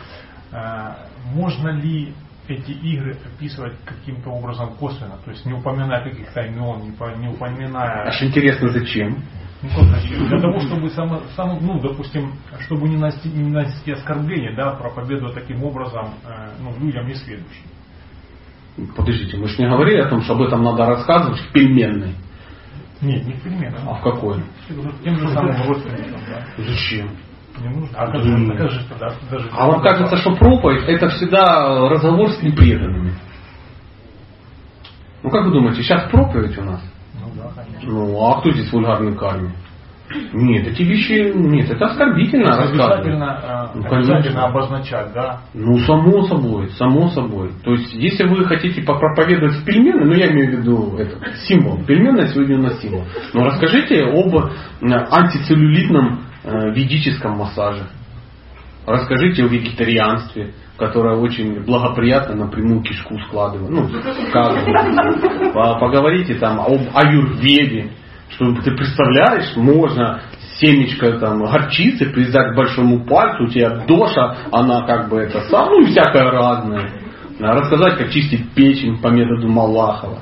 Э, 0.52 0.94
Можно 1.34 1.70
ли 1.70 2.12
эти 2.48 2.72
игры 2.72 3.16
описывать 3.24 3.74
каким-то 3.84 4.30
образом 4.30 4.74
косвенно, 4.74 5.18
то 5.24 5.30
есть 5.30 5.46
не 5.46 5.52
упоминая 5.52 6.02
каких-то 6.02 6.40
имен, 6.42 6.82
не, 6.82 6.90
по- 6.92 7.14
не 7.16 7.28
упоминая... 7.28 8.08
Аж 8.08 8.22
интересно, 8.22 8.68
зачем? 8.70 9.22
Ну, 9.62 9.68
как 9.68 9.84
зачем? 10.00 10.26
Для 10.28 10.40
того, 10.40 10.60
чтобы 10.60 10.90
само, 10.90 11.20
само- 11.36 11.60
ну, 11.60 11.80
допустим, 11.80 12.32
чтобы 12.60 12.88
не 12.88 12.96
нанести, 12.96 13.28
не 13.28 13.50
нанести 13.50 13.92
оскорбление, 13.92 14.54
да, 14.56 14.72
проповедуя 14.72 15.32
таким 15.32 15.62
образом 15.62 16.14
э, 16.24 16.50
ну, 16.60 16.76
людям 16.78 17.06
несведущим. 17.06 17.66
Подождите, 18.96 19.36
мы 19.36 19.46
же 19.48 19.62
не 19.62 19.68
говорили 19.68 20.00
о 20.00 20.08
том, 20.08 20.22
что 20.22 20.34
об 20.34 20.42
этом 20.42 20.62
надо 20.62 20.86
рассказывать 20.86 21.38
в 21.40 21.52
пельменной. 21.52 22.14
Нет, 23.02 23.26
не 23.26 23.32
в 23.32 23.42
пример. 23.42 23.74
А 23.86 23.94
в 23.94 24.02
какой? 24.02 24.42
Тем 25.02 25.16
же 25.16 25.28
самым 25.28 25.68
родственникам, 25.68 26.20
да. 26.28 26.44
Зачем? 26.62 27.10
Не 27.58 27.68
нужно. 27.68 27.98
А 27.98 28.06
как 28.10 28.22
же, 28.22 28.34
а 28.34 28.56
как 28.56 28.70
же 28.70 28.88
тогда? 28.88 29.14
Даже 29.30 29.48
А 29.52 29.66
вам 29.66 29.82
кажется, 29.82 30.16
что 30.16 30.34
проповедь 30.36 30.84
это 30.86 31.08
всегда 31.08 31.88
разговор 31.88 32.30
с 32.30 32.42
непреданными. 32.42 33.14
Ну 35.22 35.30
как 35.30 35.44
вы 35.46 35.52
думаете, 35.52 35.82
сейчас 35.82 36.10
проповедь 36.10 36.56
у 36.58 36.64
нас? 36.64 36.82
Ну 37.14 37.30
да, 37.36 37.50
конечно. 37.54 37.90
Ну 37.90 38.24
а 38.24 38.40
кто 38.40 38.52
здесь 38.52 38.72
вульгарный 38.72 39.16
карме? 39.16 39.52
Нет, 40.32 40.66
эти 40.66 40.82
вещи, 40.82 41.32
нет, 41.34 41.70
это 41.70 41.86
оскорбительно 41.86 42.46
рассказывать. 42.48 42.80
Обязательно, 43.00 43.70
э, 43.74 43.78
Ну, 43.78 43.82
конечно. 43.84 44.16
обязательно 44.16 44.44
обозначать, 44.46 45.12
да. 45.14 45.40
Ну, 45.54 45.78
само 45.80 46.24
собой, 46.24 46.70
само 46.70 47.08
собой. 47.10 47.52
То 47.64 47.72
есть, 47.72 47.94
если 47.94 48.26
вы 48.26 48.44
хотите 48.44 48.82
попроповедовать 48.82 49.64
пельмены, 49.64 50.04
ну, 50.06 50.12
я 50.14 50.30
имею 50.32 50.48
в 50.56 50.60
виду 50.60 50.96
это, 50.98 51.16
символ. 51.46 51.84
Пельмены 51.84 52.26
сегодня 52.28 52.58
у 52.58 52.62
нас 52.62 52.80
символ. 52.80 53.04
Но 53.34 53.44
расскажите 53.44 54.02
об 54.04 54.34
э, 54.34 54.48
антицеллюлитном 55.10 56.20
э, 56.44 56.70
ведическом 56.72 57.36
массаже. 57.38 57.84
Расскажите 58.86 59.44
о 59.44 59.46
вегетарианстве, 59.48 60.54
которое 60.76 61.16
очень 61.16 61.60
благоприятно 61.64 62.34
напрямую 62.34 62.82
кишку 62.82 63.18
складывает. 63.28 63.70
Ну. 63.70 63.88
По- 65.52 65.78
Поговорите 65.78 66.34
там 66.34 66.60
об 66.60 66.80
аюрведе, 66.94 67.90
что 68.30 68.52
ты 68.62 68.70
представляешь, 68.72 69.56
можно 69.56 70.22
семечко 70.60 71.18
там 71.18 71.44
горчицы 71.44 72.06
привязать 72.06 72.52
к 72.52 72.56
большому 72.56 73.04
пальцу, 73.04 73.44
у 73.44 73.48
тебя 73.48 73.84
доша, 73.86 74.36
она 74.52 74.82
как 74.86 75.08
бы 75.08 75.18
это 75.18 75.40
сам, 75.42 75.68
ну 75.70 75.80
и 75.82 75.86
всякое 75.86 76.30
разное. 76.30 76.90
Рассказать, 77.38 77.96
как 77.96 78.10
чистить 78.10 78.52
печень 78.52 79.00
по 79.00 79.08
методу 79.08 79.48
Малахова, 79.48 80.18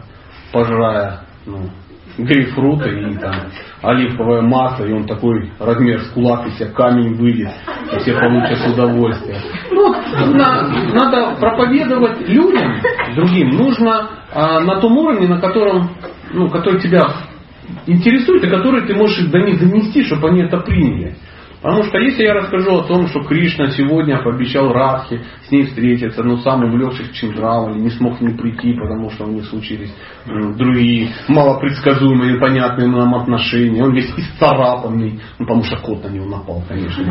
пожирая 0.52 1.22
ну, 1.46 1.68
грейпфруты 2.16 2.90
и 2.90 3.16
там 3.16 3.34
оливковое 3.82 4.42
масло, 4.42 4.84
и 4.84 4.92
он 4.92 5.06
такой 5.06 5.50
размер 5.58 6.00
с 6.00 6.08
кулак, 6.10 6.46
и 6.46 6.50
себе 6.50 6.66
камень 6.70 7.14
выйдет, 7.14 7.50
и 7.92 7.98
все 7.98 8.18
получат 8.18 8.72
удовольствие. 8.72 9.40
Ну, 9.70 9.92
на- 10.34 10.68
надо 10.92 11.36
проповедовать 11.40 12.28
людям, 12.28 12.80
другим, 13.16 13.50
нужно 13.56 14.10
а, 14.32 14.60
на 14.60 14.80
том 14.80 14.96
уровне, 14.96 15.28
на 15.28 15.40
котором, 15.40 15.90
ну, 16.32 16.48
который 16.50 16.80
тебя 16.80 17.02
интересует, 17.86 18.44
и 18.44 18.48
который 18.48 18.86
ты 18.86 18.94
можешь 18.94 19.26
до 19.26 19.38
них 19.38 19.58
донести, 19.58 20.04
чтобы 20.04 20.28
они 20.28 20.42
это 20.42 20.58
приняли. 20.58 21.16
Потому 21.62 21.82
что 21.84 21.98
если 21.98 22.22
я 22.22 22.34
расскажу 22.34 22.76
о 22.76 22.84
том, 22.84 23.08
что 23.08 23.24
Кришна 23.24 23.70
сегодня 23.70 24.22
пообещал 24.22 24.72
Радхе 24.72 25.22
с 25.46 25.50
ней 25.50 25.64
встретиться, 25.64 26.22
но 26.22 26.36
сам 26.38 26.64
увлекшись 26.64 27.10
Чиндравали, 27.10 27.78
не 27.78 27.90
смог 27.90 28.20
не 28.20 28.34
прийти, 28.34 28.74
потому 28.74 29.10
что 29.10 29.24
у 29.24 29.32
них 29.32 29.44
случились 29.46 29.92
другие 30.56 31.08
малопредсказуемые, 31.28 32.34
непонятные 32.34 32.88
нам 32.88 33.14
отношения. 33.14 33.82
Он 33.82 33.92
весь 33.92 34.12
исцарапанный, 34.16 35.20
ну, 35.38 35.46
потому 35.46 35.64
что 35.64 35.76
кот 35.78 36.04
на 36.04 36.08
него 36.08 36.26
напал, 36.26 36.62
конечно. 36.68 37.04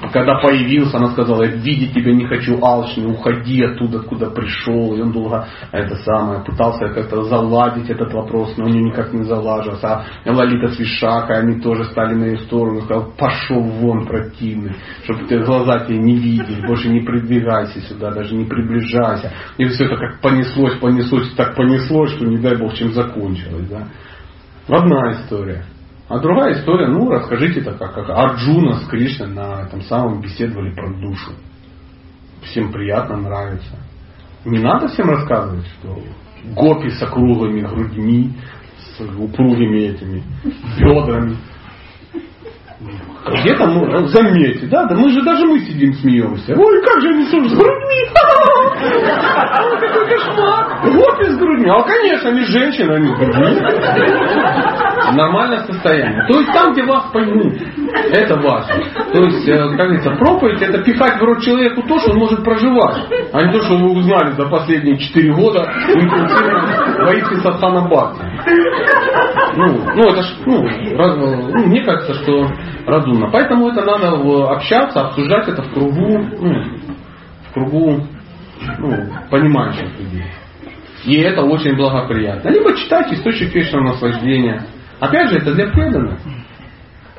А 0.00 0.08
Когда 0.08 0.38
появился, 0.40 0.98
она 0.98 1.08
сказала, 1.08 1.42
я 1.42 1.50
видеть 1.50 1.94
тебя 1.94 2.12
не 2.12 2.26
хочу, 2.26 2.62
алчный, 2.62 3.10
уходи 3.10 3.64
оттуда, 3.64 3.98
откуда 3.98 4.30
пришел. 4.30 4.94
И 4.94 5.00
он 5.00 5.12
долго 5.12 5.46
это 5.72 5.96
самое, 5.96 6.44
пытался 6.44 6.88
как-то 6.88 7.22
заладить 7.24 7.90
этот 7.90 8.12
вопрос, 8.12 8.54
но 8.56 8.66
у 8.66 8.68
него 8.68 8.86
никак 8.86 9.12
не 9.12 9.24
залаживался. 9.24 9.88
А 9.88 10.04
Лолита 10.26 10.68
с 10.68 10.78
Вишакой, 10.78 11.38
они 11.38 11.60
тоже 11.60 11.84
стали 11.84 12.14
на 12.14 12.24
ее 12.24 12.38
сторону, 12.38 12.82
сказал, 12.82 13.12
пошел 13.18 13.71
вон, 13.80 14.06
противный, 14.06 14.74
чтобы 15.04 15.26
ты 15.26 15.38
глаза 15.40 15.86
тебе 15.86 15.98
не 15.98 16.16
видели, 16.16 16.66
больше 16.66 16.88
не 16.88 17.00
придвигайся 17.00 17.80
сюда, 17.82 18.12
даже 18.12 18.34
не 18.34 18.44
приближайся. 18.44 19.32
И 19.58 19.64
все 19.66 19.86
это 19.86 19.96
как 19.96 20.20
понеслось, 20.20 20.78
понеслось, 20.78 21.34
так 21.34 21.56
понеслось, 21.56 22.12
что 22.12 22.26
не 22.26 22.38
дай 22.38 22.56
бог 22.56 22.74
чем 22.74 22.92
закончилось. 22.92 23.68
Да? 23.68 23.88
Одна 24.68 25.12
история. 25.12 25.64
А 26.08 26.18
другая 26.18 26.54
история, 26.54 26.88
ну 26.88 27.08
расскажите 27.08 27.60
это 27.60 27.72
как, 27.72 27.94
как 27.94 28.10
Арджуна 28.10 28.80
с 28.80 28.86
Кришной 28.86 29.28
на 29.28 29.62
этом 29.62 29.80
самом 29.82 30.20
беседовали 30.20 30.74
про 30.74 30.92
душу. 31.00 31.32
Всем 32.42 32.72
приятно, 32.72 33.16
нравится. 33.16 33.78
Не 34.44 34.58
надо 34.58 34.88
всем 34.88 35.08
рассказывать, 35.08 35.66
что 35.78 36.02
гопи 36.54 36.90
с 36.90 37.02
округлыми 37.02 37.62
грудьми, 37.62 38.32
с 38.78 39.00
упругими 39.00 39.78
этими 39.78 40.22
бедрами. 40.78 41.36
Где-то, 43.24 43.66
ну, 43.66 44.06
заметьте, 44.08 44.66
да, 44.66 44.84
да 44.84 44.96
мы 44.96 45.10
же 45.10 45.22
даже 45.22 45.46
мы 45.46 45.60
сидим 45.60 45.92
смеемся. 45.94 46.54
Ой, 46.56 46.82
как 46.82 47.00
же 47.00 47.08
они 47.08 47.24
слушают, 47.26 47.52
с 47.52 47.56
грудьми. 47.56 48.02
Ой, 49.62 49.80
какой 49.80 50.08
кошмар. 50.08 50.66
Гопи 50.82 51.24
с 51.30 51.36
грудьми. 51.36 51.70
А, 51.70 51.82
конечно, 51.82 52.30
они 52.30 52.44
женщины, 52.44 52.90
они 52.92 53.14
грудьми. 53.14 53.60
Нормальное 55.14 55.60
состояние. 55.64 56.26
То 56.26 56.40
есть 56.40 56.52
там, 56.52 56.72
где 56.72 56.82
вас 56.84 57.04
поймут. 57.12 57.54
Это 58.10 58.36
важно. 58.36 58.74
То 59.12 59.24
есть, 59.24 59.48
э, 59.48 59.56
как 59.56 59.76
говорится, 59.76 60.10
проповедь 60.12 60.62
это 60.62 60.82
пихать 60.82 61.20
в 61.20 61.24
рот 61.24 61.42
человеку 61.42 61.82
то, 61.82 61.98
что 62.00 62.12
он 62.12 62.18
может 62.18 62.42
проживать. 62.42 63.06
А 63.32 63.42
не 63.42 63.52
то, 63.52 63.60
что 63.60 63.76
вы 63.76 63.92
узнали 63.98 64.32
за 64.32 64.48
последние 64.48 64.98
4 64.98 65.34
года 65.34 65.62
в 65.62 66.81
Аити 67.08 67.34
Садхана 67.40 67.88
Бхакти. 67.88 68.22
Ну, 69.56 69.66
ну, 69.94 70.02
это 70.10 70.22
ж, 70.22 70.26
ну, 70.46 70.66
раз- 70.96 71.16
ну, 71.16 71.66
мне 71.66 71.82
кажется, 71.84 72.14
что 72.14 72.48
разумно. 72.86 73.30
Поэтому 73.30 73.68
это 73.68 73.82
надо 73.84 74.10
общаться, 74.52 75.00
обсуждать 75.06 75.48
это 75.48 75.62
в 75.62 75.72
кругу, 75.72 76.18
ну, 76.40 76.64
в 77.48 77.52
кругу 77.54 78.06
ну, 78.78 78.96
понимающих 79.30 79.88
людей. 79.98 80.24
И 81.04 81.16
это 81.20 81.42
очень 81.42 81.76
благоприятно. 81.76 82.48
Либо 82.48 82.74
читать 82.76 83.12
источник 83.12 83.54
вечного 83.54 83.88
наслаждения. 83.88 84.62
Опять 85.00 85.30
же, 85.30 85.38
это 85.38 85.52
для 85.54 85.66
преданных. 85.70 86.18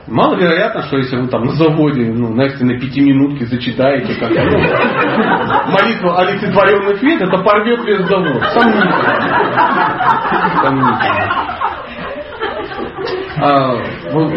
Маловероятно, 0.07 0.81
что 0.83 0.97
если 0.97 1.15
вы 1.15 1.27
там 1.29 1.45
на 1.45 1.51
заводе, 1.53 2.11
ну, 2.11 2.33
на 2.33 2.43
экстренной 2.43 2.79
пятиминутке 2.79 3.45
зачитаете 3.45 4.15
как 4.19 4.31
ну, 4.31 5.71
молитву 5.71 6.13
олицетворенных 6.17 7.01
вет, 7.01 7.21
это 7.21 7.37
порвет 7.41 7.85
весь 7.85 8.05
завод. 8.07 8.43
Сомнительно. 8.53 9.03
Сомнительно. 10.61 11.53
А, 13.35 13.75
вы, 14.13 14.29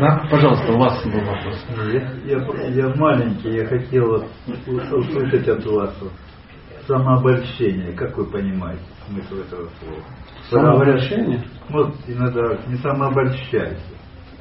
да, 0.00 0.22
пожалуйста, 0.30 0.72
у 0.72 0.78
вас 0.78 1.04
был 1.04 1.20
вопрос. 1.20 1.66
Я, 1.92 2.12
я, 2.24 2.38
я 2.68 2.94
маленький, 2.94 3.50
я 3.50 3.66
хотел 3.66 4.24
услышать 4.66 5.48
от 5.48 5.66
вас 5.66 5.94
самообольщение. 6.86 7.92
Как 7.92 8.16
вы 8.16 8.24
понимаете 8.24 8.82
смысл 9.06 9.36
этого 9.42 9.68
слова? 9.78 10.02
Самообольщение? 10.50 11.44
Вот 11.68 11.94
иногда 12.06 12.58
не 12.66 12.76
самообольщайся. 12.76 13.98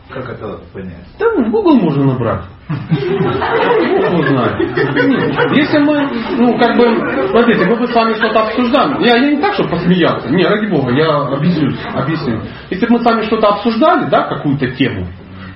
Как 0.09 0.29
это 0.29 0.59
понять? 0.73 1.05
Да 1.19 1.25
в 1.29 1.51
Google 1.51 1.75
можно 1.75 2.05
набрать. 2.05 2.43
Знает. 4.27 4.59
Если 5.55 5.79
мы, 5.79 6.09
ну, 6.37 6.57
как 6.57 6.77
бы, 6.77 7.27
смотрите, 7.29 7.65
мы 7.65 7.75
бы 7.75 7.87
с 7.87 7.95
вами 7.95 8.13
что-то 8.13 8.43
обсуждали. 8.43 9.05
Я, 9.05 9.17
я 9.17 9.31
не 9.31 9.41
так, 9.41 9.53
чтобы 9.53 9.69
посмеяться. 9.69 10.29
Не, 10.29 10.45
ради 10.45 10.67
бога, 10.67 10.91
я 10.91 11.13
объясню. 11.27 11.71
объясню. 11.93 12.41
Если 12.69 12.85
бы 12.85 12.93
мы 12.93 12.99
с 12.99 13.05
вами 13.05 13.21
что-то 13.23 13.47
обсуждали, 13.47 14.09
да, 14.09 14.23
какую-то 14.23 14.69
тему, 14.71 15.07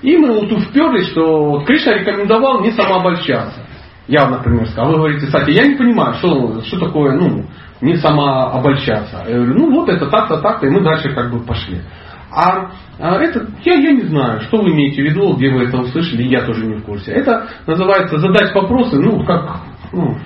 и 0.01 0.17
мы 0.17 0.31
вот 0.33 0.51
уперлись, 0.51 1.09
что 1.09 1.61
Кришна 1.65 1.93
рекомендовал 1.93 2.61
не 2.61 2.71
самообольщаться. 2.71 3.59
Я, 4.07 4.27
например, 4.27 4.67
сказал, 4.67 4.91
вы 4.91 4.97
говорите, 4.97 5.27
кстати, 5.27 5.51
я 5.51 5.65
не 5.65 5.75
понимаю, 5.75 6.15
что, 6.15 6.61
что 6.63 6.79
такое, 6.79 7.13
ну, 7.13 7.45
не 7.81 7.95
самообольщаться. 7.95 9.23
Я 9.27 9.35
говорю, 9.35 9.53
ну 9.53 9.71
вот 9.71 9.89
это 9.89 10.07
так-то, 10.07 10.37
так-то, 10.37 10.67
и 10.67 10.69
мы 10.69 10.81
дальше 10.81 11.13
как 11.13 11.31
бы 11.31 11.39
пошли. 11.39 11.81
А, 12.31 12.71
это, 12.97 13.47
я, 13.63 13.73
я 13.73 13.91
не 13.91 14.03
знаю, 14.03 14.41
что 14.41 14.61
вы 14.61 14.71
имеете 14.71 15.01
в 15.01 15.05
виду, 15.05 15.35
где 15.35 15.49
вы 15.49 15.65
это 15.65 15.81
услышали, 15.81 16.23
я 16.23 16.45
тоже 16.45 16.65
не 16.65 16.75
в 16.75 16.83
курсе. 16.83 17.11
Это 17.11 17.47
называется 17.67 18.19
задать 18.19 18.53
вопросы, 18.55 18.97
ну, 18.97 19.23
как, 19.25 19.61
ну, 19.91 20.17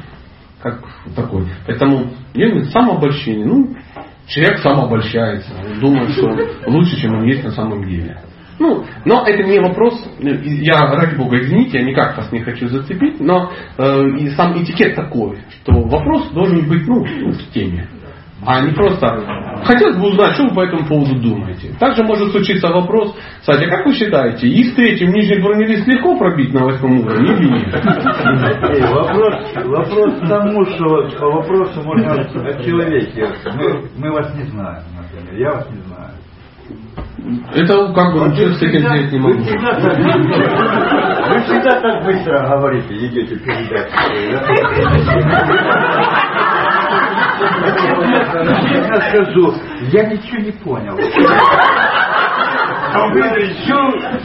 как 0.62 0.84
такой. 1.16 1.48
Поэтому 1.66 2.12
я 2.34 2.64
самообольщение. 2.66 3.46
Ну, 3.46 3.76
человек 4.28 4.60
самообольщается, 4.60 5.52
думает, 5.80 6.12
что 6.12 6.38
лучше, 6.68 7.00
чем 7.02 7.16
он 7.16 7.24
есть 7.24 7.44
на 7.44 7.52
самом 7.52 7.88
деле. 7.88 8.20
Ну, 8.58 8.86
но 9.04 9.26
это 9.28 9.44
не 9.44 9.60
вопрос, 9.60 10.02
я, 10.20 10.80
ради 10.80 11.16
бога, 11.16 11.38
извините, 11.42 11.80
я 11.80 11.84
никак 11.84 12.16
вас 12.16 12.32
не 12.32 12.40
хочу 12.40 12.68
зацепить, 12.68 13.20
но 13.20 13.52
э, 13.78 14.08
и 14.18 14.30
сам 14.30 14.62
этикет 14.62 14.96
такой, 14.96 15.40
что 15.62 15.82
вопрос 15.82 16.30
должен 16.32 16.66
быть 16.68 16.88
ну, 16.88 17.04
в 17.04 17.54
теме. 17.54 17.90
А 18.46 18.62
не 18.62 18.72
просто 18.74 19.24
хотелось 19.64 19.98
бы 19.98 20.10
узнать, 20.10 20.34
что 20.34 20.44
вы 20.44 20.56
по 20.56 20.62
этому 20.62 20.86
поводу 20.88 21.16
думаете. 21.16 21.74
Также 21.80 22.04
может 22.04 22.32
случиться 22.32 22.68
вопрос, 22.68 23.16
кстати, 23.40 23.64
а 23.64 23.70
как 23.70 23.86
вы 23.86 23.94
считаете, 23.94 24.48
и 24.48 24.72
в 24.72 24.76
третьем 24.76 25.12
нижний 25.12 25.42
бронелист 25.42 25.88
легко 25.88 26.16
пробить 26.18 26.54
на 26.54 26.66
восьмом 26.66 27.00
уровне 27.00 27.34
или 27.34 27.50
нет? 27.50 27.74
Вопрос, 28.92 29.34
вопрос 29.66 30.14
к 30.20 30.28
тому, 30.28 30.66
что 30.66 31.10
по 31.20 31.28
вопросу 31.32 31.82
можно 31.84 32.14
о 32.14 32.24
человеке. 32.64 33.28
Мы, 33.56 33.90
мы 33.98 34.12
вас 34.12 34.34
не 34.36 34.44
знаем, 34.44 34.84
например. 34.96 35.42
Я 35.42 35.52
вас 35.54 35.68
не 35.72 35.82
знаю. 35.82 36.12
Это 37.56 37.94
как 37.94 38.14
бы 38.14 38.20
ничего 38.30 38.54
с 38.54 38.62
этим 38.62 38.82
сделать 38.82 39.12
не 39.12 39.20
могу. 39.20 39.38
Вы 39.38 39.44
всегда, 39.44 39.72
так, 39.82 40.04
вы 41.30 41.40
всегда 41.42 41.82
так 41.82 42.04
быстро 42.06 42.48
говорите, 42.48 42.94
идете 43.08 43.36
передачу. 43.38 43.92
Я 47.40 49.02
скажу, 49.10 49.54
я 49.92 50.06
ничего 50.06 50.38
не 50.42 50.52
понял. 50.52 50.98
А 52.96 53.08
вы 53.10 53.20
еще 53.20 53.76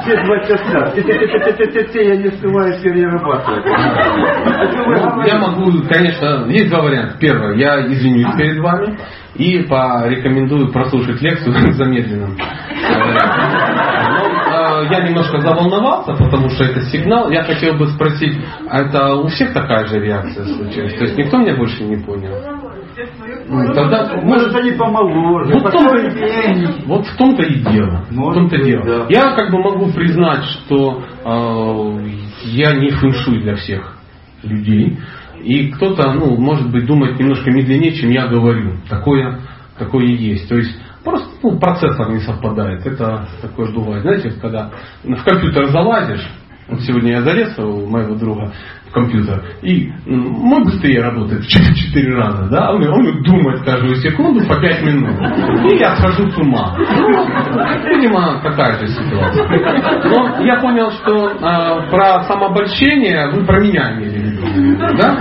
все 0.00 0.16
два 0.24 0.38
часа. 0.46 0.92
Я 0.94 2.16
не 2.16 2.28
успеваю 2.28 2.80
перерабатывать. 2.80 3.64
Ну, 3.66 5.26
я 5.26 5.38
могу, 5.38 5.72
конечно, 5.88 6.46
есть 6.48 6.70
два 6.70 6.82
варианта. 6.82 7.16
Первое, 7.18 7.56
я 7.56 7.80
извинюсь 7.86 8.32
перед 8.36 8.60
вами 8.60 8.96
и 9.34 9.62
порекомендую 9.64 10.70
прослушать 10.72 11.20
лекцию 11.20 11.52
в 11.70 11.72
замедленном. 11.72 12.36
Но, 14.50 14.82
я 14.82 15.00
немножко 15.00 15.40
заволновался, 15.40 16.12
потому 16.12 16.48
что 16.50 16.64
это 16.64 16.80
сигнал. 16.82 17.30
Я 17.30 17.42
хотел 17.44 17.74
бы 17.74 17.88
спросить, 17.88 18.38
а 18.68 18.82
это 18.82 19.14
у 19.14 19.26
всех 19.28 19.52
такая 19.52 19.86
же 19.86 19.98
реакция 20.00 20.44
случилась? 20.44 20.94
То 20.94 21.04
есть 21.04 21.16
никто 21.18 21.38
меня 21.38 21.56
больше 21.56 21.82
не 21.84 21.96
понял? 21.96 22.32
Тогда, 23.74 24.20
может, 24.22 24.54
они 24.54 24.72
помоложе, 24.72 25.54
вот, 25.54 25.68
в 25.68 25.70
том, 25.70 26.86
вот 26.86 27.06
в 27.06 27.16
том-то 27.16 27.42
и 27.42 27.60
дело. 27.60 28.06
в 28.10 28.34
том-то 28.34 28.56
быть, 28.56 28.64
дело. 28.64 28.84
да. 28.84 29.06
Я 29.08 29.34
как 29.36 29.50
бы 29.50 29.58
могу 29.58 29.92
признать, 29.92 30.44
что 30.44 31.02
э, 31.24 32.08
я 32.44 32.74
не 32.74 32.90
фэншуй 32.90 33.42
для 33.42 33.56
всех 33.56 33.96
людей. 34.42 34.98
И 35.42 35.70
кто-то, 35.72 36.12
ну, 36.12 36.36
может 36.36 36.70
быть, 36.70 36.86
думает 36.86 37.18
немножко 37.18 37.50
медленнее, 37.50 37.92
чем 37.92 38.10
я 38.10 38.26
говорю. 38.28 38.76
Такое, 38.88 39.40
такое 39.78 40.04
и 40.04 40.14
есть. 40.14 40.48
То 40.48 40.56
есть 40.56 40.78
просто 41.04 41.28
ну, 41.42 41.58
процессор 41.58 42.10
не 42.10 42.20
совпадает. 42.20 42.86
Это 42.86 43.26
такое 43.40 43.72
бывает. 43.72 44.02
Знаете, 44.02 44.30
когда 44.40 44.70
в 45.02 45.24
компьютер 45.24 45.66
залазишь, 45.68 46.26
вот 46.70 46.80
сегодня 46.82 47.12
я 47.12 47.22
залез 47.22 47.58
у 47.58 47.86
моего 47.86 48.14
друга 48.14 48.52
в 48.88 48.92
компьютер, 48.92 49.42
и 49.62 49.90
мой 50.06 50.64
быстрее 50.64 51.02
работает 51.02 51.42
в 51.44 51.48
4 51.48 52.14
раза, 52.14 52.48
да, 52.48 52.72
он, 52.72 52.86
он 52.88 53.22
думает 53.22 53.62
каждую 53.64 53.96
секунду 53.96 54.46
по 54.46 54.60
5 54.60 54.82
минут. 54.82 55.16
И 55.70 55.76
я 55.76 55.96
схожу 55.96 56.30
с 56.30 56.38
ума. 56.38 56.76
Ну, 56.78 57.88
видимо, 57.88 58.40
такая 58.42 58.78
же 58.78 58.88
ситуация. 58.88 59.48
Но 60.04 60.44
я 60.44 60.60
понял, 60.60 60.90
что 60.92 61.30
э, 61.30 61.90
про 61.90 62.22
самообольщение 62.24 63.30
вы 63.30 63.44
про 63.44 63.60
меня 63.60 63.92
имели 63.94 64.18
в 64.18 64.24
виду, 64.24 64.78
да? 64.96 65.16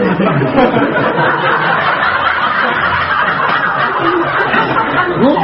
Ну, 5.21 5.35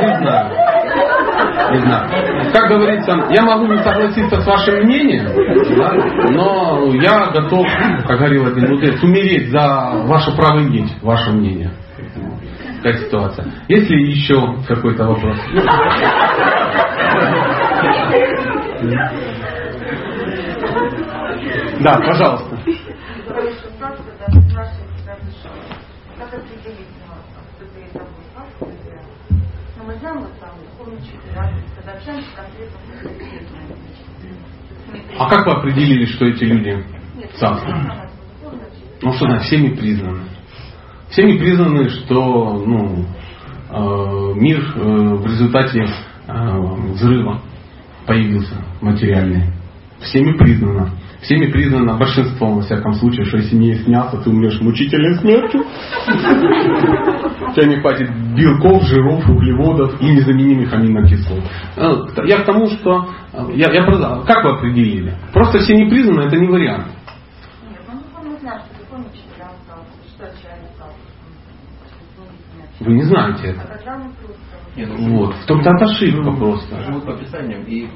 не 0.00 0.16
знаю. 0.18 0.62
Не 1.72 1.78
знаю. 1.78 2.31
Как 2.52 2.68
говорится, 2.68 3.26
я 3.30 3.42
могу 3.42 3.66
не 3.66 3.82
согласиться 3.82 4.40
с 4.40 4.46
вашим 4.46 4.84
мнением, 4.84 5.26
да, 5.76 5.92
но 6.30 6.92
я 6.94 7.30
готов, 7.30 7.66
как 8.06 8.18
говорил 8.18 8.46
один 8.46 8.70
мудрец, 8.70 9.02
умереть 9.02 9.50
за 9.50 9.92
ваше 10.04 10.34
право 10.36 10.62
иметь 10.62 10.92
ваше 11.02 11.30
мнение. 11.30 11.72
Такая 12.82 12.98
ситуация. 13.04 13.46
Есть 13.68 13.90
ли 13.90 14.10
еще 14.10 14.56
какой-то 14.68 15.06
вопрос? 15.06 15.38
Да, 21.80 21.94
пожалуйста. 21.94 22.58
Там, 30.12 31.48
когда 31.76 31.92
общаемся 31.92 32.28
конкретно 32.36 32.78
А 35.18 35.28
как 35.30 35.46
вы 35.46 35.52
определили, 35.52 36.04
что 36.04 36.26
эти 36.26 36.44
люди 36.44 36.84
духовный 37.40 38.66
Ну 39.00 39.12
что, 39.14 39.26
да, 39.26 39.38
всеми 39.40 39.74
признаны. 39.74 40.24
Всеми 41.10 41.38
признаны, 41.38 41.88
что 41.88 42.62
ну, 42.64 43.06
э, 43.70 44.34
мир 44.34 44.60
э, 44.76 45.14
в 45.16 45.26
результате 45.26 45.80
э, 46.26 46.58
взрыва 46.92 47.40
появился 48.06 48.54
материальный. 48.80 49.46
Всеми 50.00 50.36
признано. 50.36 50.90
Всеми 51.22 51.46
признано 51.52 51.96
большинством, 51.96 52.56
во 52.56 52.62
всяком 52.62 52.94
случае, 52.94 53.24
что 53.26 53.36
если 53.36 53.54
не 53.54 53.74
мясо, 53.86 54.18
ты 54.18 54.28
умрешь 54.28 54.60
мучительной 54.60 55.14
смертью. 55.18 55.60
У 55.60 57.52
тебя 57.54 57.66
не 57.66 57.76
хватит 57.80 58.10
белков, 58.34 58.82
жиров, 58.84 59.28
углеводов 59.28 60.00
и 60.00 60.06
незаменимых 60.06 60.72
аминокислот. 60.72 61.44
Э, 61.76 61.92
Я 62.26 62.38
к 62.42 62.44
тому, 62.44 62.66
что... 62.66 63.08
э, 63.32 63.52
Я, 63.54 63.72
я 63.72 63.84
как 64.26 64.44
вы 64.44 64.50
определили? 64.50 65.16
Просто 65.32 65.58
все 65.60 65.76
не 65.76 65.88
признаны, 65.88 66.22
это 66.22 66.36
не 66.36 66.48
вариант. 66.48 66.86
Нет, 67.70 67.80
ну 67.88 67.94
человек 70.42 70.70
стал. 70.76 70.90
Вы 72.80 72.92
не 72.94 73.02
знаете 73.02 73.48
это. 73.48 73.60
А 73.62 73.66
когда 73.76 73.98
мы 73.98 74.10
просто... 74.14 74.42
Не, 74.76 74.86
ну, 74.86 75.18
Вот. 75.18 75.34
В 75.36 75.46
том-то 75.46 75.70
это 75.70 75.84
ошибка 75.84 76.32
просто. 76.32 76.82
живут 76.84 77.04
по 77.06 77.12
Писаниям 77.12 77.62
и 77.62 77.88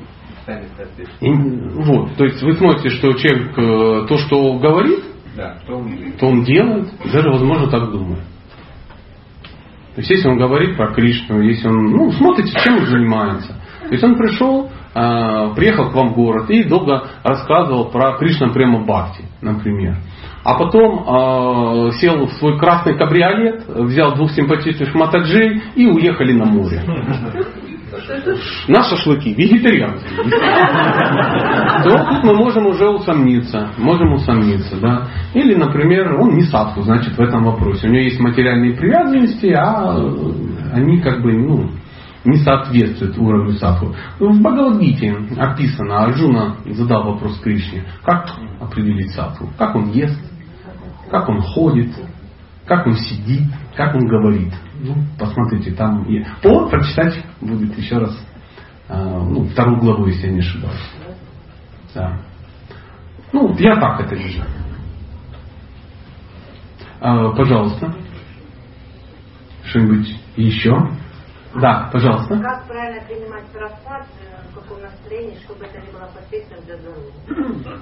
И, 1.20 1.30
вот. 1.30 2.14
То 2.16 2.24
есть 2.24 2.42
вы 2.42 2.54
смотрите, 2.54 2.90
что 2.90 3.12
человек 3.14 3.58
э, 3.58 4.06
то, 4.08 4.16
что 4.18 4.58
говорит, 4.58 5.00
Да, 5.36 5.58
что 5.64 5.76
он 5.76 6.12
то 6.18 6.26
он 6.26 6.44
делает, 6.44 6.88
даже, 7.12 7.30
возможно, 7.30 7.68
так 7.68 7.90
думает. 7.90 8.22
То 9.96 10.00
есть, 10.00 10.10
если 10.10 10.28
он 10.28 10.36
говорит 10.36 10.76
про 10.76 10.92
Кришну, 10.92 11.40
если 11.40 11.68
он, 11.68 11.90
ну, 11.90 12.12
смотрите, 12.12 12.52
чем 12.62 12.76
он 12.76 12.86
занимается. 12.86 13.54
То 13.80 13.92
есть, 13.92 14.04
он 14.04 14.14
пришел, 14.16 14.70
э, 14.94 15.54
приехал 15.56 15.90
к 15.90 15.94
вам 15.94 16.10
в 16.10 16.14
город 16.14 16.50
и 16.50 16.64
долго 16.64 17.08
рассказывал 17.22 17.86
про 17.86 18.18
Кришна 18.18 18.50
Према 18.50 18.84
Бхакти, 18.84 19.24
например. 19.40 19.96
А 20.44 20.58
потом 20.58 21.00
э, 21.00 21.92
сел 21.92 22.26
в 22.26 22.32
свой 22.34 22.58
красный 22.58 22.96
кабриолет, 22.96 23.66
взял 23.68 24.14
двух 24.14 24.30
симпатичных 24.32 24.94
матаджей 24.94 25.62
и 25.74 25.86
уехали 25.86 26.32
на 26.32 26.44
море. 26.44 26.82
На 28.68 28.82
шашлыки, 28.82 29.34
вегетарианские. 29.34 30.16
То 31.84 31.90
тут 31.90 32.24
мы 32.24 32.34
можем 32.34 32.66
уже 32.66 32.88
усомниться. 32.88 33.70
Можем 33.78 34.12
усомниться, 34.14 34.76
да. 34.80 35.08
Или, 35.34 35.54
например, 35.54 36.14
он 36.20 36.34
не 36.36 36.42
садху, 36.42 36.82
значит, 36.82 37.16
в 37.16 37.20
этом 37.20 37.44
вопросе. 37.44 37.88
У 37.88 37.90
него 37.90 38.02
есть 38.02 38.20
материальные 38.20 38.74
привязанности, 38.74 39.46
а 39.46 39.96
они 40.72 41.00
как 41.00 41.22
бы, 41.22 41.32
ну, 41.32 41.70
не 42.24 42.38
соответствуют 42.38 43.16
уровню 43.18 43.52
садху. 43.52 43.94
В 44.18 44.40
Бхагавадгите 44.40 45.14
описано, 45.36 46.04
Арджуна 46.04 46.56
задал 46.66 47.04
вопрос 47.12 47.38
Кришне, 47.40 47.84
как 48.04 48.28
определить 48.60 49.12
садху, 49.12 49.48
как 49.56 49.76
он 49.76 49.90
ест, 49.90 50.18
как 51.10 51.28
он 51.28 51.40
ходит, 51.40 51.90
как 52.66 52.86
он 52.86 52.96
сидит, 52.96 53.44
как 53.76 53.94
он 53.94 54.08
говорит. 54.08 54.52
Ну, 54.80 54.94
посмотрите, 55.18 55.72
там 55.72 56.04
и... 56.04 56.24
О, 56.44 56.68
прочитать 56.68 57.24
будет 57.40 57.76
еще 57.78 57.98
раз 57.98 58.16
э, 58.88 58.94
ну, 58.94 59.44
вторую 59.44 59.80
главу, 59.80 60.06
если 60.06 60.26
я 60.26 60.32
не 60.32 60.40
ошибаюсь. 60.40 60.90
Да. 61.94 62.18
Ну, 63.32 63.54
я 63.58 63.76
так 63.76 64.00
это 64.00 64.14
вижу. 64.14 64.42
А, 67.00 67.30
пожалуйста. 67.32 67.94
Что-нибудь 69.64 70.20
еще? 70.36 70.72
Да, 71.54 71.88
пожалуйста. 71.92 72.38
Как 72.38 72.66
правильно 72.66 73.02
принимать 73.06 73.46
просад, 73.46 74.06
в 74.50 74.54
каком 74.54 74.82
настроении, 74.82 75.38
чтобы 75.44 75.64
это 75.64 75.80
не 75.80 75.90
было 75.92 76.08
последствием 76.14 76.62
для 76.64 76.76
здоровья? 76.76 77.78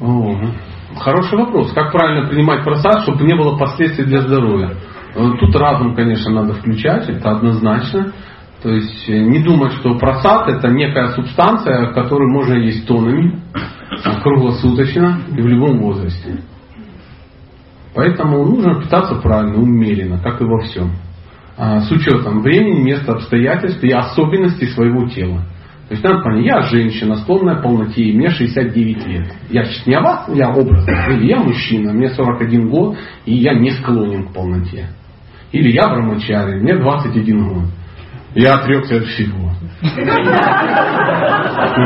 О, 0.00 0.98
хороший 0.98 1.38
вопрос. 1.38 1.72
Как 1.72 1.92
правильно 1.92 2.28
принимать 2.28 2.64
просад, 2.64 3.02
чтобы 3.02 3.24
не 3.24 3.34
было 3.34 3.58
последствий 3.58 4.04
для 4.04 4.22
здоровья? 4.22 4.76
Э, 5.14 5.30
тут 5.38 5.54
разум, 5.56 5.94
конечно, 5.94 6.30
надо 6.32 6.54
включать, 6.54 7.08
это 7.08 7.30
однозначно. 7.30 8.12
То 8.62 8.70
есть 8.70 9.08
э, 9.08 9.18
не 9.18 9.42
думать, 9.42 9.72
что 9.74 9.98
просад 9.98 10.48
это 10.48 10.68
некая 10.68 11.08
субстанция, 11.08 11.92
которую 11.92 12.30
можно 12.30 12.54
есть 12.54 12.86
тонами, 12.86 13.40
круглосуточно 14.22 15.20
и 15.36 15.40
в 15.40 15.46
любом 15.46 15.78
возрасте. 15.78 16.42
Поэтому 17.94 18.44
нужно 18.44 18.80
питаться 18.80 19.16
правильно, 19.16 19.56
умеренно, 19.56 20.18
как 20.18 20.40
и 20.40 20.44
во 20.44 20.60
всем. 20.60 20.92
А, 21.56 21.80
с 21.80 21.90
учетом 21.90 22.40
времени, 22.40 22.82
места, 22.82 23.12
обстоятельств 23.12 23.82
и 23.82 23.90
особенностей 23.90 24.66
своего 24.68 25.08
тела. 25.08 25.42
То 25.88 25.94
есть 25.94 26.04
надо 26.04 26.22
понять, 26.22 26.46
я 26.46 26.62
женщина, 26.62 27.16
склонная 27.16 27.56
к 27.56 27.62
полноте, 27.62 28.12
мне 28.12 28.30
69 28.30 29.06
лет. 29.06 29.26
Я 29.50 29.64
сейчас 29.64 29.86
не 29.86 29.98
вас, 29.98 30.28
я 30.32 30.50
образно. 30.50 30.90
Или 31.10 31.26
я 31.26 31.40
мужчина, 31.40 31.92
мне 31.92 32.10
41 32.10 32.70
год, 32.70 32.96
и 33.26 33.34
я 33.34 33.54
не 33.54 33.72
склонен 33.72 34.28
к 34.28 34.32
полноте. 34.32 34.90
Или 35.52 35.72
я 35.72 35.88
брамачари, 35.88 36.60
мне 36.60 36.76
21 36.76 37.48
год. 37.48 37.64
Я 38.34 38.54
отрекся 38.54 38.96
от 38.96 39.04
всего. 39.06 39.50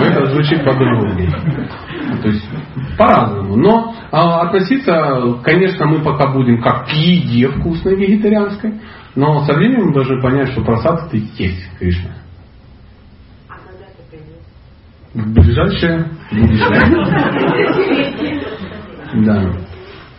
Это 0.03 0.27
звучит 0.27 0.63
по-другому. 0.65 1.17
То 2.23 2.29
есть 2.29 2.47
по-разному. 2.99 3.57
Но 3.57 3.95
а, 4.11 4.43
относиться, 4.43 5.39
конечно, 5.43 5.87
мы 5.87 6.01
пока 6.01 6.27
будем 6.33 6.61
как 6.61 6.87
к 6.87 6.91
еде 6.91 7.49
вкусной 7.49 7.97
вегетарианской, 7.97 8.81
но 9.15 9.43
со 9.45 9.55
временем 9.55 9.87
мы 9.87 9.95
должны 9.95 10.21
понять, 10.21 10.53
что 10.53 10.63
просадка 10.63 11.07
это 11.07 11.17
есть 11.17 11.79
Кришна. 11.79 12.11
А 13.49 13.55
когда 13.55 13.87
это 13.87 14.03
придет? 14.11 14.43
В 15.15 15.33
ближайшее 15.33 16.11
будущее. 16.31 16.81
Да. 19.17 19.64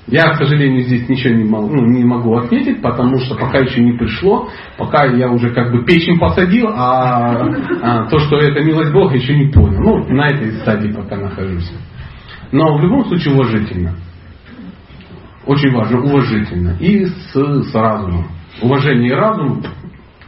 Я, 0.08 0.30
к 0.34 0.36
сожалению, 0.36 0.84
здесь 0.84 1.10
ничего 1.10 1.34
не 1.34 1.46
могу, 1.46 1.68
ну, 1.68 1.86
не 1.88 2.04
могу 2.04 2.36
ответить, 2.36 2.80
потому 2.82 3.18
что 3.20 3.36
пока 3.36 3.58
еще 3.58 3.82
не 3.84 3.94
пришло, 3.94 4.50
пока 4.78 5.06
я 5.06 5.32
уже 5.32 5.50
как 5.50 5.72
бы 5.72 5.84
печень 5.84 6.20
посадил, 6.20 6.68
а, 6.70 7.48
а 7.82 8.06
то, 8.06 8.20
что 8.20 8.38
это 8.38 8.64
милость 8.64 8.94
Бога, 8.94 9.16
еще 9.16 9.36
не 9.36 9.52
понял. 9.52 9.82
Ну, 9.82 10.14
на 10.14 10.28
этой 10.28 10.52
стадии 10.60 10.92
пока 10.92 11.18
нахожусь. 11.18 11.72
Но 12.52 12.78
в 12.78 12.82
любом 12.82 13.06
случае 13.06 13.34
уважительно. 13.34 13.96
Очень 15.48 15.72
важно, 15.72 16.02
уважительно. 16.02 16.78
И 16.80 17.06
с, 17.06 17.34
с 17.34 17.74
разумом. 17.74 18.28
Уважение 18.62 19.10
и 19.10 19.14
разум 19.14 19.64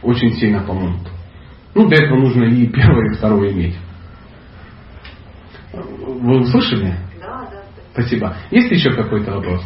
очень 0.02 0.32
сильно 0.34 0.60
помогут. 0.60 1.08
Ну, 1.74 1.86
для 1.86 2.04
этого 2.04 2.18
нужно 2.18 2.44
и 2.44 2.66
первое, 2.66 3.12
и 3.12 3.16
второе 3.16 3.52
иметь. 3.52 3.76
Вы 5.72 6.40
услышали? 6.40 6.96
Спасибо. 7.98 8.36
Есть 8.52 8.70
еще 8.70 8.92
какой-то 8.92 9.32
вопрос? 9.32 9.60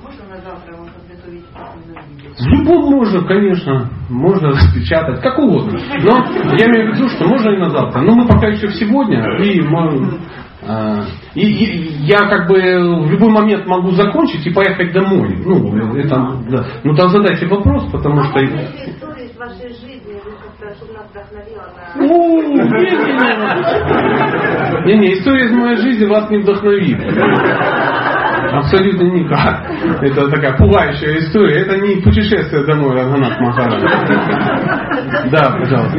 Можно 0.00 0.26
на 0.28 0.40
завтра 0.42 0.76
вам 0.76 0.86
подготовить 0.86 1.44
письменное 1.44 2.04
видео? 2.08 2.30
В 2.38 2.46
любом 2.46 2.90
можно, 2.92 3.24
конечно. 3.26 3.90
Можно 4.08 4.48
распечатать, 4.50 5.20
как 5.20 5.36
угодно. 5.40 5.72
Но 5.72 6.24
я 6.56 6.66
имею 6.66 6.92
в 6.92 6.96
виду, 6.96 7.08
что 7.08 7.26
можно 7.26 7.50
и 7.50 7.58
на 7.58 7.70
завтра. 7.70 8.00
Но 8.02 8.14
мы 8.14 8.28
пока 8.28 8.46
еще 8.46 8.70
сегодня. 8.70 9.38
И, 9.42 9.60
мы, 9.62 10.20
а, 10.62 11.06
и, 11.34 11.40
и 11.40 12.04
я 12.04 12.28
как 12.28 12.46
бы 12.46 12.60
в 12.60 13.10
любой 13.10 13.30
момент 13.30 13.66
могу 13.66 13.90
закончить 13.90 14.46
и 14.46 14.52
поехать 14.52 14.92
домой. 14.92 15.36
Ну, 15.44 15.96
это, 15.96 16.38
да. 16.48 16.66
ну 16.84 16.94
там 16.94 17.08
задайте 17.08 17.48
вопрос, 17.48 17.90
потому 17.90 18.20
А 18.20 18.24
что... 18.26 18.38
можно 18.38 18.60
еще 18.60 18.90
истории 18.92 19.24
из 19.26 19.36
вашей 19.36 19.68
жизни, 19.70 20.12
вы 20.24 20.30
вдохновило 21.14 21.62
на... 21.76 21.94
Ну, 21.96 22.42
Не-не, 24.86 25.12
история 25.14 25.44
из 25.46 25.52
моей 25.52 25.76
жизни 25.76 26.04
вас 26.06 26.28
не 26.30 26.38
вдохновит. 26.38 26.98
Абсолютно 28.52 29.04
никак. 29.04 29.70
Это 30.02 30.28
такая 30.28 30.56
пугающая 30.56 31.18
история. 31.18 31.60
Это 31.62 31.76
не 31.78 32.00
путешествие 32.02 32.64
домой 32.64 32.94
Рагунат 32.94 33.40
Махарадж. 33.40 33.80
Да, 35.30 35.56
пожалуйста. 35.58 35.98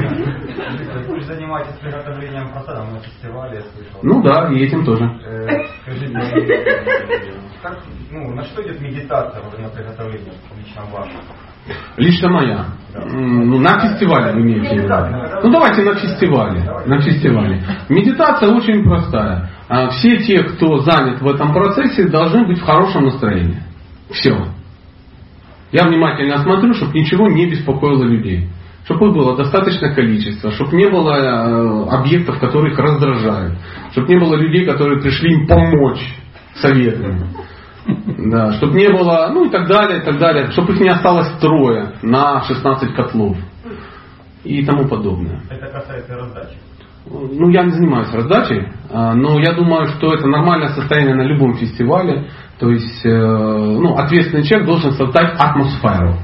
Вы 1.08 1.22
занимаетесь 1.22 1.76
приготовлением 1.82 2.50
просада 2.52 2.84
на 2.84 3.00
фестивале, 3.00 3.56
я 3.58 3.62
слышал. 3.62 4.00
Ну 4.04 4.22
да, 4.22 4.50
и 4.52 4.60
этим 4.66 4.84
тоже. 4.86 5.06
Э, 5.26 5.48
Скажите, 5.82 6.14
как, 7.62 7.78
ну, 8.12 8.34
на 8.34 8.44
что 8.44 8.62
идет 8.64 8.82
медитация 8.82 9.42
во 9.42 9.50
время 9.50 9.70
приготовления 9.70 10.34
лично 10.58 10.82
ваша? 10.92 11.18
Лично 11.98 12.30
моя. 12.30 12.66
Ну, 12.94 13.60
на 13.60 13.80
фестивале 13.80 14.34
вы 14.34 14.42
имеете 14.42 14.70
в 14.70 14.74
виду. 14.74 14.94
Ну, 15.44 15.52
давайте 15.52 15.82
на 15.82 15.96
фестивале. 15.96 16.64
На 16.86 17.02
фестивале. 17.02 17.62
Медитация 17.90 18.50
очень 18.50 18.84
простая. 18.84 19.50
А, 19.68 19.90
Все 19.90 20.18
те, 20.18 20.44
кто 20.44 20.80
занят 20.80 21.22
в 21.22 21.28
этом 21.28 21.52
процессе, 21.54 22.08
должны 22.08 22.46
быть 22.46 22.60
в 22.60 22.64
хорошем 22.64 23.06
настроении. 23.06 23.62
Все. 24.12 24.48
Я 25.72 25.88
внимательно 25.88 26.38
смотрю, 26.44 26.74
чтобы 26.74 26.98
ничего 26.98 27.28
не 27.28 27.50
беспокоило 27.50 28.04
людей. 28.04 28.48
Чтобы 28.86 29.12
было 29.12 29.36
достаточное 29.36 29.94
количество, 29.96 30.52
чтобы 30.52 30.78
не 30.78 30.88
было 30.88 31.12
э, 31.12 31.90
объектов, 31.90 32.40
которые 32.40 32.72
их 32.72 32.80
раздражают, 32.80 33.58
чтобы 33.92 34.08
не 34.10 34.20
было 34.20 34.36
людей, 34.36 34.64
которые 34.64 35.02
пришли 35.02 35.34
им 35.34 35.48
помочь 35.48 36.16
советами. 36.54 37.26
Да, 37.86 38.54
чтобы 38.54 38.74
не 38.76 38.90
было, 38.90 39.30
ну 39.32 39.46
и 39.46 39.50
так 39.50 39.68
далее, 39.68 40.00
и 40.00 40.06
так 40.06 40.18
далее, 40.18 40.50
чтобы 40.52 40.74
их 40.74 40.80
не 40.80 40.90
осталось 40.90 41.32
трое 41.40 41.94
на 42.02 42.42
16 42.42 42.96
котлов 42.96 43.38
и 44.44 44.66
тому 44.66 44.88
подобное. 44.88 45.42
Это 45.50 45.68
касается 45.68 46.16
раздачи. 46.16 46.58
Ну, 47.08 47.50
я 47.50 47.64
не 47.64 47.72
занимаюсь 47.72 48.12
раздачей, 48.12 48.68
а, 48.92 49.14
но 49.14 49.40
я 49.40 49.54
думаю, 49.54 49.88
что 49.88 50.14
это 50.14 50.28
нормальное 50.28 50.70
состояние 50.70 51.16
на 51.16 51.22
любом 51.22 51.54
фестивале. 51.54 52.30
То 52.58 52.70
есть, 52.72 53.06
э, 53.06 53.10
ну, 53.10 53.96
ответственный 53.98 54.44
человек 54.44 54.68
должен 54.68 54.92
создать 54.94 55.36
атмосферу. 55.38 56.16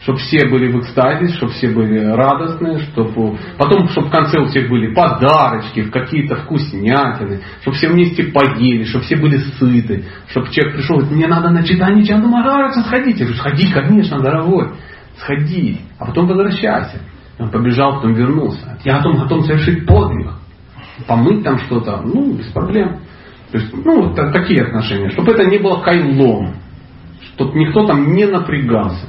Чтобы 0.00 0.18
все 0.18 0.46
были 0.48 0.70
в 0.70 0.78
экстазе, 0.80 1.28
чтобы 1.34 1.52
все 1.52 1.70
были 1.70 1.98
радостные, 1.98 2.78
чтобы 2.78 3.36
потом, 3.56 3.88
чтобы 3.88 4.06
в 4.06 4.10
конце 4.10 4.38
у 4.38 4.46
всех 4.46 4.70
были 4.70 4.94
подарочки, 4.94 5.82
какие-то 5.90 6.36
вкуснятины, 6.36 7.40
чтобы 7.62 7.76
все 7.76 7.88
вместе 7.88 8.24
поели, 8.24 8.84
чтобы 8.84 9.04
все 9.04 9.16
были 9.16 9.38
сыты, 9.38 10.04
чтобы 10.28 10.50
человек 10.50 10.76
пришел 10.76 10.98
говорит, 10.98 11.16
мне 11.16 11.26
надо 11.26 11.50
на 11.50 11.64
читание 11.64 12.04
Чанду 12.04 12.28
Махараджа 12.28 12.82
сходить. 12.82 13.18
Я 13.18 13.26
говорю, 13.26 13.40
сходи, 13.40 13.72
конечно, 13.72 14.20
дорогой, 14.20 14.70
сходи, 15.16 15.80
а 15.98 16.06
потом 16.06 16.28
возвращайся. 16.28 17.00
Он 17.40 17.50
побежал, 17.50 17.96
потом 17.96 18.14
вернулся. 18.14 18.78
Я 18.84 18.98
готов, 18.98 19.20
готов 19.22 19.46
совершить 19.46 19.86
подвиг. 19.86 20.30
Помыть 21.06 21.44
там 21.44 21.58
что-то, 21.58 22.02
ну, 22.04 22.34
без 22.34 22.46
проблем. 22.46 22.98
То 23.52 23.58
есть, 23.58 23.72
ну, 23.72 24.02
вот 24.02 24.16
та- 24.16 24.30
такие 24.30 24.62
отношения. 24.62 25.10
Чтобы 25.10 25.32
это 25.32 25.44
не 25.44 25.58
было 25.58 25.80
кайлом. 25.80 26.56
Чтобы 27.34 27.58
никто 27.58 27.86
там 27.86 28.12
не 28.12 28.26
напрягался. 28.26 29.06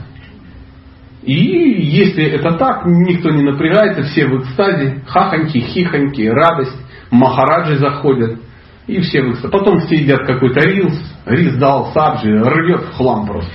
И 1.29 1.83
если 1.83 2.23
это 2.25 2.57
так, 2.57 2.87
никто 2.87 3.29
не 3.29 3.43
напрягается, 3.43 4.01
все 4.01 4.25
в 4.25 4.39
экстазе, 4.39 5.03
хахоньки, 5.07 5.59
хихоньки, 5.59 6.23
радость, 6.27 6.75
махараджи 7.11 7.75
заходят, 7.77 8.39
и 8.87 8.99
все 9.01 9.21
в 9.21 9.33
экстазе. 9.33 9.51
Потом 9.51 9.77
все 9.81 9.97
едят 9.97 10.25
какой-то 10.25 10.59
рис, 10.61 10.99
рис 11.27 11.55
дал 11.57 11.91
саджи, 11.93 12.31
рвет 12.31 12.81
в 12.81 12.93
хлам 12.95 13.27
просто. 13.27 13.51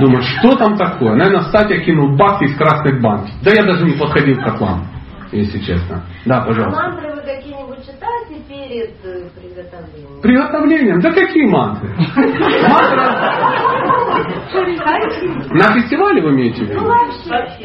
Думаю, 0.00 0.22
что 0.22 0.56
там 0.56 0.78
такое? 0.78 1.16
Наверное, 1.16 1.42
Статья 1.42 1.84
кинул 1.84 2.16
бабки 2.16 2.44
из 2.44 2.56
красной 2.56 2.98
банки. 2.98 3.30
Да 3.44 3.50
я 3.50 3.64
даже 3.64 3.84
не 3.84 3.98
подходил 3.98 4.36
к 4.36 4.44
котлам, 4.44 4.86
если 5.32 5.58
честно. 5.58 6.04
Да, 6.24 6.40
пожалуйста. 6.46 6.80
Мантры 6.80 7.14
вы 7.14 7.20
какие-нибудь 7.20 7.80
читаете 7.80 8.42
перед 8.48 8.94
э, 9.04 9.28
приготовлением? 9.38 10.22
Приготовлением? 10.22 11.00
Да 11.00 11.12
какие 11.12 11.44
мантры? 11.44 11.94
Мантра, 12.70 14.01
На 15.50 15.72
фестивале 15.74 16.22
вы 16.22 16.30
имеете 16.30 16.64
в 16.64 16.68
виду? 16.68 16.80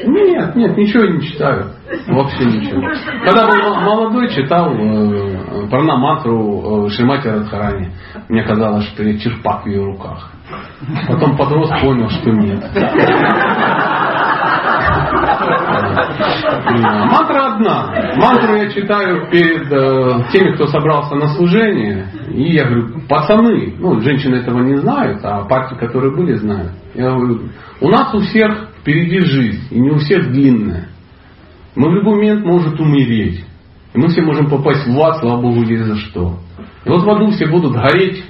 Нет, 0.06 0.56
нет, 0.56 0.78
ничего 0.78 1.06
не 1.06 1.22
читаю. 1.22 1.72
Вообще 2.08 2.46
ничего. 2.46 2.82
Когда 3.26 3.48
был 3.48 3.76
молодой, 3.76 4.30
читал 4.30 4.72
э, 4.74 5.68
пранамантру 5.70 6.86
э, 6.88 6.90
Шримати 6.90 7.28
Радхарани. 7.28 7.92
Мне 8.30 8.44
казалось, 8.44 8.86
что 8.90 9.04
я 9.04 9.18
черпак 9.20 9.64
в 9.64 9.68
ее 9.68 9.84
руках. 9.84 10.32
Потом 11.08 11.38
подрос, 11.38 11.70
понял, 11.82 12.10
что 12.10 12.30
нет. 12.32 12.64
Мантра 16.68 17.54
одна. 17.54 18.14
Мантру 18.16 18.56
я 18.56 18.70
читаю 18.70 19.30
перед 19.32 19.72
э, 19.72 20.32
теми, 20.32 20.56
кто 20.56 20.68
собрался 20.68 21.16
на 21.16 21.28
служение. 21.30 22.08
И 22.34 22.54
я 22.54 22.66
говорю, 22.66 23.02
пацаны, 23.08 23.76
ну, 23.78 24.00
женщины 24.02 24.36
этого 24.36 24.60
не 24.60 24.78
знают, 24.78 25.24
а 25.24 25.46
партии, 25.46 25.76
которые 25.76 26.16
были, 26.16 26.36
знают. 26.36 26.72
Я 26.94 27.12
говорю, 27.12 27.50
у 27.82 27.90
нас 27.90 28.14
у 28.14 28.20
всех 28.20 28.70
впереди 28.80 29.20
жизнь, 29.20 29.68
и 29.72 29.80
не 29.80 29.90
у 29.90 29.98
всех 29.98 30.32
длинная. 30.32 30.90
Мы 31.76 31.90
в 31.90 31.94
любой 31.94 32.16
момент 32.16 32.46
можем 32.46 32.80
умереть. 32.80 33.46
И 33.94 33.98
мы 33.98 34.08
все 34.10 34.22
можем 34.22 34.50
попасть 34.50 34.88
в 34.88 35.02
ад, 35.02 35.20
слава 35.20 35.42
Богу, 35.42 35.64
есть 35.64 35.86
за 35.86 35.96
что. 35.98 36.40
И 36.86 36.90
вот 36.90 37.04
в 37.04 37.10
аду 37.10 37.30
все 37.32 37.48
будут 37.48 37.74
гореть 37.74 38.24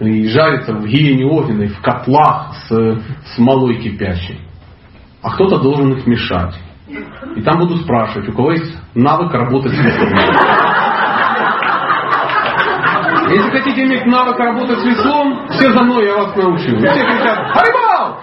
и 0.00 0.28
жариться 0.28 0.74
в 0.74 0.86
гиене 0.86 1.24
огненной, 1.24 1.68
в 1.68 1.80
котлах 1.80 2.54
с 2.68 3.00
смолой 3.34 3.76
кипящей 3.76 4.40
а 5.22 5.30
кто-то 5.30 5.58
должен 5.58 5.92
их 5.92 6.06
мешать. 6.06 6.54
И 7.36 7.42
там 7.42 7.58
буду 7.58 7.76
спрашивать, 7.76 8.28
у 8.28 8.32
кого 8.32 8.52
есть 8.52 8.76
навык 8.94 9.32
работать 9.32 9.72
с 9.72 9.78
веслом. 9.78 10.18
Если 13.28 13.50
хотите 13.50 13.84
иметь 13.84 14.06
навык 14.06 14.36
работать 14.38 14.80
с 14.80 14.84
веслом, 14.84 15.46
все 15.50 15.70
за 15.70 15.82
мной, 15.84 16.04
я 16.06 16.16
вас 16.16 16.34
научу. 16.34 16.76
Все 16.78 17.04
кричат, 17.04 17.46
Харибал! 17.52 18.18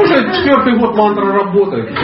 Уже 0.00 0.32
четвертый 0.32 0.78
год 0.78 0.96
мантра 0.96 1.32
работает. 1.32 1.94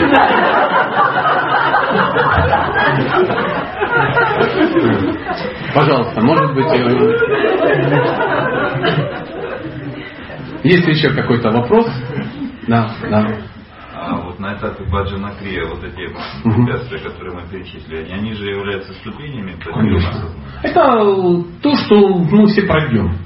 Пожалуйста, 5.73 6.21
может 6.21 6.53
быть... 6.53 6.67
Есть 10.63 10.87
еще 10.87 11.09
какой-то 11.09 11.51
вопрос? 11.51 11.87
Да, 12.67 12.89
да. 13.09 13.37
А 13.97 14.21
вот 14.21 14.39
на 14.39 14.55
этапе 14.55 14.83
баджана 14.91 15.31
крия 15.39 15.65
вот 15.67 15.81
эти 15.83 16.13
препятствия, 16.43 16.99
угу. 16.99 17.09
которые 17.09 17.35
мы 17.35 17.41
перечислили, 17.49 18.11
они 18.11 18.33
же 18.33 18.49
являются 18.49 18.93
ступенями 18.95 19.55
Конечно. 19.63 20.29
Это 20.63 21.43
то, 21.61 21.75
что 21.75 22.17
мы 22.17 22.47
все 22.47 22.63
пройдем. 22.63 23.17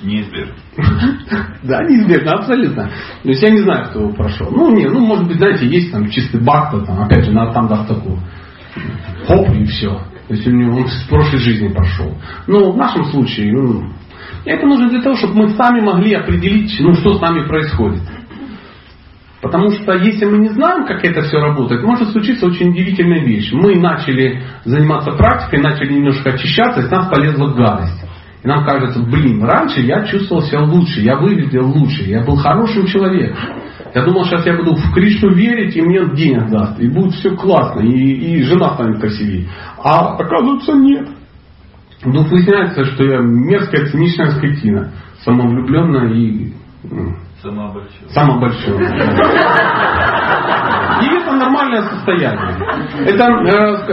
Неизбежно. 0.00 0.54
Да, 1.64 1.82
неизбежно, 1.82 2.32
абсолютно. 2.34 2.90
То 3.22 3.28
есть 3.28 3.42
я 3.42 3.50
не 3.50 3.62
знаю, 3.62 3.86
кто 3.86 4.00
его 4.00 4.12
прошел. 4.12 4.48
Ну, 4.50 4.70
не, 4.70 4.86
ну, 4.86 5.00
может 5.00 5.26
быть, 5.26 5.38
знаете, 5.38 5.66
есть 5.66 5.90
там 5.90 6.08
чистый 6.08 6.40
бакта, 6.40 6.80
там, 6.86 7.02
опять 7.02 7.24
же, 7.24 7.32
надо 7.32 7.52
там 7.52 7.66
даст 7.66 7.88
такую. 7.88 8.20
Хоп, 9.26 9.48
и 9.50 9.64
все. 9.64 9.90
То 10.28 10.34
есть 10.34 10.46
у 10.46 10.50
него 10.50 10.76
он 10.76 10.86
с 10.86 11.02
прошлой 11.08 11.38
жизни 11.38 11.68
прошел. 11.68 12.16
Но 12.46 12.70
в 12.70 12.76
нашем 12.76 13.04
случае, 13.06 13.52
ну, 13.52 13.90
это 14.44 14.66
нужно 14.66 14.88
для 14.88 15.02
того, 15.02 15.16
чтобы 15.16 15.34
мы 15.34 15.48
сами 15.50 15.80
могли 15.80 16.14
определить, 16.14 16.76
ну, 16.80 16.94
что 16.94 17.14
с 17.14 17.20
нами 17.20 17.46
происходит. 17.46 18.02
Потому 19.40 19.70
что 19.70 19.92
если 19.94 20.24
мы 20.24 20.38
не 20.38 20.48
знаем, 20.48 20.84
как 20.84 21.04
это 21.04 21.22
все 21.22 21.38
работает, 21.38 21.84
может 21.84 22.08
случиться 22.10 22.46
очень 22.46 22.70
удивительная 22.70 23.24
вещь. 23.24 23.52
Мы 23.52 23.76
начали 23.76 24.42
заниматься 24.64 25.12
практикой, 25.12 25.60
начали 25.60 25.92
немножко 25.92 26.30
очищаться, 26.30 26.80
и 26.80 26.84
с 26.84 26.90
нас 26.90 27.08
полезла 27.08 27.54
гадость. 27.54 28.04
И 28.42 28.48
нам 28.48 28.64
кажется, 28.64 29.00
блин, 29.00 29.44
раньше 29.44 29.80
я 29.80 30.04
чувствовал 30.04 30.42
себя 30.42 30.62
лучше, 30.62 31.00
я 31.00 31.16
выглядел 31.16 31.66
лучше, 31.66 32.02
я 32.02 32.24
был 32.24 32.36
хорошим 32.36 32.86
человеком. 32.86 33.36
Я 33.94 34.04
думал, 34.04 34.24
сейчас 34.24 34.44
я 34.44 34.56
буду 34.56 34.74
в 34.74 34.92
Кришну 34.92 35.32
верить, 35.32 35.74
и 35.76 35.82
мне 35.82 36.04
денег 36.14 36.50
даст, 36.50 36.78
и 36.80 36.88
будет 36.88 37.14
все 37.14 37.34
классно, 37.36 37.80
и, 37.80 37.88
и 37.88 38.42
жена 38.42 38.74
станет 38.74 39.00
красивее. 39.00 39.48
А 39.82 40.16
оказывается 40.16 40.72
нет. 40.74 41.08
Вдруг 42.02 42.28
выясняется, 42.28 42.84
что 42.84 43.04
я 43.04 43.18
мерзкая, 43.20 43.86
циничная 43.86 44.30
скотина, 44.32 44.92
самовлюбленная 45.24 46.12
и 46.12 46.52
ну, 47.42 47.50
Самообольщен. 47.50 48.08
Самообольщен. 48.08 48.74
И 51.00 51.06
это 51.14 51.32
нормальное 51.32 51.82
состояние. 51.82 52.56
Это 53.06 53.24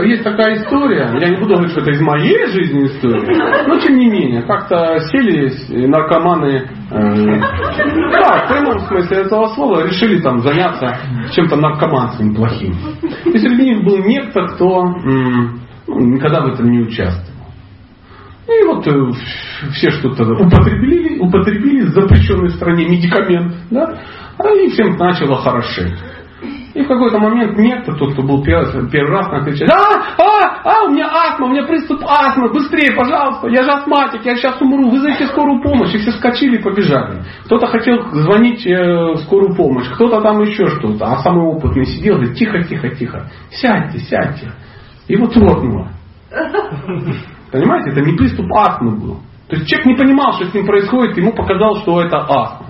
э, 0.00 0.06
есть 0.08 0.24
такая 0.24 0.56
история, 0.56 1.16
я 1.20 1.28
не 1.28 1.36
буду 1.36 1.54
говорить, 1.54 1.70
что 1.70 1.82
это 1.82 1.92
из 1.92 2.00
моей 2.00 2.46
жизни 2.48 2.86
история, 2.86 3.64
но 3.68 3.78
тем 3.78 3.96
не 3.96 4.08
менее, 4.10 4.42
как-то 4.42 4.98
сели 5.12 5.86
наркоманы, 5.86 6.68
э, 6.90 7.40
да, 8.10 8.44
в 8.44 8.48
прямом 8.48 8.80
смысле 8.80 9.18
этого 9.18 9.46
слова, 9.54 9.86
решили 9.86 10.20
там 10.20 10.40
заняться 10.40 10.98
чем-то 11.32 11.54
наркоманским 11.56 12.34
плохим. 12.34 12.74
И 13.26 13.38
среди 13.38 13.62
них 13.62 13.84
был 13.84 13.98
некто, 13.98 14.44
кто 14.46 14.82
ну, 14.82 16.00
никогда 16.00 16.40
в 16.40 16.48
этом 16.48 16.68
не 16.68 16.80
участвовал. 16.80 17.35
И 18.48 18.64
вот 18.64 18.86
э, 18.86 19.10
все 19.72 19.90
что-то 19.90 20.22
употребили, 20.24 21.18
употребили 21.18 21.80
запрещенной 21.86 22.48
в 22.48 22.54
стране 22.54 22.88
медикамент, 22.88 23.54
да, 23.70 23.98
а 24.38 24.48
и 24.50 24.68
всем 24.70 24.96
начало 24.96 25.36
хорошеть. 25.36 25.94
И 26.74 26.82
в 26.82 26.88
какой-то 26.88 27.18
момент 27.18 27.56
некто, 27.56 27.94
тот, 27.94 28.12
кто 28.12 28.22
был 28.22 28.44
первый, 28.44 28.88
первый 28.90 29.10
раз, 29.10 29.32
накричал, 29.32 29.66
а, 29.72 30.22
а, 30.22 30.60
а, 30.62 30.84
у 30.84 30.90
меня 30.90 31.06
астма, 31.06 31.46
у 31.46 31.48
меня 31.48 31.64
приступ 31.64 32.02
астмы, 32.04 32.52
быстрее, 32.52 32.94
пожалуйста, 32.94 33.48
я 33.48 33.62
же 33.64 33.70
астматик, 33.70 34.24
я 34.26 34.36
сейчас 34.36 34.60
умру, 34.60 34.90
вызовите 34.90 35.26
скорую 35.28 35.62
помощь. 35.62 35.94
И 35.94 35.98
все 35.98 36.12
скачили 36.12 36.58
и 36.58 36.62
побежали. 36.62 37.24
Кто-то 37.46 37.66
хотел 37.66 38.06
звонить 38.12 38.66
э, 38.66 39.14
в 39.14 39.16
скорую 39.20 39.56
помощь, 39.56 39.88
кто-то 39.94 40.20
там 40.20 40.42
еще 40.42 40.66
что-то, 40.66 41.06
а 41.06 41.16
самый 41.20 41.46
опытный 41.46 41.86
сидел, 41.86 42.16
говорит, 42.16 42.36
тихо, 42.36 42.62
тихо, 42.62 42.90
тихо, 42.90 43.30
сядьте, 43.50 43.98
сядьте. 43.98 44.52
И 45.08 45.16
вот 45.16 45.34
ротнуло. 45.34 45.88
Понимаете, 47.50 47.90
это 47.90 48.00
не 48.00 48.16
приступ 48.16 48.46
астмы 48.52 48.98
был. 48.98 49.20
То 49.48 49.56
есть 49.56 49.68
человек 49.68 49.86
не 49.86 49.94
понимал, 49.94 50.32
что 50.32 50.46
с 50.46 50.54
ним 50.54 50.66
происходит, 50.66 51.16
ему 51.16 51.32
показалось, 51.32 51.82
что 51.82 52.02
это 52.02 52.18
астма. 52.18 52.66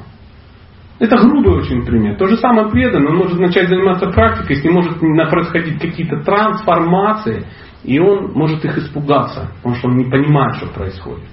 Это 0.99 1.17
грубый 1.19 1.59
очень 1.59 1.85
пример. 1.85 2.17
То 2.17 2.27
же 2.27 2.37
самое 2.39 2.69
преданный, 2.71 3.11
он 3.11 3.19
может 3.19 3.39
начать 3.39 3.69
заниматься 3.69 4.07
практикой, 4.07 4.57
с 4.57 4.65
ним 4.65 4.75
может 4.75 4.99
происходить 4.99 5.81
какие-то 5.81 6.23
трансформации, 6.23 7.47
и 7.85 7.99
он 7.99 8.33
может 8.33 8.65
их 8.65 8.79
испугаться, 8.79 9.51
потому 9.57 9.75
что 9.77 9.89
он 9.89 9.97
не 9.97 10.05
понимает, 10.05 10.57
что 10.57 10.67
происходит. 10.69 11.29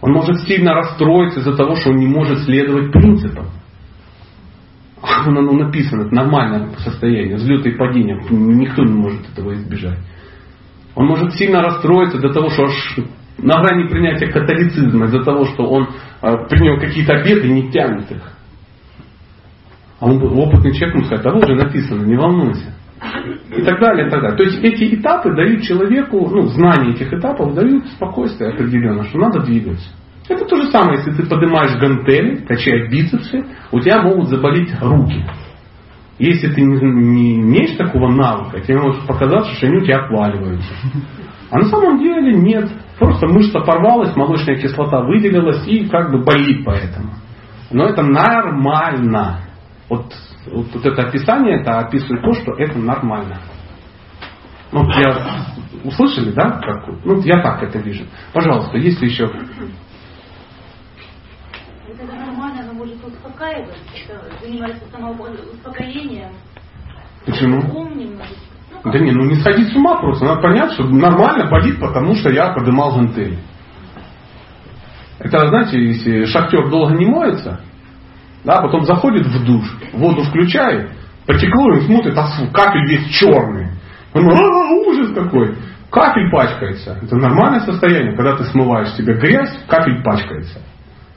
Он 0.00 0.12
может 0.12 0.40
сильно 0.42 0.74
расстроиться 0.74 1.40
из-за 1.40 1.56
того, 1.56 1.74
что 1.76 1.90
он 1.90 1.96
не 1.96 2.06
может 2.06 2.38
следовать 2.40 2.92
принципам. 2.92 3.46
Оно 5.02 5.40
написано, 5.42 6.02
это 6.02 6.14
нормальное 6.14 6.70
состояние, 6.78 7.36
взлеты 7.36 7.70
и 7.70 7.76
падения. 7.76 8.20
Никто 8.30 8.82
не 8.82 8.94
может 8.94 9.28
этого 9.30 9.54
избежать. 9.54 9.98
Он 10.94 11.06
может 11.06 11.34
сильно 11.34 11.62
расстроиться 11.62 12.18
до 12.18 12.32
того, 12.32 12.50
что 12.50 12.64
аж 12.64 12.96
на 13.38 13.62
грани 13.62 13.88
принятия 13.88 14.26
католицизма 14.26 15.06
из-за 15.06 15.24
того, 15.24 15.46
что 15.46 15.64
он 15.64 15.88
э, 16.22 16.48
принял 16.48 16.78
какие-то 16.78 17.14
обеты 17.14 17.48
и 17.48 17.52
не 17.52 17.70
тянет 17.70 18.10
их. 18.10 18.22
А 19.98 20.06
он 20.06 20.22
опытный 20.22 20.72
человек 20.72 20.96
ему 20.96 21.04
сказать, 21.04 21.24
да 21.24 21.32
вот 21.32 21.46
же 21.46 21.54
написано, 21.54 22.04
не 22.04 22.16
волнуйся. 22.16 22.74
И 23.56 23.62
так 23.62 23.80
далее, 23.80 24.06
и 24.06 24.10
так 24.10 24.20
далее. 24.20 24.36
То 24.36 24.42
есть 24.44 24.62
эти 24.62 24.94
этапы 24.94 25.34
дают 25.34 25.62
человеку, 25.62 26.28
ну, 26.28 26.48
знание 26.48 26.94
этих 26.94 27.12
этапов 27.12 27.54
дают 27.54 27.86
спокойствие 27.88 28.50
определенно, 28.50 29.04
что 29.04 29.18
надо 29.18 29.40
двигаться. 29.40 29.88
Это 30.28 30.44
то 30.44 30.56
же 30.56 30.70
самое, 30.70 30.98
если 30.98 31.12
ты 31.12 31.28
поднимаешь 31.28 31.76
гантели, 31.78 32.36
качаешь 32.46 32.90
бицепсы, 32.90 33.44
у 33.72 33.80
тебя 33.80 34.02
могут 34.02 34.28
заболеть 34.28 34.70
руки. 34.80 35.24
Если 36.20 36.48
ты 36.52 36.60
не, 36.60 36.78
не 36.78 37.40
имеешь 37.40 37.78
такого 37.78 38.08
навыка, 38.10 38.60
тебе 38.60 38.78
может 38.78 39.06
показаться, 39.06 39.54
что 39.54 39.66
они 39.66 39.78
у 39.78 39.80
тебя 39.80 40.04
отваливаются. 40.04 40.70
А 41.50 41.58
на 41.58 41.64
самом 41.64 41.98
деле 41.98 42.34
нет. 42.34 42.70
Просто 42.98 43.26
мышца 43.26 43.60
порвалась, 43.60 44.14
молочная 44.14 44.56
кислота 44.56 45.00
выделилась 45.00 45.66
и 45.66 45.88
как 45.88 46.12
бы 46.12 46.22
болит 46.22 46.62
поэтому. 46.66 47.14
Но 47.70 47.86
это 47.86 48.02
нормально. 48.02 49.40
Вот, 49.88 50.12
вот, 50.52 50.66
вот 50.74 50.84
это 50.84 51.08
описание, 51.08 51.62
это 51.62 51.78
описывает 51.78 52.22
то, 52.22 52.34
что 52.34 52.52
это 52.52 52.78
нормально. 52.78 53.38
Ну, 54.72 54.86
я 54.90 55.46
услышали, 55.84 56.32
да? 56.32 56.60
Как, 56.60 56.86
ну, 57.02 57.18
я 57.22 57.40
так 57.40 57.62
это 57.62 57.78
вижу. 57.78 58.04
Пожалуйста, 58.34 58.76
если 58.76 59.06
еще 59.06 59.30
успокаивать, 63.40 64.42
занимается 64.42 64.84
самоуспокоением. 64.92 66.32
Почему? 67.24 67.62
Ну, 67.62 68.92
да 68.92 68.98
не, 68.98 69.12
ну 69.12 69.24
не 69.24 69.36
сходить 69.36 69.72
с 69.72 69.76
ума 69.76 69.98
просто. 70.00 70.24
Надо 70.24 70.40
понять, 70.40 70.72
что 70.72 70.84
нормально 70.84 71.50
болит, 71.50 71.80
потому 71.80 72.14
что 72.14 72.30
я 72.30 72.52
поднимал 72.52 72.94
гантели. 72.94 73.38
Это, 75.18 75.48
знаете, 75.48 75.82
если 75.82 76.24
шахтер 76.26 76.70
долго 76.70 76.94
не 76.94 77.06
моется, 77.06 77.60
да, 78.44 78.62
потом 78.62 78.84
заходит 78.84 79.26
в 79.26 79.44
душ, 79.44 79.64
воду 79.92 80.22
включает, 80.22 80.92
потекло 81.26 81.74
и 81.74 81.80
смотрит, 81.82 82.16
а 82.16 82.26
фу, 82.26 82.50
капель 82.52 82.86
весь 82.88 83.06
черный. 83.10 83.68
Он, 84.14 84.30
а, 84.30 84.70
ужас 84.86 85.12
какой. 85.14 85.56
Капель 85.90 86.30
пачкается. 86.30 86.98
Это 87.02 87.16
нормальное 87.16 87.60
состояние, 87.60 88.16
когда 88.16 88.36
ты 88.36 88.44
смываешь 88.44 88.94
себе 88.94 89.14
грязь, 89.14 89.52
капель 89.68 90.02
пачкается. 90.02 90.60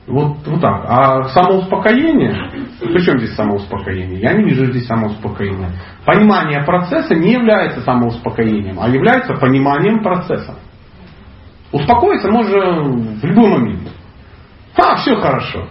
Вот, 0.05 0.45
вот 0.45 0.61
так. 0.61 0.85
А 0.87 1.23
самоуспокоение, 1.29 2.51
при 2.79 3.01
чем 3.05 3.19
здесь 3.19 3.35
самоуспокоение? 3.35 4.19
Я 4.19 4.33
не 4.33 4.43
вижу 4.43 4.65
здесь 4.65 4.85
самоуспокоения. 4.85 5.71
Понимание 6.05 6.63
процесса 6.63 7.15
не 7.15 7.31
является 7.31 7.81
самоуспокоением, 7.81 8.79
а 8.79 8.89
является 8.89 9.33
пониманием 9.35 10.03
процесса. 10.03 10.55
Успокоиться 11.71 12.29
можно 12.29 12.83
в 12.83 13.23
любой 13.23 13.49
момент. 13.49 13.89
А, 14.75 14.97
все 14.97 15.15
хорошо. 15.15 15.67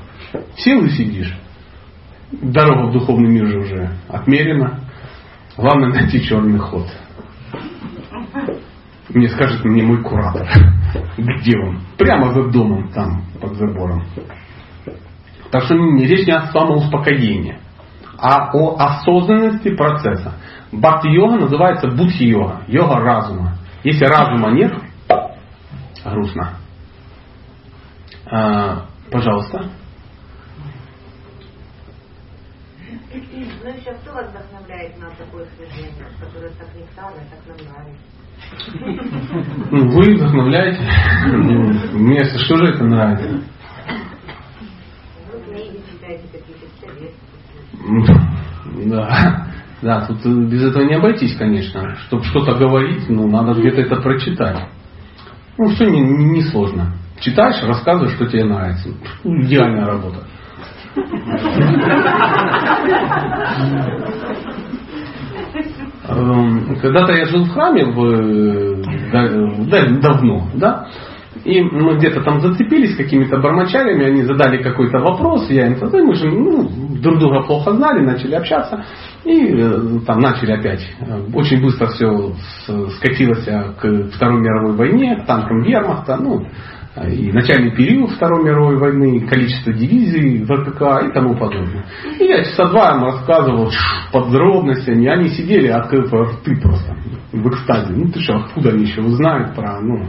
Сел 0.57 0.83
и 0.85 0.89
сидишь. 0.91 1.37
Дорога 2.33 2.89
в 2.89 2.93
духовный 2.93 3.29
мир 3.29 3.47
же 3.47 3.59
уже 3.59 3.91
отмерена. 4.09 4.81
Главное 5.57 5.91
найти 5.91 6.23
черный 6.23 6.59
ход. 6.59 6.87
Мне 9.15 9.29
скажет 9.29 9.65
мне 9.65 9.83
мой 9.83 10.03
куратор. 10.03 10.49
Где 11.19 11.59
он? 11.59 11.81
Прямо 11.99 12.33
за 12.33 12.45
домом, 12.51 12.89
там, 12.93 13.25
под 13.41 13.57
забором. 13.57 14.05
Так 15.51 15.65
что 15.65 15.75
речь 15.75 16.27
не 16.27 16.33
о 16.33 16.47
самоуспокоении, 16.47 17.59
а 18.19 18.51
о 18.55 18.77
осознанности 18.79 19.75
процесса. 19.75 20.35
Бхакти-йога 20.73 21.37
называется 21.41 21.89
будхи-йога, 21.89 22.63
йога 22.69 23.01
разума. 23.01 23.59
Если 23.85 24.07
разума 24.07 24.51
нет, 24.53 24.73
грустно. 26.05 26.57
А, 28.31 28.87
пожалуйста. 29.11 29.71
Ну 33.13 33.69
еще 33.69 33.93
кто 33.93 34.13
вас 34.15 34.31
вдохновляет 34.31 34.99
на 34.99 35.11
такое 35.11 35.47
служение, 35.57 36.07
которое 36.19 36.51
так 36.53 36.69
нектарно, 36.75 37.21
так 37.31 37.47
нам 37.47 37.57
нравится? 37.59 38.22
Ну, 39.71 39.89
вы 39.89 40.15
вдохновляете. 40.15 40.81
Ну, 41.27 41.73
мне 41.99 42.25
что 42.25 42.57
же 42.57 42.67
это 42.67 42.85
нравится? 42.85 43.43
Советы. 46.81 47.15
Да. 48.87 49.47
Да, 49.83 50.07
тут 50.07 50.25
без 50.25 50.63
этого 50.63 50.85
не 50.85 50.95
обойтись, 50.95 51.37
конечно. 51.37 51.97
Чтобы 52.07 52.23
что-то 52.25 52.55
говорить, 52.55 53.09
ну, 53.09 53.29
надо 53.29 53.59
где-то 53.59 53.81
это 53.81 53.97
прочитать. 54.01 54.69
Ну, 55.59 55.71
все 55.71 55.87
не, 55.87 56.01
не 56.01 56.43
сложно. 56.43 56.95
Читаешь, 57.21 57.61
рассказываешь, 57.65 58.15
что 58.15 58.27
тебе 58.27 58.45
нравится. 58.45 58.91
Ну, 59.25 59.43
идеальная 59.43 59.87
работа. 59.87 60.25
Эм, 66.09 66.77
когда-то 66.81 67.13
я 67.13 67.27
жил 67.27 67.45
в 67.45 67.51
храме 67.51 67.85
в, 67.85 68.83
да, 69.69 69.87
давно, 70.01 70.49
да, 70.55 70.89
и 71.45 71.61
мы 71.63 71.97
где-то 71.97 72.23
там 72.23 72.41
зацепились 72.41 72.97
какими-то 72.97 73.39
бармачарями, 73.39 74.05
они 74.05 74.23
задали 74.23 74.63
какой-то 74.63 74.99
вопрос, 74.99 75.49
я 75.49 75.69
им 75.69 75.77
задаю, 75.77 76.07
мы 76.07 76.15
же 76.15 76.29
ну, 76.29 76.69
друг 77.01 77.19
друга 77.19 77.43
плохо 77.43 77.73
знали, 77.73 78.05
начали 78.05 78.35
общаться, 78.35 78.85
и 79.25 79.55
э, 79.55 80.01
там 80.05 80.21
начали 80.21 80.53
опять. 80.53 80.85
Э, 81.01 81.21
очень 81.35 81.63
быстро 81.63 81.87
все 81.87 82.33
скатилось 82.97 83.45
к 83.45 84.11
Второй 84.17 84.41
мировой 84.41 84.75
войне, 84.75 85.17
к 85.23 85.27
танкам 85.27 85.63
вермахта, 85.63 86.17
ну, 86.17 86.47
и 86.95 87.33
начальный 87.33 87.75
период 87.75 88.11
Второй 88.11 88.45
мировой 88.45 88.77
войны, 88.77 89.27
количество 89.27 89.73
дивизий 89.73 90.45
ВКК 90.45 91.09
и 91.09 91.13
тому 91.13 91.35
подобное. 91.37 91.87
И 92.19 92.25
я 92.25 92.45
часа 92.45 92.69
два 92.69 92.97
им 92.97 93.05
рассказывал 93.05 93.71
подробностями, 94.13 95.09
они 95.09 95.31
сидели, 95.31 95.69
открыв 95.69 96.13
рты 96.13 96.61
просто 96.61 96.95
в 97.33 97.49
экстазе. 97.49 97.95
Ну 97.95 98.13
ты 98.13 98.21
что, 98.21 98.37
откуда 98.37 98.71
они 98.71 98.85
еще 98.85 99.01
узнают 99.01 99.55
про, 99.55 99.81
ну, 99.81 100.07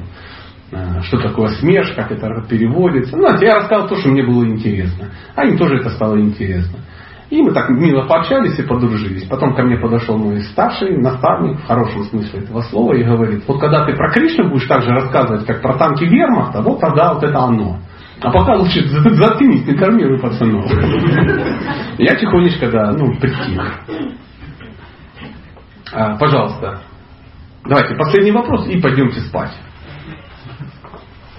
э, 0.72 1.02
что 1.04 1.20
такое 1.20 1.50
смеш, 1.60 1.94
как 1.96 2.12
это 2.12 2.28
переводится. 2.50 3.16
Ну, 3.16 3.28
я 3.40 3.56
рассказал 3.56 3.88
то, 3.88 3.96
что 3.96 4.10
мне 4.10 4.24
было 4.24 4.46
интересно. 4.46 5.10
А 5.36 5.46
им 5.46 5.58
тоже 5.58 5.78
это 5.78 5.90
стало 5.92 6.20
интересно. 6.20 6.80
И 7.34 7.42
мы 7.42 7.52
так 7.52 7.68
мило 7.72 8.04
пообщались 8.06 8.60
и 8.60 8.62
подружились. 8.62 9.24
Потом 9.24 9.56
ко 9.56 9.64
мне 9.64 9.76
подошел 9.76 10.20
мой 10.20 10.40
старший 10.44 10.96
наставник, 11.00 11.58
в 11.62 11.66
хорошем 11.66 12.04
смысле 12.04 12.42
этого 12.42 12.62
слова, 12.62 12.94
и 12.94 13.04
говорит, 13.04 13.44
вот 13.48 13.60
когда 13.60 13.84
ты 13.88 13.96
про 13.96 14.12
Кришну 14.12 14.52
будешь 14.52 14.68
так 14.68 14.84
же 14.84 14.92
рассказывать, 14.92 15.44
как 15.48 15.64
про 15.64 15.74
танки 15.74 16.04
вермахта, 16.04 16.62
вот 16.62 16.80
тогда 16.80 17.16
вот 17.16 17.24
это 17.24 17.40
оно. 17.40 17.80
А 18.22 18.30
пока 18.30 18.54
лучше 18.58 18.88
заткнись, 18.88 19.66
не 19.66 19.74
корми 19.74 20.16
пацанов. 20.20 20.72
Я 21.98 22.14
тихонечко, 22.18 22.70
да, 22.70 22.92
ну, 22.92 23.16
притих. 23.20 23.80
А, 25.92 26.16
пожалуйста. 26.18 26.82
Давайте, 27.66 27.96
последний 27.96 28.32
вопрос 28.32 28.68
и 28.68 28.80
пойдемте 28.80 29.22
спать. 29.22 29.58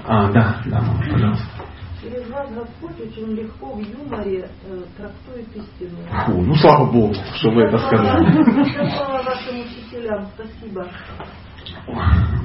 А, 0.05 0.33
да, 0.33 0.57
да, 0.65 0.81
мама, 0.81 1.37
пожалуйста 2.05 2.33
вас 2.35 2.49
Господь 2.55 3.01
очень 3.01 3.35
легко 3.35 3.75
в 3.75 3.81
юморе 3.81 4.49
э, 4.67 4.83
трактует 4.97 5.47
истину. 5.55 5.99
Фу, 6.27 6.43
ну 6.43 6.55
слава 6.57 6.91
Богу, 6.91 7.15
что 7.37 7.51
вы 7.51 7.63
это 7.63 7.79
сказали. 7.79 8.33
Слава 8.97 9.23
вашим 9.23 9.61
учителям, 9.61 10.27
спасибо. 10.35 10.87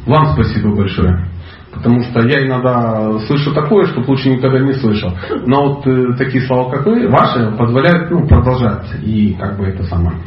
Вам 0.05 0.33
спасибо 0.33 0.75
большое. 0.75 1.25
Потому 1.71 2.01
что 2.01 2.27
я 2.27 2.45
иногда 2.45 3.19
слышу 3.27 3.53
такое, 3.53 3.85
что 3.85 4.01
лучше 4.01 4.29
никогда 4.29 4.59
не 4.59 4.73
слышал. 4.73 5.11
Но 5.45 5.67
вот 5.67 5.87
э, 5.87 6.17
такие 6.17 6.45
слова, 6.45 6.71
как 6.71 6.85
вы, 6.85 7.07
ваши, 7.09 7.51
позволяют 7.57 8.09
ну, 8.11 8.27
продолжать 8.27 8.87
и 9.03 9.33
как 9.33 9.57
бы 9.57 9.65
это 9.65 9.83
самое 9.83 10.17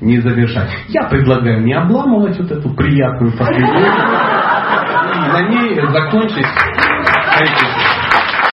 не 0.00 0.18
завершать. 0.20 0.70
Я 0.88 1.08
предлагаю 1.08 1.62
не 1.62 1.74
обламывать 1.74 2.38
вот 2.38 2.50
эту 2.50 2.70
приятную 2.70 3.36
последнюю 3.36 3.86
и 5.14 5.32
на 5.32 5.48
ней 5.48 5.74
закончить 5.92 6.46